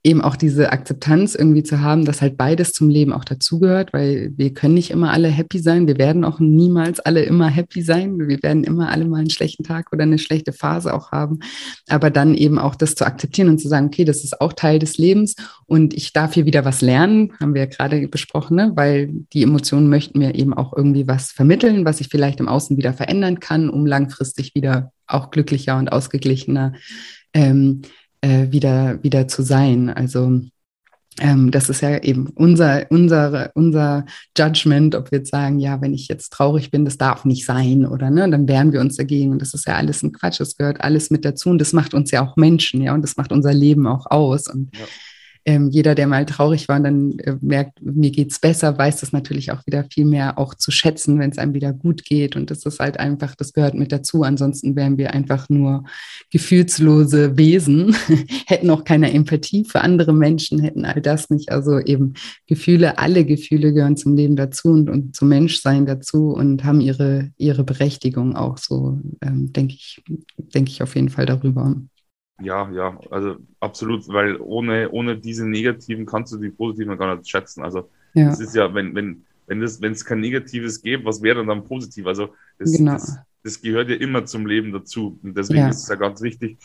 eben 0.06 0.22
auch 0.22 0.36
diese 0.36 0.70
Akzeptanz 0.70 1.34
irgendwie 1.34 1.64
zu 1.64 1.80
haben, 1.80 2.04
dass 2.04 2.22
halt 2.22 2.36
beides 2.36 2.72
zum 2.72 2.88
Leben 2.88 3.12
auch 3.12 3.24
dazugehört, 3.24 3.92
weil 3.92 4.32
wir 4.36 4.54
können 4.54 4.74
nicht 4.74 4.92
immer 4.92 5.10
alle 5.12 5.26
happy 5.26 5.58
sein. 5.58 5.88
Wir 5.88 5.98
werden 5.98 6.24
auch 6.24 6.38
niemals 6.38 7.00
alle 7.00 7.24
immer 7.24 7.48
happy 7.48 7.82
sein. 7.82 8.16
Wir 8.16 8.40
werden 8.40 8.62
immer 8.62 8.90
alle 8.90 9.04
mal 9.04 9.18
einen 9.18 9.30
schlechten 9.30 9.64
Tag 9.64 9.92
oder 9.92 10.04
eine 10.04 10.18
schlechte 10.18 10.52
Phase 10.52 10.94
auch 10.94 11.10
haben. 11.10 11.40
Aber 11.88 12.10
dann 12.10 12.36
eben 12.36 12.56
auch 12.60 12.76
das 12.76 12.94
zu 12.94 13.04
akzeptieren 13.04 13.48
und 13.48 13.58
zu 13.58 13.66
sagen, 13.66 13.86
okay, 13.86 14.04
das 14.04 14.22
ist 14.22 14.40
auch 14.40 14.52
Teil 14.52 14.78
des 14.78 14.96
Lebens 14.96 15.34
und 15.66 15.92
ich 15.92 16.12
darf 16.12 16.34
hier 16.34 16.46
wieder 16.46 16.64
was 16.64 16.82
lernen, 16.82 17.32
haben 17.40 17.54
wir 17.54 17.62
ja 17.62 17.68
gerade 17.68 18.06
besprochen, 18.06 18.56
ne? 18.56 18.72
weil 18.76 19.10
die 19.32 19.42
Emotionen 19.42 19.88
möchten 19.88 20.20
mir 20.20 20.36
eben 20.36 20.54
auch 20.54 20.72
irgendwie 20.72 21.08
was 21.08 21.32
vermitteln, 21.32 21.84
was 21.84 22.00
ich 22.00 22.08
vielleicht 22.08 22.38
im 22.38 22.48
Außen 22.48 22.76
wieder 22.76 22.92
verändern 22.92 23.40
kann, 23.40 23.68
um 23.68 23.84
langfristig 23.84 24.54
wieder 24.54 24.92
auch 25.08 25.32
glücklicher 25.32 25.76
und 25.76 25.90
ausgeglichener 25.90 26.74
ähm, 27.34 27.82
äh, 28.26 28.50
wieder, 28.50 29.02
wieder 29.02 29.28
zu 29.28 29.42
sein. 29.42 29.88
Also 29.88 30.40
ähm, 31.18 31.50
das 31.50 31.70
ist 31.70 31.80
ja 31.80 32.02
eben 32.02 32.28
unser, 32.34 32.86
unser, 32.90 33.50
unser 33.54 34.04
Judgment, 34.36 34.94
ob 34.94 35.10
wir 35.10 35.18
jetzt 35.18 35.30
sagen, 35.30 35.58
ja, 35.58 35.80
wenn 35.80 35.94
ich 35.94 36.08
jetzt 36.08 36.30
traurig 36.32 36.70
bin, 36.70 36.84
das 36.84 36.98
darf 36.98 37.24
nicht 37.24 37.46
sein 37.46 37.86
oder 37.86 38.10
ne, 38.10 38.28
dann 38.28 38.48
wehren 38.48 38.72
wir 38.72 38.80
uns 38.80 38.96
dagegen. 38.96 39.32
Und 39.32 39.40
das 39.40 39.54
ist 39.54 39.66
ja 39.66 39.76
alles 39.76 40.02
ein 40.02 40.12
Quatsch, 40.12 40.40
das 40.40 40.56
gehört 40.56 40.80
alles 40.80 41.10
mit 41.10 41.24
dazu 41.24 41.50
und 41.50 41.58
das 41.58 41.72
macht 41.72 41.94
uns 41.94 42.10
ja 42.10 42.26
auch 42.26 42.36
Menschen, 42.36 42.82
ja, 42.82 42.92
und 42.92 43.02
das 43.02 43.16
macht 43.16 43.32
unser 43.32 43.54
Leben 43.54 43.86
auch 43.86 44.06
aus. 44.10 44.48
Und 44.48 44.76
ja. 44.76 44.84
Ähm, 45.46 45.70
jeder, 45.70 45.94
der 45.94 46.08
mal 46.08 46.26
traurig 46.26 46.66
war 46.68 46.76
und 46.76 46.84
dann 46.84 47.18
äh, 47.20 47.36
merkt, 47.40 47.80
mir 47.80 48.10
geht's 48.10 48.40
besser, 48.40 48.76
weiß 48.76 48.98
das 49.00 49.12
natürlich 49.12 49.52
auch 49.52 49.64
wieder 49.64 49.84
viel 49.84 50.04
mehr 50.04 50.38
auch 50.38 50.54
zu 50.54 50.72
schätzen, 50.72 51.20
wenn 51.20 51.30
es 51.30 51.38
einem 51.38 51.54
wieder 51.54 51.72
gut 51.72 52.04
geht. 52.04 52.34
Und 52.34 52.50
das 52.50 52.66
ist 52.66 52.80
halt 52.80 52.98
einfach, 52.98 53.36
das 53.36 53.52
gehört 53.52 53.74
mit 53.74 53.92
dazu. 53.92 54.24
Ansonsten 54.24 54.74
wären 54.74 54.98
wir 54.98 55.14
einfach 55.14 55.48
nur 55.48 55.84
gefühlslose 56.32 57.38
Wesen, 57.38 57.94
hätten 58.46 58.70
auch 58.70 58.82
keine 58.82 59.12
Empathie 59.12 59.64
für 59.64 59.82
andere 59.82 60.12
Menschen, 60.12 60.58
hätten 60.58 60.84
all 60.84 61.00
das 61.00 61.30
nicht. 61.30 61.52
Also 61.52 61.78
eben 61.78 62.14
Gefühle, 62.48 62.98
alle 62.98 63.24
Gefühle 63.24 63.72
gehören 63.72 63.96
zum 63.96 64.16
Leben 64.16 64.34
dazu 64.34 64.70
und, 64.70 64.90
und 64.90 65.14
zum 65.14 65.28
Menschsein 65.28 65.86
dazu 65.86 66.32
und 66.32 66.64
haben 66.64 66.80
ihre, 66.80 67.30
ihre 67.38 67.62
Berechtigung 67.62 68.34
auch 68.34 68.58
so, 68.58 68.98
ähm, 69.22 69.52
denke 69.52 69.74
ich, 69.74 70.02
denke 70.38 70.72
ich 70.72 70.82
auf 70.82 70.96
jeden 70.96 71.08
Fall 71.08 71.26
darüber. 71.26 71.76
Ja, 72.40 72.70
ja, 72.70 72.98
also 73.10 73.36
absolut, 73.60 74.06
weil 74.08 74.38
ohne, 74.40 74.90
ohne 74.90 75.16
diese 75.16 75.48
negativen 75.48 76.04
kannst 76.04 76.32
du 76.32 76.36
die 76.36 76.50
positiven 76.50 76.98
gar 76.98 77.16
nicht 77.16 77.28
schätzen. 77.28 77.62
Also 77.62 77.88
ja. 78.14 78.28
es 78.30 78.40
ist 78.40 78.54
ja, 78.54 78.72
wenn, 78.74 78.94
wenn, 78.94 79.24
wenn 79.46 79.62
es 79.62 79.80
wenn 79.80 79.94
kein 79.94 80.20
Negatives 80.20 80.82
gibt, 80.82 81.04
was 81.06 81.22
wäre 81.22 81.38
dann, 81.38 81.46
dann 81.46 81.64
positiv? 81.64 82.06
Also 82.06 82.34
das, 82.58 82.76
genau. 82.76 82.92
das, 82.92 83.18
das, 83.42 83.62
gehört 83.62 83.88
ja 83.88 83.96
immer 83.96 84.26
zum 84.26 84.46
Leben 84.46 84.72
dazu. 84.72 85.18
Und 85.22 85.36
deswegen 85.36 85.60
ja. 85.60 85.68
ist 85.70 85.84
es 85.84 85.88
ja 85.88 85.94
ganz 85.94 86.20
wichtig, 86.20 86.58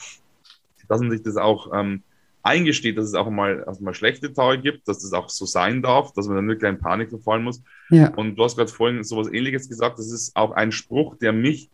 dass 0.89 0.99
man 0.99 1.11
sich 1.11 1.23
das 1.23 1.37
auch 1.37 1.71
ähm, 1.73 2.03
eingesteht, 2.43 2.97
dass 2.97 3.05
es 3.05 3.13
auch 3.13 3.29
mal, 3.29 3.63
also 3.63 3.81
mal 3.81 3.93
schlechte 3.93 4.33
Tage 4.33 4.61
gibt, 4.61 4.89
dass 4.89 4.99
das 4.99 5.13
auch 5.13 5.29
so 5.29 5.45
sein 5.45 5.81
darf, 5.81 6.11
dass 6.11 6.27
man 6.27 6.35
dann 6.35 6.47
wirklich 6.49 6.69
in 6.69 6.79
Panik 6.79 7.09
verfallen 7.09 7.43
muss. 7.43 7.61
Ja. 7.89 8.13
Und 8.15 8.35
du 8.35 8.43
hast 8.43 8.57
gerade 8.57 8.71
vorhin 8.71 9.05
sowas 9.05 9.31
ähnliches 9.31 9.69
gesagt, 9.69 9.99
das 9.99 10.11
ist 10.11 10.35
auch 10.35 10.51
ein 10.51 10.73
Spruch, 10.73 11.15
der 11.15 11.31
mich 11.31 11.69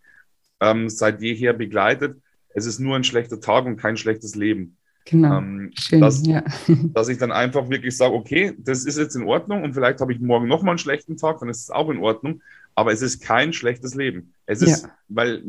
ähm, 0.60 0.88
seit 0.88 1.22
jeher 1.22 1.54
begleitet 1.54 2.22
es 2.58 2.66
ist 2.66 2.80
nur 2.80 2.96
ein 2.96 3.04
schlechter 3.04 3.40
Tag 3.40 3.66
und 3.66 3.78
kein 3.78 3.98
schlechtes 3.98 4.34
Leben. 4.34 4.78
Genau. 5.06 5.38
Ähm, 5.38 5.72
Schön, 5.80 6.02
dass, 6.02 6.26
ja. 6.26 6.44
dass 6.94 7.08
ich 7.08 7.20
dann 7.20 7.32
einfach 7.32 7.70
wirklich 7.70 7.96
sage, 7.96 8.16
okay, 8.16 8.54
das 8.58 8.84
ist 8.84 8.98
jetzt 8.98 9.16
in 9.16 9.24
Ordnung 9.24 9.64
und 9.64 9.76
vielleicht 9.76 10.02
habe 10.02 10.12
ich 10.12 10.20
morgen 10.20 10.48
nochmal 10.48 10.72
einen 10.72 10.80
schlechten 10.80 11.18
Tag, 11.18 11.40
dann 11.40 11.50
ist 11.50 11.62
es 11.62 11.70
auch 11.70 11.90
in 11.92 12.00
Ordnung, 12.00 12.42
aber 12.74 12.92
es 12.92 13.04
ist 13.04 13.22
kein 13.22 13.54
schlechtes 13.54 13.94
Leben. 13.94 14.34
Es 14.48 14.64
ist, 14.64 14.84
ja. 14.84 14.92
weil 15.08 15.44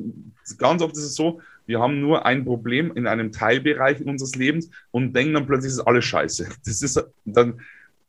ganz 0.59 0.83
oft 0.83 0.95
ist 0.97 1.03
es 1.03 1.15
so, 1.15 1.41
wir 1.65 1.81
haben 1.81 1.99
nur 1.99 2.27
ein 2.27 2.45
Problem 2.45 2.93
in 2.95 3.07
einem 3.07 3.33
Teilbereich 3.33 4.05
unseres 4.05 4.35
Lebens 4.37 4.71
und 4.91 5.15
denken 5.15 5.33
dann 5.33 5.47
plötzlich, 5.47 5.73
ist 5.73 5.81
alles 5.81 6.05
scheiße. 6.05 6.47
Das 6.67 6.83
ist 6.83 7.03
dann, 7.25 7.55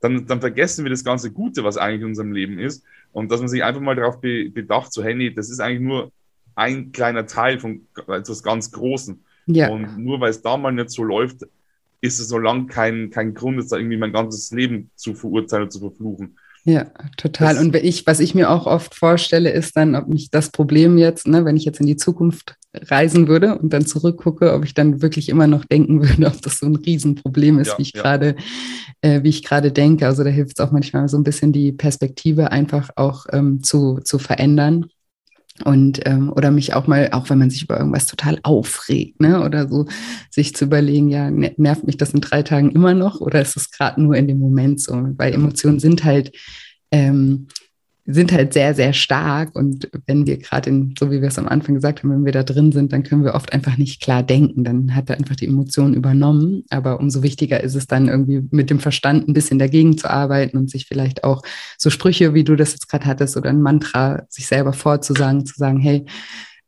dann, 0.01 0.25
dann 0.27 0.41
vergessen 0.41 0.83
wir 0.83 0.89
das 0.89 1.05
ganze 1.05 1.31
Gute, 1.31 1.63
was 1.63 1.77
eigentlich 1.77 2.01
in 2.01 2.07
unserem 2.07 2.33
Leben 2.33 2.59
ist. 2.59 2.83
Und 3.13 3.31
dass 3.31 3.39
man 3.39 3.49
sich 3.49 3.63
einfach 3.63 3.81
mal 3.81 3.95
darauf 3.95 4.19
be 4.19 4.49
bedacht, 4.49 4.91
so, 4.91 5.03
hey, 5.03 5.15
nee, 5.15 5.29
das 5.29 5.49
ist 5.49 5.61
eigentlich 5.61 5.87
nur 5.87 6.11
ein 6.59 6.91
kleiner 6.91 7.25
Teil 7.25 7.59
von 7.59 7.87
etwas 8.07 8.43
ganz 8.43 8.71
Großen. 8.71 9.23
Ja. 9.47 9.69
Und 9.69 9.97
nur 9.97 10.19
weil 10.19 10.29
es 10.29 10.41
da 10.41 10.57
mal 10.57 10.71
nicht 10.71 10.91
so 10.91 11.03
läuft, 11.03 11.41
ist 12.01 12.19
es 12.19 12.27
so 12.27 12.37
lang 12.37 12.67
kein, 12.67 13.09
kein 13.09 13.33
Grund, 13.33 13.57
jetzt 13.57 13.71
da 13.71 13.77
irgendwie 13.77 13.97
mein 13.97 14.13
ganzes 14.13 14.51
Leben 14.51 14.91
zu 14.95 15.15
verurteilen 15.15 15.63
und 15.63 15.71
zu 15.71 15.79
verfluchen. 15.79 16.37
Ja, 16.65 16.85
total. 17.17 17.55
Das, 17.55 17.63
und 17.63 17.75
ich, 17.75 18.05
was 18.05 18.19
ich 18.19 18.35
mir 18.35 18.49
auch 18.49 18.67
oft 18.67 18.93
vorstelle, 18.93 19.51
ist 19.51 19.75
dann, 19.77 19.95
ob 19.95 20.07
mich 20.07 20.29
das 20.29 20.51
Problem 20.51 20.97
jetzt, 20.97 21.27
ne, 21.27 21.45
wenn 21.45 21.55
ich 21.55 21.65
jetzt 21.65 21.79
in 21.79 21.87
die 21.87 21.95
Zukunft 21.95 22.55
reisen 22.73 23.27
würde 23.27 23.57
und 23.57 23.71
dann 23.71 23.85
zurückgucke, 23.85 24.53
ob 24.53 24.65
ich 24.65 24.73
dann 24.73 25.01
wirklich 25.01 25.29
immer 25.29 25.47
noch 25.47 25.65
denken 25.65 26.01
würde, 26.01 26.27
ob 26.27 26.41
das 26.41 26.59
so 26.59 26.65
ein 26.65 26.75
Riesenproblem 26.75 27.59
ist, 27.59 27.69
ja, 27.69 27.77
wie 27.77 27.81
ich 27.81 27.93
ja. 27.93 28.01
gerade, 28.01 28.35
äh, 29.01 29.23
wie 29.23 29.29
ich 29.29 29.43
gerade 29.43 29.71
denke. 29.71 30.05
Also 30.05 30.23
da 30.23 30.29
hilft 30.29 30.59
es 30.59 30.65
auch 30.65 30.71
manchmal 30.71 31.07
so 31.07 31.17
ein 31.17 31.23
bisschen 31.23 31.53
die 31.53 31.71
Perspektive 31.71 32.51
einfach 32.51 32.89
auch 32.95 33.25
ähm, 33.31 33.63
zu, 33.63 33.99
zu 34.03 34.19
verändern 34.19 34.87
und 35.63 35.99
ähm, 36.05 36.31
oder 36.33 36.51
mich 36.51 36.73
auch 36.73 36.87
mal, 36.87 37.09
auch 37.11 37.29
wenn 37.29 37.39
man 37.39 37.49
sich 37.49 37.63
über 37.63 37.77
irgendwas 37.77 38.05
total 38.05 38.39
aufregt, 38.43 39.19
ne, 39.19 39.43
oder 39.43 39.67
so, 39.67 39.85
sich 40.29 40.55
zu 40.55 40.65
überlegen, 40.65 41.09
ja, 41.09 41.29
ne, 41.29 41.53
nervt 41.57 41.85
mich 41.85 41.97
das 41.97 42.13
in 42.13 42.21
drei 42.21 42.43
Tagen 42.43 42.71
immer 42.71 42.93
noch 42.93 43.21
oder 43.21 43.41
ist 43.41 43.55
es 43.55 43.71
gerade 43.71 44.01
nur 44.01 44.15
in 44.15 44.27
dem 44.27 44.39
Moment 44.39 44.81
so? 44.81 44.93
Weil 45.17 45.33
Emotionen 45.33 45.79
sind 45.79 46.03
halt 46.03 46.35
ähm, 46.91 47.47
sind 48.11 48.31
halt 48.31 48.53
sehr, 48.53 48.73
sehr 48.73 48.93
stark. 48.93 49.55
Und 49.55 49.89
wenn 50.07 50.25
wir 50.25 50.37
gerade 50.37 50.69
in, 50.69 50.95
so 50.97 51.11
wie 51.11 51.21
wir 51.21 51.27
es 51.27 51.37
am 51.37 51.47
Anfang 51.47 51.75
gesagt 51.75 52.01
haben, 52.01 52.09
wenn 52.09 52.25
wir 52.25 52.31
da 52.31 52.43
drin 52.43 52.71
sind, 52.71 52.91
dann 52.91 53.03
können 53.03 53.23
wir 53.23 53.35
oft 53.35 53.53
einfach 53.53 53.77
nicht 53.77 54.01
klar 54.01 54.23
denken. 54.23 54.63
Dann 54.63 54.95
hat 54.95 55.09
er 55.09 55.17
einfach 55.17 55.35
die 55.35 55.47
Emotion 55.47 55.93
übernommen. 55.93 56.63
Aber 56.69 56.99
umso 56.99 57.21
wichtiger 57.21 57.61
ist 57.61 57.75
es 57.75 57.85
dann 57.85 58.07
irgendwie 58.07 58.47
mit 58.49 58.71
dem 58.71 58.79
Verstand 58.79 59.27
ein 59.27 59.33
bisschen 59.33 59.59
dagegen 59.59 59.97
zu 59.97 60.09
arbeiten 60.09 60.57
und 60.57 60.71
sich 60.71 60.87
vielleicht 60.87 61.23
auch 61.23 61.43
so 61.77 61.89
Sprüche, 61.89 62.33
wie 62.33 62.43
du 62.43 62.55
das 62.55 62.71
jetzt 62.71 62.89
gerade 62.89 63.05
hattest, 63.05 63.37
oder 63.37 63.51
ein 63.51 63.61
Mantra 63.61 64.23
sich 64.29 64.47
selber 64.47 64.73
vorzusagen, 64.73 65.45
zu 65.45 65.53
sagen, 65.55 65.79
hey, 65.79 66.05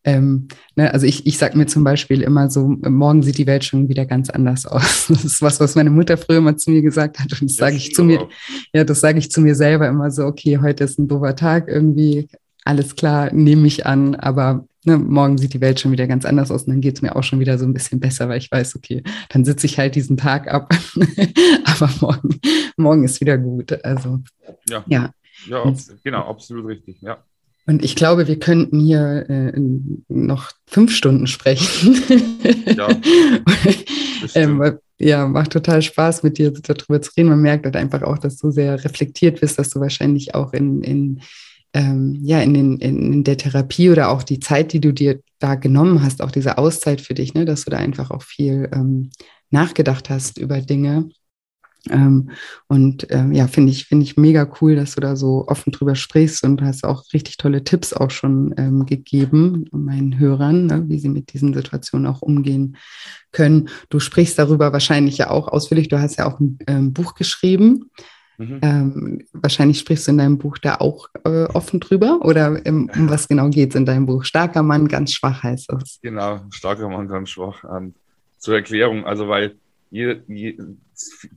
ähm, 0.04 0.48
ne, 0.76 0.92
also 0.94 1.06
ich, 1.06 1.28
ich 1.28 1.38
sage 1.38 1.58
mir 1.58 1.68
zum 1.68 1.84
Beispiel 1.84 2.22
immer 2.22 2.50
so, 2.50 2.68
morgen 2.68 3.22
sieht 3.22 3.38
die 3.38 3.46
Welt 3.46 3.64
schon 3.64 3.88
wieder 3.88 4.06
ganz 4.06 4.30
anders 4.30 4.66
aus. 4.66 5.08
Das 5.10 5.26
ist 5.26 5.42
was, 5.42 5.60
was 5.60 5.76
meine 5.76 5.90
Mutter 5.90 6.18
früher 6.18 6.42
mal 6.42 6.58
zu 6.58 6.72
mir 6.72 6.82
gesagt 6.82 7.20
hat. 7.20 7.32
Und 7.34 7.50
das 7.50 7.58
sage 7.58 7.76
ich 7.76 7.94
zu 7.94 8.04
mir, 8.04 8.28
ja, 8.74 8.84
das 8.84 9.02
sage 9.02 9.20
ich 9.20 9.32
zu 9.32 9.42
mir 9.42 9.56
selber 9.56 9.88
immer 9.88 10.10
so, 10.10 10.26
okay, 10.26 10.60
heute 10.60 10.84
ist 10.84 10.98
ein 10.98 11.08
doofer 11.08 11.36
Tag, 11.36 11.68
irgendwie, 11.68 12.28
alles 12.64 12.96
klar, 12.96 13.32
nehme 13.34 13.68
ich 13.68 13.86
an, 13.86 14.16
aber 14.16 14.66
ne, 14.86 14.98
morgen 14.98 15.38
sieht 15.38 15.54
die 15.54 15.62
Welt 15.62 15.80
schon 15.80 15.92
wieder 15.92 16.08
ganz 16.08 16.26
anders 16.26 16.50
aus 16.50 16.64
und 16.64 16.74
dann 16.74 16.82
geht 16.82 16.96
es 16.96 17.02
mir 17.02 17.16
auch 17.16 17.24
schon 17.24 17.40
wieder 17.40 17.58
so 17.58 17.66
ein 17.66 17.74
bisschen 17.74 18.00
besser, 18.00 18.30
weil 18.30 18.40
ich 18.40 18.52
weiß, 18.52 18.76
okay, 18.76 19.04
dann 19.30 19.46
sitze 19.46 19.68
ich 19.68 19.78
halt 19.78 19.96
diesen 19.96 20.18
Tag 20.18 20.52
ab. 20.52 20.74
aber 21.66 21.90
morgen, 22.00 22.40
morgen 22.78 23.04
ist 23.04 23.22
wieder 23.22 23.38
gut. 23.38 23.84
Also 23.84 24.20
ja. 24.68 24.84
Ja, 24.88 25.14
ja 25.48 25.74
genau, 26.04 26.28
absolut 26.28 26.66
richtig, 26.68 27.02
ja. 27.02 27.24
Und 27.66 27.84
ich 27.86 27.96
glaube, 27.96 28.28
wir 28.28 28.40
könnten 28.40 28.80
hier 28.80 29.26
äh, 29.30 29.54
noch 30.10 30.52
fünf 30.68 30.96
Stunden 30.96 31.28
sprechen. 31.28 32.02
Ja, 32.66 32.90
ähm, 34.36 34.80
ja, 35.00 35.28
macht 35.28 35.52
total 35.52 35.82
Spaß, 35.82 36.24
mit 36.24 36.38
dir 36.38 36.52
darüber 36.52 37.02
zu 37.02 37.12
reden. 37.16 37.30
Man 37.30 37.42
merkt 37.42 37.66
halt 37.66 37.76
einfach 37.76 38.02
auch, 38.04 38.18
dass 38.18 38.38
du 38.38 38.52
sehr 38.52 38.84
reflektiert 38.84 39.42
bist, 39.42 39.60
dass 39.60 39.70
du 39.70 39.80
wahrscheinlich 39.80 40.36
auch 40.36 40.54
in, 40.54 40.82
in, 40.82 41.22
ähm, 41.74 42.20
ja, 42.22 42.42
in, 42.42 42.54
den, 42.54 42.78
in 42.78 43.24
der 43.24 43.38
Therapie 43.38 43.90
oder 43.90 44.10
auch 44.10 44.24
die 44.24 44.40
Zeit, 44.40 44.74
die 44.74 44.82
du 44.82 44.92
dir 44.92 45.20
da 45.40 45.56
genommen 45.56 46.04
hast, 46.04 46.22
auch 46.22 46.32
diese 46.32 46.58
Auszeit 46.58 47.02
für 47.02 47.14
dich, 47.14 47.34
ne, 47.34 47.46
dass 47.46 47.66
du 47.66 47.72
da 47.72 47.78
einfach 47.78 48.12
auch 48.12 48.24
viel 48.24 48.70
ähm, 48.74 49.12
nachgedacht 49.50 50.10
hast 50.10 50.38
über 50.38 50.62
Dinge 50.62 51.10
und 51.90 53.08
ähm, 53.10 53.32
ja, 53.32 53.48
finde 53.48 53.72
ich, 53.72 53.86
finde 53.86 54.04
ich 54.04 54.16
mega 54.16 54.48
cool, 54.62 54.76
dass 54.76 54.96
du 54.96 55.02
da 55.02 55.16
so 55.16 55.48
offen 55.48 55.72
drüber 55.72 55.96
sprichst 55.96 56.44
und 56.44 56.62
hast 56.62 56.84
auch 56.84 57.06
richtig 57.14 57.38
tolle 57.38 57.64
Tipps 57.64 57.92
auch 57.94 58.12
schon 58.12 58.54
ähm, 58.58 58.86
gegeben 58.86 59.66
meinen 59.72 60.20
Hörern, 60.20 60.68
ne, 60.68 60.84
wie 60.88 61.00
sie 61.00 61.10
mit 61.10 61.34
diesen 61.34 61.54
Situationen 61.54 62.06
auch 62.06 62.22
umgehen 62.22 62.78
können. 63.32 63.70
Du 63.90 64.00
sprichst 64.00 64.38
darüber 64.38 64.74
wahrscheinlich 64.74 65.18
ja 65.18 65.32
auch 65.32 65.48
ausführlich. 65.48 65.88
Du 65.88 66.00
hast 66.00 66.18
ja 66.18 66.28
auch 66.32 66.40
ein 66.40 66.60
ähm, 66.68 66.94
Buch 66.94 67.16
geschrieben. 67.16 67.90
Mhm. 68.38 68.60
Ähm, 68.62 69.26
wahrscheinlich 69.34 69.80
sprichst 69.80 70.08
du 70.08 70.12
in 70.12 70.18
deinem 70.20 70.38
Buch 70.38 70.60
da 70.60 70.76
auch 70.76 71.08
äh, 71.26 71.46
offen 71.46 71.80
drüber 71.80 72.20
oder 72.22 72.62
um 72.66 72.90
was 73.10 73.28
genau 73.28 73.50
geht 73.50 73.72
es 73.72 73.76
in 73.76 73.86
deinem 73.86 74.06
Buch? 74.06 74.24
Starker 74.24 74.64
Mann, 74.64 74.88
ganz 74.88 75.14
schwach 75.14 75.44
heißt 75.44 75.72
das. 75.72 76.00
Genau, 76.02 76.42
starker 76.52 76.90
Mann, 76.90 77.08
ganz 77.08 77.30
schwach. 77.30 77.64
Ähm, 77.76 77.94
zur 78.38 78.56
Erklärung, 78.56 79.06
also 79.06 79.28
weil 79.28 79.56
je, 79.92 80.22
je, 80.28 80.58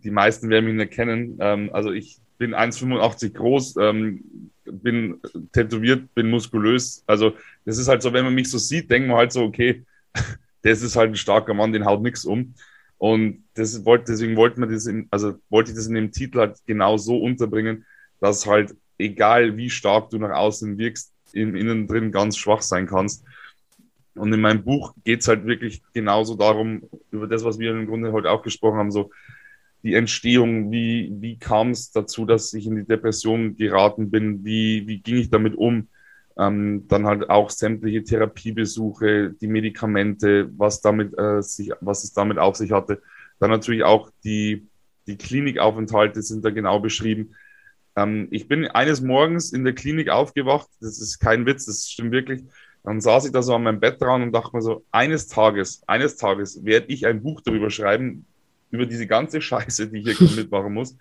die 0.03 0.11
meisten 0.11 0.49
werden 0.51 0.67
mich 0.67 0.75
nicht 0.75 0.93
kennen. 0.93 1.37
Ähm, 1.41 1.71
also 1.73 1.93
ich 1.93 2.19
bin 2.39 2.55
1,85 2.55 3.33
groß, 3.33 3.77
ähm, 3.81 4.51
bin 4.65 5.21
tätowiert, 5.53 6.15
bin 6.15 6.31
muskulös. 6.31 7.03
Also 7.07 7.35
das 7.65 7.79
ist 7.79 7.89
halt 7.89 8.03
so, 8.03 8.13
wenn 8.13 8.25
man 8.25 8.35
mich 8.35 8.51
so 8.51 8.59
sieht, 8.59 8.91
denkt 8.91 9.09
man 9.09 9.17
halt 9.17 9.33
so, 9.33 9.43
okay, 9.43 9.85
das 10.63 10.83
ist 10.83 10.97
halt 10.97 11.11
ein 11.11 11.17
starker 11.17 11.55
Mann, 11.55 11.73
den 11.73 11.85
haut 11.85 12.03
nichts 12.03 12.25
um. 12.25 12.55
Und 12.99 13.45
das 13.55 13.85
wollte, 13.85 14.13
deswegen 14.13 14.37
wollte 14.37 14.61
man 14.61 14.71
das 14.71 14.87
in, 14.87 15.09
also 15.11 15.35
wollte 15.51 15.71
ich 15.71 15.77
das 15.77 15.87
in 15.87 15.95
dem 15.95 16.11
Titel 16.11 16.39
halt 16.39 16.57
genau 16.67 16.97
so 16.97 17.19
unterbringen, 17.19 17.85
dass 18.21 18.47
halt, 18.47 18.75
egal 18.97 19.57
wie 19.57 19.71
stark 19.71 20.11
du 20.11 20.19
nach 20.19 20.31
außen 20.31 20.79
wirkst, 20.79 21.13
im 21.33 21.57
Innen 21.57 21.87
drin 21.87 22.13
ganz 22.13 22.37
schwach 22.37 22.63
sein 22.63 22.87
kannst. 22.87 23.25
Und 24.15 24.33
in 24.33 24.41
meinem 24.41 24.63
Buch 24.63 24.95
geht 25.05 25.21
es 25.21 25.29
halt 25.29 25.45
wirklich 25.45 25.83
genauso 25.93 26.37
darum, 26.37 26.83
über 27.11 27.27
das, 27.27 27.45
was 27.45 27.59
wir 27.59 27.73
im 27.73 27.87
Grunde 27.87 28.13
heute 28.13 28.31
auch 28.31 28.43
gesprochen 28.43 28.79
haben, 28.79 28.93
so 28.93 29.11
die 29.85 29.95
Entstehung, 29.95 30.73
wie, 30.73 31.13
wie 31.21 31.39
kam 31.39 31.71
es 31.71 31.93
dazu, 31.93 32.25
dass 32.25 32.53
ich 32.55 32.67
in 32.67 32.77
die 32.77 32.85
Depression 32.85 33.57
geraten 33.57 34.11
bin, 34.11 34.45
wie, 34.45 34.89
wie 34.89 34.99
ging 35.01 35.17
ich 35.17 35.31
damit 35.31 35.55
um, 35.55 35.89
ähm, 36.39 36.87
dann 36.89 37.07
halt 37.07 37.31
auch 37.31 37.51
sämtliche 37.51 38.03
Therapiebesuche, 38.03 39.35
die 39.41 39.47
Medikamente, 39.47 40.51
was, 40.57 40.81
damit, 40.81 41.17
äh, 41.19 41.43
sich, 41.43 41.71
was 41.81 42.03
es 42.03 42.15
damit 42.15 42.39
auf 42.39 42.57
sich 42.57 42.73
hatte. 42.73 43.03
Dann 43.39 43.51
natürlich 43.51 43.85
auch 43.85 44.11
die, 44.25 44.67
die 45.07 45.17
Klinikaufenthalte 45.17 46.23
sind 46.23 46.45
da 46.45 46.51
genau 46.51 46.81
beschrieben. 46.81 47.35
Ähm, 47.95 48.29
ich 48.31 48.49
bin 48.49 48.67
eines 48.67 49.03
Morgens 49.03 49.53
in 49.53 49.65
der 49.65 49.75
Klinik 49.75 50.09
aufgewacht, 50.09 50.69
das 50.81 50.99
ist 50.99 51.21
kein 51.21 51.45
Witz, 51.45 51.67
das 51.67 51.89
stimmt 51.91 52.13
wirklich 52.13 52.43
dann 52.85 53.01
saß 53.01 53.25
ich 53.25 53.33
da 53.33 53.43
so 53.43 53.55
an 53.55 53.63
meinem 53.63 53.81
Bett 53.81 54.01
dran 54.01 54.23
und 54.23 54.33
dachte 54.33 54.55
mir 54.55 54.63
so, 54.63 54.85
eines 54.93 55.27
Tages, 55.27 55.83
eines 55.87 56.17
Tages 56.17 56.65
werde 56.65 56.87
ich 56.89 57.07
ein 57.07 57.23
Buch 57.23 57.41
darüber 57.41 57.71
schreiben, 57.71 58.27
über 58.75 58.87
diese 58.87 59.07
ganze 59.07 59.41
Scheiße, 59.41 59.89
die 59.89 59.99
ich 59.99 60.19
hier 60.19 60.31
mitmachen 60.37 60.75
muss. 60.75 60.97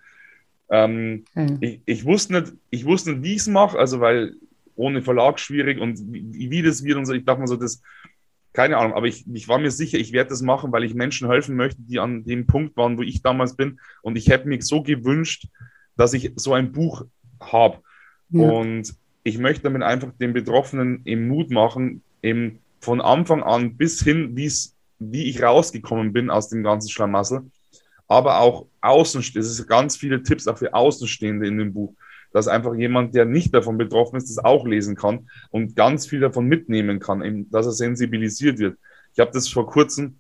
Ähm, 0.70 1.26
okay. 1.36 1.58
ich, 1.60 1.82
ich, 1.86 2.06
wusste 2.06 2.34
nicht, 2.34 2.54
ich 2.70 2.86
wusste 2.86 3.12
nicht, 3.12 3.24
wie 3.24 3.34
ich 3.34 3.40
es 3.40 3.48
mache, 3.48 3.78
also 3.78 4.00
weil 4.00 4.36
ohne 4.76 5.02
Verlag 5.02 5.40
schwierig 5.40 5.80
und 5.80 6.00
wie, 6.14 6.50
wie, 6.50 6.62
das 6.62 6.84
wird 6.84 6.98
und 6.98 7.06
so. 7.06 7.14
Ich 7.14 7.26
dachte 7.26 7.42
mir 7.42 7.48
so, 7.48 7.56
das, 7.56 7.82
keine 8.54 8.78
Ahnung, 8.78 8.94
aber 8.94 9.08
ich, 9.08 9.26
ich 9.34 9.48
war 9.48 9.58
mir 9.58 9.72
sicher, 9.72 9.98
ich 9.98 10.14
werde 10.14 10.30
das 10.30 10.42
machen, 10.42 10.72
weil 10.72 10.84
ich 10.84 10.94
Menschen 10.94 11.30
helfen 11.30 11.56
möchte, 11.56 11.82
die 11.82 12.00
an 12.00 12.24
dem 12.24 12.46
Punkt 12.46 12.78
waren, 12.78 12.98
wo 12.98 13.02
ich 13.02 13.22
damals 13.22 13.56
bin. 13.56 13.80
Und 14.02 14.16
ich 14.16 14.30
hätte 14.30 14.48
mir 14.48 14.62
so 14.62 14.84
gewünscht, 14.84 15.48
dass 15.98 16.14
ich 16.14 16.32
so 16.36 16.54
ein 16.54 16.72
Buch 16.72 17.06
habe. 17.40 17.80
Ja. 18.30 18.50
Und 18.50 18.96
ich 19.24 19.38
möchte 19.38 19.64
damit 19.64 19.84
einfach 19.84 20.12
den 20.20 20.34
Betroffenen 20.34 21.02
im 21.06 21.28
Mut 21.28 21.50
machen, 21.50 22.04
eben 22.22 22.60
von 22.80 23.02
Anfang 23.02 23.42
an 23.42 23.78
bis 23.78 24.04
hin, 24.04 24.36
wie 24.36 25.24
ich 25.30 25.42
rausgekommen 25.42 26.14
bin 26.14 26.30
aus 26.30 26.50
dem 26.50 26.64
ganzen 26.64 26.90
Schlamassel. 26.90 27.50
Aber 28.08 28.40
auch 28.40 28.68
außen, 28.82 29.22
es 29.22 29.56
sind 29.56 29.68
ganz 29.68 29.96
viele 29.96 30.24
Tipps 30.24 30.48
auch 30.48 30.58
für 30.58 30.74
Außenstehende 30.74 31.48
in 31.48 31.58
dem 31.58 31.74
Buch 31.74 31.96
dass 32.34 32.48
einfach 32.48 32.74
jemand, 32.74 33.16
der 33.16 33.26
nicht 33.26 33.54
davon 33.54 33.78
betroffen 33.78 34.18
ist, 34.18 34.30
das 34.30 34.44
auch 34.44 34.66
lesen 34.66 34.96
kann 34.96 35.30
und 35.52 35.76
ganz 35.76 36.08
viel 36.08 36.20
davon 36.20 36.48
mitnehmen 36.48 37.00
kann, 37.00 37.46
dass 37.52 37.68
er 37.68 37.72
sensibilisiert 37.72 38.58
wird. 38.58 38.78
Ich 39.14 39.20
habe 39.20 39.32
das 39.32 39.48
vor 39.48 39.68
kurzem, 39.68 40.18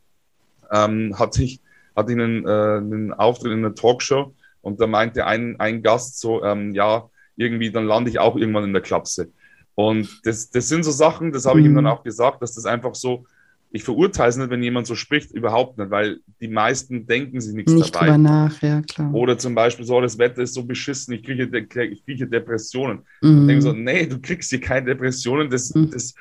ähm, 0.72 1.18
hatte 1.18 1.44
ich, 1.44 1.60
hatte 1.96 2.14
ich 2.14 2.20
einen, 2.20 2.46
äh, 2.46 2.78
einen 2.78 3.14
Auftritt 3.14 3.52
in 3.52 3.60
einer 3.60 3.76
Talkshow 3.76 4.34
und 4.62 4.80
da 4.80 4.88
meinte 4.88 5.26
ein, 5.26 5.60
ein 5.60 5.82
Gast 5.82 6.20
so, 6.20 6.44
ähm, 6.44 6.74
ja, 6.74 7.10
irgendwie, 7.36 7.72
dann 7.72 7.88
lande 7.88 8.12
ich 8.12 8.20
auch 8.20 8.36
irgendwann 8.36 8.66
in 8.66 8.74
der 8.74 8.84
Klapse. 8.84 9.32
Und 9.74 10.22
das, 10.24 10.52
das 10.52 10.70
sind 10.70 10.84
so 10.84 10.92
Sachen, 10.92 11.32
das 11.32 11.48
habe 11.48 11.60
ich 11.60 11.66
ihm 11.66 11.74
dann 11.74 11.86
mhm. 11.86 11.90
auch 11.90 12.04
gesagt, 12.04 12.44
dass 12.44 12.54
das 12.54 12.66
einfach 12.66 12.94
so, 12.94 13.26
ich 13.76 13.84
verurteile 13.84 14.30
es 14.30 14.38
nicht, 14.38 14.52
wenn 14.52 14.62
jemand 14.62 14.86
so 14.86 14.94
spricht, 14.94 15.32
überhaupt 15.32 15.80
nicht, 15.80 15.90
weil 15.90 16.20
die 16.40 16.48
meisten 16.48 17.08
denken 17.08 17.42
sich 17.42 17.56
nichts 17.56 17.74
nicht 17.74 17.96
dabei. 17.96 18.06
Drüber 18.06 18.18
nach, 18.20 18.62
ja 18.62 18.82
klar. 18.84 19.12
Oder 19.16 19.36
zum 19.40 19.56
Beispiel 19.56 19.84
so, 19.84 20.00
das 20.00 20.20
Wetter 20.20 20.44
ist 20.44 20.54
so 20.54 20.64
beschissen, 20.64 21.16
ich 21.16 21.24
kriege, 21.24 21.50
ich 21.84 22.06
kriege 22.06 22.28
Depressionen. 22.28 23.00
Mhm. 23.22 23.42
Ich 23.42 23.48
denke 23.48 23.62
so, 23.64 23.74
nee, 23.74 24.06
du 24.06 24.22
kriegst 24.22 24.52
hier 24.52 24.62
keine 24.62 24.86
Depressionen, 24.86 25.50
das, 25.50 25.74
mhm. 25.74 25.90
das, 25.90 26.14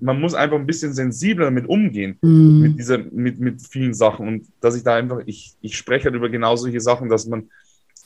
man 0.00 0.20
muss 0.20 0.34
einfach 0.34 0.56
ein 0.56 0.66
bisschen 0.66 0.94
sensibler 0.94 1.46
damit 1.46 1.66
umgehen, 1.66 2.16
mhm. 2.22 2.60
mit, 2.60 2.78
dieser, 2.78 2.98
mit, 2.98 3.40
mit 3.40 3.60
vielen 3.60 3.92
Sachen. 3.92 4.28
Und 4.28 4.46
dass 4.60 4.76
ich 4.76 4.84
da 4.84 4.94
einfach, 4.94 5.18
ich, 5.26 5.54
ich 5.62 5.76
spreche 5.76 6.04
halt 6.04 6.14
über 6.14 6.28
genau 6.28 6.54
solche 6.54 6.80
Sachen, 6.80 7.08
dass 7.08 7.26
man 7.26 7.50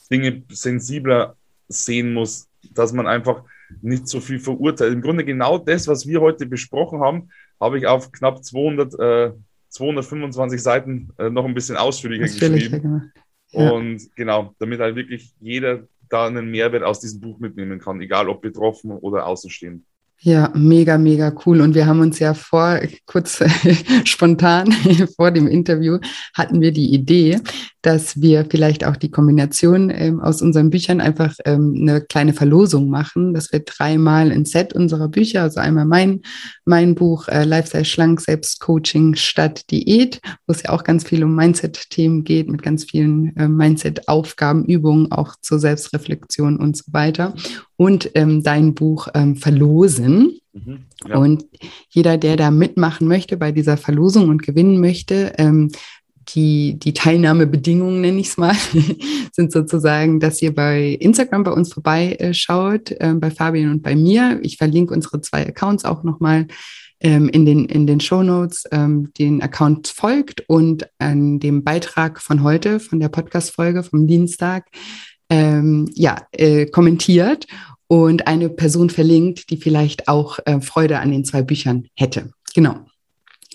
Dinge 0.09 0.41
sensibler 0.49 1.35
sehen 1.67 2.11
muss, 2.15 2.47
dass 2.73 2.91
man 2.91 3.05
einfach 3.05 3.43
nicht 3.83 4.07
so 4.07 4.19
viel 4.19 4.39
verurteilt. 4.39 4.93
Im 4.93 5.01
Grunde 5.03 5.23
genau 5.23 5.59
das, 5.59 5.87
was 5.87 6.07
wir 6.07 6.21
heute 6.21 6.47
besprochen 6.47 7.01
haben, 7.01 7.29
habe 7.59 7.77
ich 7.77 7.87
auf 7.87 8.11
knapp 8.11 8.43
200, 8.43 8.93
äh, 8.99 9.31
225 9.69 10.61
Seiten 10.61 11.09
äh, 11.17 11.29
noch 11.29 11.45
ein 11.45 11.53
bisschen 11.53 11.77
ausführlicher, 11.77 12.23
geschrieben. 12.23 13.11
Ja. 13.51 13.71
Und 13.71 14.15
genau, 14.15 14.55
damit 14.59 14.79
halt 14.79 14.95
wirklich 14.95 15.33
jeder 15.39 15.87
da 16.09 16.27
einen 16.27 16.49
Mehrwert 16.49 16.83
aus 16.83 16.99
diesem 16.99 17.21
Buch 17.21 17.39
mitnehmen 17.39 17.79
kann, 17.79 18.01
egal 18.01 18.29
ob 18.29 18.41
betroffen 18.41 18.91
oder 18.91 19.25
außenstehend. 19.25 19.85
Ja, 20.21 20.51
mega, 20.53 20.97
mega 20.97 21.33
cool. 21.45 21.61
Und 21.61 21.75
wir 21.75 21.85
haben 21.85 22.01
uns 22.01 22.19
ja 22.19 22.33
vor, 22.33 22.79
kurz 23.05 23.41
spontan 24.03 24.69
vor 25.15 25.31
dem 25.31 25.47
Interview, 25.47 25.99
hatten 26.33 26.59
wir 26.59 26.73
die 26.73 26.93
Idee, 26.93 27.39
dass 27.81 28.21
wir 28.21 28.45
vielleicht 28.49 28.85
auch 28.85 28.97
die 28.97 29.11
Kombination 29.11 29.89
ähm, 29.89 30.19
aus 30.19 30.41
unseren 30.41 30.69
Büchern 30.69 30.99
einfach 30.99 31.33
ähm, 31.45 31.73
eine 31.79 32.01
kleine 32.01 32.33
Verlosung 32.33 32.89
machen, 32.89 33.33
dass 33.33 33.53
wir 33.53 33.61
dreimal 33.61 34.31
ein 34.31 34.43
Set 34.43 34.73
unserer 34.73 35.07
Bücher, 35.07 35.43
also 35.43 35.61
einmal 35.61 35.85
mein, 35.85 36.21
mein 36.65 36.95
Buch 36.95 37.29
äh, 37.29 37.45
Lifestyle 37.45 37.85
Schlank, 37.85 38.19
Selbstcoaching 38.19 39.15
statt 39.15 39.71
Diät, 39.71 40.19
wo 40.45 40.51
es 40.51 40.63
ja 40.63 40.71
auch 40.71 40.83
ganz 40.83 41.05
viel 41.05 41.23
um 41.23 41.33
Mindset-Themen 41.35 42.25
geht, 42.25 42.49
mit 42.49 42.61
ganz 42.61 42.83
vielen 42.83 43.33
äh, 43.37 43.47
Mindset-Aufgaben, 43.47 44.65
Übungen, 44.65 45.13
auch 45.13 45.35
zur 45.41 45.59
Selbstreflexion 45.59 46.57
und 46.57 46.75
so 46.75 46.83
weiter. 46.91 47.33
Und 47.77 48.11
ähm, 48.15 48.43
dein 48.43 48.73
Buch 48.73 49.07
ähm, 49.13 49.37
verlosen. 50.09 50.39
Mhm, 50.53 50.79
ja. 51.07 51.17
Und 51.17 51.45
jeder, 51.89 52.17
der 52.17 52.35
da 52.35 52.51
mitmachen 52.51 53.07
möchte 53.07 53.37
bei 53.37 53.51
dieser 53.51 53.77
Verlosung 53.77 54.29
und 54.29 54.43
gewinnen 54.43 54.79
möchte, 54.79 55.33
ähm, 55.37 55.69
die, 56.35 56.77
die 56.77 56.93
Teilnahmebedingungen, 56.93 58.01
nenne 58.01 58.19
ich 58.19 58.27
es 58.27 58.37
mal, 58.37 58.55
sind 59.31 59.51
sozusagen, 59.51 60.19
dass 60.19 60.41
ihr 60.41 60.53
bei 60.53 60.89
Instagram 60.99 61.43
bei 61.43 61.51
uns 61.51 61.73
vorbeischaut, 61.73 62.91
äh, 62.91 63.13
bei 63.15 63.31
Fabian 63.31 63.71
und 63.71 63.81
bei 63.81 63.95
mir. 63.95 64.39
Ich 64.43 64.57
verlinke 64.57 64.93
unsere 64.93 65.21
zwei 65.21 65.47
Accounts 65.47 65.85
auch 65.85 66.03
nochmal 66.03 66.47
ähm, 66.99 67.29
in 67.29 67.45
den, 67.45 67.65
in 67.65 67.87
den 67.87 67.99
Show 67.99 68.21
Notes. 68.21 68.65
Ähm, 68.71 69.11
den 69.17 69.41
Account 69.41 69.87
folgt 69.87 70.43
und 70.47 70.87
an 70.99 71.39
dem 71.39 71.63
Beitrag 71.63 72.21
von 72.21 72.43
heute, 72.43 72.79
von 72.79 72.99
der 72.99 73.09
Podcast-Folge 73.09 73.83
vom 73.83 74.05
Dienstag, 74.05 74.67
ähm, 75.31 75.89
ja, 75.95 76.27
äh, 76.31 76.65
kommentiert 76.67 77.47
und 77.89 78.27
eine 78.27 78.49
Person 78.49 78.91
verlinkt, 78.91 79.49
die 79.49 79.57
vielleicht 79.57 80.07
auch 80.07 80.37
äh, 80.45 80.61
Freude 80.61 80.99
an 80.99 81.11
den 81.11 81.25
zwei 81.25 81.41
Büchern 81.41 81.87
hätte. 81.95 82.29
Genau. 82.53 82.75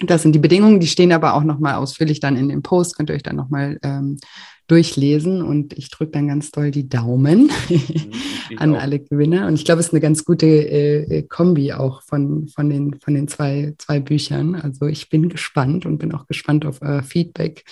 Das 0.01 0.23
sind 0.23 0.35
die 0.35 0.41
Bedingungen, 0.41 0.81
die 0.81 0.89
stehen 0.89 1.13
aber 1.13 1.35
auch 1.35 1.45
nochmal 1.45 1.77
ausführlich 1.77 2.19
dann 2.19 2.37
in 2.37 2.49
dem 2.49 2.63
Post, 2.63 2.97
könnt 2.97 3.11
ihr 3.11 3.15
euch 3.15 3.23
dann 3.23 3.37
nochmal 3.37 3.79
ähm, 3.85 4.19
durchlesen 4.67 5.41
und 5.41 5.73
ich 5.79 5.89
drücke 5.89 6.11
dann 6.11 6.27
ganz 6.27 6.51
doll 6.51 6.73
die 6.73 6.89
Daumen 6.89 7.49
mhm, 7.69 8.59
an 8.59 8.75
auch. 8.75 8.81
alle 8.81 8.99
Gewinner. 8.99 9.47
Und 9.47 9.55
ich 9.55 9.65
glaube, 9.65 9.79
es 9.79 9.87
ist 9.87 9.93
eine 9.93 10.01
ganz 10.01 10.25
gute 10.25 10.47
äh, 10.47 11.23
Kombi 11.23 11.73
auch 11.73 12.03
von, 12.03 12.49
von 12.49 12.69
den, 12.69 12.99
von 12.99 13.15
den 13.15 13.29
zwei, 13.29 13.75
zwei 13.79 14.01
Büchern. 14.01 14.57
Also 14.57 14.87
ich 14.87 15.11
bin 15.11 15.29
gespannt 15.29 15.87
und 15.87 15.99
bin 15.99 16.13
auch 16.13 16.27
gespannt 16.27 16.67
auf 16.67 16.83
euer 16.83 17.05
Feedback 17.05 17.65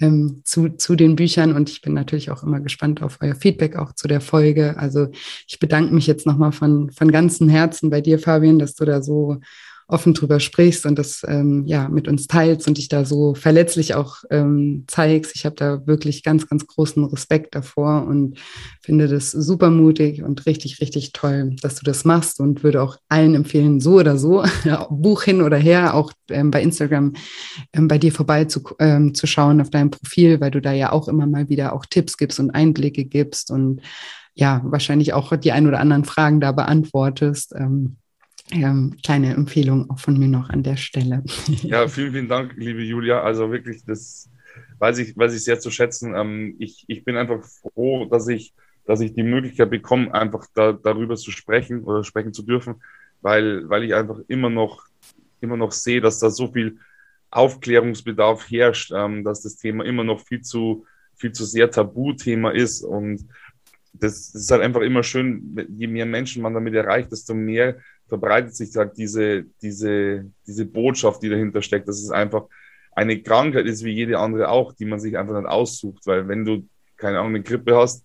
ähm, 0.00 0.42
zu, 0.44 0.70
zu 0.70 0.94
den 0.96 1.16
Büchern 1.16 1.54
und 1.54 1.70
ich 1.70 1.80
bin 1.80 1.94
natürlich 1.94 2.30
auch 2.30 2.42
immer 2.42 2.60
gespannt 2.60 3.02
auf 3.02 3.18
euer 3.20 3.34
Feedback 3.34 3.76
auch 3.76 3.92
zu 3.92 4.08
der 4.08 4.20
Folge. 4.20 4.76
Also 4.78 5.08
ich 5.46 5.58
bedanke 5.58 5.94
mich 5.94 6.06
jetzt 6.06 6.26
nochmal 6.26 6.52
von, 6.52 6.90
von 6.90 7.10
ganzem 7.10 7.48
Herzen 7.48 7.90
bei 7.90 8.00
dir, 8.00 8.18
Fabian, 8.18 8.58
dass 8.58 8.74
du 8.74 8.84
da 8.84 9.02
so 9.02 9.38
offen 9.88 10.14
drüber 10.14 10.40
sprichst 10.40 10.84
und 10.84 10.98
das 10.98 11.24
ähm, 11.28 11.64
ja 11.66 11.88
mit 11.88 12.08
uns 12.08 12.26
teilst 12.26 12.66
und 12.66 12.76
dich 12.76 12.88
da 12.88 13.04
so 13.04 13.34
verletzlich 13.34 13.94
auch 13.94 14.16
ähm, 14.30 14.84
zeigst. 14.88 15.36
Ich 15.36 15.46
habe 15.46 15.54
da 15.54 15.86
wirklich 15.86 16.24
ganz, 16.24 16.48
ganz 16.48 16.66
großen 16.66 17.04
Respekt 17.04 17.54
davor 17.54 18.04
und 18.06 18.38
finde 18.80 19.06
das 19.06 19.30
super 19.30 19.70
mutig 19.70 20.22
und 20.22 20.46
richtig, 20.46 20.80
richtig 20.80 21.12
toll, 21.12 21.54
dass 21.62 21.76
du 21.76 21.84
das 21.84 22.04
machst 22.04 22.40
und 22.40 22.64
würde 22.64 22.82
auch 22.82 22.96
allen 23.08 23.34
empfehlen, 23.34 23.80
so 23.80 23.94
oder 23.94 24.18
so, 24.18 24.44
Buch 24.90 25.22
hin 25.22 25.40
oder 25.40 25.56
her, 25.56 25.94
auch 25.94 26.12
ähm, 26.30 26.50
bei 26.50 26.62
Instagram 26.62 27.12
ähm, 27.72 27.86
bei 27.86 27.98
dir 27.98 28.10
vorbei 28.10 28.46
zu, 28.46 28.62
ähm, 28.80 29.14
zu 29.14 29.28
schauen 29.28 29.60
auf 29.60 29.70
deinem 29.70 29.90
Profil, 29.90 30.40
weil 30.40 30.50
du 30.50 30.60
da 30.60 30.72
ja 30.72 30.90
auch 30.90 31.06
immer 31.06 31.26
mal 31.26 31.48
wieder 31.48 31.72
auch 31.72 31.86
Tipps 31.86 32.16
gibst 32.16 32.40
und 32.40 32.50
Einblicke 32.50 33.04
gibst 33.04 33.52
und 33.52 33.82
ja, 34.34 34.60
wahrscheinlich 34.64 35.14
auch 35.14 35.34
die 35.36 35.52
ein 35.52 35.66
oder 35.66 35.80
anderen 35.80 36.04
Fragen 36.04 36.40
da 36.40 36.52
beantwortest. 36.52 37.54
Ähm, 37.56 37.96
ähm, 38.52 38.96
kleine 39.02 39.34
Empfehlung 39.34 39.90
auch 39.90 39.98
von 39.98 40.18
mir 40.18 40.28
noch 40.28 40.50
an 40.50 40.62
der 40.62 40.76
Stelle. 40.76 41.22
Ja, 41.62 41.88
vielen, 41.88 42.12
vielen 42.12 42.28
Dank, 42.28 42.54
liebe 42.56 42.82
Julia. 42.82 43.22
Also 43.22 43.50
wirklich, 43.50 43.84
das 43.84 44.30
weiß 44.78 44.98
ich, 44.98 45.16
weiß 45.16 45.34
ich 45.34 45.44
sehr 45.44 45.58
zu 45.58 45.70
schätzen. 45.70 46.14
Ähm, 46.14 46.54
ich, 46.58 46.84
ich 46.86 47.04
bin 47.04 47.16
einfach 47.16 47.42
froh, 47.42 48.04
dass 48.06 48.28
ich, 48.28 48.54
dass 48.84 49.00
ich 49.00 49.14
die 49.14 49.22
Möglichkeit 49.22 49.70
bekomme, 49.70 50.12
einfach 50.14 50.46
da, 50.54 50.72
darüber 50.72 51.16
zu 51.16 51.30
sprechen 51.30 51.84
oder 51.84 52.04
sprechen 52.04 52.32
zu 52.32 52.42
dürfen, 52.42 52.76
weil, 53.20 53.68
weil 53.68 53.84
ich 53.84 53.94
einfach 53.94 54.20
immer 54.28 54.50
noch, 54.50 54.84
immer 55.40 55.56
noch 55.56 55.72
sehe, 55.72 56.00
dass 56.00 56.20
da 56.20 56.30
so 56.30 56.52
viel 56.52 56.78
Aufklärungsbedarf 57.30 58.48
herrscht, 58.48 58.92
ähm, 58.94 59.24
dass 59.24 59.42
das 59.42 59.56
Thema 59.56 59.84
immer 59.84 60.04
noch 60.04 60.20
viel 60.20 60.42
zu, 60.42 60.86
viel 61.16 61.32
zu 61.32 61.44
sehr 61.44 61.70
Tabuthema 61.70 62.50
ist 62.50 62.82
und 62.82 63.26
das, 63.92 64.32
das 64.32 64.42
ist 64.42 64.50
halt 64.50 64.62
einfach 64.62 64.82
immer 64.82 65.02
schön, 65.02 65.56
je 65.76 65.86
mehr 65.86 66.06
Menschen 66.06 66.42
man 66.42 66.54
damit 66.54 66.74
erreicht, 66.74 67.10
desto 67.10 67.34
mehr 67.34 67.76
verbreitet 68.08 68.54
sich 68.54 68.74
halt 68.76 68.96
diese, 68.96 69.44
diese, 69.62 70.26
diese 70.46 70.64
Botschaft, 70.64 71.22
die 71.22 71.28
dahinter 71.28 71.62
steckt, 71.62 71.88
dass 71.88 72.00
es 72.00 72.10
einfach 72.10 72.44
eine 72.92 73.20
Krankheit 73.20 73.66
ist 73.66 73.84
wie 73.84 73.92
jede 73.92 74.18
andere 74.18 74.48
auch, 74.48 74.72
die 74.72 74.86
man 74.86 75.00
sich 75.00 75.18
einfach 75.18 75.36
nicht 75.38 75.48
aussucht, 75.48 76.06
weil 76.06 76.28
wenn 76.28 76.44
du 76.44 76.66
keine 76.96 77.18
Ahnung, 77.18 77.34
eine 77.34 77.42
Grippe 77.42 77.76
hast, 77.76 78.04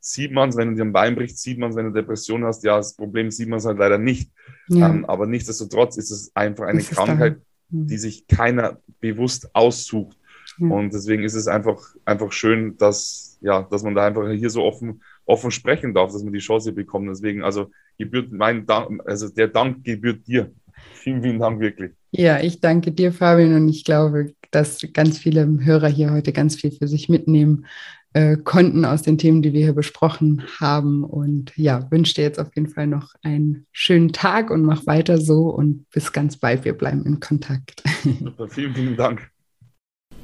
sieht 0.00 0.32
man 0.32 0.48
es, 0.48 0.56
wenn 0.56 0.70
du 0.70 0.76
dir 0.76 0.84
ein 0.84 0.92
Bein 0.92 1.14
brichst, 1.14 1.38
sieht 1.38 1.58
man 1.58 1.70
es, 1.70 1.76
wenn 1.76 1.86
du 1.86 1.92
Depression 1.92 2.44
hast, 2.44 2.64
ja, 2.64 2.76
das 2.76 2.96
Problem 2.96 3.30
sieht 3.30 3.48
man 3.48 3.58
es 3.58 3.66
halt 3.66 3.78
leider 3.78 3.98
nicht. 3.98 4.32
Ja. 4.68 4.88
Ähm, 4.88 5.04
aber 5.04 5.26
nichtsdestotrotz 5.26 5.96
ist 5.96 6.10
es 6.10 6.34
einfach 6.34 6.66
eine 6.66 6.82
Krankheit, 6.82 7.38
mhm. 7.68 7.86
die 7.86 7.98
sich 7.98 8.26
keiner 8.26 8.78
bewusst 9.00 9.54
aussucht. 9.54 10.16
Ja. 10.58 10.68
Und 10.68 10.92
deswegen 10.92 11.22
ist 11.22 11.34
es 11.34 11.48
einfach, 11.48 11.94
einfach 12.04 12.32
schön, 12.32 12.76
dass, 12.78 13.38
ja, 13.40 13.62
dass 13.62 13.82
man 13.82 13.94
da 13.94 14.06
einfach 14.06 14.28
hier 14.30 14.50
so 14.50 14.64
offen, 14.64 15.02
offen 15.30 15.50
sprechen 15.50 15.94
darf, 15.94 16.12
dass 16.12 16.24
man 16.24 16.32
die 16.32 16.40
Chance 16.40 16.72
bekommt. 16.72 17.08
Deswegen, 17.08 17.42
also 17.42 17.70
gebührt 17.98 18.32
mein 18.32 18.66
Dank, 18.66 19.00
also 19.06 19.28
der 19.28 19.48
Dank 19.48 19.84
gebührt 19.84 20.26
dir. 20.26 20.50
Vielen, 20.94 21.22
vielen 21.22 21.38
Dank 21.38 21.60
wirklich. 21.60 21.92
Ja, 22.10 22.40
ich 22.40 22.60
danke 22.60 22.92
dir, 22.92 23.12
Fabian, 23.12 23.54
und 23.54 23.68
ich 23.68 23.84
glaube, 23.84 24.32
dass 24.50 24.84
ganz 24.92 25.18
viele 25.18 25.46
Hörer 25.60 25.88
hier 25.88 26.10
heute 26.10 26.32
ganz 26.32 26.56
viel 26.56 26.72
für 26.72 26.88
sich 26.88 27.08
mitnehmen 27.08 27.66
äh, 28.12 28.36
konnten 28.36 28.84
aus 28.84 29.02
den 29.02 29.18
Themen, 29.18 29.40
die 29.42 29.52
wir 29.52 29.60
hier 29.60 29.72
besprochen 29.72 30.42
haben. 30.58 31.04
Und 31.04 31.52
ja, 31.56 31.88
wünsche 31.90 32.14
dir 32.14 32.22
jetzt 32.22 32.40
auf 32.40 32.48
jeden 32.56 32.68
Fall 32.68 32.88
noch 32.88 33.14
einen 33.22 33.66
schönen 33.70 34.12
Tag 34.12 34.50
und 34.50 34.62
mach 34.62 34.86
weiter 34.86 35.18
so 35.18 35.48
und 35.50 35.88
bis 35.90 36.12
ganz 36.12 36.36
bald. 36.36 36.64
Wir 36.64 36.72
bleiben 36.72 37.04
in 37.06 37.20
Kontakt. 37.20 37.82
Super, 38.02 38.48
vielen, 38.48 38.74
vielen 38.74 38.96
Dank. 38.96 39.30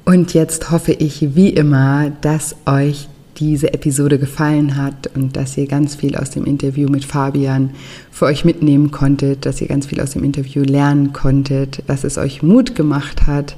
Und 0.03 0.33
jetzt 0.33 0.71
hoffe 0.71 0.93
ich 0.93 1.35
wie 1.35 1.49
immer, 1.49 2.09
dass 2.21 2.55
euch 2.65 3.07
diese 3.39 3.73
Episode 3.73 4.19
gefallen 4.19 4.75
hat 4.75 5.11
und 5.15 5.35
dass 5.35 5.57
ihr 5.57 5.67
ganz 5.67 5.95
viel 5.95 6.15
aus 6.15 6.31
dem 6.31 6.45
Interview 6.45 6.89
mit 6.89 7.05
Fabian 7.05 7.71
für 8.11 8.25
euch 8.25 8.45
mitnehmen 8.45 8.91
konntet, 8.91 9.45
dass 9.45 9.61
ihr 9.61 9.67
ganz 9.67 9.87
viel 9.87 10.01
aus 10.01 10.11
dem 10.11 10.23
Interview 10.23 10.63
lernen 10.63 11.13
konntet, 11.13 11.83
dass 11.87 12.03
es 12.03 12.17
euch 12.17 12.41
Mut 12.41 12.75
gemacht 12.75 13.27
hat. 13.27 13.55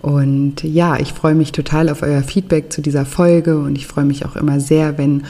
Und 0.00 0.62
ja, 0.62 0.98
ich 0.98 1.12
freue 1.12 1.34
mich 1.34 1.52
total 1.52 1.88
auf 1.88 2.02
euer 2.02 2.22
Feedback 2.22 2.72
zu 2.72 2.80
dieser 2.80 3.04
Folge 3.04 3.58
und 3.58 3.76
ich 3.76 3.86
freue 3.86 4.04
mich 4.04 4.24
auch 4.24 4.36
immer 4.36 4.60
sehr, 4.60 4.98
wenn 4.98 5.24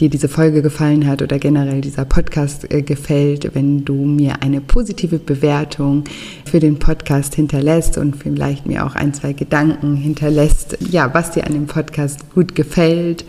dir 0.00 0.10
diese 0.10 0.28
Folge 0.28 0.62
gefallen 0.62 1.06
hat 1.06 1.22
oder 1.22 1.38
generell 1.38 1.80
dieser 1.80 2.04
Podcast 2.04 2.70
äh, 2.70 2.82
gefällt, 2.82 3.54
wenn 3.54 3.84
du 3.84 3.94
mir 3.94 4.42
eine 4.42 4.60
positive 4.60 5.18
Bewertung 5.18 6.04
für 6.44 6.60
den 6.60 6.78
Podcast 6.78 7.34
hinterlässt 7.34 7.98
und 7.98 8.16
vielleicht 8.16 8.66
mir 8.66 8.86
auch 8.86 8.94
ein, 8.94 9.14
zwei 9.14 9.32
Gedanken 9.32 9.96
hinterlässt, 9.96 10.78
ja, 10.90 11.12
was 11.14 11.32
dir 11.32 11.46
an 11.46 11.52
dem 11.52 11.66
Podcast 11.66 12.30
gut 12.34 12.54
gefällt 12.54 13.24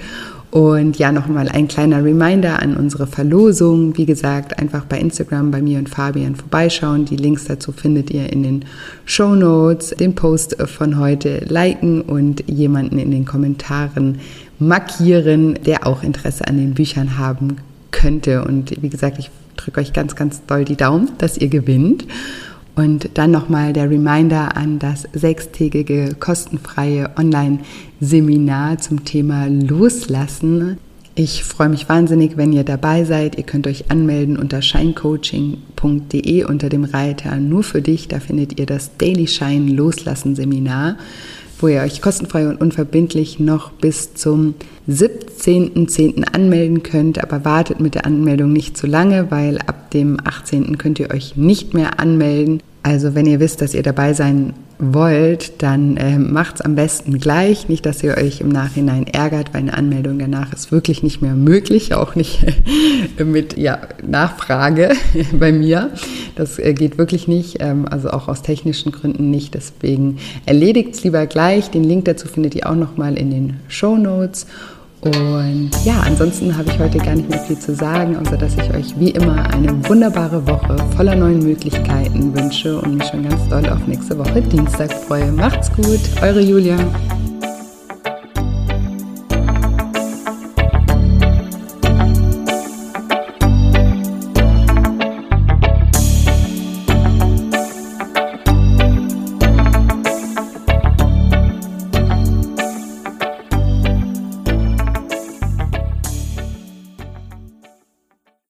und 0.50 0.98
ja, 0.98 1.12
nochmal 1.12 1.50
ein 1.50 1.68
kleiner 1.68 2.04
Reminder 2.04 2.62
an 2.62 2.78
unsere 2.78 3.06
Verlosung. 3.06 3.98
Wie 3.98 4.06
gesagt, 4.06 4.58
einfach 4.60 4.86
bei 4.86 4.98
Instagram 4.98 5.52
bei 5.52 5.62
mir 5.62 5.78
und 5.78 5.90
Fabian 5.90 6.36
vorbeischauen. 6.36 7.04
Die 7.04 7.18
Links 7.18 7.46
dazu 7.46 7.74
findet 7.74 8.12
ihr 8.12 8.32
in 8.32 8.44
den 8.44 8.66
Show 9.06 9.36
Notes. 9.36 9.90
Den 9.90 10.16
Post 10.16 10.56
von 10.64 10.98
heute 10.98 11.40
liken 11.50 12.02
und 12.02 12.48
jemanden 12.48 12.98
in 12.98 13.12
den 13.12 13.26
Kommentaren 13.26 14.20
markieren, 14.58 15.60
der 15.66 15.86
auch 15.86 16.02
Interesse 16.02 16.48
an 16.48 16.58
den 16.58 16.74
Büchern 16.74 17.18
haben 17.18 17.58
könnte. 17.92 18.46
Und 18.46 18.82
wie 18.82 18.90
gesagt, 18.90 19.20
ich 19.20 19.30
drücke 19.58 19.82
euch 19.82 19.92
ganz, 19.92 20.16
ganz 20.16 20.46
doll 20.46 20.64
die 20.64 20.78
Daumen, 20.78 21.10
dass 21.18 21.38
ihr 21.38 21.50
gewinnt. 21.50 22.06
Und 22.78 23.10
dann 23.16 23.32
nochmal 23.32 23.74
der 23.74 23.90
Reminder 23.90 24.56
an 24.56 24.78
das 24.78 25.08
sechstägige 25.12 26.16
kostenfreie 26.20 27.10
Online-Seminar 27.18 28.78
zum 28.78 29.04
Thema 29.04 29.48
Loslassen. 29.48 30.78
Ich 31.16 31.44
freue 31.44 31.70
mich 31.70 31.90
wahnsinnig, 31.90 32.38
wenn 32.38 32.54
ihr 32.54 32.64
dabei 32.64 33.04
seid. 33.04 33.36
Ihr 33.36 33.46
könnt 33.46 33.66
euch 33.66 33.90
anmelden 33.90 34.38
unter 34.38 34.62
shinecoaching.de 34.62 36.44
unter 36.44 36.70
dem 36.70 36.84
Reiter 36.84 37.38
Nur 37.38 37.64
für 37.64 37.82
dich. 37.82 38.10
Da 38.10 38.20
findet 38.20 38.60
ihr 38.60 38.68
das 38.68 38.96
Daily 39.00 39.26
Shine 39.26 39.74
Loslassen 39.74 40.36
Seminar 40.36 40.98
wo 41.60 41.68
ihr 41.68 41.82
euch 41.82 42.02
kostenfrei 42.02 42.48
und 42.48 42.62
unverbindlich 42.62 43.40
noch 43.40 43.72
bis 43.72 44.14
zum 44.14 44.56
17.10. 44.88 46.24
anmelden 46.34 46.84
könnt. 46.84 47.24
Aber 47.24 47.46
wartet 47.46 47.80
mit 47.80 47.96
der 47.96 48.06
Anmeldung 48.06 48.54
nicht 48.54 48.78
zu 48.78 48.88
lange, 48.88 49.32
weil 49.32 49.58
ab 49.60 49.92
dem 49.92 50.18
18. 50.24 50.78
könnt 50.78 51.00
ihr 51.00 51.12
euch 51.12 51.36
nicht 51.36 51.74
mehr 51.74 52.00
anmelden. 52.00 52.62
Also 52.88 53.16
wenn 53.16 53.26
ihr 53.26 53.42
wisst, 53.42 53.60
dass 53.60 53.74
ihr 53.74 53.84
dabei 53.84 54.14
sein 54.14 54.54
wollt, 54.80 55.62
dann 55.62 55.98
äh, 55.98 56.18
macht 56.18 56.56
es 56.56 56.62
am 56.62 56.76
besten 56.76 57.20
gleich. 57.20 57.68
Nicht, 57.68 57.86
dass 57.86 58.02
ihr 58.02 58.16
euch 58.16 58.40
im 58.40 58.48
Nachhinein 58.48 59.06
ärgert, 59.08 59.54
weil 59.54 59.64
eine 59.64 59.74
Anmeldung 59.74 60.20
danach 60.20 60.54
ist 60.54 60.72
wirklich 60.72 61.04
nicht 61.04 61.22
mehr 61.22 61.34
möglich, 61.34 61.94
auch 61.94 62.16
nicht 62.16 62.46
mit 63.18 63.58
ja, 63.58 63.80
Nachfrage 64.08 64.92
bei 65.38 65.52
mir. 65.52 65.92
Das 66.36 66.60
äh, 66.60 66.74
geht 66.74 66.98
wirklich 66.98 67.28
nicht, 67.28 67.58
ähm, 67.60 67.90
also 67.92 68.10
auch 68.10 68.30
aus 68.30 68.42
technischen 68.42 68.94
Gründen 68.94 69.32
nicht. 69.32 69.54
Deswegen 69.54 70.20
erledigt 70.46 70.96
es 70.96 71.04
lieber 71.04 71.26
gleich. 71.26 71.70
Den 71.70 71.84
Link 71.84 72.06
dazu 72.06 72.30
findet 72.30 72.56
ihr 72.56 72.70
auch 72.70 72.76
nochmal 72.76 73.18
in 73.18 73.32
den 73.32 73.60
Show 73.68 73.98
Notes. 73.98 74.48
Und 75.02 75.70
ja, 75.86 76.02
ansonsten 76.06 76.58
habe 76.58 76.70
ich 76.70 76.80
heute 76.80 76.98
gar 76.98 77.16
nicht 77.16 77.30
mehr 77.30 77.40
viel 77.40 77.58
zu 77.58 77.76
sagen, 77.76 78.18
außer 78.18 78.38
dass 78.38 78.56
ich 78.56 78.74
euch 78.74 79.00
wie 79.00 79.12
immer 79.12 79.48
eine 79.54 79.88
wunderbare 79.88 80.46
Woche 80.48 80.76
voller 80.96 81.16
neuen 81.16 81.40
Möglichkeiten 81.40 82.36
wünsche 82.36 82.80
und 82.82 82.96
mich 82.96 83.08
schon 83.08 83.28
ganz 83.28 83.48
doll 83.48 83.68
auf 83.70 83.86
nächste 83.86 84.18
Woche 84.18 84.42
Dienstag 84.42 84.92
freue. 84.92 85.32
Macht's 85.32 85.72
gut, 85.74 86.00
eure 86.22 86.42
Julia. 86.42 86.78